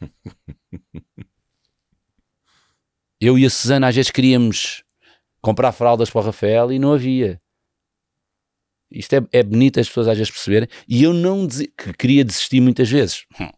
Eu 3.18 3.38
e 3.38 3.46
a 3.46 3.50
Susana 3.50 3.88
às 3.88 3.96
vezes 3.96 4.10
queríamos 4.10 4.84
comprar 5.40 5.72
fraldas 5.72 6.10
para 6.10 6.20
o 6.20 6.24
Rafael 6.24 6.70
e 6.70 6.78
não 6.78 6.92
havia. 6.92 7.40
Isto 8.98 9.14
é, 9.14 9.20
é 9.32 9.42
bonito 9.42 9.78
as 9.80 9.88
pessoas 9.88 10.08
às 10.08 10.16
vezes 10.18 10.30
perceberem. 10.32 10.68
E 10.88 11.02
eu 11.02 11.12
não 11.12 11.46
desi- 11.46 11.72
que 11.76 11.92
queria 11.92 12.24
desistir 12.24 12.60
muitas 12.60 12.88
vezes. 12.90 13.24
A 13.38 13.50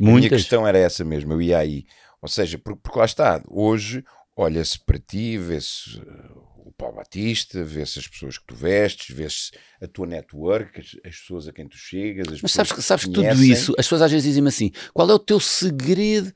minha 0.00 0.12
Muitas. 0.12 0.40
questão 0.42 0.66
era 0.66 0.78
essa 0.78 1.04
mesmo, 1.04 1.32
eu 1.32 1.42
ia 1.42 1.58
aí. 1.58 1.84
Ou 2.20 2.28
seja, 2.28 2.58
porque, 2.58 2.80
porque 2.82 2.98
lá 2.98 3.04
está, 3.04 3.42
hoje 3.48 4.04
olha-se 4.36 4.78
para 4.84 4.98
ti, 4.98 5.38
vê-se 5.38 5.98
uh, 5.98 6.66
o 6.66 6.72
Paulo 6.76 6.96
Batista, 6.96 7.62
vê-se 7.62 7.98
as 8.00 8.08
pessoas 8.08 8.38
que 8.38 8.46
tu 8.46 8.54
vestes, 8.54 9.14
vê-se 9.14 9.52
a 9.80 9.86
tua 9.86 10.06
network, 10.06 10.80
as, 10.80 10.86
as 11.04 11.16
pessoas 11.20 11.46
a 11.46 11.52
quem 11.52 11.68
tu 11.68 11.76
chegas, 11.76 12.26
as 12.32 12.42
Mas 12.42 12.52
sabes, 12.52 12.72
que- 12.72 12.82
sabes 12.82 13.04
que 13.04 13.12
tudo 13.12 13.44
isso, 13.44 13.72
as 13.78 13.84
pessoas 13.86 14.02
às 14.02 14.10
vezes 14.10 14.26
dizem-me 14.26 14.48
assim: 14.48 14.70
qual 14.92 15.08
é 15.10 15.14
o 15.14 15.18
teu 15.18 15.38
segredo? 15.38 16.32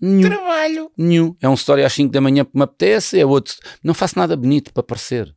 Nenhum. 0.00 0.28
Trabalho. 0.28 0.92
Nenhum. 0.96 1.34
É 1.40 1.48
um 1.48 1.54
story 1.54 1.82
às 1.84 1.92
5 1.92 2.12
da 2.12 2.20
manhã 2.20 2.44
que 2.44 2.50
me 2.54 2.62
apetece, 2.62 3.18
é 3.18 3.24
outro. 3.26 3.54
Não 3.82 3.94
faço 3.94 4.18
nada 4.18 4.36
bonito 4.36 4.72
para 4.72 4.82
parecer. 4.82 5.34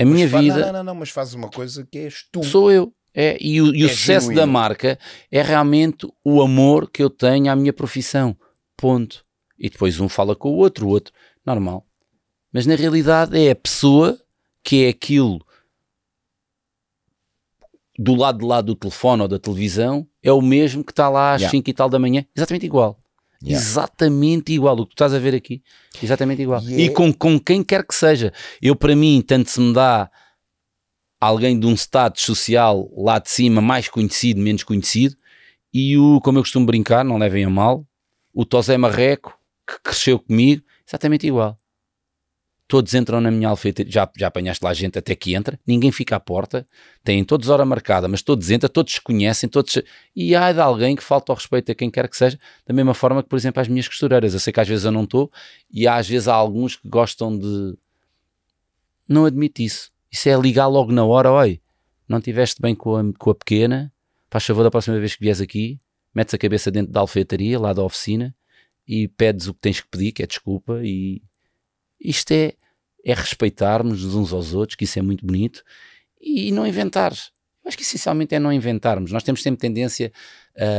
A 0.00 0.04
minha 0.04 0.28
Mas 0.28 0.42
vida 0.42 0.66
Não, 0.66 0.72
não, 0.72 0.84
não, 0.84 0.94
mas 0.94 1.10
fazes 1.10 1.34
uma 1.34 1.48
coisa 1.50 1.86
que 1.90 1.98
és 1.98 2.24
tu. 2.30 2.44
sou 2.44 2.70
eu. 2.70 2.92
É, 3.14 3.36
e 3.40 3.60
o, 3.60 3.74
e 3.74 3.84
o 3.84 3.88
sucesso 3.88 4.26
genuíno. 4.26 4.40
da 4.40 4.46
marca 4.46 4.98
é 5.30 5.42
realmente 5.42 6.06
o 6.24 6.40
amor 6.40 6.88
que 6.88 7.02
eu 7.02 7.10
tenho 7.10 7.50
à 7.50 7.56
minha 7.56 7.72
profissão. 7.72 8.36
Ponto. 8.76 9.24
E 9.58 9.68
depois 9.68 9.98
um 9.98 10.08
fala 10.08 10.36
com 10.36 10.50
o 10.50 10.56
outro, 10.56 10.86
o 10.86 10.90
outro. 10.90 11.12
Normal. 11.44 11.84
Mas 12.52 12.64
na 12.64 12.76
realidade 12.76 13.36
é 13.36 13.50
a 13.50 13.56
pessoa 13.56 14.16
que 14.62 14.84
é 14.84 14.88
aquilo 14.90 15.44
do 17.98 18.14
lado 18.14 18.38
de 18.38 18.44
lá 18.44 18.60
do 18.60 18.76
telefone 18.76 19.22
ou 19.22 19.28
da 19.28 19.38
televisão, 19.40 20.06
é 20.22 20.30
o 20.30 20.40
mesmo 20.40 20.84
que 20.84 20.92
está 20.92 21.08
lá 21.08 21.34
às 21.34 21.40
Yeah. 21.40 21.50
5 21.50 21.68
e 21.70 21.72
tal 21.72 21.88
da 21.88 21.98
manhã. 21.98 22.24
Exatamente 22.36 22.66
igual. 22.66 22.96
Yeah. 23.42 23.64
Exatamente 23.64 24.52
igual. 24.52 24.74
O 24.80 24.84
que 24.84 24.90
tu 24.90 24.94
estás 24.94 25.14
a 25.14 25.18
ver 25.18 25.34
aqui, 25.34 25.62
exatamente 26.02 26.42
igual. 26.42 26.60
E 26.62 26.82
E 26.82 26.84
é- 26.86 26.88
com, 26.90 27.12
com 27.12 27.38
quem 27.38 27.62
quer 27.62 27.86
que 27.86 27.94
seja. 27.94 28.32
Eu, 28.60 28.74
para 28.74 28.96
mim, 28.96 29.22
tanto 29.26 29.48
se 29.50 29.60
me 29.60 29.72
dá 29.72 30.10
alguém 31.20 31.58
de 31.58 31.66
um 31.66 31.72
status 31.74 32.22
social 32.22 32.88
lá 32.96 33.18
de 33.18 33.30
cima, 33.30 33.60
mais 33.60 33.88
conhecido, 33.88 34.40
menos 34.40 34.62
conhecido, 34.64 35.16
e 35.72 35.96
o, 35.96 36.20
como 36.20 36.38
eu 36.38 36.42
costumo 36.42 36.66
brincar, 36.66 37.04
não 37.04 37.18
levem 37.18 37.44
a 37.44 37.50
mal, 37.50 37.86
o 38.32 38.44
Tosé 38.44 38.76
Marreco, 38.76 39.36
que 39.66 39.78
cresceu 39.82 40.18
comigo, 40.18 40.62
exatamente 40.86 41.26
igual. 41.26 41.56
Todos 42.68 42.92
entram 42.92 43.18
na 43.18 43.30
minha 43.30 43.48
alfeitaria, 43.48 43.90
já, 43.90 44.06
já 44.14 44.26
apanhaste 44.26 44.62
lá 44.62 44.74
gente 44.74 44.98
até 44.98 45.14
que 45.16 45.34
entra, 45.34 45.58
ninguém 45.66 45.90
fica 45.90 46.16
à 46.16 46.20
porta, 46.20 46.66
têm 47.02 47.24
todos 47.24 47.48
hora 47.48 47.64
marcada, 47.64 48.06
mas 48.08 48.20
todos 48.20 48.50
entram, 48.50 48.68
todos 48.68 48.92
se 48.92 49.00
conhecem, 49.00 49.48
todos 49.48 49.80
e 50.14 50.36
há 50.36 50.52
de 50.52 50.60
alguém 50.60 50.94
que 50.94 51.02
falta 51.02 51.32
ao 51.32 51.36
respeito 51.36 51.72
a 51.72 51.74
quem 51.74 51.90
quer 51.90 52.06
que 52.10 52.16
seja, 52.16 52.38
da 52.66 52.74
mesma 52.74 52.92
forma 52.92 53.22
que, 53.22 53.28
por 53.30 53.36
exemplo, 53.36 53.62
as 53.62 53.68
minhas 53.68 53.88
costureiras. 53.88 54.34
Eu 54.34 54.40
sei 54.40 54.52
que 54.52 54.60
às 54.60 54.68
vezes 54.68 54.84
eu 54.84 54.92
não 54.92 55.04
estou, 55.04 55.32
e 55.70 55.88
às 55.88 56.06
vezes 56.06 56.28
há 56.28 56.34
alguns 56.34 56.76
que 56.76 56.86
gostam 56.86 57.38
de. 57.38 57.74
Não 59.08 59.24
admito 59.24 59.62
isso. 59.62 59.90
Isso 60.12 60.28
é 60.28 60.36
ligar 60.38 60.66
logo 60.66 60.92
na 60.92 61.06
hora, 61.06 61.32
oi, 61.32 61.62
não 62.06 62.18
estiveste 62.18 62.60
bem 62.60 62.74
com 62.74 62.96
a, 62.96 63.02
com 63.18 63.30
a 63.30 63.34
pequena, 63.34 63.90
faz 64.30 64.44
favor 64.44 64.62
da 64.62 64.70
próxima 64.70 64.98
vez 64.98 65.14
que 65.14 65.20
vieres 65.22 65.40
aqui, 65.40 65.78
metes 66.14 66.34
a 66.34 66.38
cabeça 66.38 66.70
dentro 66.70 66.92
da 66.92 67.00
alfeitaria, 67.00 67.58
lá 67.58 67.72
da 67.72 67.82
oficina, 67.82 68.34
e 68.86 69.08
pedes 69.08 69.46
o 69.48 69.54
que 69.54 69.60
tens 69.60 69.80
que 69.80 69.88
pedir, 69.88 70.12
que 70.12 70.22
é 70.22 70.26
desculpa, 70.26 70.80
e 70.82 71.22
isto 72.00 72.32
é, 72.32 72.54
é 73.04 73.14
respeitarmos 73.14 74.04
uns 74.14 74.32
aos 74.32 74.54
outros, 74.54 74.76
que 74.76 74.84
isso 74.84 74.98
é 74.98 75.02
muito 75.02 75.24
bonito, 75.24 75.64
e 76.20 76.50
não 76.52 76.66
inventares. 76.66 77.30
Eu 77.64 77.68
acho 77.68 77.76
que 77.76 77.82
essencialmente 77.82 78.34
é 78.34 78.38
não 78.38 78.52
inventarmos. 78.52 79.12
Nós 79.12 79.22
temos 79.22 79.42
sempre 79.42 79.60
tendência 79.60 80.12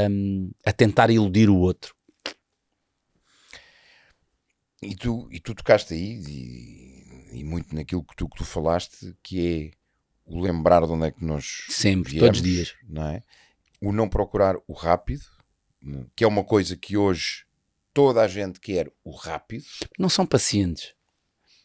hum, 0.09 0.51
a 0.65 0.71
tentar 0.71 1.09
iludir 1.09 1.49
o 1.49 1.57
outro. 1.57 1.95
E 4.81 4.95
tu, 4.95 5.27
e 5.31 5.39
tu 5.39 5.53
tocaste 5.53 5.93
aí, 5.93 6.21
e, 6.27 7.39
e 7.39 7.43
muito 7.43 7.75
naquilo 7.75 8.03
que 8.03 8.15
tu, 8.15 8.29
que 8.29 8.37
tu 8.37 8.45
falaste, 8.45 9.15
que 9.21 9.45
é 9.45 9.71
o 10.25 10.39
lembrar 10.39 10.85
de 10.85 10.91
onde 10.91 11.07
é 11.07 11.11
que 11.11 11.23
nós 11.23 11.65
Sempre, 11.69 12.11
viemos, 12.13 12.27
todos 12.27 12.39
os 12.39 12.45
dias. 12.45 12.73
não 12.87 13.07
é? 13.07 13.21
O 13.81 13.91
não 13.91 14.07
procurar 14.07 14.55
o 14.67 14.73
rápido, 14.73 15.23
que 16.15 16.23
é 16.23 16.27
uma 16.27 16.43
coisa 16.43 16.77
que 16.77 16.95
hoje 16.95 17.45
toda 17.93 18.21
a 18.21 18.27
gente 18.27 18.59
quer 18.59 18.91
o 19.03 19.11
rápido, 19.11 19.65
Não 19.97 20.07
são 20.09 20.25
pacientes. 20.25 20.93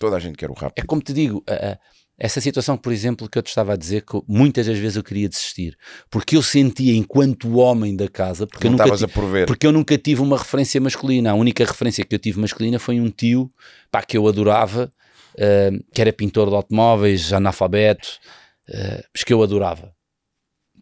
Toda 0.05 0.17
a 0.17 0.21
gente 0.21 0.37
quer 0.37 0.51
o 0.51 0.55
É 0.55 0.61
rápido. 0.61 0.87
como 0.87 1.03
te 1.03 1.13
digo, 1.13 1.43
a- 1.49 1.53
a- 1.73 1.79
essa 2.17 2.41
situação, 2.41 2.77
por 2.77 2.93
exemplo, 2.93 3.29
que 3.29 3.37
eu 3.37 3.43
te 3.43 3.49
estava 3.49 3.73
a 3.73 3.77
dizer, 3.77 4.03
que 4.03 4.21
muitas 4.29 4.67
das 4.67 4.79
vezes 4.79 4.97
eu 4.97 5.03
queria 5.03 5.29
desistir, 5.29 5.77
porque 6.11 6.37
eu 6.37 6.43
sentia 6.43 6.95
enquanto 6.95 7.57
homem 7.57 7.97
da 7.97 8.09
casa, 8.09 8.47
porque, 8.47 8.67
eu 8.69 8.71
nunca, 8.71 8.85
estavas 8.85 9.01
ti- 9.01 9.05
a 9.05 9.09
prover. 9.09 9.47
porque 9.47 9.67
eu 9.67 9.73
nunca 9.73 9.99
tive 9.99 10.21
uma 10.23 10.39
referência 10.39 10.81
masculina. 10.81 11.31
A 11.33 11.35
única 11.35 11.65
referência 11.65 12.05
que 12.05 12.15
eu 12.15 12.19
tive 12.19 12.39
masculina 12.41 12.79
foi 12.79 13.01
um 13.01 13.11
tio 13.11 13.51
pá, 13.91 14.01
que 14.03 14.17
eu 14.17 14.29
adorava, 14.29 14.93
ah, 15.39 15.71
que 15.93 16.01
era 16.01 16.13
pintor 16.13 16.49
de 16.49 16.55
automóveis, 16.55 17.33
analfabeto, 17.33 18.21
uh, 18.69 19.03
mas 19.13 19.25
que 19.25 19.33
eu 19.33 19.43
adorava. 19.43 19.93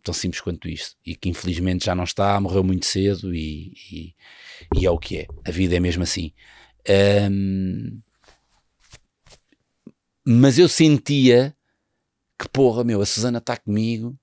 Tão 0.05 0.13
simples 0.13 0.41
quanto 0.43 0.69
isto. 0.69 0.97
E 1.07 1.15
que 1.17 1.29
infelizmente 1.31 1.87
já 1.87 1.95
não 1.95 2.05
está, 2.05 2.39
morreu 2.41 2.63
muito 2.65 2.85
cedo 2.85 3.33
e, 3.35 3.73
e, 3.91 4.15
e 4.77 4.85
é 4.85 4.91
o 4.91 4.99
que 4.99 5.17
é. 5.21 5.27
A 5.47 5.51
vida 5.51 5.77
é 5.77 5.81
mesmo 5.81 6.03
assim. 6.03 6.33
Um, 7.31 8.01
mas 10.25 10.59
eu 10.59 10.69
sentia 10.69 11.57
que 12.39 12.49
porra, 12.49 12.83
meu, 12.83 13.01
a 13.01 13.07
Susana 13.07 13.39
está 13.39 13.57
comigo, 13.57 14.19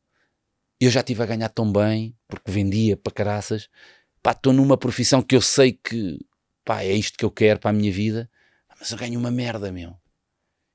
eu 0.80 0.90
já 0.90 1.00
estive 1.00 1.24
a 1.24 1.26
ganhar 1.26 1.50
tão 1.50 1.72
bem, 1.72 2.16
porque 2.28 2.52
vendia 2.52 2.98
para 2.98 3.14
caraças, 3.14 3.70
pá, 4.22 4.32
estou 4.32 4.54
numa 4.54 4.78
profissão 4.78 5.22
que 5.22 5.36
eu 5.36 5.42
sei 5.42 5.74
que, 5.74 6.20
pá, 6.66 6.84
é 6.84 6.92
isto 6.92 7.18
que 7.18 7.26
eu 7.26 7.32
quero 7.32 7.60
para 7.60 7.70
a 7.70 7.74
minha 7.74 7.92
vida, 7.92 8.30
mas 8.80 8.92
eu 8.92 8.98
ganho 8.98 9.20
uma 9.20 9.32
merda, 9.32 9.72
meu. 9.72 9.96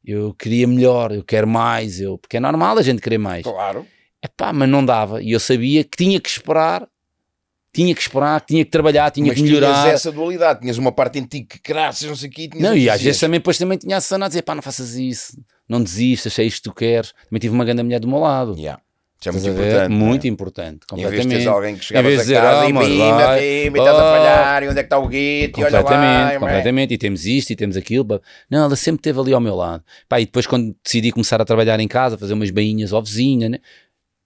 Eu 0.05 0.35
queria 0.35 0.67
melhor, 0.67 1.13
eu 1.13 1.25
quero 1.25 1.47
mais, 1.47 2.01
eu, 2.01 2.19
porque 2.19 2.37
é 2.37 2.41
normal 2.41 2.77
a 2.79 2.83
gente 2.83 3.01
querer 3.01 3.19
mais. 3.19 3.43
Claro. 3.43 3.87
É 4.21 4.29
pá, 4.29 4.53
mas 4.53 4.69
não 4.69 4.85
dava, 4.85 5.23
e 5.23 5.33
eu 5.33 5.41
sabia 5.41 5.85
que 5.85 5.97
tinha 5.97 6.21
que 6.21 6.29
esperar 6.29 6.89
tinha 7.75 7.95
que 7.95 8.01
esperar, 8.01 8.41
tinha 8.41 8.65
que 8.65 8.71
trabalhar, 8.71 9.11
tinha 9.11 9.27
mas 9.27 9.37
que 9.37 9.43
melhorar. 9.43 9.83
Tinhas 9.83 9.95
essa 9.95 10.13
dualidade, 10.13 10.61
tinhas 10.61 10.79
uma 10.79 10.93
parte 10.93 11.19
em 11.19 11.25
ti 11.25 11.43
que 11.43 11.59
graças, 11.63 12.09
não 12.09 12.17
sei 12.17 12.29
o 12.29 12.33
quê. 12.33 12.49
Não, 12.55 12.77
e 12.77 12.89
às 12.89 13.03
vezes 13.03 13.21
também, 13.21 13.41
depois 13.41 13.59
também 13.59 13.77
tinha 13.77 13.97
a 13.97 14.01
Susana 14.01 14.27
a 14.27 14.29
dizer, 14.29 14.43
pá, 14.43 14.55
não 14.55 14.63
faças 14.63 14.95
isso, 14.95 15.37
não 15.69 15.83
desistas, 15.83 16.39
é 16.39 16.45
isto 16.45 16.63
que 16.63 16.71
tu 16.71 16.75
queres. 16.75 17.13
Também 17.29 17.41
tive 17.41 17.53
uma 17.53 17.65
grande 17.65 17.83
mulher 17.83 17.99
do 17.99 18.07
meu 18.07 18.21
lado. 18.21 18.57
Yeah. 18.57 18.81
Isso 19.21 19.29
é 19.29 19.33
muito 19.33 19.49
importante. 19.49 19.91
Muito 19.91 20.25
é? 20.25 20.29
importante. 20.29 20.87
Completamente. 20.87 21.25
Em 21.25 21.29
vez 21.29 21.43
de 21.43 21.49
alguém 21.49 21.77
que 21.77 21.85
chegava 21.85 22.09
a 22.09 22.11
dizer, 22.11 22.35
casa 22.35 22.61
oh, 22.61 22.69
e 22.69 22.73
bimba, 22.73 23.79
estás 23.79 23.99
a 23.99 24.03
falhar, 24.03 24.63
e 24.63 24.69
onde 24.69 24.79
é 24.79 24.83
que 24.83 24.87
está 24.87 24.99
o 24.99 25.09
guito, 25.09 25.61
e 25.61 25.65
olha 25.65 25.81
lá. 25.81 26.39
Completamente, 26.39 26.95
e 26.95 26.99
temos 26.99 27.25
isto, 27.25 27.51
e 27.51 27.57
temos 27.57 27.77
aquilo. 27.77 28.21
Não, 28.51 28.65
ela 28.65 28.77
sempre 28.77 29.01
esteve 29.01 29.19
ali 29.19 29.33
ao 29.33 29.41
meu 29.41 29.55
lado. 29.55 29.83
Pá, 30.09 30.21
e 30.21 30.27
depois 30.27 30.47
quando 30.47 30.75
decidi 30.85 31.11
começar 31.11 31.41
a 31.41 31.45
trabalhar 31.45 31.81
em 31.81 31.89
casa, 31.89 32.19
fazer 32.19 32.35
umas 32.35 32.51
bainhas 32.51 32.93
ao 32.93 33.03
vizinho, 33.03 33.49
né? 33.49 33.59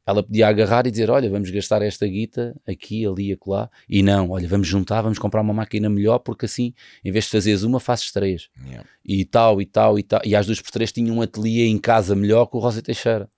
Ela 0.09 0.23
podia 0.23 0.49
agarrar 0.49 0.87
e 0.87 0.91
dizer: 0.91 1.11
Olha, 1.11 1.29
vamos 1.29 1.51
gastar 1.51 1.83
esta 1.83 2.07
guita 2.07 2.59
aqui, 2.67 3.07
ali, 3.07 3.31
acolá. 3.31 3.69
E 3.87 4.03
não, 4.03 4.31
olha, 4.31 4.49
vamos 4.49 4.67
juntar, 4.67 5.03
vamos 5.03 5.19
comprar 5.19 5.43
uma 5.43 5.53
máquina 5.53 5.91
melhor, 5.91 6.19
porque 6.19 6.47
assim, 6.47 6.73
em 7.05 7.13
vez 7.13 7.27
de 7.27 7.33
fazeres 7.33 7.63
uma, 7.63 7.79
fazes 7.79 8.11
três. 8.11 8.49
Yeah. 8.65 8.89
E 9.05 9.23
tal, 9.27 9.61
e 9.61 9.67
tal, 9.67 9.99
e 9.99 10.03
tal. 10.03 10.23
E 10.25 10.35
às 10.35 10.47
duas 10.47 10.63
por 10.63 10.71
três 10.71 10.91
tinha 10.91 11.13
um 11.13 11.21
ateliê 11.21 11.67
em 11.67 11.77
casa 11.77 12.17
melhor 12.17 12.47
que 12.47 12.57
o 12.57 12.59
Rosa 12.59 12.81
Teixeira. 12.81 13.29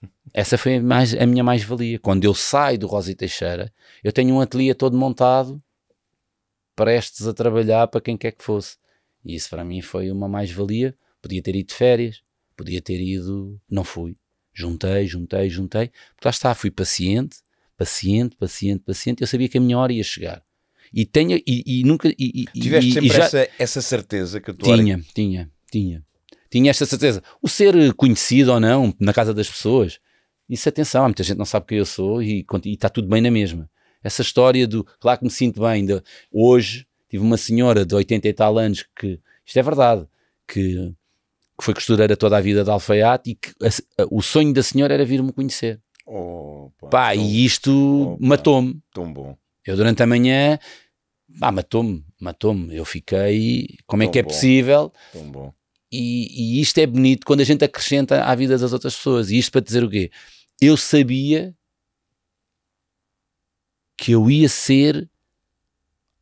Essa 0.32 0.56
foi 0.56 0.76
a, 0.76 0.80
mais, 0.80 1.12
a 1.12 1.26
minha 1.26 1.42
mais-valia. 1.42 1.98
Quando 1.98 2.24
eu 2.24 2.34
saio 2.34 2.78
do 2.78 2.86
Rosa 2.86 3.12
Teixeira, 3.12 3.72
eu 4.04 4.12
tenho 4.12 4.32
um 4.36 4.40
ateliê 4.40 4.72
todo 4.72 4.96
montado, 4.96 5.60
prestes 6.76 7.26
a 7.26 7.34
trabalhar 7.34 7.88
para 7.88 8.00
quem 8.00 8.16
quer 8.16 8.30
que 8.30 8.44
fosse. 8.44 8.76
E 9.24 9.34
isso 9.34 9.50
para 9.50 9.64
mim 9.64 9.82
foi 9.82 10.08
uma 10.12 10.28
mais-valia. 10.28 10.94
Podia 11.20 11.42
ter 11.42 11.56
ido 11.56 11.66
de 11.66 11.74
férias, 11.74 12.22
podia 12.56 12.80
ter 12.80 13.00
ido. 13.00 13.60
Não 13.68 13.82
fui 13.82 14.14
Juntei, 14.60 15.06
juntei, 15.06 15.48
juntei. 15.48 15.90
Porque 16.14 16.26
lá 16.26 16.30
está, 16.30 16.54
fui 16.54 16.70
paciente, 16.70 17.38
paciente, 17.76 18.36
paciente, 18.36 18.82
paciente. 18.84 19.22
Eu 19.22 19.26
sabia 19.26 19.48
que 19.48 19.58
a 19.58 19.60
minha 19.60 19.78
hora 19.78 19.92
ia 19.92 20.04
chegar. 20.04 20.42
E 20.92 21.06
tenho, 21.06 21.40
e, 21.46 21.62
e 21.66 21.84
nunca. 21.84 22.08
E, 22.18 22.44
Tiveste 22.52 22.90
e, 22.90 22.92
sempre 22.92 23.08
já... 23.08 23.24
essa, 23.24 23.48
essa 23.58 23.80
certeza 23.80 24.40
que 24.40 24.52
tu 24.52 24.64
Tinha, 24.64 25.00
tinha, 25.14 25.50
tinha. 25.70 26.04
Tinha 26.50 26.70
esta 26.70 26.84
certeza. 26.84 27.22
O 27.40 27.48
ser 27.48 27.94
conhecido 27.94 28.52
ou 28.52 28.60
não 28.60 28.94
na 28.98 29.12
casa 29.12 29.32
das 29.32 29.48
pessoas, 29.48 29.98
isso 30.48 30.68
atenção, 30.68 31.04
muita 31.04 31.22
gente 31.22 31.38
não 31.38 31.44
sabe 31.44 31.66
quem 31.66 31.78
eu 31.78 31.86
sou 31.86 32.20
e, 32.20 32.44
e 32.64 32.72
está 32.72 32.88
tudo 32.88 33.08
bem 33.08 33.22
na 33.22 33.30
mesma. 33.30 33.70
Essa 34.02 34.22
história 34.22 34.66
do. 34.66 34.84
Claro 34.98 35.20
que 35.20 35.24
me 35.24 35.30
sinto 35.30 35.60
bem. 35.60 35.86
De, 35.86 36.02
hoje 36.32 36.86
tive 37.08 37.22
uma 37.22 37.36
senhora 37.36 37.86
de 37.86 37.94
80 37.94 38.28
e 38.28 38.32
tal 38.32 38.58
anos 38.58 38.84
que. 38.96 39.20
Isto 39.46 39.58
é 39.58 39.62
verdade. 39.62 40.06
Que 40.46 40.92
que 41.60 41.64
foi 41.64 41.74
costureira 41.74 42.16
toda 42.16 42.36
a 42.36 42.40
vida 42.40 42.64
de 42.64 42.70
alfaiate 42.70 43.30
e 43.30 43.34
que 43.34 43.50
a, 43.62 44.02
a, 44.02 44.06
o 44.10 44.22
sonho 44.22 44.52
da 44.52 44.62
senhora 44.62 44.94
era 44.94 45.04
vir-me 45.04 45.32
conhecer. 45.32 45.80
Opa, 46.06 46.88
pá, 46.88 47.14
tão, 47.14 47.22
e 47.22 47.44
isto 47.44 48.16
matou-me. 48.18 48.80
Tão 48.92 49.12
bom. 49.12 49.36
Eu 49.64 49.76
durante 49.76 50.02
a 50.02 50.06
manhã, 50.06 50.58
pá, 51.38 51.52
matou-me, 51.52 52.04
matou-me. 52.18 52.74
Eu 52.74 52.84
fiquei, 52.84 53.76
como 53.86 54.02
é 54.02 54.08
que 54.08 54.18
é 54.18 54.22
bom, 54.22 54.28
possível? 54.28 54.92
Tão 55.12 55.30
bom. 55.30 55.52
E, 55.92 56.56
e, 56.58 56.60
isto 56.60 56.78
é 56.78 56.86
bonito 56.86 57.26
quando 57.26 57.40
a 57.40 57.44
gente 57.44 57.64
acrescenta 57.64 58.24
à 58.24 58.34
vida 58.34 58.56
das 58.56 58.72
outras 58.72 58.96
pessoas. 58.96 59.30
E 59.30 59.38
isto 59.38 59.52
para 59.52 59.60
dizer 59.60 59.84
o 59.84 59.90
quê? 59.90 60.10
Eu 60.60 60.76
sabia 60.76 61.54
que 63.96 64.12
eu 64.12 64.30
ia 64.30 64.48
ser 64.48 65.10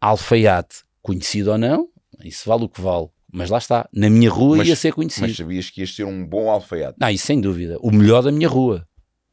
alfaiate, 0.00 0.82
conhecido 1.00 1.52
ou 1.52 1.58
não, 1.58 1.88
isso 2.24 2.48
vale 2.48 2.64
o 2.64 2.68
que 2.68 2.80
vale. 2.80 3.08
Mas 3.32 3.50
lá 3.50 3.58
está, 3.58 3.88
na 3.92 4.08
minha 4.08 4.30
rua 4.30 4.58
mas, 4.58 4.68
ia 4.68 4.76
ser 4.76 4.92
conhecido. 4.92 5.26
Mas 5.26 5.36
sabias 5.36 5.68
que 5.68 5.80
ias 5.80 5.94
ser 5.94 6.04
um 6.04 6.26
bom 6.26 6.50
alfaiate? 6.50 6.96
Ah, 7.00 7.12
isso 7.12 7.26
sem 7.26 7.40
dúvida. 7.40 7.76
O 7.80 7.90
melhor 7.90 8.22
da 8.22 8.32
minha 8.32 8.48
rua. 8.48 8.84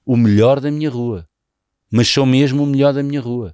O 0.06 0.18
melhor 0.18 0.60
da 0.60 0.70
minha 0.70 0.90
rua. 0.90 1.26
Mas 1.90 2.08
sou 2.08 2.26
mesmo 2.26 2.64
o 2.64 2.66
melhor 2.66 2.94
da 2.94 3.02
minha 3.02 3.22
rua. 3.22 3.54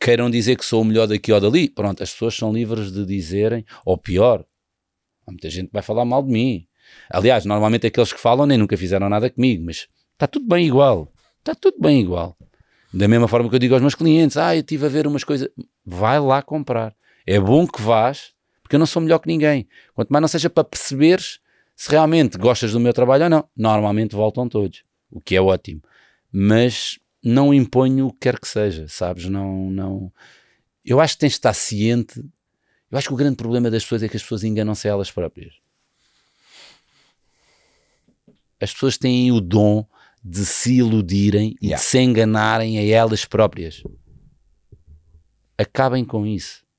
Queiram 0.00 0.30
dizer 0.30 0.56
que 0.56 0.64
sou 0.64 0.82
o 0.82 0.84
melhor 0.84 1.06
daqui 1.06 1.30
ou 1.30 1.40
dali, 1.40 1.68
pronto, 1.68 2.02
as 2.02 2.10
pessoas 2.10 2.34
são 2.34 2.52
livres 2.52 2.90
de 2.90 3.04
dizerem, 3.04 3.64
ou 3.84 3.98
pior, 3.98 4.44
há 5.26 5.30
muita 5.30 5.48
gente 5.50 5.66
que 5.66 5.72
vai 5.72 5.82
falar 5.82 6.04
mal 6.04 6.22
de 6.22 6.32
mim. 6.32 6.66
Aliás, 7.08 7.44
normalmente 7.44 7.86
aqueles 7.86 8.12
que 8.12 8.18
falam 8.18 8.46
nem 8.46 8.58
nunca 8.58 8.76
fizeram 8.76 9.08
nada 9.08 9.30
comigo, 9.30 9.64
mas 9.64 9.86
está 10.12 10.26
tudo 10.26 10.48
bem 10.48 10.66
igual. 10.66 11.12
Está 11.38 11.54
tudo 11.54 11.78
bem 11.78 12.00
igual. 12.00 12.36
Da 12.92 13.06
mesma 13.06 13.28
forma 13.28 13.48
que 13.48 13.54
eu 13.54 13.58
digo 13.58 13.74
aos 13.74 13.82
meus 13.82 13.94
clientes, 13.94 14.36
ah, 14.36 14.56
eu 14.56 14.60
estive 14.60 14.86
a 14.86 14.88
ver 14.88 15.06
umas 15.06 15.22
coisas, 15.22 15.48
vai 15.84 16.18
lá 16.18 16.42
comprar. 16.42 16.94
É 17.26 17.38
bom 17.38 17.66
que 17.66 17.80
vás, 17.80 18.32
porque 18.70 18.76
eu 18.76 18.78
não 18.78 18.86
sou 18.86 19.02
melhor 19.02 19.18
que 19.18 19.26
ninguém. 19.26 19.66
Quanto 19.94 20.10
mais 20.10 20.20
não 20.20 20.28
seja 20.28 20.48
para 20.48 20.62
perceberes 20.62 21.40
se 21.74 21.90
realmente 21.90 22.38
gostas 22.38 22.70
do 22.70 22.78
meu 22.78 22.92
trabalho 22.92 23.24
ou 23.24 23.28
não. 23.28 23.48
Normalmente 23.56 24.14
voltam 24.14 24.48
todos, 24.48 24.82
o 25.10 25.20
que 25.20 25.34
é 25.34 25.40
ótimo. 25.40 25.82
Mas 26.30 26.96
não 27.20 27.52
imponho 27.52 28.06
o 28.06 28.12
que 28.12 28.20
quer 28.20 28.38
que 28.38 28.46
seja, 28.46 28.86
sabes? 28.86 29.24
Não, 29.24 29.68
não. 29.70 30.12
Eu 30.84 31.00
acho 31.00 31.14
que 31.14 31.20
tens 31.20 31.30
de 31.30 31.38
estar 31.38 31.52
ciente. 31.52 32.20
Eu 32.88 32.96
acho 32.96 33.08
que 33.08 33.14
o 33.14 33.16
grande 33.16 33.34
problema 33.34 33.68
das 33.72 33.82
pessoas 33.82 34.04
é 34.04 34.08
que 34.08 34.16
as 34.16 34.22
pessoas 34.22 34.44
enganam-se 34.44 34.86
a 34.86 34.92
elas 34.92 35.10
próprias. 35.10 35.52
As 38.60 38.72
pessoas 38.72 38.96
têm 38.96 39.32
o 39.32 39.40
dom 39.40 39.84
de 40.22 40.46
se 40.46 40.74
iludirem 40.74 41.56
e 41.60 41.70
de 41.70 41.80
se 41.80 41.98
enganarem 41.98 42.78
a 42.78 42.84
elas 42.84 43.24
próprias. 43.24 43.82
Acabem 45.58 46.04
com 46.04 46.24
isso. 46.24 46.69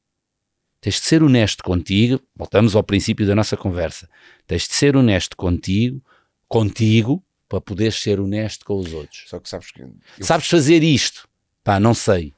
Tens 0.82 0.96
de 0.96 1.02
ser 1.02 1.22
honesto 1.22 1.64
contigo. 1.64 2.20
Voltamos 2.36 2.76
ao 2.76 2.84
princípio 2.84 3.26
da 3.26 3.36
nossa 3.36 3.56
conversa. 3.56 4.10
Tens 4.48 4.68
de 4.68 4.74
ser 4.74 4.98
honesto 4.98 5.38
contigo, 5.38 6.04
contigo, 6.48 7.24
para 7.48 7.62
poderes 7.62 8.02
ser 8.02 8.20
honesto 8.20 8.66
com 8.66 8.80
os 8.80 8.92
outros. 8.92 9.26
Só 9.28 9.40
que 9.40 9.48
sabes 9.48 9.72
que. 9.72 9.84
Eu... 9.84 9.94
Sabes 10.20 10.48
fazer 10.48 10.82
isto? 10.82 11.30
Pá, 11.64 11.80
não 11.80 11.94
sei. 11.94 12.34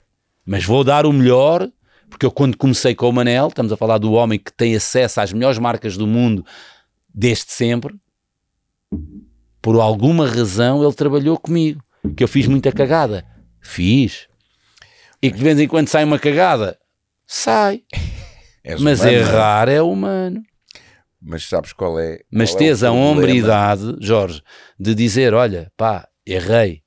Mas 0.45 0.65
vou 0.65 0.83
dar 0.83 1.05
o 1.05 1.13
melhor, 1.13 1.71
porque 2.09 2.25
eu, 2.25 2.31
quando 2.31 2.57
comecei 2.57 2.93
com 2.93 3.07
o 3.07 3.13
Manel, 3.13 3.47
estamos 3.47 3.71
a 3.71 3.77
falar 3.77 3.97
do 3.97 4.11
homem 4.11 4.37
que 4.37 4.51
tem 4.51 4.75
acesso 4.75 5.21
às 5.21 5.31
melhores 5.31 5.57
marcas 5.57 5.95
do 5.95 6.05
mundo 6.05 6.45
desde 7.13 7.51
sempre. 7.51 7.95
Por 9.61 9.79
alguma 9.79 10.27
razão 10.27 10.83
ele 10.83 10.93
trabalhou 10.93 11.39
comigo. 11.39 11.81
Que 12.17 12.23
eu 12.25 12.27
fiz 12.27 12.45
muita 12.45 12.73
cagada. 12.73 13.25
Fiz. 13.61 14.27
E 15.21 15.31
que 15.31 15.37
de 15.37 15.43
vez 15.43 15.57
em 15.57 15.67
quando 15.69 15.87
sai 15.87 16.03
uma 16.03 16.19
cagada. 16.19 16.77
Sai. 17.25 17.83
És 18.63 18.81
mas 18.81 19.01
humano, 19.01 19.17
errar 19.17 19.67
é? 19.67 19.75
é 19.75 19.81
humano. 19.81 20.43
Mas 21.21 21.47
sabes 21.47 21.73
qual 21.73 21.99
é? 21.99 22.17
Qual 22.17 22.25
mas 22.31 22.55
é 22.55 22.57
tens 22.57 22.83
a 22.83 22.91
hombridade, 22.91 23.95
Jorge, 23.99 24.41
de 24.79 24.95
dizer: 24.95 25.33
olha, 25.33 25.71
pá, 25.75 26.07
errei. 26.25 26.81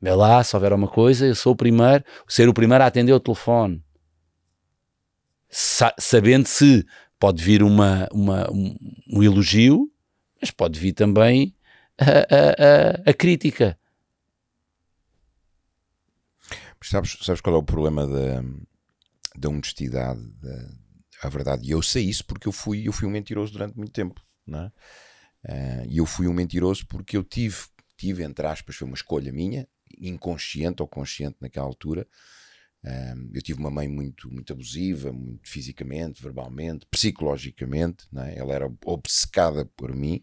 Vê 0.00 0.12
lá, 0.12 0.42
se 0.44 0.54
houver 0.54 0.72
uma 0.72 0.88
coisa, 0.88 1.26
eu 1.26 1.34
sou 1.34 1.52
o 1.52 1.56
primeiro, 1.56 2.04
ser 2.28 2.48
o 2.48 2.54
primeiro 2.54 2.84
a 2.84 2.86
atender 2.86 3.12
o 3.12 3.20
telefone. 3.20 3.82
Sa 5.48 5.94
sabendo 5.98 6.46
se 6.46 6.84
pode 7.18 7.42
vir 7.42 7.62
uma, 7.62 8.06
uma, 8.12 8.50
um, 8.52 8.76
um, 9.10 9.22
elogio, 9.22 9.88
mas 10.40 10.50
pode 10.50 10.78
vir 10.78 10.92
também 10.92 11.54
a, 11.98 12.04
a, 12.04 13.08
a, 13.08 13.10
a 13.10 13.14
crítica. 13.14 13.76
sabes, 16.82 17.16
sabes 17.22 17.40
qual 17.40 17.56
é 17.56 17.58
o 17.58 17.62
problema 17.62 18.06
da 18.06 18.42
da 19.38 19.48
honestidade, 19.48 20.20
da, 20.40 21.28
verdade. 21.28 21.66
E 21.66 21.70
eu 21.70 21.82
sei 21.82 22.04
isso 22.04 22.24
porque 22.24 22.48
eu 22.48 22.52
fui, 22.52 22.86
eu 22.86 22.92
fui 22.92 23.06
um 23.06 23.10
mentiroso 23.10 23.52
durante 23.52 23.76
muito 23.76 23.92
tempo, 23.92 24.20
não 24.46 24.60
é? 24.60 24.72
Uh, 25.48 25.86
e 25.88 25.98
eu 25.98 26.06
fui 26.06 26.26
um 26.26 26.32
mentiroso 26.32 26.86
porque 26.86 27.16
eu 27.16 27.22
tive, 27.22 27.56
tive, 27.96 28.24
entre 28.24 28.46
aspas, 28.46 28.76
foi 28.76 28.86
uma 28.86 28.96
escolha 28.96 29.32
minha, 29.32 29.68
inconsciente 29.98 30.82
ou 30.82 30.88
consciente 30.88 31.36
naquela 31.40 31.66
altura. 31.66 32.06
Uh, 32.84 33.30
eu 33.32 33.42
tive 33.42 33.60
uma 33.60 33.70
mãe 33.70 33.88
muito, 33.88 34.32
muito 34.32 34.52
abusiva, 34.52 35.12
muito 35.12 35.48
fisicamente, 35.48 36.22
verbalmente, 36.22 36.86
psicologicamente. 36.90 38.06
É? 38.16 38.38
Ela 38.38 38.54
era 38.54 38.72
obcecada 38.84 39.64
por 39.76 39.94
mim, 39.94 40.22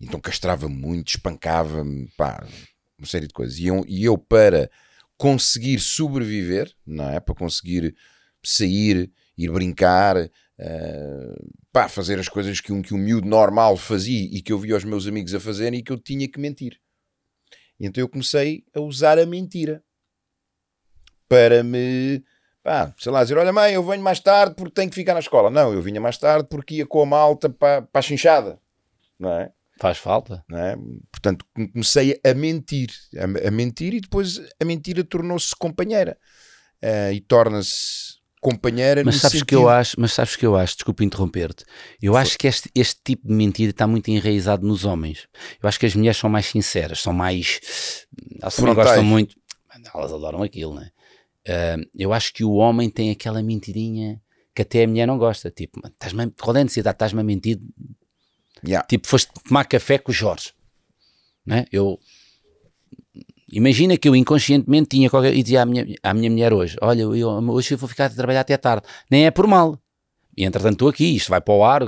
então 0.00 0.20
castrava-me 0.20 0.74
muito, 0.74 1.08
espancava-me, 1.08 2.08
pá, 2.16 2.46
uma 2.98 3.06
série 3.06 3.26
de 3.26 3.32
coisas. 3.32 3.58
E 3.58 3.66
eu, 3.66 3.84
e 3.86 4.04
eu, 4.04 4.18
para 4.18 4.70
conseguir 5.16 5.78
sobreviver, 5.80 6.72
não 6.86 7.08
é? 7.08 7.20
Para 7.20 7.34
conseguir 7.34 7.94
sair, 8.42 9.10
ir 9.36 9.50
brincar, 9.50 10.16
uh, 10.16 11.50
pá, 11.72 11.88
fazer 11.88 12.18
as 12.18 12.28
coisas 12.28 12.60
que 12.60 12.72
um, 12.72 12.82
que 12.82 12.94
um 12.94 12.98
miúdo 12.98 13.28
normal 13.28 13.76
fazia 13.76 14.28
e 14.32 14.40
que 14.42 14.52
eu 14.52 14.58
via 14.58 14.76
os 14.76 14.84
meus 14.84 15.06
amigos 15.06 15.34
a 15.34 15.40
fazerem 15.40 15.80
e 15.80 15.82
que 15.82 15.92
eu 15.92 15.98
tinha 15.98 16.28
que 16.28 16.38
mentir. 16.38 16.80
Então 17.78 18.02
eu 18.02 18.08
comecei 18.08 18.64
a 18.74 18.80
usar 18.80 19.18
a 19.18 19.24
mentira 19.24 19.82
para 21.28 21.62
me, 21.62 22.22
pá, 22.62 22.94
sei 22.98 23.10
lá, 23.10 23.22
dizer: 23.22 23.38
Olha, 23.38 23.52
mãe, 23.52 23.72
eu 23.72 23.84
venho 23.84 24.02
mais 24.02 24.20
tarde 24.20 24.54
porque 24.54 24.74
tenho 24.74 24.90
que 24.90 24.96
ficar 24.96 25.14
na 25.14 25.20
escola. 25.20 25.48
Não, 25.48 25.72
eu 25.72 25.80
vinha 25.80 26.00
mais 26.00 26.18
tarde 26.18 26.46
porque 26.48 26.76
ia 26.76 26.86
com 26.86 27.00
a 27.00 27.06
malta 27.06 27.48
para, 27.48 27.82
para 27.82 27.98
a 27.98 28.02
chinchada, 28.02 28.60
não 29.18 29.32
é? 29.32 29.52
Faz 29.80 29.96
falta. 29.96 30.44
Não 30.46 30.58
é? 30.58 30.76
Portanto, 31.10 31.46
comecei 31.72 32.20
a 32.22 32.34
mentir, 32.34 32.90
a, 33.16 33.48
a 33.48 33.50
mentir 33.50 33.94
e 33.94 34.00
depois 34.00 34.38
a 34.60 34.64
mentira 34.64 35.02
tornou-se 35.02 35.56
companheira 35.56 36.18
uh, 36.82 37.12
e 37.12 37.20
torna-se 37.22 38.09
companheira 38.40 39.02
mas 39.04 39.16
sabes 39.16 39.32
sentido... 39.32 39.46
que 39.46 39.54
eu 39.54 39.68
acho 39.68 40.00
mas 40.00 40.12
sabes 40.12 40.34
que 40.34 40.46
eu 40.46 40.56
acho 40.56 40.76
desculpa 40.76 41.04
interromper-te 41.04 41.64
eu 42.00 42.14
Foi. 42.14 42.22
acho 42.22 42.38
que 42.38 42.46
este, 42.46 42.70
este 42.74 43.00
tipo 43.04 43.28
de 43.28 43.34
mentira 43.34 43.70
está 43.70 43.86
muito 43.86 44.08
enraizado 44.08 44.66
nos 44.66 44.84
homens. 44.84 45.28
Eu 45.62 45.68
acho 45.68 45.78
que 45.78 45.86
as 45.86 45.94
mulheres 45.94 46.16
são 46.16 46.30
mais 46.30 46.46
sinceras 46.46 47.00
são 47.00 47.12
mais 47.12 47.60
elas 48.40 48.56
também 48.56 48.74
gostam 48.74 49.04
muito 49.04 49.36
elas 49.94 50.12
adoram 50.12 50.42
aquilo 50.42 50.74
né 50.74 50.90
uh, 51.48 51.90
eu 51.94 52.12
acho 52.12 52.32
que 52.32 52.42
o 52.42 52.52
homem 52.52 52.88
tem 52.88 53.10
aquela 53.10 53.42
mentirinha 53.42 54.20
que 54.54 54.62
até 54.62 54.84
a 54.84 54.88
mulher 54.88 55.06
não 55.06 55.18
gosta 55.18 55.50
tipo 55.50 55.80
estás-me 55.86 56.30
qual 56.30 56.56
é 56.56 56.60
a 56.60 56.64
necessidade? 56.64 56.94
Estás-me 56.94 57.20
a 57.20 57.24
mentir? 57.24 57.60
Yeah. 58.66 58.86
tipo 58.86 59.06
foste 59.06 59.30
tomar 59.46 59.64
café 59.64 59.98
com 59.98 60.12
o 60.12 60.14
Jorge 60.14 60.52
né 61.46 61.66
eu 61.70 61.98
Imagina 63.52 63.96
que 63.96 64.08
eu 64.08 64.14
inconscientemente 64.14 64.88
tinha 64.90 65.10
qualquer, 65.10 65.34
e 65.34 65.42
dizia 65.42 65.62
à 65.62 65.66
minha, 65.66 65.86
à 66.02 66.14
minha 66.14 66.30
mulher 66.30 66.52
hoje: 66.52 66.76
Olha, 66.80 67.02
eu, 67.02 67.28
hoje 67.28 67.74
eu 67.74 67.78
vou 67.78 67.88
ficar 67.88 68.06
a 68.06 68.10
trabalhar 68.10 68.40
até 68.40 68.56
tarde. 68.56 68.86
Nem 69.10 69.26
é 69.26 69.30
por 69.30 69.46
mal. 69.46 69.78
E 70.36 70.44
entretanto 70.44 70.74
estou 70.74 70.88
aqui, 70.88 71.16
isto 71.16 71.28
vai 71.28 71.40
para 71.40 71.54
o 71.54 71.64
ar. 71.64 71.82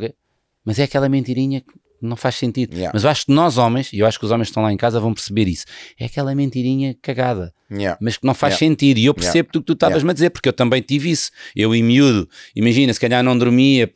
Mas 0.64 0.78
é 0.78 0.84
aquela 0.84 1.08
mentirinha 1.08 1.60
que 1.60 1.72
não 2.00 2.16
faz 2.16 2.34
sentido. 2.34 2.74
Yeah. 2.74 2.90
Mas 2.92 3.04
eu 3.04 3.10
acho 3.10 3.26
que 3.26 3.32
nós 3.32 3.56
homens, 3.56 3.92
e 3.92 4.00
eu 4.00 4.06
acho 4.06 4.18
que 4.18 4.24
os 4.24 4.30
homens 4.30 4.48
que 4.48 4.50
estão 4.50 4.62
lá 4.62 4.72
em 4.72 4.76
casa 4.76 4.98
vão 4.98 5.14
perceber 5.14 5.48
isso, 5.48 5.64
é 5.98 6.06
aquela 6.06 6.34
mentirinha 6.34 6.96
cagada, 7.00 7.52
yeah. 7.70 7.96
mas 8.00 8.16
que 8.16 8.26
não 8.26 8.34
faz 8.34 8.54
yeah. 8.54 8.74
sentido. 8.74 8.98
E 8.98 9.06
eu 9.06 9.14
percebo 9.14 9.48
yeah. 9.48 9.52
que 9.52 9.60
tu 9.60 9.72
estavas-me 9.72 10.10
a 10.10 10.12
dizer, 10.12 10.30
porque 10.30 10.48
eu 10.48 10.52
também 10.52 10.82
tive 10.82 11.10
isso. 11.10 11.30
Eu 11.54 11.74
em 11.74 11.82
miúdo, 11.82 12.28
imagina, 12.54 12.92
se 12.92 13.00
calhar 13.00 13.22
não 13.22 13.38
dormia, 13.38 13.90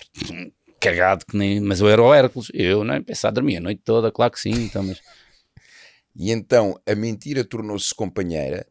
cagado 0.81 1.27
que 1.27 1.37
nem. 1.37 1.61
Mas 1.61 1.81
eu 1.81 1.89
era 1.89 2.03
o 2.03 2.15
Hércules, 2.15 2.49
eu 2.55 2.85
não 2.85 3.03
pensava, 3.03 3.35
dormia 3.35 3.59
a 3.59 3.61
noite 3.61 3.83
toda, 3.85 4.13
claro 4.13 4.33
que 4.33 4.41
sim, 4.41 4.53
então, 4.53 4.83
mas. 4.83 5.01
E 6.19 6.31
então 6.33 6.75
a 6.87 6.95
mentira 6.95 7.45
tornou-se 7.45 7.95
companheira, 7.95 8.67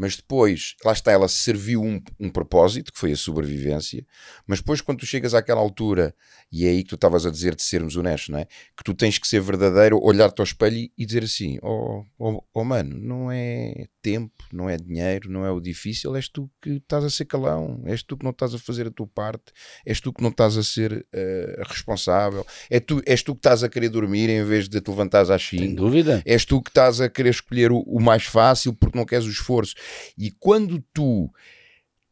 mas 0.00 0.16
depois, 0.16 0.76
lá 0.82 0.92
está, 0.92 1.12
ela 1.12 1.28
serviu 1.28 1.82
um, 1.82 2.00
um 2.18 2.30
propósito, 2.30 2.90
que 2.90 2.98
foi 2.98 3.12
a 3.12 3.16
sobrevivência, 3.16 4.02
mas 4.46 4.60
depois 4.60 4.80
quando 4.80 5.00
tu 5.00 5.04
chegas 5.04 5.34
àquela 5.34 5.60
altura, 5.60 6.14
e 6.50 6.64
é 6.64 6.70
aí 6.70 6.82
que 6.82 6.88
tu 6.88 6.94
estavas 6.94 7.26
a 7.26 7.30
dizer 7.30 7.54
de 7.54 7.62
sermos 7.62 7.96
honestos, 7.96 8.30
não 8.30 8.38
é? 8.38 8.46
Que 8.74 8.82
tu 8.82 8.94
tens 8.94 9.18
que 9.18 9.28
ser 9.28 9.42
verdadeiro, 9.42 10.02
olhar-te 10.02 10.40
ao 10.40 10.44
espelho 10.44 10.88
e 10.96 11.04
dizer 11.04 11.24
assim, 11.24 11.58
oh, 11.60 12.06
oh, 12.18 12.42
oh 12.54 12.64
mano, 12.64 12.96
não 12.98 13.30
é 13.30 13.88
tempo, 14.00 14.42
não 14.50 14.70
é 14.70 14.78
dinheiro, 14.78 15.30
não 15.30 15.44
é 15.44 15.50
o 15.50 15.60
difícil, 15.60 16.16
és 16.16 16.30
tu 16.30 16.50
que 16.62 16.70
estás 16.70 17.04
a 17.04 17.10
ser 17.10 17.26
calão, 17.26 17.82
és 17.84 18.02
tu 18.02 18.16
que 18.16 18.24
não 18.24 18.30
estás 18.30 18.54
a 18.54 18.58
fazer 18.58 18.86
a 18.86 18.90
tua 18.90 19.06
parte, 19.06 19.52
és 19.84 20.00
tu 20.00 20.14
que 20.14 20.22
não 20.22 20.30
estás 20.30 20.56
a 20.56 20.62
ser 20.62 20.92
uh, 20.94 21.62
responsável, 21.68 22.46
é 22.70 22.80
tu, 22.80 23.02
és 23.04 23.22
tu 23.22 23.34
que 23.34 23.40
estás 23.40 23.62
a 23.62 23.68
querer 23.68 23.90
dormir 23.90 24.30
em 24.30 24.42
vez 24.44 24.66
de 24.66 24.80
te 24.80 24.88
levantares 24.88 25.28
às 25.28 25.42
5. 25.42 25.62
Sem 25.62 25.74
dúvida. 25.74 26.22
És 26.24 26.46
tu 26.46 26.62
que 26.62 26.70
estás 26.70 27.02
a 27.02 27.08
querer 27.10 27.30
escolher 27.30 27.70
o, 27.70 27.80
o 27.80 28.00
mais 28.00 28.24
fácil 28.24 28.72
porque 28.72 28.98
não 28.98 29.04
queres 29.04 29.26
o 29.26 29.30
esforço. 29.30 29.74
E 30.16 30.30
quando 30.30 30.82
tu 30.92 31.30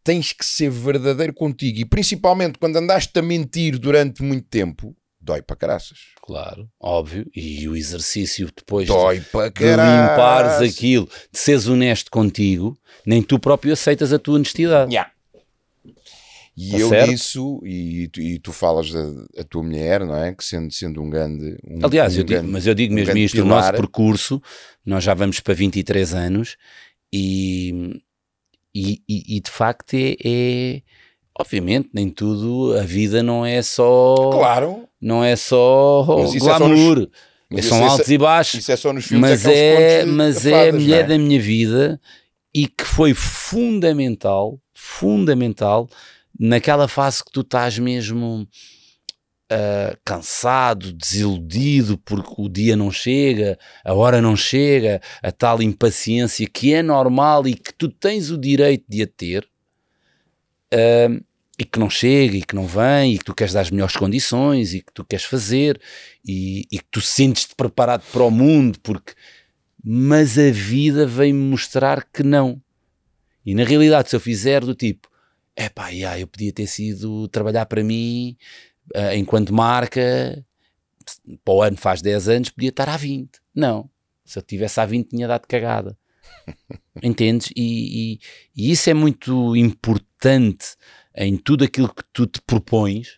tens 0.02 0.32
que 0.32 0.44
ser 0.44 0.70
verdadeiro 0.70 1.34
contigo, 1.34 1.80
e 1.80 1.84
principalmente 1.84 2.58
quando 2.58 2.76
andaste 2.76 3.18
a 3.18 3.22
mentir 3.22 3.78
durante 3.78 4.22
muito 4.22 4.46
tempo, 4.48 4.96
dói 5.20 5.42
para 5.42 5.56
caraças. 5.56 5.98
Claro, 6.22 6.68
óbvio. 6.80 7.30
E 7.34 7.68
o 7.68 7.76
exercício 7.76 8.48
depois 8.54 8.86
dói 8.86 9.18
de, 9.18 9.26
para 9.26 9.50
de 9.50 9.64
limpares 9.64 10.62
aquilo, 10.62 11.08
de 11.30 11.38
seres 11.38 11.66
honesto 11.66 12.10
contigo, 12.10 12.78
nem 13.04 13.22
tu 13.22 13.38
próprio 13.38 13.72
aceitas 13.72 14.12
a 14.12 14.18
tua 14.18 14.36
honestidade. 14.36 14.92
Yeah. 14.92 15.12
E 16.60 16.72
tá 16.72 16.78
eu 16.78 16.88
certo? 16.88 17.60
e, 17.64 18.10
e, 18.18 18.38
tu 18.40 18.52
falas 18.52 18.90
da 18.90 19.44
tua 19.48 19.62
mulher, 19.62 20.04
não 20.04 20.16
é? 20.16 20.34
Que 20.34 20.44
sendo, 20.44 20.72
sendo 20.72 21.00
um 21.00 21.08
grande. 21.08 21.56
Um, 21.64 21.86
Aliás, 21.86 22.16
um 22.16 22.18
eu 22.18 22.24
grande, 22.24 22.42
digo, 22.42 22.52
mas 22.52 22.66
eu 22.66 22.74
digo 22.74 22.94
mesmo 22.94 23.14
um 23.14 23.16
isto: 23.16 23.34
pilar. 23.34 23.46
o 23.46 23.50
nosso 23.50 23.72
percurso, 23.74 24.42
nós 24.84 25.04
já 25.04 25.14
vamos 25.14 25.38
para 25.38 25.54
23 25.54 26.14
anos 26.14 26.56
e, 27.12 28.02
e, 28.74 29.36
e, 29.36 29.40
de 29.40 29.50
facto 29.50 29.94
é, 29.94 30.16
é, 30.24 30.82
obviamente 31.38 31.90
nem 31.92 32.10
tudo 32.10 32.76
a 32.78 32.82
vida 32.82 33.22
não 33.22 33.44
é 33.44 33.62
só 33.62 34.30
claro. 34.32 34.84
não 35.00 35.24
é 35.24 35.34
só 35.36 36.04
glamour. 36.04 37.08
é 37.50 37.56
nos, 37.56 37.64
são 37.64 37.84
altos 37.84 38.10
é, 38.10 38.12
e 38.12 38.18
baixos. 38.18 38.60
isso 38.60 38.72
é 38.72 38.76
só 38.76 38.92
nos 38.92 39.06
filmes 39.06 39.30
mas 39.30 39.46
é, 39.46 40.04
mas 40.04 40.46
é 40.46 40.68
a 40.68 40.72
mulher 40.72 41.04
é? 41.04 41.08
da 41.08 41.18
minha 41.18 41.40
vida 41.40 42.00
e 42.54 42.66
que 42.66 42.84
foi 42.84 43.14
fundamental 43.14 44.60
fundamental 44.74 45.88
naquela 46.38 46.86
fase 46.86 47.24
que 47.24 47.32
tu 47.32 47.40
estás 47.40 47.78
mesmo 47.78 48.46
uh, 49.52 49.96
cansado, 50.04 50.92
desiludido 50.92 51.98
porque 51.98 52.34
o 52.38 52.48
dia 52.48 52.76
não 52.76 52.90
chega, 52.90 53.58
a 53.84 53.94
hora 53.94 54.20
não 54.20 54.36
chega, 54.36 55.00
a 55.22 55.32
tal 55.32 55.62
impaciência 55.62 56.46
que 56.46 56.72
é 56.72 56.82
normal 56.82 57.46
e 57.46 57.54
que 57.54 57.72
tu 57.72 57.88
tens 57.88 58.30
o 58.30 58.38
direito 58.38 58.84
de 58.88 59.02
a 59.02 59.06
ter. 59.06 59.48
Uh, 60.72 61.24
e 61.58 61.64
que 61.64 61.78
não 61.78 61.90
chega 61.90 62.36
e 62.36 62.42
que 62.42 62.54
não 62.54 62.66
vem 62.66 63.14
e 63.14 63.18
que 63.18 63.24
tu 63.24 63.34
queres 63.34 63.52
dar 63.52 63.62
as 63.62 63.70
melhores 63.70 63.96
condições 63.96 64.72
e 64.74 64.80
que 64.80 64.92
tu 64.92 65.04
queres 65.04 65.24
fazer 65.24 65.80
e, 66.24 66.64
e 66.70 66.78
que 66.78 66.86
tu 66.88 67.00
sentes-te 67.00 67.54
preparado 67.56 68.04
para 68.12 68.22
o 68.22 68.30
mundo 68.30 68.78
porque 68.80 69.14
mas 69.82 70.38
a 70.38 70.50
vida 70.52 71.04
vem-me 71.04 71.50
mostrar 71.50 72.04
que 72.12 72.22
não 72.22 72.62
e 73.44 73.54
na 73.54 73.64
realidade 73.64 74.08
se 74.08 74.14
eu 74.14 74.20
fizer 74.20 74.60
do 74.60 74.74
tipo 74.74 75.08
é 75.56 75.68
pá, 75.68 75.88
yeah, 75.88 76.20
eu 76.20 76.28
podia 76.28 76.52
ter 76.52 76.68
sido 76.68 77.26
trabalhar 77.26 77.66
para 77.66 77.82
mim 77.82 78.36
uh, 78.96 79.14
enquanto 79.14 79.52
marca, 79.52 80.44
para 81.44 81.54
o 81.54 81.62
ano 81.62 81.76
faz 81.76 82.02
10 82.02 82.28
anos, 82.28 82.50
podia 82.50 82.70
estar 82.70 82.88
a 82.88 82.96
20. 82.96 83.30
Não. 83.54 83.90
Se 84.24 84.38
eu 84.38 84.42
tivesse 84.42 84.80
a 84.80 84.86
20, 84.86 85.08
tinha 85.08 85.26
dado 85.26 85.46
cagada. 85.46 85.98
Entendes? 87.02 87.50
E, 87.56 88.14
e, 88.14 88.20
e, 88.56 88.70
isso 88.70 88.90
é 88.90 88.94
muito 88.94 89.56
importante 89.56 90.76
em 91.14 91.36
tudo 91.36 91.64
aquilo 91.64 91.92
que 91.92 92.02
tu 92.12 92.26
te 92.26 92.40
propões, 92.42 93.16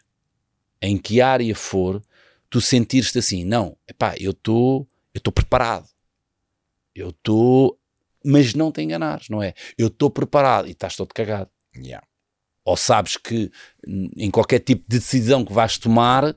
em 0.81 0.97
que 0.97 1.21
área 1.21 1.55
for, 1.55 2.03
tu 2.49 2.61
sentires-te 2.61 3.19
assim, 3.19 3.45
não, 3.45 3.77
epá, 3.89 4.15
eu 4.19 4.31
estou 4.31 4.89
eu 5.13 5.19
estou 5.19 5.33
preparado. 5.33 5.89
Eu 6.95 7.11
estou, 7.11 7.79
mas 8.25 8.55
não 8.55 8.71
te 8.71 8.81
enganares, 8.81 9.29
não 9.29 9.43
é? 9.43 9.55
Eu 9.77 9.89
estou 9.89 10.11
preparado 10.11 10.69
e 10.69 10.73
estás 10.73 10.97
todo 10.97 11.13
cagado. 11.13 11.51
Yeah 11.77 12.10
ou 12.65 12.77
sabes 12.77 13.17
que 13.17 13.51
em 14.17 14.31
qualquer 14.31 14.61
tipo 14.61 14.85
de 14.89 14.99
decisão 14.99 15.45
que 15.45 15.53
vais 15.53 15.79
tomar 15.79 16.35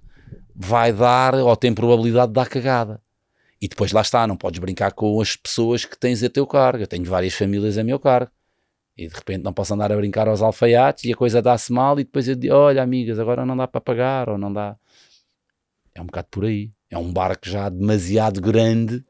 vai 0.56 0.94
dar 0.94 1.36
ou 1.36 1.56
tem 1.56 1.74
probabilidade 1.74 2.28
de 2.28 2.34
dar 2.34 2.48
cagada. 2.48 3.02
E 3.62 3.68
depois 3.68 3.92
lá 3.92 4.02
está, 4.02 4.28
não 4.28 4.36
podes 4.36 4.60
brincar 4.60 4.92
com 4.92 5.20
as 5.22 5.36
pessoas 5.36 5.86
que 5.86 5.98
tens 5.98 6.22
a 6.22 6.30
teu 6.30 6.46
cargo. 6.46 6.84
Eu 6.84 6.88
tenho 6.88 7.06
várias 7.06 7.34
famílias 7.34 7.78
a 7.78 7.84
meu 7.84 8.00
cargo. 8.00 8.30
E 8.98 9.08
de 9.08 9.16
repente 9.16 9.44
não 9.44 9.54
posso 9.54 9.74
andar 9.74 9.92
a 9.92 9.96
brincar 9.96 10.28
aos 10.28 10.42
alfaiates 10.42 11.06
e 11.06 11.14
a 11.14 11.16
coisa 11.16 11.42
dá-se 11.42 11.72
mal 11.72 12.00
e 12.00 12.04
depois 12.04 12.28
eu 12.28 12.36
digo, 12.36 12.54
olha 12.54 12.84
amigas, 12.84 13.18
agora 13.18 13.46
não 13.46 13.58
dá 13.58 13.68
para 13.68 13.82
pagar 13.82 14.30
ou 14.30 14.38
não 14.38 14.54
dá. 14.54 14.76
É 15.96 16.02
um 16.02 16.06
bocado 16.06 16.28
por 16.30 16.46
aí. 16.46 16.72
É 16.90 16.98
um 16.98 17.12
barco 17.12 17.48
já 17.50 17.70
demasiado 17.70 18.40
grande 18.40 19.04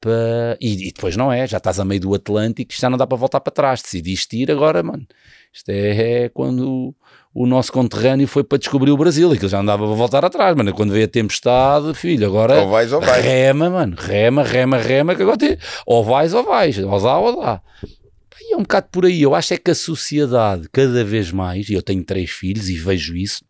para... 0.00 0.56
E, 0.60 0.88
e, 0.88 0.92
depois 0.92 1.16
não 1.16 1.32
é, 1.32 1.46
já 1.46 1.56
estás 1.56 1.80
a 1.80 1.84
meio 1.84 2.00
do 2.00 2.14
Atlântico, 2.14 2.72
já 2.72 2.90
não 2.90 2.98
dá 2.98 3.06
para 3.06 3.16
voltar 3.16 3.40
para 3.40 3.52
trás. 3.52 3.82
Decidiste 3.82 4.36
ir 4.36 4.50
agora, 4.50 4.82
mano. 4.82 5.06
Isto 5.52 5.68
é, 5.70 6.24
é 6.24 6.28
quando 6.28 6.94
o, 7.34 7.46
nosso 7.46 7.70
conterrâneo 7.72 8.26
foi 8.26 8.42
para 8.42 8.58
descobrir 8.58 8.90
o 8.90 8.96
Brasil, 8.96 9.34
e 9.34 9.38
que 9.38 9.46
já 9.48 9.58
não 9.58 9.66
dava 9.66 9.86
para 9.86 9.94
voltar 9.94 10.24
atrás, 10.24 10.56
mano. 10.56 10.72
Quando 10.72 10.92
veio 10.92 11.04
a 11.04 11.08
tempestade, 11.08 11.92
filho, 11.94 12.26
agora. 12.26 12.60
Ou 12.62 12.70
vais 12.70 12.92
ou 12.92 13.00
vais. 13.00 13.24
Rema, 13.24 13.68
mano. 13.68 13.96
Rema, 13.98 14.42
rema, 14.42 14.78
rema, 14.78 15.14
que 15.14 15.22
agora 15.22 15.36
tem. 15.36 15.58
Ou 15.86 16.02
vais 16.02 16.32
ou 16.32 16.42
vais. 16.42 16.78
Ou 16.78 17.00
dá 17.00 17.18
ou 17.18 17.42
dá. 17.42 17.62
E 18.40 18.54
é 18.54 18.56
um 18.56 18.62
bocado 18.62 18.88
por 18.90 19.04
aí. 19.04 19.20
Eu 19.20 19.34
acho 19.34 19.54
é 19.54 19.58
que 19.58 19.70
a 19.70 19.74
sociedade, 19.74 20.68
cada 20.72 21.04
vez 21.04 21.30
mais, 21.30 21.68
e 21.68 21.74
eu 21.74 21.82
tenho 21.82 22.02
três 22.02 22.30
filhos 22.30 22.68
e 22.68 22.74
vejo 22.74 23.14
isso, 23.14 23.44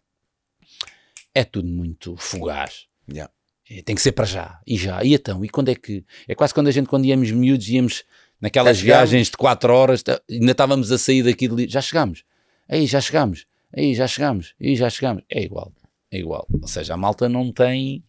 é 1.34 1.44
tudo 1.44 1.68
muito 1.68 2.16
fugaz. 2.18 2.86
Yeah. 3.08 3.32
É, 3.70 3.80
tem 3.80 3.94
que 3.94 4.02
ser 4.02 4.12
para 4.12 4.26
já, 4.26 4.60
e 4.66 4.76
já, 4.76 5.02
e 5.02 5.14
então, 5.14 5.42
e 5.42 5.48
quando 5.48 5.70
é 5.70 5.74
que, 5.74 6.04
é 6.28 6.34
quase 6.34 6.52
quando 6.52 6.68
a 6.68 6.70
gente, 6.70 6.88
quando 6.88 7.06
íamos 7.06 7.30
miúdos, 7.30 7.68
íamos 7.68 8.04
naquelas 8.42 8.80
viagens 8.80 9.30
de 9.30 9.36
4 9.36 9.72
horas, 9.72 10.02
ainda 10.28 10.50
estávamos 10.50 10.90
a 10.90 10.98
sair 10.98 11.22
daqui, 11.22 11.46
de, 11.46 11.68
já 11.68 11.80
chegámos, 11.80 12.24
aí 12.68 12.86
já 12.86 13.00
chegámos, 13.00 13.46
aí 13.74 13.94
já 13.94 14.06
chegámos, 14.08 14.54
aí 14.60 14.74
já 14.74 14.90
chegámos, 14.90 15.22
é 15.30 15.42
igual, 15.42 15.72
é 16.10 16.18
igual, 16.18 16.46
ou 16.60 16.66
seja, 16.66 16.94
a 16.94 16.96
malta 16.96 17.28
não 17.28 17.52
tem, 17.52 18.04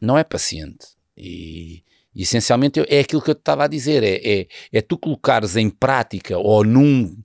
não 0.00 0.16
é 0.16 0.22
paciente, 0.22 0.86
e, 1.16 1.82
e 2.14 2.22
essencialmente 2.22 2.80
é 2.88 3.00
aquilo 3.00 3.20
que 3.20 3.30
eu 3.30 3.34
te 3.34 3.40
estava 3.40 3.64
a 3.64 3.68
dizer, 3.68 4.04
é, 4.04 4.20
é, 4.24 4.46
é 4.72 4.80
tu 4.80 4.96
colocares 4.96 5.56
em 5.56 5.68
prática, 5.68 6.38
ou 6.38 6.64
num, 6.64 7.20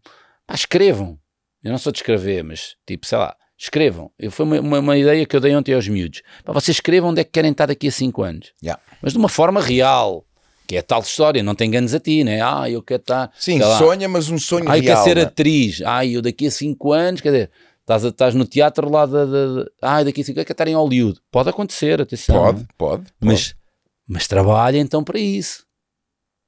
pá, 0.48 0.56
escrevam, 0.56 1.20
eu 1.64 1.72
não 1.72 1.78
sou 1.78 1.92
de 1.92 2.00
escrever, 2.00 2.44
mas 2.44 2.76
tipo, 2.88 3.06
sei 3.06 3.20
lá, 3.20 3.36
Escrevam. 3.62 4.10
Eu, 4.18 4.32
foi 4.32 4.46
uma, 4.46 4.60
uma, 4.62 4.80
uma, 4.80 4.98
ideia 4.98 5.26
que 5.26 5.36
eu 5.36 5.42
dei 5.42 5.54
ontem 5.54 5.74
aos 5.74 5.86
miúdos. 5.86 6.22
Para 6.46 6.54
vocês 6.54 6.78
escrevam 6.78 7.10
onde 7.10 7.20
é 7.20 7.26
que 7.26 7.32
querem 7.32 7.52
estar 7.52 7.66
daqui 7.66 7.90
a 7.90 7.92
5 7.92 8.24
anos. 8.24 8.54
Yeah. 8.64 8.82
Mas 9.02 9.12
de 9.12 9.20
uma 9.20 9.28
forma 9.28 9.60
real. 9.60 10.26
Que 10.70 10.78
é 10.78 10.84
tal 10.84 11.02
história, 11.02 11.42
não 11.42 11.56
te 11.56 11.66
enganes 11.66 11.96
a 11.96 12.00
ti, 12.00 12.24
né? 12.24 12.42
Ah, 12.44 12.70
eu 12.70 12.84
quero 12.84 13.02
estar. 13.02 13.32
Sim, 13.40 13.60
sonha, 13.80 14.08
mas 14.08 14.30
um 14.30 14.38
sonho 14.38 14.70
ah, 14.70 14.74
real. 14.76 14.84
Ah, 14.84 14.98
quer 14.98 15.04
ser 15.04 15.16
né? 15.16 15.24
atriz. 15.24 15.82
Ah, 15.84 16.06
eu 16.06 16.22
daqui 16.22 16.46
a 16.46 16.52
5 16.52 16.94
anos, 16.94 17.22
quer 17.22 17.32
dizer, 17.32 17.52
estás, 17.82 18.04
estás 18.04 18.36
no 18.36 18.46
teatro 18.46 18.88
lá 18.88 19.08
da. 19.08 19.26
Ah, 19.82 20.04
daqui 20.04 20.22
a 20.22 20.24
5 20.24 20.38
anos 20.38 20.46
quer 20.46 20.52
estar 20.52 20.68
em 20.68 20.76
Hollywood. 20.76 21.20
Pode 21.32 21.50
acontecer, 21.50 22.00
atenção. 22.00 22.36
Pode, 22.36 22.68
pode. 22.78 23.02
pode. 23.02 23.14
Mas, 23.20 23.56
mas 24.08 24.28
trabalha 24.28 24.78
então 24.78 25.04
para 25.04 25.18
isso. 25.18 25.66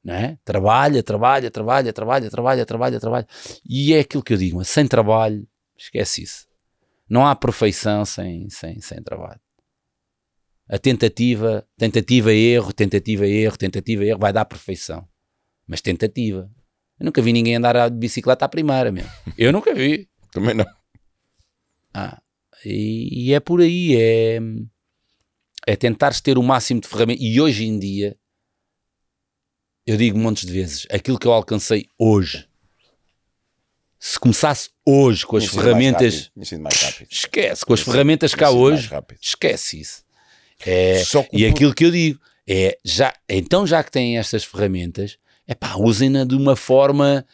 É? 0.07 0.37
Trabalha, 0.45 1.01
trabalha, 1.01 1.49
trabalha, 1.49 1.91
trabalha, 1.91 2.29
trabalha, 2.29 2.63
trabalha, 2.63 2.99
trabalha. 2.99 3.27
E 3.67 3.91
é 3.95 4.01
aquilo 4.01 4.21
que 4.21 4.33
eu 4.33 4.37
digo, 4.37 4.63
sem 4.63 4.85
trabalho, 4.87 5.47
esquece 5.75 6.21
isso. 6.21 6.45
Não 7.09 7.25
há 7.25 7.35
perfeição 7.35 8.05
sem, 8.05 8.47
sem, 8.51 8.79
sem 8.81 9.01
trabalho. 9.01 9.41
A 10.71 10.79
tentativa, 10.79 11.67
tentativa, 11.77 12.33
erro, 12.33 12.71
tentativa, 12.71 13.27
erro, 13.27 13.57
tentativa, 13.57 14.05
erro, 14.05 14.17
vai 14.17 14.31
dar 14.31 14.45
perfeição. 14.45 15.05
Mas 15.67 15.81
tentativa. 15.81 16.49
Eu 16.97 17.05
nunca 17.05 17.21
vi 17.21 17.33
ninguém 17.33 17.57
andar 17.57 17.89
de 17.89 17.97
bicicleta 17.97 18.45
à 18.45 18.47
primeira, 18.47 18.89
mesmo. 18.89 19.11
Eu 19.37 19.51
nunca 19.51 19.75
vi. 19.75 20.07
Também 20.31 20.53
não. 20.53 20.65
Ah, 21.93 22.21
e, 22.63 23.25
e, 23.25 23.33
é 23.33 23.41
por 23.41 23.59
aí, 23.59 23.97
é, 23.97 24.39
é 25.67 25.75
tentar 25.75 26.13
ter 26.21 26.37
o 26.37 26.43
máximo 26.43 26.79
de 26.79 26.87
ferramentas. 26.87 27.21
E 27.21 27.41
hoje 27.41 27.65
em 27.65 27.77
dia, 27.77 28.15
eu 29.85 29.97
digo 29.97 30.17
montes 30.17 30.45
de 30.45 30.53
vezes, 30.53 30.87
aquilo 30.89 31.19
que 31.19 31.27
eu 31.27 31.33
alcancei 31.33 31.85
hoje, 31.99 32.47
se 33.99 34.17
começasse 34.17 34.69
hoje 34.85 35.25
com 35.25 35.35
as 35.35 35.47
ferramentas, 35.47 36.31
esquece, 37.09 37.65
com 37.65 37.73
as 37.73 37.81
ferramentas 37.81 38.33
cá 38.33 38.51
hoje, 38.51 38.89
esquece 39.19 39.81
isso. 39.81 40.05
É, 40.65 41.01
e 41.33 41.45
aquilo 41.45 41.73
que 41.73 41.85
eu 41.85 41.91
digo 41.91 42.19
é, 42.47 42.77
já, 42.83 43.13
então 43.29 43.65
já 43.65 43.83
que 43.83 43.91
têm 43.91 44.17
estas 44.17 44.43
ferramentas, 44.43 45.17
é 45.47 45.55
pá, 45.55 45.75
usem-na 45.77 46.23
de 46.23 46.35
uma 46.35 46.55
forma. 46.55 47.25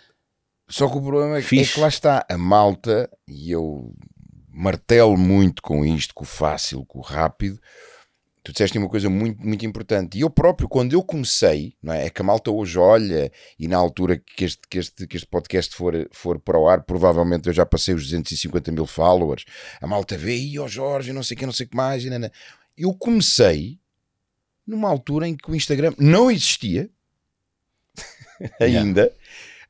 Só 0.69 0.87
que 0.89 0.97
o 0.97 1.01
problema 1.01 1.37
é 1.37 1.41
que, 1.41 1.59
é 1.59 1.65
que 1.65 1.79
lá 1.79 1.87
está 1.87 2.25
a 2.29 2.37
malta, 2.37 3.09
e 3.27 3.51
eu 3.51 3.93
martelo 4.51 5.15
muito 5.17 5.61
com 5.61 5.85
isto, 5.85 6.13
com 6.13 6.23
o 6.23 6.27
fácil, 6.27 6.85
com 6.85 6.99
o 6.99 7.01
rápido. 7.01 7.59
Tu 8.43 8.51
disseste 8.51 8.77
uma 8.77 8.87
coisa 8.87 9.09
muito, 9.09 9.45
muito 9.45 9.65
importante. 9.65 10.17
E 10.17 10.21
eu 10.21 10.29
próprio, 10.29 10.69
quando 10.69 10.93
eu 10.93 11.03
comecei, 11.03 11.73
não 11.83 11.93
é? 11.93 12.05
é 12.05 12.09
que 12.09 12.21
a 12.21 12.25
malta 12.25 12.49
hoje 12.49 12.79
olha, 12.79 13.31
e 13.59 13.67
na 13.67 13.75
altura 13.75 14.17
que 14.17 14.45
este, 14.45 14.61
que 14.69 14.77
este, 14.79 15.07
que 15.07 15.17
este 15.17 15.27
podcast 15.27 15.75
for, 15.75 15.93
for 16.11 16.39
para 16.39 16.57
o 16.57 16.67
ar, 16.67 16.83
provavelmente 16.83 17.47
eu 17.47 17.53
já 17.53 17.65
passei 17.65 17.93
os 17.93 18.03
250 18.03 18.71
mil 18.71 18.85
followers. 18.85 19.45
A 19.81 19.87
malta 19.87 20.17
vê, 20.17 20.37
e 20.37 20.57
ó 20.59 20.63
oh 20.63 20.67
Jorge, 20.67 21.11
não 21.11 21.23
sei 21.23 21.35
o 21.35 21.39
que, 21.39 21.45
não 21.45 21.53
sei 21.53 21.65
o 21.65 21.69
que 21.69 21.75
mais. 21.75 22.05
E 22.05 22.09
não, 22.09 22.19
não 22.19 22.29
eu 22.77 22.93
comecei 22.93 23.79
numa 24.65 24.89
altura 24.89 25.27
em 25.27 25.35
que 25.35 25.49
o 25.49 25.55
Instagram 25.55 25.93
não 25.97 26.29
existia 26.29 26.89
ainda. 28.59 29.11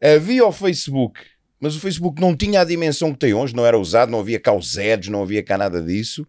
Yeah. 0.01 0.17
Havia 0.17 0.45
o 0.45 0.51
Facebook, 0.51 1.19
mas 1.59 1.75
o 1.75 1.79
Facebook 1.79 2.19
não 2.19 2.35
tinha 2.35 2.61
a 2.61 2.65
dimensão 2.65 3.13
que 3.13 3.19
tem 3.19 3.34
hoje, 3.34 3.55
não 3.55 3.65
era 3.65 3.77
usado, 3.79 4.11
não 4.11 4.19
havia 4.19 4.39
cá 4.39 4.53
os 4.53 4.77
ads, 4.77 5.09
não 5.09 5.23
havia 5.23 5.43
cá 5.43 5.57
nada 5.57 5.81
disso. 5.81 6.27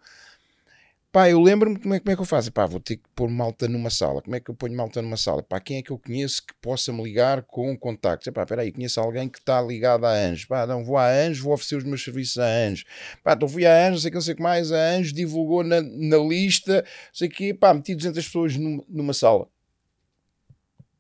Pá, 1.19 1.28
eu 1.28 1.40
lembro-me 1.40 1.77
como 1.81 1.95
é, 1.95 1.99
como 1.99 2.12
é 2.12 2.15
que 2.15 2.23
eu 2.23 2.24
faço. 2.24 2.53
Pá, 2.53 2.65
vou 2.65 2.78
ter 2.78 2.99
que 2.99 3.03
pôr 3.12 3.28
malta 3.28 3.66
numa 3.66 3.90
sala. 3.90 4.23
Como 4.23 4.36
é 4.36 4.39
que 4.39 4.49
eu 4.53 4.55
ponho 4.55 4.77
malta 4.77 5.03
numa 5.03 5.16
sala? 5.16 5.43
Pá, 5.43 5.59
quem 5.59 5.78
é 5.78 5.82
que 5.82 5.90
eu 5.90 5.99
conheço 5.99 6.40
que 6.47 6.55
possa 6.62 6.93
me 6.93 7.03
ligar 7.03 7.43
com 7.43 7.77
contactos? 7.77 8.32
Pá, 8.32 8.43
espera 8.43 8.62
aí, 8.62 8.70
conheço 8.70 9.01
alguém 9.01 9.28
que 9.28 9.40
está 9.40 9.61
ligado 9.61 10.07
a 10.07 10.12
Anjos. 10.12 10.45
Pá, 10.45 10.65
não, 10.65 10.85
vou 10.85 10.97
a 10.97 11.11
Anjos, 11.11 11.40
vou 11.40 11.53
oferecer 11.53 11.74
os 11.74 11.82
meus 11.82 12.05
serviços 12.05 12.39
a 12.39 12.47
Anjos. 12.47 12.85
Pá, 13.24 13.32
então 13.32 13.49
fui 13.49 13.66
a 13.66 13.89
Anjos, 13.89 13.95
não 13.95 13.99
sei 13.99 14.11
que, 14.12 14.15
não 14.15 14.23
sei 14.23 14.35
que 14.36 14.43
mais. 14.43 14.70
A 14.70 14.90
Anjos 14.90 15.12
divulgou 15.12 15.65
na, 15.65 15.82
na 15.82 16.19
lista, 16.19 16.85
sei 17.12 17.28
que, 17.28 17.53
pá, 17.53 17.74
meti 17.74 17.97
200 17.97 18.24
pessoas 18.24 18.57
numa, 18.57 18.85
numa 18.89 19.12
sala. 19.12 19.49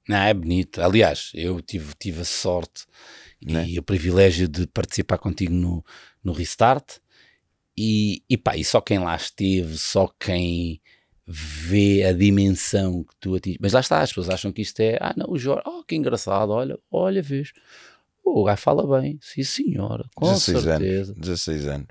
Não, 0.08 0.16
é 0.16 0.34
bonito. 0.34 0.82
Aliás, 0.82 1.30
eu 1.32 1.62
tive, 1.62 1.92
tive 1.96 2.22
a 2.22 2.24
sorte 2.24 2.86
é? 3.46 3.68
e 3.68 3.78
o 3.78 3.84
privilégio 3.84 4.48
de 4.48 4.66
participar 4.66 5.18
contigo 5.18 5.52
no, 5.52 5.84
no 6.24 6.32
Restart 6.32 6.98
e, 7.80 8.24
e 8.28 8.36
pá, 8.36 8.56
e 8.56 8.64
só 8.64 8.80
quem 8.80 8.98
lá 8.98 9.14
esteve, 9.14 9.78
só 9.78 10.12
quem 10.18 10.80
vê 11.24 12.02
a 12.02 12.12
dimensão 12.12 13.04
que 13.04 13.14
tu 13.20 13.36
atinges. 13.36 13.60
Mas 13.60 13.72
lá 13.72 13.78
está, 13.78 14.00
as 14.00 14.10
pessoas 14.10 14.30
acham 14.30 14.50
que 14.50 14.62
isto 14.62 14.80
é, 14.80 14.98
ah 15.00 15.14
não, 15.16 15.30
o 15.30 15.38
Jorge, 15.38 15.62
oh 15.64 15.84
que 15.84 15.94
engraçado, 15.94 16.50
olha, 16.50 16.76
olha, 16.90 17.22
vês, 17.22 17.52
o 18.24 18.42
gajo 18.42 18.60
fala 18.60 19.00
bem, 19.00 19.16
sim 19.22 19.44
senhora, 19.44 20.04
com 20.16 20.26
16 20.26 20.60
certeza. 20.60 21.12
Anos, 21.12 21.20
16 21.20 21.68
anos. 21.68 21.86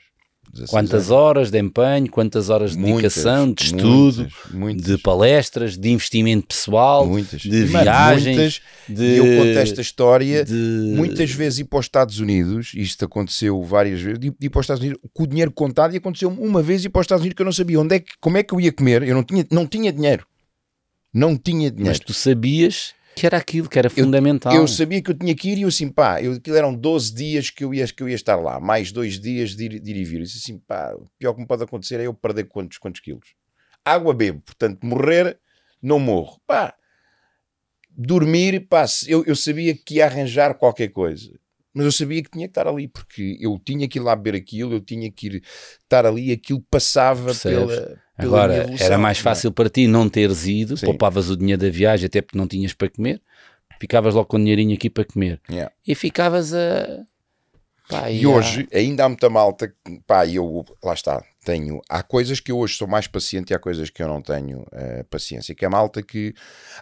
Quantas 0.65 0.93
anos. 0.93 1.11
horas 1.11 1.51
de 1.51 1.59
empenho, 1.59 2.09
quantas 2.09 2.49
horas 2.49 2.71
de 2.71 2.77
muitas, 2.77 3.15
dedicação, 3.15 3.53
de 3.53 3.63
estudo, 3.63 4.21
muitas, 4.21 4.51
muitas. 4.51 4.85
de 4.85 4.97
palestras, 4.97 5.77
de 5.77 5.89
investimento 5.89 6.47
pessoal, 6.47 7.07
de 7.19 7.63
viagens. 7.65 8.61
de, 8.87 9.03
e 9.03 9.17
eu 9.17 9.25
conto 9.43 9.59
esta 9.59 9.81
história 9.81 10.43
de... 10.43 10.53
muitas 10.53 11.31
vezes 11.31 11.59
ir 11.59 11.65
para 11.65 11.79
os 11.79 11.85
Estados 11.85 12.19
Unidos, 12.19 12.71
isto 12.73 13.05
aconteceu 13.05 13.61
várias 13.63 14.01
vezes, 14.01 14.19
ir 14.23 14.49
para 14.49 14.59
os 14.59 14.63
Estados 14.63 14.81
Unidos 14.81 14.99
com 15.13 15.23
o 15.23 15.27
dinheiro 15.27 15.51
contado 15.51 15.93
e 15.93 15.97
aconteceu 15.97 16.29
uma 16.29 16.61
vez 16.61 16.83
ir 16.85 16.89
para 16.89 17.01
os 17.01 17.05
Estados 17.05 17.21
Unidos 17.21 17.35
que 17.35 17.41
eu 17.41 17.45
não 17.45 17.53
sabia 17.53 17.79
onde 17.79 17.95
é 17.95 17.99
que, 17.99 18.13
como 18.19 18.37
é 18.37 18.43
que 18.43 18.53
eu 18.53 18.61
ia 18.61 18.71
comer, 18.71 19.03
eu 19.03 19.15
não 19.15 19.23
tinha, 19.23 19.45
não 19.51 19.67
tinha 19.67 19.91
dinheiro. 19.91 20.25
Não 21.13 21.37
tinha 21.37 21.71
dinheiro. 21.71 21.89
Mas 21.89 21.99
tu 21.99 22.13
sabias 22.13 22.93
que 23.17 23.25
era 23.25 23.37
aquilo 23.37 23.67
que 23.67 23.79
era 23.79 23.89
fundamental. 23.89 24.53
Eu, 24.53 24.61
eu, 24.61 24.67
sabia 24.67 25.01
que 25.01 25.09
eu 25.09 25.17
tinha 25.17 25.35
que 25.35 25.49
ir 25.49 25.57
e 25.57 25.61
eu 25.63 25.69
assim, 25.69 25.89
pá, 25.89 26.21
eu, 26.21 26.33
aquilo 26.33 26.55
eram 26.55 26.73
12 26.73 27.15
dias 27.15 27.49
que 27.49 27.63
eu 27.63 27.73
ia, 27.73 27.87
que 27.87 28.03
eu 28.03 28.07
ia 28.07 28.13
estar 28.13 28.35
lá, 28.35 28.59
mais 28.59 28.91
dois 28.91 29.19
dias 29.19 29.55
de 29.55 29.65
ir, 29.65 29.79
de 29.79 29.91
ir 29.91 29.97
e 29.97 30.03
vir. 30.03 30.17
Eu 30.17 30.23
disse 30.23 30.37
assim, 30.37 30.59
pá, 30.59 30.93
o 30.93 31.07
pior 31.17 31.33
que 31.33 31.41
me 31.41 31.47
pode 31.47 31.63
acontecer 31.63 31.99
é 31.99 32.05
eu 32.05 32.13
perder 32.13 32.43
quantos, 32.43 32.77
quantos 32.77 33.01
quilos. 33.01 33.33
Água 33.83 34.13
bebo, 34.13 34.39
portanto, 34.41 34.85
morrer, 34.85 35.39
não 35.81 35.97
morro. 35.97 36.39
Pá, 36.45 36.75
dormir, 37.89 38.67
pá, 38.67 38.85
eu, 39.07 39.23
eu 39.25 39.35
sabia 39.35 39.75
que 39.75 39.95
ia 39.95 40.05
arranjar 40.05 40.53
qualquer 40.53 40.89
coisa. 40.89 41.31
Mas 41.73 41.85
eu 41.85 41.91
sabia 41.91 42.21
que 42.21 42.29
tinha 42.29 42.47
que 42.47 42.51
estar 42.51 42.67
ali, 42.67 42.87
porque 42.87 43.35
eu 43.39 43.59
tinha 43.63 43.87
que 43.87 43.97
ir 43.97 44.01
lá 44.01 44.15
beber 44.15 44.37
aquilo, 44.37 44.73
eu 44.73 44.81
tinha 44.81 45.11
que 45.11 45.27
ir 45.27 45.43
estar 45.83 46.05
ali, 46.05 46.31
aquilo 46.31 46.61
passava 46.69 47.33
pela, 47.33 47.99
Agora, 48.17 48.65
era 48.79 48.97
mais 48.97 49.19
é? 49.19 49.21
fácil 49.21 49.51
para 49.51 49.69
ti 49.69 49.87
não 49.87 50.09
teres 50.09 50.47
ido, 50.47 50.75
Sim. 50.75 50.87
poupavas 50.87 51.29
o 51.29 51.37
dinheiro 51.37 51.61
da 51.61 51.69
viagem, 51.69 52.07
até 52.07 52.21
porque 52.21 52.37
não 52.37 52.47
tinhas 52.47 52.73
para 52.73 52.89
comer, 52.89 53.21
ficavas 53.79 54.15
logo 54.15 54.25
com 54.25 54.37
o 54.37 54.39
dinheirinho 54.39 54.73
aqui 54.75 54.89
para 54.89 55.05
comer. 55.05 55.39
Yeah. 55.49 55.71
E 55.85 55.93
ficavas 55.93 56.53
a. 56.53 57.03
Pá, 57.89 58.11
e, 58.11 58.21
e 58.21 58.27
hoje 58.27 58.67
ainda 58.73 59.05
há 59.05 59.09
muita 59.09 59.29
malta, 59.29 59.73
pá, 60.05 60.27
eu, 60.27 60.65
lá 60.83 60.93
está, 60.93 61.23
tenho, 61.45 61.81
há 61.87 62.03
coisas 62.03 62.41
que 62.41 62.51
eu 62.51 62.57
hoje 62.57 62.75
sou 62.75 62.87
mais 62.87 63.07
paciente 63.07 63.51
e 63.51 63.53
há 63.53 63.59
coisas 63.59 63.89
que 63.89 64.03
eu 64.03 64.07
não 64.09 64.21
tenho 64.21 64.59
uh, 64.59 65.05
paciência, 65.09 65.55
que 65.55 65.63
é 65.63 65.69
malta 65.69 66.03
que, 66.03 66.33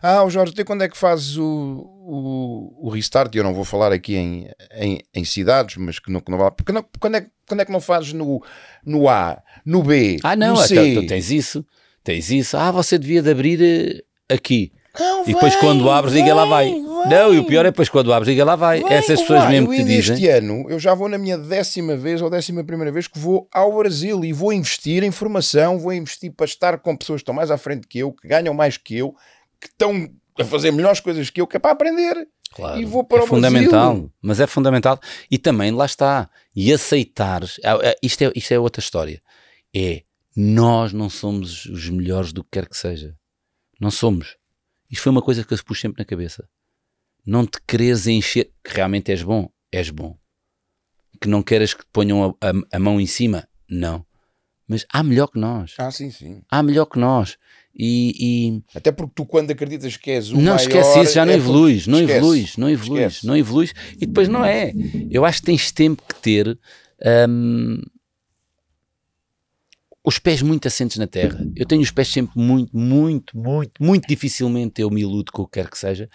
ah, 0.01 0.23
o 0.23 0.29
Jorge, 0.31 0.53
até 0.53 0.63
quando 0.63 0.83
é 0.83 0.89
que 0.89 0.97
fazes 0.97 1.37
o, 1.37 1.43
o, 1.45 2.87
o 2.87 2.89
restart? 2.89 3.33
Eu 3.35 3.43
não 3.43 3.53
vou 3.53 3.63
falar 3.63 3.91
aqui 3.91 4.15
em, 4.15 4.49
em, 4.73 4.99
em 5.13 5.23
cidades, 5.23 5.77
mas 5.77 5.99
que 5.99 6.11
não, 6.11 6.19
que 6.19 6.31
não 6.31 6.39
vale, 6.39 6.55
porque 6.57 6.71
não, 6.71 6.83
quando, 6.99 7.17
é, 7.17 7.27
quando 7.47 7.59
é 7.59 7.65
que 7.65 7.71
não 7.71 7.79
fazes 7.79 8.11
no, 8.11 8.43
no 8.83 9.07
A, 9.07 9.39
no 9.63 9.83
B, 9.83 10.17
ah, 10.23 10.35
não, 10.35 10.55
no 10.55 10.57
C? 10.57 10.73
Então, 10.73 11.03
tu 11.03 11.07
tens 11.07 11.29
isso, 11.29 11.63
tens 12.03 12.31
isso, 12.31 12.57
ah, 12.57 12.71
você 12.71 12.97
devia 12.97 13.21
de 13.21 13.29
abrir 13.29 13.61
eh, 13.61 14.33
aqui. 14.33 14.71
Não, 14.99 15.23
e 15.23 15.33
depois 15.33 15.55
quando 15.57 15.89
abres, 15.89 16.13
vem, 16.13 16.23
ninguém 16.23 16.35
lá 16.35 16.45
vai. 16.45 16.71
Não, 16.71 17.33
e 17.33 17.39
o 17.39 17.45
pior 17.45 17.65
é 17.65 17.69
depois 17.69 17.89
quando 17.89 18.13
abres, 18.13 18.27
ninguém 18.27 18.43
lá 18.43 18.55
vai. 18.55 18.83
Essas 18.89 19.21
pessoas 19.21 19.43
vai. 19.43 19.51
mesmo 19.51 19.73
eu 19.73 19.77
que 19.77 19.83
te 19.83 19.87
dizem. 19.87 20.15
Este 20.15 20.27
ano 20.27 20.65
eu 20.69 20.79
já 20.79 20.93
vou 20.93 21.09
na 21.09 21.17
minha 21.17 21.37
décima 21.37 21.95
vez 21.95 22.21
ou 22.21 22.29
décima 22.29 22.63
primeira 22.63 22.91
vez 22.91 23.07
que 23.07 23.19
vou 23.19 23.47
ao 23.53 23.75
Brasil 23.77 24.23
e 24.23 24.33
vou 24.33 24.51
investir 24.53 25.03
em 25.03 25.11
formação, 25.11 25.77
vou 25.77 25.93
investir 25.93 26.31
para 26.31 26.45
estar 26.45 26.77
com 26.79 26.95
pessoas 26.95 27.19
que 27.19 27.23
estão 27.23 27.35
mais 27.35 27.51
à 27.51 27.57
frente 27.57 27.87
que 27.87 27.99
eu, 27.99 28.11
que 28.11 28.27
ganham 28.27 28.53
mais 28.53 28.77
que 28.77 28.97
eu, 28.97 29.13
que 29.59 29.67
estão 29.67 30.09
a 30.39 30.43
fazer 30.43 30.71
melhores 30.71 30.99
coisas 30.99 31.29
que 31.29 31.41
eu, 31.41 31.47
que 31.47 31.57
é 31.57 31.59
para 31.59 31.71
aprender. 31.71 32.27
Claro, 32.53 32.79
e 32.79 32.85
vou 32.85 33.03
para 33.03 33.19
é 33.19 33.23
o 33.23 33.27
fundamental, 33.27 33.91
Brasil. 33.91 34.11
mas 34.21 34.39
é 34.39 34.47
fundamental. 34.47 34.99
E 35.29 35.37
também 35.37 35.71
lá 35.71 35.85
está. 35.85 36.29
E 36.55 36.71
aceitar, 36.71 37.43
é, 37.43 37.89
é, 37.89 37.95
isto 38.01 38.23
é, 38.23 38.31
isto 38.33 38.53
é 38.53 38.59
outra 38.59 38.79
história. 38.79 39.21
É 39.75 40.03
nós 40.35 40.91
não 40.91 41.09
somos 41.09 41.65
os 41.65 41.89
melhores 41.89 42.33
do 42.33 42.43
que 42.43 42.51
quer 42.51 42.67
que 42.67 42.75
seja. 42.75 43.15
Não 43.79 43.89
somos. 43.89 44.35
Isto 44.95 45.03
foi 45.03 45.11
uma 45.11 45.21
coisa 45.21 45.43
que 45.43 45.53
eu 45.53 45.57
pus 45.65 45.81
sempre 45.81 45.99
na 45.99 46.05
cabeça. 46.05 46.47
Não 47.25 47.45
te 47.45 47.59
queres 47.67 48.07
encher, 48.07 48.49
que 48.63 48.73
realmente 48.73 49.11
és 49.11 49.21
bom, 49.21 49.49
és 49.69 49.89
bom. 49.89 50.17
Que 51.19 51.27
não 51.27 51.43
queres 51.43 51.73
que 51.73 51.83
te 51.83 51.89
ponham 51.91 52.37
a, 52.41 52.47
a, 52.47 52.77
a 52.77 52.79
mão 52.79 53.01
em 53.01 53.05
cima, 53.05 53.45
não. 53.69 54.05
Mas 54.65 54.85
há 54.89 55.03
melhor 55.03 55.27
que 55.27 55.37
nós. 55.37 55.73
Ah, 55.77 55.91
sim, 55.91 56.09
sim. 56.11 56.41
Há 56.49 56.63
melhor 56.63 56.85
que 56.85 56.97
nós. 56.97 57.35
E, 57.75 58.13
e... 58.17 58.63
Até 58.73 58.89
porque 58.89 59.11
tu, 59.13 59.25
quando 59.25 59.51
acreditas 59.51 59.97
que 59.97 60.11
és 60.11 60.29
o 60.29 60.35
não 60.35 60.43
maior... 60.43 60.59
esquece 60.61 61.01
isso, 61.01 61.13
já 61.13 61.25
não 61.25 61.33
é 61.33 61.35
evoluís, 61.35 61.87
não 61.87 61.99
esquece. 61.99 62.17
evoluís, 62.17 62.57
não 62.57 62.69
evoluís, 62.69 63.03
esquece. 63.03 63.27
não 63.27 63.35
evoluís. 63.35 63.73
E 63.97 64.05
depois 64.05 64.29
não 64.29 64.45
é. 64.45 64.71
Eu 65.11 65.25
acho 65.25 65.39
que 65.41 65.47
tens 65.47 65.73
tempo 65.73 66.03
que 66.07 66.15
ter 66.21 66.57
hum, 67.27 67.81
os 70.05 70.19
pés 70.19 70.41
muito 70.41 70.67
assentes 70.67 70.97
na 70.97 71.07
terra. 71.07 71.39
Eu 71.55 71.65
tenho 71.65 71.81
os 71.81 71.91
pés 71.91 72.09
sempre 72.09 72.39
muito, 72.39 72.75
muito, 72.77 73.37
muito, 73.37 73.83
muito 73.83 74.07
dificilmente 74.07 74.81
eu 74.81 74.89
me 74.89 75.01
iludo 75.01 75.31
com 75.31 75.41
o 75.41 75.47
que 75.47 75.59
quer 75.59 75.69
que 75.69 75.77
seja, 75.77 76.09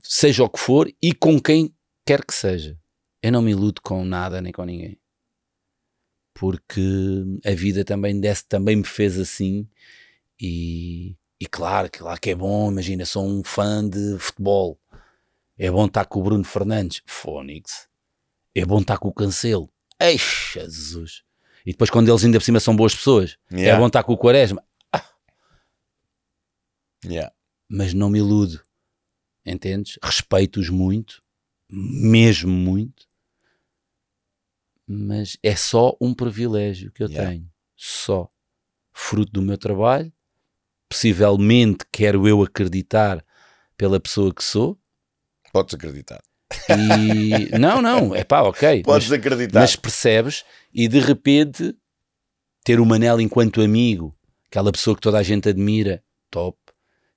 seja 0.00 0.42
o 0.44 0.48
que 0.48 0.58
for 0.58 0.92
e 1.02 1.14
com 1.14 1.40
quem 1.40 1.74
quer 2.06 2.24
que 2.24 2.34
seja. 2.34 2.78
Eu 3.22 3.32
não 3.32 3.42
me 3.42 3.52
iludo 3.52 3.80
com 3.82 4.04
nada 4.04 4.40
nem 4.40 4.52
com 4.52 4.64
ninguém. 4.64 4.98
porque 6.34 6.80
a 7.44 7.54
vida 7.54 7.84
também, 7.84 8.18
desse, 8.18 8.46
também 8.46 8.76
me 8.76 8.84
fez 8.84 9.18
assim 9.18 9.68
e, 10.40 11.16
e 11.38 11.46
claro, 11.46 11.88
claro 11.90 12.20
que 12.20 12.30
é 12.30 12.34
bom, 12.34 12.70
imagina, 12.70 13.04
sou 13.04 13.26
um 13.26 13.44
fã 13.44 13.88
de 13.88 14.18
futebol, 14.18 14.80
é 15.58 15.70
bom 15.70 15.86
estar 15.86 16.06
com 16.06 16.20
o 16.20 16.22
Bruno 16.22 16.44
Fernandes, 16.44 17.02
Fónix, 17.06 17.88
é 18.54 18.64
bom 18.64 18.80
estar 18.80 18.98
com 18.98 19.08
o 19.08 19.12
Cancelo, 19.12 19.70
Ei, 20.00 20.18
Jesus, 20.18 21.22
e 21.66 21.72
depois 21.72 21.90
quando 21.90 22.08
eles 22.08 22.24
ainda 22.24 22.38
por 22.38 22.44
cima 22.44 22.60
são 22.60 22.74
boas 22.76 22.94
pessoas, 22.94 23.36
é 23.50 23.56
Yeah. 23.56 23.76
é 23.76 23.80
bom 23.80 23.86
estar 23.86 24.02
com 24.02 24.12
o 24.12 24.18
Quaresma, 24.18 24.62
Yeah. 27.04 27.32
mas 27.68 27.92
não 27.94 28.08
me 28.10 28.18
iludo, 28.18 28.62
entendes? 29.44 29.98
Respeito-os 30.02 30.68
muito, 30.68 31.20
mesmo 31.68 32.50
muito, 32.52 33.06
mas 34.86 35.36
é 35.42 35.56
só 35.56 35.96
um 36.00 36.14
privilégio 36.14 36.92
que 36.92 37.02
eu 37.02 37.08
Yeah. 37.08 37.30
tenho, 37.30 37.50
só 37.76 38.28
fruto 38.92 39.32
do 39.32 39.42
meu 39.42 39.56
trabalho. 39.58 40.12
Possivelmente 40.88 41.84
quero 41.90 42.28
eu 42.28 42.42
acreditar 42.42 43.24
pela 43.76 43.98
pessoa 43.98 44.32
que 44.34 44.44
sou. 44.44 44.78
Podes 45.52 45.74
acreditar. 45.74 46.22
E 46.68 47.58
não, 47.58 47.80
não, 47.82 48.14
é 48.14 48.24
pá, 48.24 48.42
ok. 48.42 48.82
Podes 48.82 49.08
mas, 49.08 49.18
acreditar. 49.18 49.60
mas 49.60 49.76
percebes 49.76 50.44
e 50.72 50.88
de 50.88 51.00
repente 51.00 51.74
ter 52.64 52.80
o 52.80 52.86
Manel 52.86 53.20
enquanto 53.20 53.60
amigo, 53.60 54.14
aquela 54.46 54.70
pessoa 54.72 54.94
que 54.94 55.02
toda 55.02 55.18
a 55.18 55.22
gente 55.22 55.48
admira, 55.48 56.02
top. 56.30 56.58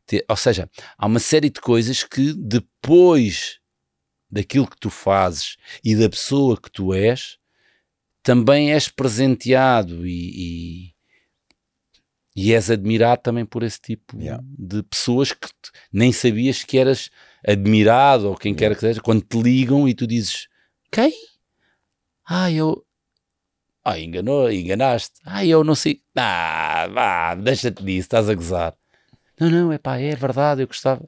Ter- 0.05 0.25
ou 0.27 0.35
seja, 0.35 0.69
há 0.97 1.05
uma 1.05 1.19
série 1.19 1.49
de 1.49 1.59
coisas 1.61 2.03
que 2.03 2.33
depois 2.33 3.59
daquilo 4.29 4.67
que 4.67 4.77
tu 4.79 4.89
fazes 4.89 5.55
e 5.83 5.95
da 5.95 6.09
pessoa 6.09 6.59
que 6.59 6.69
tu 6.71 6.93
és, 6.93 7.37
também 8.21 8.73
és 8.73 8.87
presenteado 8.89 10.05
e, 10.05 10.89
e, 10.89 10.95
e 12.35 12.53
és 12.53 12.69
admirado 12.69 13.21
também 13.21 13.45
por 13.45 13.63
esse 13.63 13.79
tipo 13.79 14.17
Yeah. 14.19 14.43
de 14.57 14.81
pessoas 14.83 15.31
que 15.31 15.47
nem 15.93 16.11
sabias 16.11 16.63
que 16.63 16.77
eras 16.77 17.09
admirado 17.47 18.29
ou 18.29 18.35
quem 18.35 18.55
quer 18.55 18.73
que 18.73 18.81
seja, 18.81 19.01
quando 19.01 19.21
te 19.21 19.41
ligam 19.41 19.87
e 19.87 19.93
tu 19.93 20.07
dizes 20.07 20.47
quem? 20.91 21.13
Ah, 22.25 22.49
eu. 22.51 22.85
Ah, 23.83 23.99
enganou, 23.99 24.49
enganaste. 24.51 25.19
Ah, 25.25 25.45
eu 25.45 25.63
não 25.63 25.75
sei. 25.75 26.01
Ah, 26.15 26.87
vá, 26.91 27.35
deixa-te 27.35 27.83
disso, 27.83 28.05
estás 28.05 28.29
a 28.29 28.33
gozar. 28.33 28.75
Não, 29.39 29.49
não, 29.49 29.71
é 29.71 29.77
pá, 29.77 29.97
é 29.97 30.15
verdade, 30.15 30.61
eu 30.61 30.67
gostava. 30.67 31.07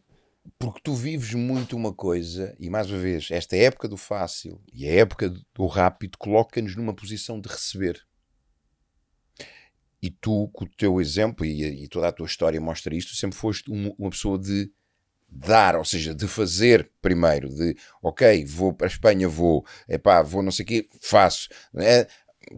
Porque 0.60 0.82
tu 0.84 0.94
vives 0.94 1.34
muito 1.34 1.76
uma 1.76 1.94
coisa, 1.94 2.56
e 2.60 2.70
mais 2.70 2.90
uma 2.92 3.00
vez, 3.00 3.30
esta 3.32 3.56
época 3.56 3.88
do 3.88 3.98
fácil 3.98 4.62
e 4.74 4.86
a 4.88 4.94
época 4.94 5.34
do 5.56 5.66
rápido 5.66 6.18
coloca-nos 6.18 6.76
numa 6.76 6.94
posição 6.94 7.40
de 7.40 7.48
receber. 7.48 8.06
E 10.02 10.12
tu, 10.12 10.50
com 10.54 10.66
o 10.66 10.70
teu 10.70 11.02
exemplo 11.02 11.46
e, 11.46 11.84
e 11.84 11.88
toda 11.88 12.10
a 12.10 12.12
tua 12.12 12.28
história 12.28 12.60
mostra 12.62 12.96
isto, 12.96 13.16
sempre 13.16 13.38
foste 13.38 13.72
uma 13.72 14.10
pessoa 14.10 14.38
de 14.38 14.70
dar, 15.40 15.76
ou 15.76 15.86
seja, 15.86 16.16
de 16.16 16.28
fazer 16.28 16.90
primeiro, 17.02 17.50
de 17.50 17.76
ok, 18.02 18.44
vou 18.46 18.74
para 18.74 18.88
a 18.88 18.90
Espanha, 18.90 19.28
vou, 19.28 19.66
epá, 19.88 20.22
vou 20.22 20.42
não 20.42 20.52
sei 20.52 20.64
o 20.64 20.68
quê, 20.68 20.88
faço, 21.02 21.48
é, 21.78 22.08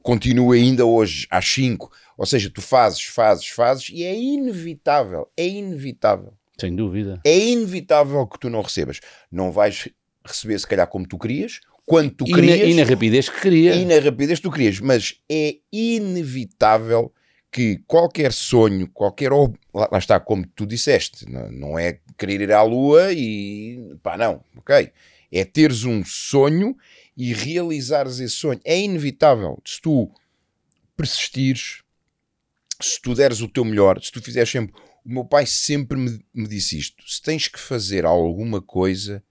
continuo 0.02 0.52
ainda 0.54 0.86
hoje 0.86 1.28
às 1.30 1.46
5, 1.46 1.92
ou 2.18 2.26
seja, 2.26 2.50
tu 2.50 2.62
fazes, 2.62 3.02
fazes, 3.04 3.48
fazes, 3.48 3.90
e 3.92 4.04
é 4.04 4.16
inevitável, 4.16 5.30
é 5.36 5.48
inevitável 5.48 6.34
Sem 6.60 6.76
dúvida. 6.76 7.20
é 7.26 7.38
inevitável 7.38 8.26
que 8.28 8.40
tu 8.40 8.50
não 8.50 8.62
recebas. 8.62 9.00
Não 9.32 9.52
vais 9.52 9.90
receber, 10.26 10.60
se 10.60 10.68
calhar, 10.68 10.88
como 10.88 11.08
tu 11.08 11.18
querias, 11.18 11.60
quando 11.86 12.12
tu 12.12 12.26
E 12.28 12.30
na, 12.32 12.36
querias 12.36 12.70
e 12.70 12.74
na 12.76 12.84
rapidez 12.84 13.30
que 13.30 13.42
queria. 13.42 13.76
e 13.76 13.84
na 13.86 14.00
rapidez 14.00 14.40
que 14.40 14.44
tu 14.44 14.52
querias, 14.52 14.80
mas 14.80 15.16
é 15.30 15.56
inevitável 15.72 17.12
que 17.52 17.80
qualquer 17.88 18.32
sonho, 18.32 18.88
qualquer. 18.94 19.32
Lá, 19.32 19.90
lá 19.92 19.98
está, 19.98 20.20
como 20.20 20.46
tu 20.48 20.68
disseste, 20.68 21.28
não, 21.30 21.52
não 21.52 21.80
é 21.80 22.00
querer 22.20 22.42
ir 22.42 22.52
à 22.52 22.62
lua 22.62 23.14
e. 23.14 23.96
pá, 24.04 24.18
não, 24.18 24.44
ok. 24.58 24.92
É 25.32 25.46
teres 25.46 25.84
um 25.84 26.04
sonho 26.04 26.76
e 27.16 27.34
realizares 27.34 28.20
esse 28.20 28.36
sonho. 28.36 28.60
É 28.64 28.78
inevitável. 28.78 29.62
Se 29.66 29.82
tu 29.82 30.12
persistires, 30.96 31.82
se 32.82 33.02
tu 33.02 33.14
deres 33.16 33.42
o 33.42 33.48
teu 33.48 33.64
melhor, 33.64 34.02
se 34.02 34.12
tu 34.12 34.22
fizeres 34.22 34.50
sempre. 34.50 34.76
O 35.06 35.10
meu 35.10 35.26
pai 35.26 35.46
sempre 35.46 35.98
me, 35.98 36.24
me 36.34 36.48
disse 36.48 36.78
isto: 36.78 37.04
se 37.08 37.22
tens 37.22 37.48
que 37.48 37.60
fazer 37.60 38.06
alguma 38.06 38.62
coisa, 38.62 39.24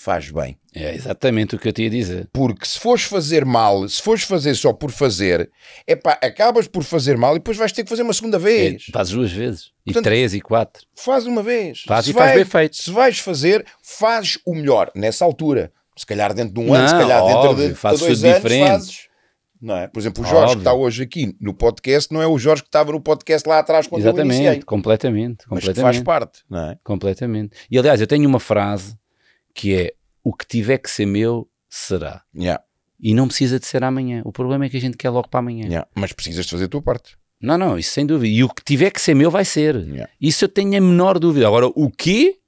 faz 0.00 0.30
bem. 0.30 0.56
É 0.74 0.94
exatamente 0.94 1.56
o 1.56 1.58
que 1.58 1.66
eu 1.68 1.72
tinha 1.72 1.88
a 1.88 1.90
dizer. 1.90 2.28
Porque 2.32 2.64
se 2.64 2.78
fores 2.78 3.02
fazer 3.02 3.44
mal, 3.44 3.88
se 3.88 4.00
fores 4.00 4.22
fazer 4.22 4.54
só 4.54 4.72
por 4.72 4.92
fazer, 4.92 5.50
epá, 5.86 6.12
acabas 6.22 6.68
por 6.68 6.84
fazer 6.84 7.16
mal 7.16 7.34
e 7.34 7.38
depois 7.40 7.56
vais 7.56 7.72
ter 7.72 7.82
que 7.82 7.88
fazer 7.90 8.02
uma 8.02 8.12
segunda 8.12 8.36
É, 8.36 8.40
vez. 8.40 8.84
fazes 8.92 9.12
duas 9.12 9.32
vezes. 9.32 9.72
E 9.84 9.92
Portanto, 9.92 10.04
três 10.04 10.34
e 10.34 10.40
quatro. 10.40 10.84
Faz 10.96 11.26
uma 11.26 11.42
vez. 11.42 11.82
Faz 11.86 12.04
se 12.04 12.12
e 12.12 12.14
faz 12.14 12.34
bem 12.34 12.44
feito. 12.44 12.76
Se 12.76 12.90
vais 12.92 13.18
fazer, 13.18 13.66
faz 13.82 14.38
o 14.46 14.54
melhor 14.54 14.90
nessa 14.94 15.24
altura. 15.24 15.72
Se 15.96 16.06
calhar 16.06 16.32
dentro 16.32 16.54
de 16.54 16.60
um 16.60 16.72
ano, 16.72 16.86
se 16.88 16.94
Não, 16.94 17.00
calhar 17.00 17.22
dentro 17.24 17.38
óbvio, 17.50 17.64
de, 17.66 17.72
de 17.72 17.78
fazes 17.78 18.00
dois 18.00 18.18
tudo 18.18 18.26
anos, 18.28 18.36
diferente. 18.42 18.68
fazes. 18.68 19.08
Não 19.60 19.76
é? 19.76 19.88
Por 19.88 19.98
exemplo, 19.98 20.22
o 20.22 20.26
Jorge 20.26 20.38
que 20.38 20.50
Óbvio. 20.52 20.58
está 20.60 20.72
hoje 20.72 21.02
aqui 21.02 21.36
no 21.40 21.52
podcast 21.52 22.14
não 22.14 22.22
é 22.22 22.26
o 22.28 22.38
Jorge 22.38 22.62
que 22.62 22.68
estava 22.68 22.92
no 22.92 23.00
podcast 23.00 23.48
lá 23.48 23.58
atrás 23.58 23.88
quando 23.88 24.04
eu 24.06 24.10
iniciei. 24.12 24.42
Exatamente, 24.42 24.64
completamente. 24.64 25.38
Mas 25.50 25.58
que 25.58 25.66
completamente. 25.66 25.94
faz 25.96 26.04
parte, 26.04 26.42
não 26.48 26.70
é? 26.70 26.78
Completamente. 26.84 27.56
E 27.68 27.76
aliás, 27.76 28.00
eu 28.00 28.06
tenho 28.06 28.28
uma 28.28 28.38
frase 28.38 28.96
que 29.58 29.74
é: 29.74 29.92
o 30.22 30.32
que 30.32 30.46
tiver 30.46 30.78
que 30.78 30.88
ser 30.90 31.06
meu, 31.06 31.48
será. 31.68 32.22
Yeah, 32.34 32.62
E 33.00 33.12
não 33.14 33.26
precisa 33.26 33.58
de 33.58 33.66
ser 33.66 33.82
amanhã. 33.82 34.22
O 34.24 34.32
problema 34.32 34.64
é 34.66 34.68
que 34.68 34.76
a 34.76 34.80
gente 34.80 34.96
quer 34.96 35.10
logo 35.10 35.28
para 35.28 35.40
amanhã. 35.40 35.66
yeah. 35.66 35.88
Mas 35.94 36.12
precisas 36.12 36.44
de 36.46 36.50
fazer 36.52 36.64
a 36.66 36.68
tua 36.68 36.82
parte. 36.82 37.16
Não, 37.40 37.56
não, 37.58 37.78
isso 37.78 37.90
sem 37.92 38.06
dúvida. 38.06 38.32
E 38.32 38.42
o 38.44 38.48
que 38.48 38.62
tiver 38.64 38.90
que 38.90 39.00
ser 39.00 39.14
meu, 39.14 39.30
vai 39.30 39.44
ser. 39.44 39.74
Yeah. 39.76 40.12
Isso 40.20 40.44
eu 40.44 40.48
tenho 40.48 40.76
a 40.76 40.80
menor 40.80 41.18
dúvida. 41.18 41.46
Agora, 41.46 41.66
o 41.66 41.90
quê? 41.90 42.38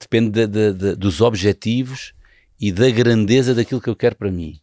Depende 0.00 0.30
de- 0.30 0.46
de- 0.46 0.72
de- 0.72 0.96
dos 0.96 1.20
objetivos 1.20 2.12
e 2.60 2.70
da 2.72 2.90
grandeza 2.90 3.54
daquilo 3.54 3.80
que 3.80 3.88
eu 3.90 3.96
quero 3.96 4.16
para 4.16 4.30
mim. 4.30 4.60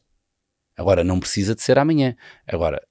Agora, 0.77 1.03
não 1.03 1.19
precisa 1.19 1.53
de 1.55 1.61
ser 1.61 1.77
amanhã. 1.79 2.15
Agora, 2.47 2.81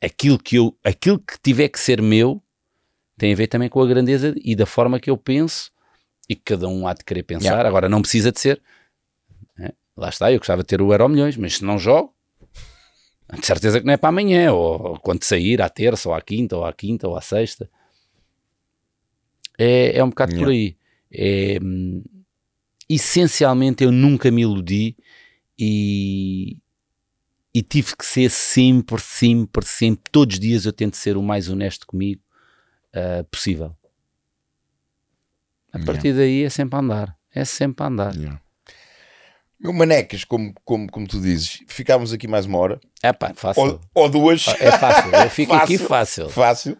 aquilo 0.00 0.38
que, 0.38 0.56
eu, 0.56 0.76
aquilo 0.84 1.18
que 1.18 1.38
tiver 1.42 1.68
que 1.68 1.78
ser 1.80 2.00
meu 2.02 2.42
tem 3.16 3.32
a 3.32 3.36
ver 3.36 3.46
também 3.46 3.68
com 3.68 3.80
a 3.80 3.86
grandeza 3.86 4.34
e 4.42 4.54
da 4.56 4.66
forma 4.66 4.98
que 5.00 5.08
eu 5.10 5.16
penso 5.16 5.70
e 6.28 6.34
que 6.34 6.42
cada 6.42 6.68
um 6.68 6.86
há 6.86 6.94
de 6.94 7.04
querer 7.04 7.22
pensar. 7.22 7.50
Yeah. 7.50 7.68
Agora, 7.68 7.88
não 7.88 8.00
precisa 8.00 8.32
de 8.32 8.40
ser. 8.40 8.60
né? 9.56 9.70
Lá 9.96 10.08
está, 10.08 10.32
eu 10.32 10.38
gostava 10.38 10.62
de 10.62 10.68
ter 10.68 10.80
o 10.80 10.92
Euro 10.92 11.08
Milhões, 11.08 11.36
mas 11.36 11.56
se 11.56 11.64
não 11.64 11.78
jogo, 11.78 12.14
de 13.32 13.46
certeza 13.46 13.80
que 13.80 13.86
não 13.86 13.92
é 13.92 13.96
para 13.96 14.08
amanhã, 14.08 14.52
ou 14.52 14.98
quando 15.00 15.22
sair, 15.24 15.60
à 15.60 15.68
terça, 15.68 16.08
ou 16.08 16.14
à 16.14 16.20
quinta, 16.20 16.56
ou 16.56 16.64
à 16.64 16.72
quinta, 16.72 17.08
ou 17.08 17.16
à 17.16 17.20
sexta. 17.20 17.68
É, 19.58 19.98
é 19.98 20.04
um 20.04 20.08
bocado 20.08 20.34
por 20.36 20.48
aí. 20.48 20.76
É, 21.10 21.58
hum, 21.62 22.02
essencialmente, 22.88 23.84
eu 23.84 23.92
nunca 23.92 24.30
me 24.30 24.42
iludi 24.42 24.96
e, 25.58 26.58
e 27.54 27.62
tive 27.62 27.96
que 27.96 28.04
ser 28.04 28.30
sempre, 28.30 29.00
sempre, 29.00 29.64
sempre, 29.64 30.10
todos 30.10 30.34
os 30.34 30.40
dias 30.40 30.64
eu 30.64 30.72
tento 30.72 30.96
ser 30.96 31.16
o 31.16 31.22
mais 31.22 31.48
honesto 31.48 31.86
comigo 31.86 32.20
ah, 32.94 33.24
possível. 33.30 33.76
A 35.74 35.78
Yeah. 35.78 35.92
partir 35.92 36.12
daí 36.14 36.44
é 36.44 36.48
sempre 36.50 36.76
a 36.76 36.78
andar. 36.80 37.14
É 37.34 37.44
sempre 37.44 37.82
a 37.84 37.88
andar. 37.88 38.14
Meu 39.60 39.72
manecas, 39.72 40.24
como, 40.24 40.52
como, 40.64 40.90
como 40.90 41.06
tu 41.06 41.20
dizes, 41.20 41.58
ficámos 41.68 42.12
aqui 42.12 42.28
mais 42.28 42.44
uma 42.46 42.58
hora. 42.58 42.80
É 43.02 43.12
pá, 43.12 43.32
fácil. 43.34 43.62
Ou, 43.62 43.80
ou 43.94 44.08
duas. 44.10 44.46
É 44.60 44.70
fácil. 44.72 45.10
Eu 45.14 45.30
fico 45.30 45.52
aqui 45.54 45.78
fácil. 45.78 46.28
Fácil. 46.28 46.76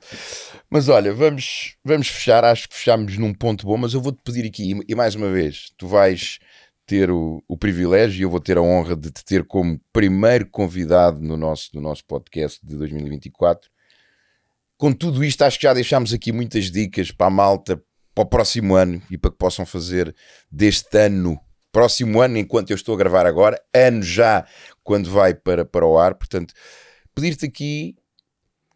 Mas 0.70 0.88
olha, 0.88 1.12
vamos, 1.12 1.76
vamos 1.84 2.08
fechar. 2.08 2.44
Acho 2.44 2.68
que 2.68 2.74
fechamos 2.76 3.16
num 3.16 3.32
ponto 3.34 3.66
bom, 3.66 3.76
mas 3.76 3.94
eu 3.94 4.00
vou-te 4.00 4.20
pedir 4.22 4.46
aqui, 4.46 4.72
e- 4.72 4.80
e 4.88 4.94
mais 4.94 5.14
uma 5.14 5.30
vez, 5.30 5.70
tu 5.76 5.88
vais 5.88 6.38
ter 6.86 7.10
o, 7.10 7.42
o 7.48 7.56
privilégio 7.56 8.20
e 8.20 8.22
eu 8.22 8.30
vou 8.30 8.40
ter 8.40 8.58
a 8.58 8.62
honra 8.62 8.94
de 8.94 9.10
te 9.10 9.24
ter 9.24 9.44
como 9.44 9.80
primeiro 9.92 10.46
convidado 10.50 11.20
no 11.20 11.36
nosso, 11.36 11.70
no 11.74 11.80
nosso 11.80 12.04
podcast 12.04 12.60
de 12.64 12.76
2024. 12.76 13.70
Com 14.76 14.92
tudo 14.92 15.24
isto, 15.24 15.40
acho 15.42 15.58
que 15.58 15.62
já 15.62 15.72
deixámos 15.72 16.12
aqui 16.12 16.30
muitas 16.32 16.70
dicas 16.70 17.10
para 17.10 17.28
a 17.28 17.30
malta 17.30 17.82
para 18.14 18.22
o 18.22 18.26
próximo 18.26 18.74
ano 18.76 19.02
e 19.10 19.18
para 19.18 19.30
que 19.30 19.36
possam 19.36 19.66
fazer 19.66 20.14
deste 20.50 20.96
ano, 20.98 21.38
próximo 21.72 22.20
ano, 22.20 22.38
enquanto 22.38 22.70
eu 22.70 22.76
estou 22.76 22.94
a 22.94 22.98
gravar 22.98 23.26
agora, 23.26 23.60
ano 23.74 24.02
já 24.02 24.46
quando 24.82 25.10
vai 25.10 25.34
para, 25.34 25.64
para 25.64 25.84
o 25.84 25.98
ar. 25.98 26.14
Portanto, 26.14 26.54
pedir-te 27.14 27.46
aqui 27.46 27.96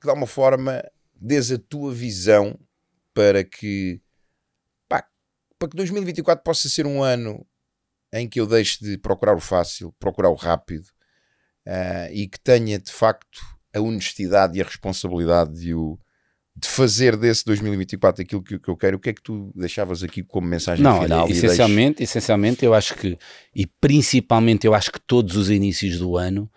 que 0.01 0.05
de 0.05 0.11
alguma 0.11 0.27
forma 0.27 0.83
dês 1.15 1.51
a 1.53 1.59
tua 1.59 1.93
visão 1.93 2.59
para 3.15 3.45
que 3.45 4.01
pá, 4.89 5.05
para 5.59 5.69
que 5.69 5.77
2024 5.77 6.43
possa 6.43 6.69
ser 6.69 6.87
um 6.87 7.03
ano 7.03 7.47
em 8.13 8.29
que 8.29 8.41
eu 8.41 8.47
deixe 8.47 8.83
de 8.83 8.97
procurar 8.97 9.37
o 9.37 9.41
fácil, 9.41 9.93
procurar 9.99 10.31
o 10.31 10.35
rápido 10.35 10.89
ah, 11.67 12.11
e 12.11 12.27
que 12.29 12.41
tenha 12.41 12.79
de 12.79 12.93
facto 12.93 13.41
a 13.75 13.81
honestidade 13.81 14.57
e 14.57 14.63
a 14.63 14.65
responsabilidade 14.65 15.61
de, 15.61 15.75
o, 15.75 15.99
de 16.61 16.69
fazer 16.69 17.17
desse 17.17 17.45
2024 17.45 18.23
aquilo 18.23 18.43
que, 18.43 18.59
que 18.59 18.69
eu 18.69 18.77
quero. 18.77 18.97
O 18.97 19.01
que 19.01 19.11
é 19.11 19.13
que 19.13 19.23
tu 19.23 19.53
deixavas 19.55 20.03
aqui 20.03 20.23
como 20.23 20.47
mensagem 20.47 20.83
Não, 20.83 21.03
final? 21.03 21.25
olha, 21.25 21.33
essencialmente, 21.33 22.03
essencialmente 22.03 22.65
eu 22.65 22.75
acho 22.75 22.95
que, 22.95 23.17
e 23.55 23.67
principalmente 23.67 24.67
eu 24.67 24.75
acho 24.75 24.91
que 24.91 25.01
todos 25.01 25.37
os 25.37 25.51
inícios 25.51 25.99
do 25.99 26.17
ano, 26.17 26.51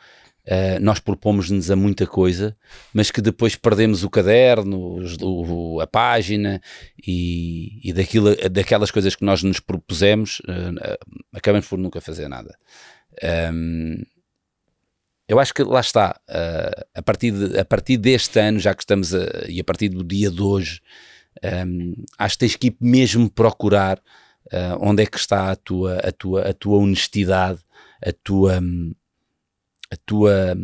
Uh, 0.44 0.82
nós 0.82 0.98
propomos-nos 0.98 1.70
a 1.70 1.76
muita 1.76 2.08
coisa, 2.08 2.58
mas 2.92 3.12
que 3.12 3.22
depois 3.22 3.56
perdemos 3.56 4.04
o 4.04 4.10
caderno, 4.10 4.98
o, 5.22 5.80
a 5.80 5.86
página 5.86 6.60
e, 7.08 7.80
e 7.88 7.94
daquilo, 7.94 8.36
daquelas 8.50 8.90
coisas 8.90 9.16
que 9.16 9.24
nós 9.24 9.44
nos 9.44 9.60
propusemos, 9.60 10.40
uh, 10.40 10.98
acabamos 11.32 11.68
por 11.68 11.78
nunca 11.78 12.02
fazer 12.02 12.28
nada. 12.28 12.58
Um, 13.54 14.02
eu 15.32 15.40
acho 15.40 15.54
que 15.54 15.64
lá 15.64 15.80
está, 15.80 16.20
uh, 16.30 16.86
a, 16.94 17.02
partir 17.02 17.32
de, 17.32 17.58
a 17.58 17.64
partir 17.64 17.96
deste 17.96 18.38
ano, 18.38 18.60
já 18.60 18.76
que 18.76 18.84
estamos 18.84 19.16
a, 19.16 19.46
e 19.48 19.62
a 19.62 19.64
partir 19.64 19.88
do 19.88 20.04
dia 20.04 20.30
de 20.30 20.42
hoje, 20.42 20.82
um, 21.66 21.94
acho 22.20 22.36
que 22.36 22.40
tens 22.40 22.56
que 22.58 22.68
ir 22.68 22.76
mesmo 22.82 23.30
procurar 23.30 23.98
uh, 24.48 24.78
onde 24.82 25.04
é 25.04 25.06
que 25.06 25.18
está 25.18 25.50
a 25.50 25.56
tua, 25.56 26.00
a 26.00 26.12
tua, 26.12 26.42
a 26.42 26.54
tua 26.54 26.80
honestidade, 26.80 27.60
a 28.06 28.12
tua, 28.12 28.60
a 29.90 29.96
tua, 30.06 30.58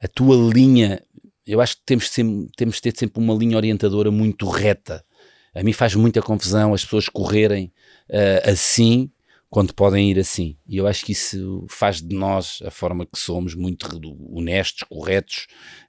a 0.00 0.06
tua 0.06 0.36
linha. 0.54 1.02
Eu 1.44 1.60
acho 1.60 1.76
que 1.76 1.82
temos, 1.84 2.08
temos 2.56 2.76
de 2.76 2.82
ter 2.82 2.96
sempre 2.96 3.20
uma 3.20 3.34
linha 3.34 3.56
orientadora 3.56 4.12
muito 4.12 4.48
reta. 4.48 5.04
A 5.52 5.64
mim 5.64 5.72
faz 5.72 5.96
muita 5.96 6.22
confusão 6.22 6.72
as 6.72 6.84
pessoas 6.84 7.08
correrem 7.08 7.72
uh, 8.08 8.50
assim 8.50 9.10
quando 9.48 9.74
podem 9.74 10.10
ir 10.10 10.18
assim. 10.18 10.56
E 10.66 10.76
eu 10.76 10.86
acho 10.86 11.04
que 11.04 11.12
isso 11.12 11.66
faz 11.68 12.02
de 12.02 12.14
nós 12.14 12.58
a 12.64 12.70
forma 12.70 13.06
que 13.06 13.18
somos, 13.18 13.54
muito 13.54 13.86
honestos, 14.32 14.82
corretos, 14.88 15.46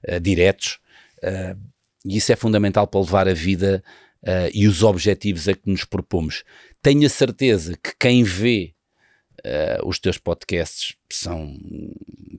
uh, 0.08 0.20
diretos. 0.20 0.78
Uh, 1.18 1.58
e 2.04 2.16
isso 2.16 2.32
é 2.32 2.36
fundamental 2.36 2.86
para 2.86 3.00
levar 3.00 3.28
a 3.28 3.34
vida 3.34 3.82
uh, 4.22 4.50
e 4.54 4.68
os 4.68 4.82
objetivos 4.82 5.48
a 5.48 5.54
que 5.54 5.68
nos 5.68 5.84
propomos. 5.84 6.44
Tenho 6.80 7.06
a 7.06 7.10
certeza 7.10 7.76
que 7.76 7.94
quem 7.98 8.22
vê 8.22 8.74
os 9.84 10.00
teus 10.00 10.18
podcasts 10.18 10.96
são 11.08 11.56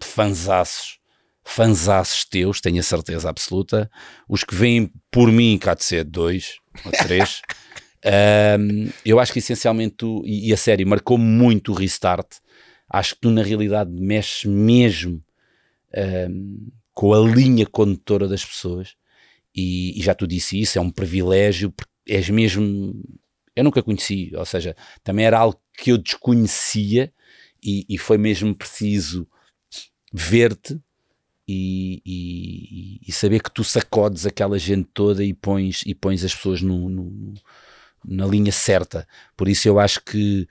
fanzaços, 0.04 1.00
fanzaços 1.46 2.26
teus, 2.26 2.60
tenho 2.60 2.80
a 2.82 2.84
certeza 2.84 3.30
absoluta. 3.30 3.90
Os 4.28 4.44
que 4.44 4.54
vêm 4.54 4.92
por 5.10 5.32
mim, 5.32 5.58
cá 5.58 5.74
de 5.74 5.86
ser 5.86 6.04
dois 6.04 6.58
ou 6.86 6.92
três. 6.92 7.42
um, 8.06 8.90
eu 9.06 9.20
acho 9.20 9.34
que 9.34 9.40
essencialmente 9.40 9.96
tu, 9.98 10.24
e, 10.26 10.50
e 10.50 10.54
a 10.54 10.58
série 10.58 10.86
marcou 10.86 11.18
muito 11.18 11.72
o 11.72 11.76
restart. 11.76 12.38
Acho 12.90 13.16
que 13.16 13.22
tu, 13.22 13.30
na 13.30 13.44
realidade, 13.44 13.92
mexes 13.92 14.46
mesmo 14.46 15.22
um, 16.30 16.70
com 16.94 17.14
a 17.14 17.20
linha 17.20 17.66
condutora 17.66 18.28
das 18.28 18.44
pessoas 18.44 18.96
e, 19.54 20.00
e, 20.00 20.04
já 20.04 20.14
tu 20.16 20.28
disse 20.28 20.60
isso, 20.60 20.78
é 20.78 20.82
um 20.82 20.92
privilégio, 20.92 21.72
porque 21.72 21.92
és 22.08 22.30
mesmo. 22.30 22.94
Eu 23.56 23.64
nunca 23.64 23.84
conheci, 23.84 24.32
ou 24.36 24.46
seja, 24.46 24.76
também 25.04 25.26
era 25.26 25.40
algo 25.40 25.60
que 25.78 25.92
eu 25.92 25.98
desconhecia 25.98 27.12
e, 27.62 27.86
e 27.90 27.98
foi 27.98 28.18
mesmo 28.18 28.56
preciso 28.56 29.28
ver-te 30.14 30.80
e, 31.48 33.02
e, 33.06 33.12
saber 33.12 33.42
que 33.42 33.52
tu 33.52 33.64
sacodes 33.64 34.26
aquela 34.26 34.58
gente 34.60 34.88
toda 34.94 35.24
e 35.24 35.34
pões, 35.34 35.84
e 35.86 35.96
pões 35.96 36.24
as 36.24 36.34
pessoas 36.34 36.62
no, 36.62 36.88
no, 36.88 37.34
na 38.06 38.26
linha 38.26 38.52
certa. 38.52 39.08
Por 39.36 39.48
isso 39.48 39.68
eu 39.68 39.80
acho 39.80 40.02
que 40.04 40.48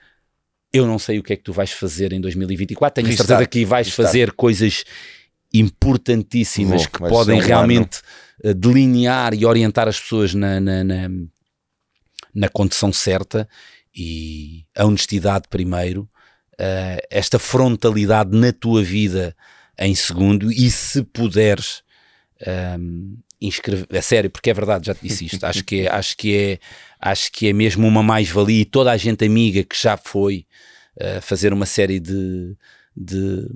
eu 0.73 0.87
não 0.87 0.99
sei 0.99 1.19
o 1.19 1.23
que 1.23 1.33
é 1.33 1.37
que 1.37 1.43
tu 1.43 1.53
vais 1.53 1.73
fazer 1.73 2.13
em 2.13 2.21
2024. 2.21 3.03
Tenho 3.03 3.17
certeza 3.17 3.47
que 3.47 3.65
vais 3.65 3.89
fazer 3.91 4.33
coisas 4.33 4.85
importantíssimas 5.53 6.83
Vou, 6.83 6.91
que 6.91 6.99
podem 6.99 7.41
realmente 7.41 7.99
ano. 7.99 8.51
Eh, 8.51 8.55
delinear 8.55 9.35
e 9.35 9.47
orientar 9.47 9.89
as 9.89 9.99
pessoas 9.99 10.35
na, 10.35 10.61
na, 10.61 10.85
na, 10.85 11.09
na 12.35 12.49
condição 12.49 12.93
certa 12.93 13.49
e 13.95 14.65
a 14.77 14.85
honestidade 14.85 15.49
primeiro, 15.49 16.03
uh, 16.55 17.01
esta 17.11 17.39
frontalidade 17.39 18.37
na 18.37 18.53
tua 18.53 18.83
vida 18.83 19.35
em 19.79 19.95
segundo 19.95 20.53
e 20.53 20.71
se 20.71 21.03
puderes 21.03 21.83
um, 22.47 22.51
ehm, 22.51 23.17
inscrever, 23.41 23.87
é 23.91 24.01
sério, 24.01 24.31
porque 24.31 24.51
é 24.51 24.55
verdade, 24.55 24.87
já 24.87 24.95
te 24.95 25.03
disse 25.03 25.27
isto, 25.27 25.45
acho 25.45 25.65
que 25.65 25.83
é, 25.83 25.89
acho 25.91 26.17
que 26.17 26.37
é, 26.37 26.59
acho 27.01 27.33
que 27.33 27.49
é 27.49 27.53
mesmo 27.53 27.87
uma 27.87 28.03
mais-valia 28.03 28.63
e 28.63 28.65
toda 28.65 28.91
a 28.91 28.97
gente 28.97 29.25
amiga 29.25 29.63
que 29.63 29.81
já 29.81 29.97
foi 29.97 30.47
uh, 30.97 31.21
fazer 31.23 31.53
uma 31.53 31.67
série 31.67 32.01
de, 32.01 32.57
de 32.97 33.47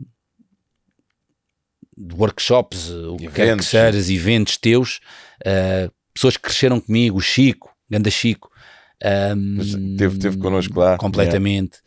de 1.96 2.14
workshops, 2.14 2.90
o 2.90 3.16
que 3.16 3.28
quer 3.28 3.56
que 3.56 3.64
sejas, 3.64 4.08
eventos 4.08 4.56
teus, 4.56 5.00
uh, 5.40 5.92
pessoas 6.12 6.36
que 6.36 6.42
cresceram 6.42 6.80
comigo, 6.80 7.18
o 7.18 7.20
Chico, 7.20 7.74
Ganda 7.90 8.10
Chico. 8.10 8.50
Um, 9.36 9.96
teve, 9.96 10.18
teve 10.18 10.38
connosco 10.38 10.78
lá. 10.78 10.96
Completamente. 10.96 11.78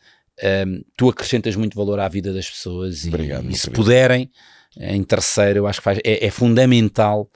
Um, 0.67 0.81
tu 0.97 1.09
acrescentas 1.09 1.55
muito 1.55 1.76
valor 1.76 1.99
à 1.99 2.07
vida 2.07 2.34
das 2.34 2.49
pessoas 2.49 3.05
Obrigado, 3.05 3.45
e, 3.45 3.53
e 3.53 3.57
se 3.57 3.69
puderem, 3.69 4.30
em 4.77 5.03
terceiro, 5.03 5.59
eu 5.59 5.67
acho 5.67 5.80
que 5.80 5.84
faz, 5.84 5.99
é, 6.03 6.26
é 6.26 6.30
fundamental. 6.30 7.30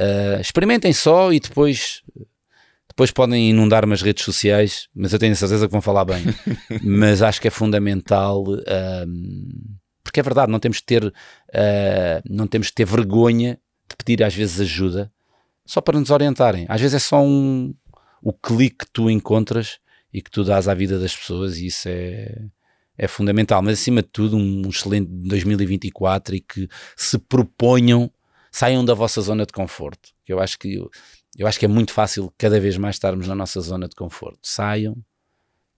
Uh, 0.00 0.40
experimentem 0.40 0.92
só 0.92 1.32
e 1.32 1.38
depois 1.38 2.02
depois 2.88 3.10
podem 3.10 3.50
inundar 3.50 3.84
umas 3.84 4.02
redes 4.02 4.24
sociais, 4.24 4.88
mas 4.94 5.12
eu 5.12 5.18
tenho 5.18 5.32
a 5.32 5.36
certeza 5.36 5.66
que 5.66 5.72
vão 5.72 5.80
falar 5.80 6.04
bem. 6.04 6.22
mas 6.82 7.22
acho 7.22 7.40
que 7.40 7.48
é 7.48 7.50
fundamental 7.50 8.44
um, 8.46 9.76
porque 10.02 10.20
é 10.20 10.22
verdade, 10.22 10.50
não 10.50 10.58
temos 10.58 10.78
de 10.78 10.84
ter, 10.84 11.04
uh, 11.04 11.12
não 12.28 12.46
temos 12.46 12.68
de 12.68 12.74
ter 12.74 12.84
vergonha 12.84 13.58
de 13.88 13.96
pedir 13.96 14.24
às 14.24 14.34
vezes 14.34 14.60
ajuda 14.60 15.10
só 15.64 15.80
para 15.80 15.98
nos 16.00 16.10
orientarem. 16.10 16.66
Às 16.68 16.80
vezes 16.80 16.94
é 16.94 16.98
só 16.98 17.22
um, 17.22 17.72
o 18.22 18.32
clique 18.32 18.84
que 18.84 18.90
tu 18.92 19.08
encontras 19.08 19.78
e 20.12 20.20
que 20.20 20.30
tu 20.30 20.42
dás 20.42 20.66
à 20.66 20.74
vida 20.74 20.98
das 20.98 21.14
pessoas 21.14 21.58
e 21.58 21.66
isso 21.66 21.88
é, 21.88 22.42
é 22.98 23.06
fundamental. 23.06 23.62
Mas 23.62 23.78
acima 23.78 24.02
de 24.02 24.08
tudo, 24.08 24.36
um 24.36 24.68
excelente 24.68 25.08
2024 25.08 26.34
e 26.34 26.40
que 26.40 26.68
se 26.96 27.18
proponham, 27.18 28.10
saiam 28.50 28.84
da 28.84 28.94
vossa 28.94 29.20
zona 29.20 29.46
de 29.46 29.52
conforto. 29.52 30.10
Eu 30.26 30.40
acho 30.40 30.58
que 30.58 30.82
eu 31.38 31.46
acho 31.46 31.58
que 31.58 31.64
é 31.64 31.68
muito 31.68 31.92
fácil 31.92 32.32
cada 32.36 32.58
vez 32.60 32.76
mais 32.76 32.96
estarmos 32.96 33.26
na 33.26 33.34
nossa 33.34 33.60
zona 33.60 33.88
de 33.88 33.94
conforto. 33.94 34.40
Saiam, 34.42 34.96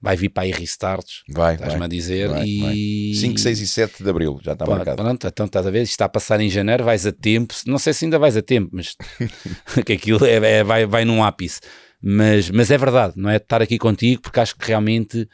vai 0.00 0.16
vir 0.16 0.30
para 0.30 0.42
aí 0.42 0.50
restarts, 0.50 1.22
vai, 1.28 1.54
estás-me 1.54 1.84
a 1.84 1.88
dizer. 1.88 2.28
Vai, 2.28 2.44
e... 2.46 2.60
Vai. 2.60 3.20
5, 3.20 3.38
6 3.38 3.60
e 3.60 3.66
7 3.66 4.02
de 4.02 4.10
Abril, 4.10 4.40
já 4.42 4.54
está 4.54 4.64
Pá, 4.64 4.72
marcado. 4.72 5.02
Pronto, 5.02 5.26
então 5.26 5.46
estás 5.46 5.66
a 5.66 5.70
ver, 5.70 5.82
está 5.82 6.06
a 6.06 6.08
passar 6.08 6.40
em 6.40 6.50
janeiro, 6.50 6.84
vais 6.84 7.06
a 7.06 7.12
tempo, 7.12 7.54
não 7.66 7.78
sei 7.78 7.92
se 7.92 8.04
ainda 8.04 8.18
vais 8.18 8.36
a 8.36 8.42
tempo, 8.42 8.70
mas 8.72 8.96
que 9.86 9.92
aquilo 9.92 10.24
é, 10.24 10.58
é, 10.58 10.64
vai, 10.64 10.86
vai 10.86 11.04
num 11.04 11.22
ápice. 11.22 11.60
Mas, 12.02 12.50
mas 12.50 12.70
é 12.72 12.76
verdade, 12.76 13.14
não 13.16 13.30
é 13.30 13.36
estar 13.36 13.62
aqui 13.62 13.78
contigo, 13.78 14.22
porque 14.22 14.40
acho 14.40 14.56
que 14.56 14.66
realmente 14.66 15.28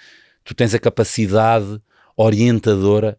tu 0.44 0.54
tens 0.54 0.74
a 0.74 0.78
capacidade 0.78 1.80
orientadora 2.14 3.16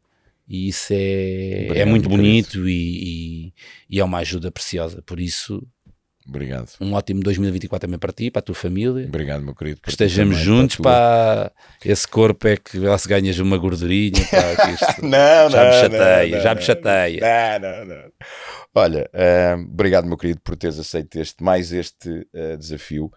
e 0.50 0.68
isso 0.68 0.92
é, 0.92 1.68
é 1.80 1.86
muito 1.86 2.10
bonito 2.10 2.68
e, 2.68 3.52
e, 3.52 3.54
e 3.88 4.00
é 4.00 4.04
uma 4.04 4.18
ajuda 4.18 4.52
preciosa. 4.52 5.00
Por 5.04 5.20
isso, 5.20 5.62
Obrigado. 6.30 6.70
Um 6.80 6.94
ótimo 6.94 7.22
2024 7.22 7.88
também 7.88 7.98
para 7.98 8.14
ti, 8.14 8.30
para 8.30 8.40
a 8.40 8.44
tua 8.44 8.54
família. 8.54 9.08
Obrigado, 9.08 9.42
meu 9.42 9.56
querido. 9.56 9.82
Que 9.82 9.90
estejamos 9.90 10.38
também, 10.38 10.46
juntos, 10.46 10.76
para 10.76 11.52
esse 11.84 12.08
corpo 12.08 12.48
é 12.48 12.56
que 12.56 12.78
lá 12.78 12.96
se 13.00 13.10
ganhas 13.10 13.40
uma 13.40 13.58
gordurinha. 13.58 14.24
Pá, 14.30 14.70
isto, 14.70 15.06
não, 15.06 15.50
já 15.50 15.64
não, 15.64 15.72
me 15.72 15.82
chateia, 15.82 16.36
não, 16.36 16.44
já 16.44 16.56
me 16.56 16.62
chateia. 16.62 17.60
Não, 17.60 17.70
não, 17.70 17.86
não. 17.86 18.12
Olha, 18.76 19.10
uh, 19.12 19.60
obrigado, 19.60 20.06
meu 20.06 20.18
querido, 20.18 20.40
por 20.42 20.56
teres 20.56 20.78
aceito 20.78 21.20
este, 21.20 21.44
mais 21.44 21.74
este 21.74 22.10
uh, 22.10 22.58
desafio. 22.58 23.12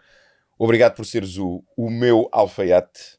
Obrigado 0.59 0.95
por 0.95 1.05
seres 1.05 1.37
o, 1.37 1.63
o 1.77 1.91
meu 1.91 2.31
alfaiate, 2.33 3.19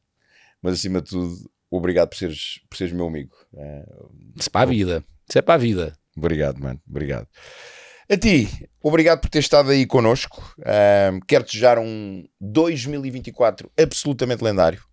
mas 0.59 0.73
acima 0.73 1.01
de 1.03 1.09
tudo, 1.11 1.35
obrigado 1.77 2.09
por 2.09 2.17
seres, 2.17 2.59
por 2.69 2.77
seres 2.77 2.93
meu 2.93 3.07
amigo. 3.07 3.35
Uh, 3.53 4.11
Isso 4.35 4.49
é 4.49 4.51
para 4.51 4.61
a 4.61 4.65
vida. 4.65 5.03
Isso 5.29 5.37
é 5.39 5.41
para 5.41 5.53
a 5.55 5.57
vida. 5.57 5.97
Obrigado, 6.15 6.59
mano. 6.59 6.79
Obrigado. 6.87 7.27
A 8.09 8.17
ti, 8.17 8.49
obrigado 8.81 9.21
por 9.21 9.29
ter 9.29 9.39
estado 9.39 9.71
aí 9.71 9.85
connosco. 9.85 10.55
Um, 10.59 11.19
quero 11.21 11.45
desejar 11.45 11.79
um 11.79 12.23
2024 12.39 13.71
absolutamente 13.79 14.43
lendário. 14.43 14.83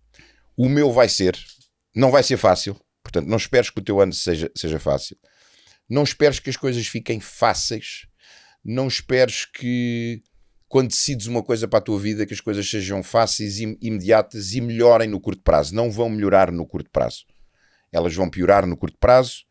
O 0.55 0.69
meu 0.69 0.91
vai 0.91 1.09
ser, 1.09 1.37
não 1.95 2.09
vai 2.09 2.23
ser 2.23 2.37
fácil, 2.37 2.79
portanto, 3.03 3.27
não 3.27 3.37
esperes 3.37 3.69
que 3.69 3.79
o 3.79 3.83
teu 3.83 3.99
ano 3.99 4.13
seja, 4.13 4.49
seja 4.55 4.79
fácil. 4.79 5.17
Não 5.89 6.03
esperes 6.03 6.39
que 6.39 6.49
as 6.49 6.55
coisas 6.55 6.87
fiquem 6.87 7.19
fáceis. 7.19 8.07
Não 8.63 8.87
esperes 8.87 9.45
que, 9.45 10.23
quando 10.71 10.87
decides 10.87 11.27
uma 11.27 11.43
coisa 11.43 11.67
para 11.67 11.79
a 11.79 11.81
tua 11.81 11.99
vida, 11.99 12.25
que 12.25 12.33
as 12.33 12.39
coisas 12.39 12.67
sejam 12.67 13.03
fáceis, 13.03 13.59
e 13.59 13.77
imediatas 13.81 14.53
e 14.53 14.61
melhorem 14.61 15.09
no 15.09 15.19
curto 15.19 15.41
prazo. 15.43 15.75
Não 15.75 15.91
vão 15.91 16.09
melhorar 16.09 16.49
no 16.49 16.65
curto 16.65 16.89
prazo. 16.89 17.25
Elas 17.91 18.15
vão 18.15 18.29
piorar 18.29 18.65
no 18.65 18.77
curto 18.77 18.97
prazo 18.97 19.43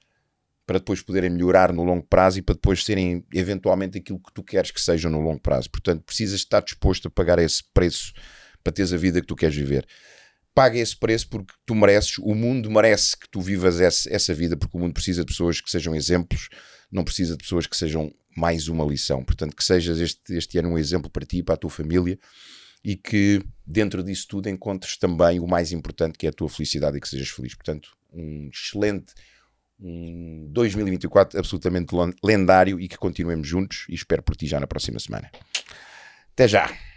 para 0.67 0.79
depois 0.79 1.03
poderem 1.03 1.29
melhorar 1.29 1.75
no 1.75 1.85
longo 1.85 2.07
prazo 2.07 2.39
e 2.39 2.43
para 2.43 2.55
depois 2.55 2.83
serem 2.83 3.23
eventualmente 3.35 3.99
aquilo 3.99 4.19
que 4.19 4.33
tu 4.33 4.43
queres 4.43 4.71
que 4.71 4.81
sejam 4.81 5.11
no 5.11 5.21
longo 5.21 5.41
prazo. 5.41 5.69
Portanto, 5.69 6.03
precisas 6.05 6.41
estar 6.41 6.63
disposto 6.63 7.09
a 7.09 7.11
pagar 7.11 7.39
esse 7.39 7.63
preço 7.75 8.15
para 8.65 8.73
teres 8.73 8.91
a 8.91 8.97
vida 8.97 9.21
que 9.21 9.27
tu 9.27 9.37
queres 9.37 9.55
viver. 9.55 9.87
Paga 10.55 10.79
esse 10.79 10.97
preço 10.97 11.29
porque 11.29 11.53
tu 11.67 11.75
mereces, 11.75 12.17
o 12.17 12.35
mundo 12.35 12.71
merece 12.71 13.15
que 13.19 13.29
tu 13.29 13.43
vivas 13.43 13.79
essa, 13.79 14.11
essa 14.11 14.33
vida, 14.33 14.57
porque 14.57 14.75
o 14.75 14.81
mundo 14.81 14.95
precisa 14.95 15.21
de 15.21 15.27
pessoas 15.27 15.61
que 15.61 15.71
sejam 15.71 15.95
exemplos, 15.95 16.49
não 16.91 17.05
precisa 17.05 17.37
de 17.37 17.43
pessoas 17.43 17.67
que 17.67 17.77
sejam 17.77 18.13
mais 18.37 18.69
uma 18.69 18.85
lição. 18.85 19.25
Portanto, 19.25 19.57
que 19.57 19.65
sejas 19.65 19.99
este, 19.99 20.35
este 20.35 20.59
ano 20.59 20.71
um 20.71 20.79
exemplo 20.79 21.11
para 21.11 21.27
ti 21.27 21.39
e 21.39 21.43
para 21.43 21.55
a 21.55 21.59
tua 21.59 21.71
família 21.71 22.19
e 22.83 22.97
que 22.97 23.43
dentro 23.67 24.03
disso 24.03 24.27
tudo 24.29 24.49
encontres 24.49 24.97
também 24.97 25.39
o 25.39 25.47
mais 25.47 25.73
importante 25.73 26.19
que 26.19 26.27
é 26.27 26.31
a 26.31 26.33
tua 26.33 26.49
felicidade 26.49 26.97
e 26.97 27.01
que 27.01 27.09
sejas 27.09 27.29
feliz. 27.29 27.55
Portanto, 27.55 27.91
um 28.13 28.49
excelente 28.53 29.13
um 29.83 30.47
2024 30.53 31.39
absolutamente 31.39 31.95
lendário 32.23 32.79
e 32.79 32.87
que 32.87 32.99
continuemos 32.99 33.49
juntos 33.49 33.87
e 33.89 33.95
espero 33.95 34.23
por 34.23 34.37
ti 34.37 34.47
já 34.47 34.61
na 34.61 34.67
próxima 34.67 35.01
semana. 35.01 35.31
Até 36.33 36.47
já! 36.47 36.90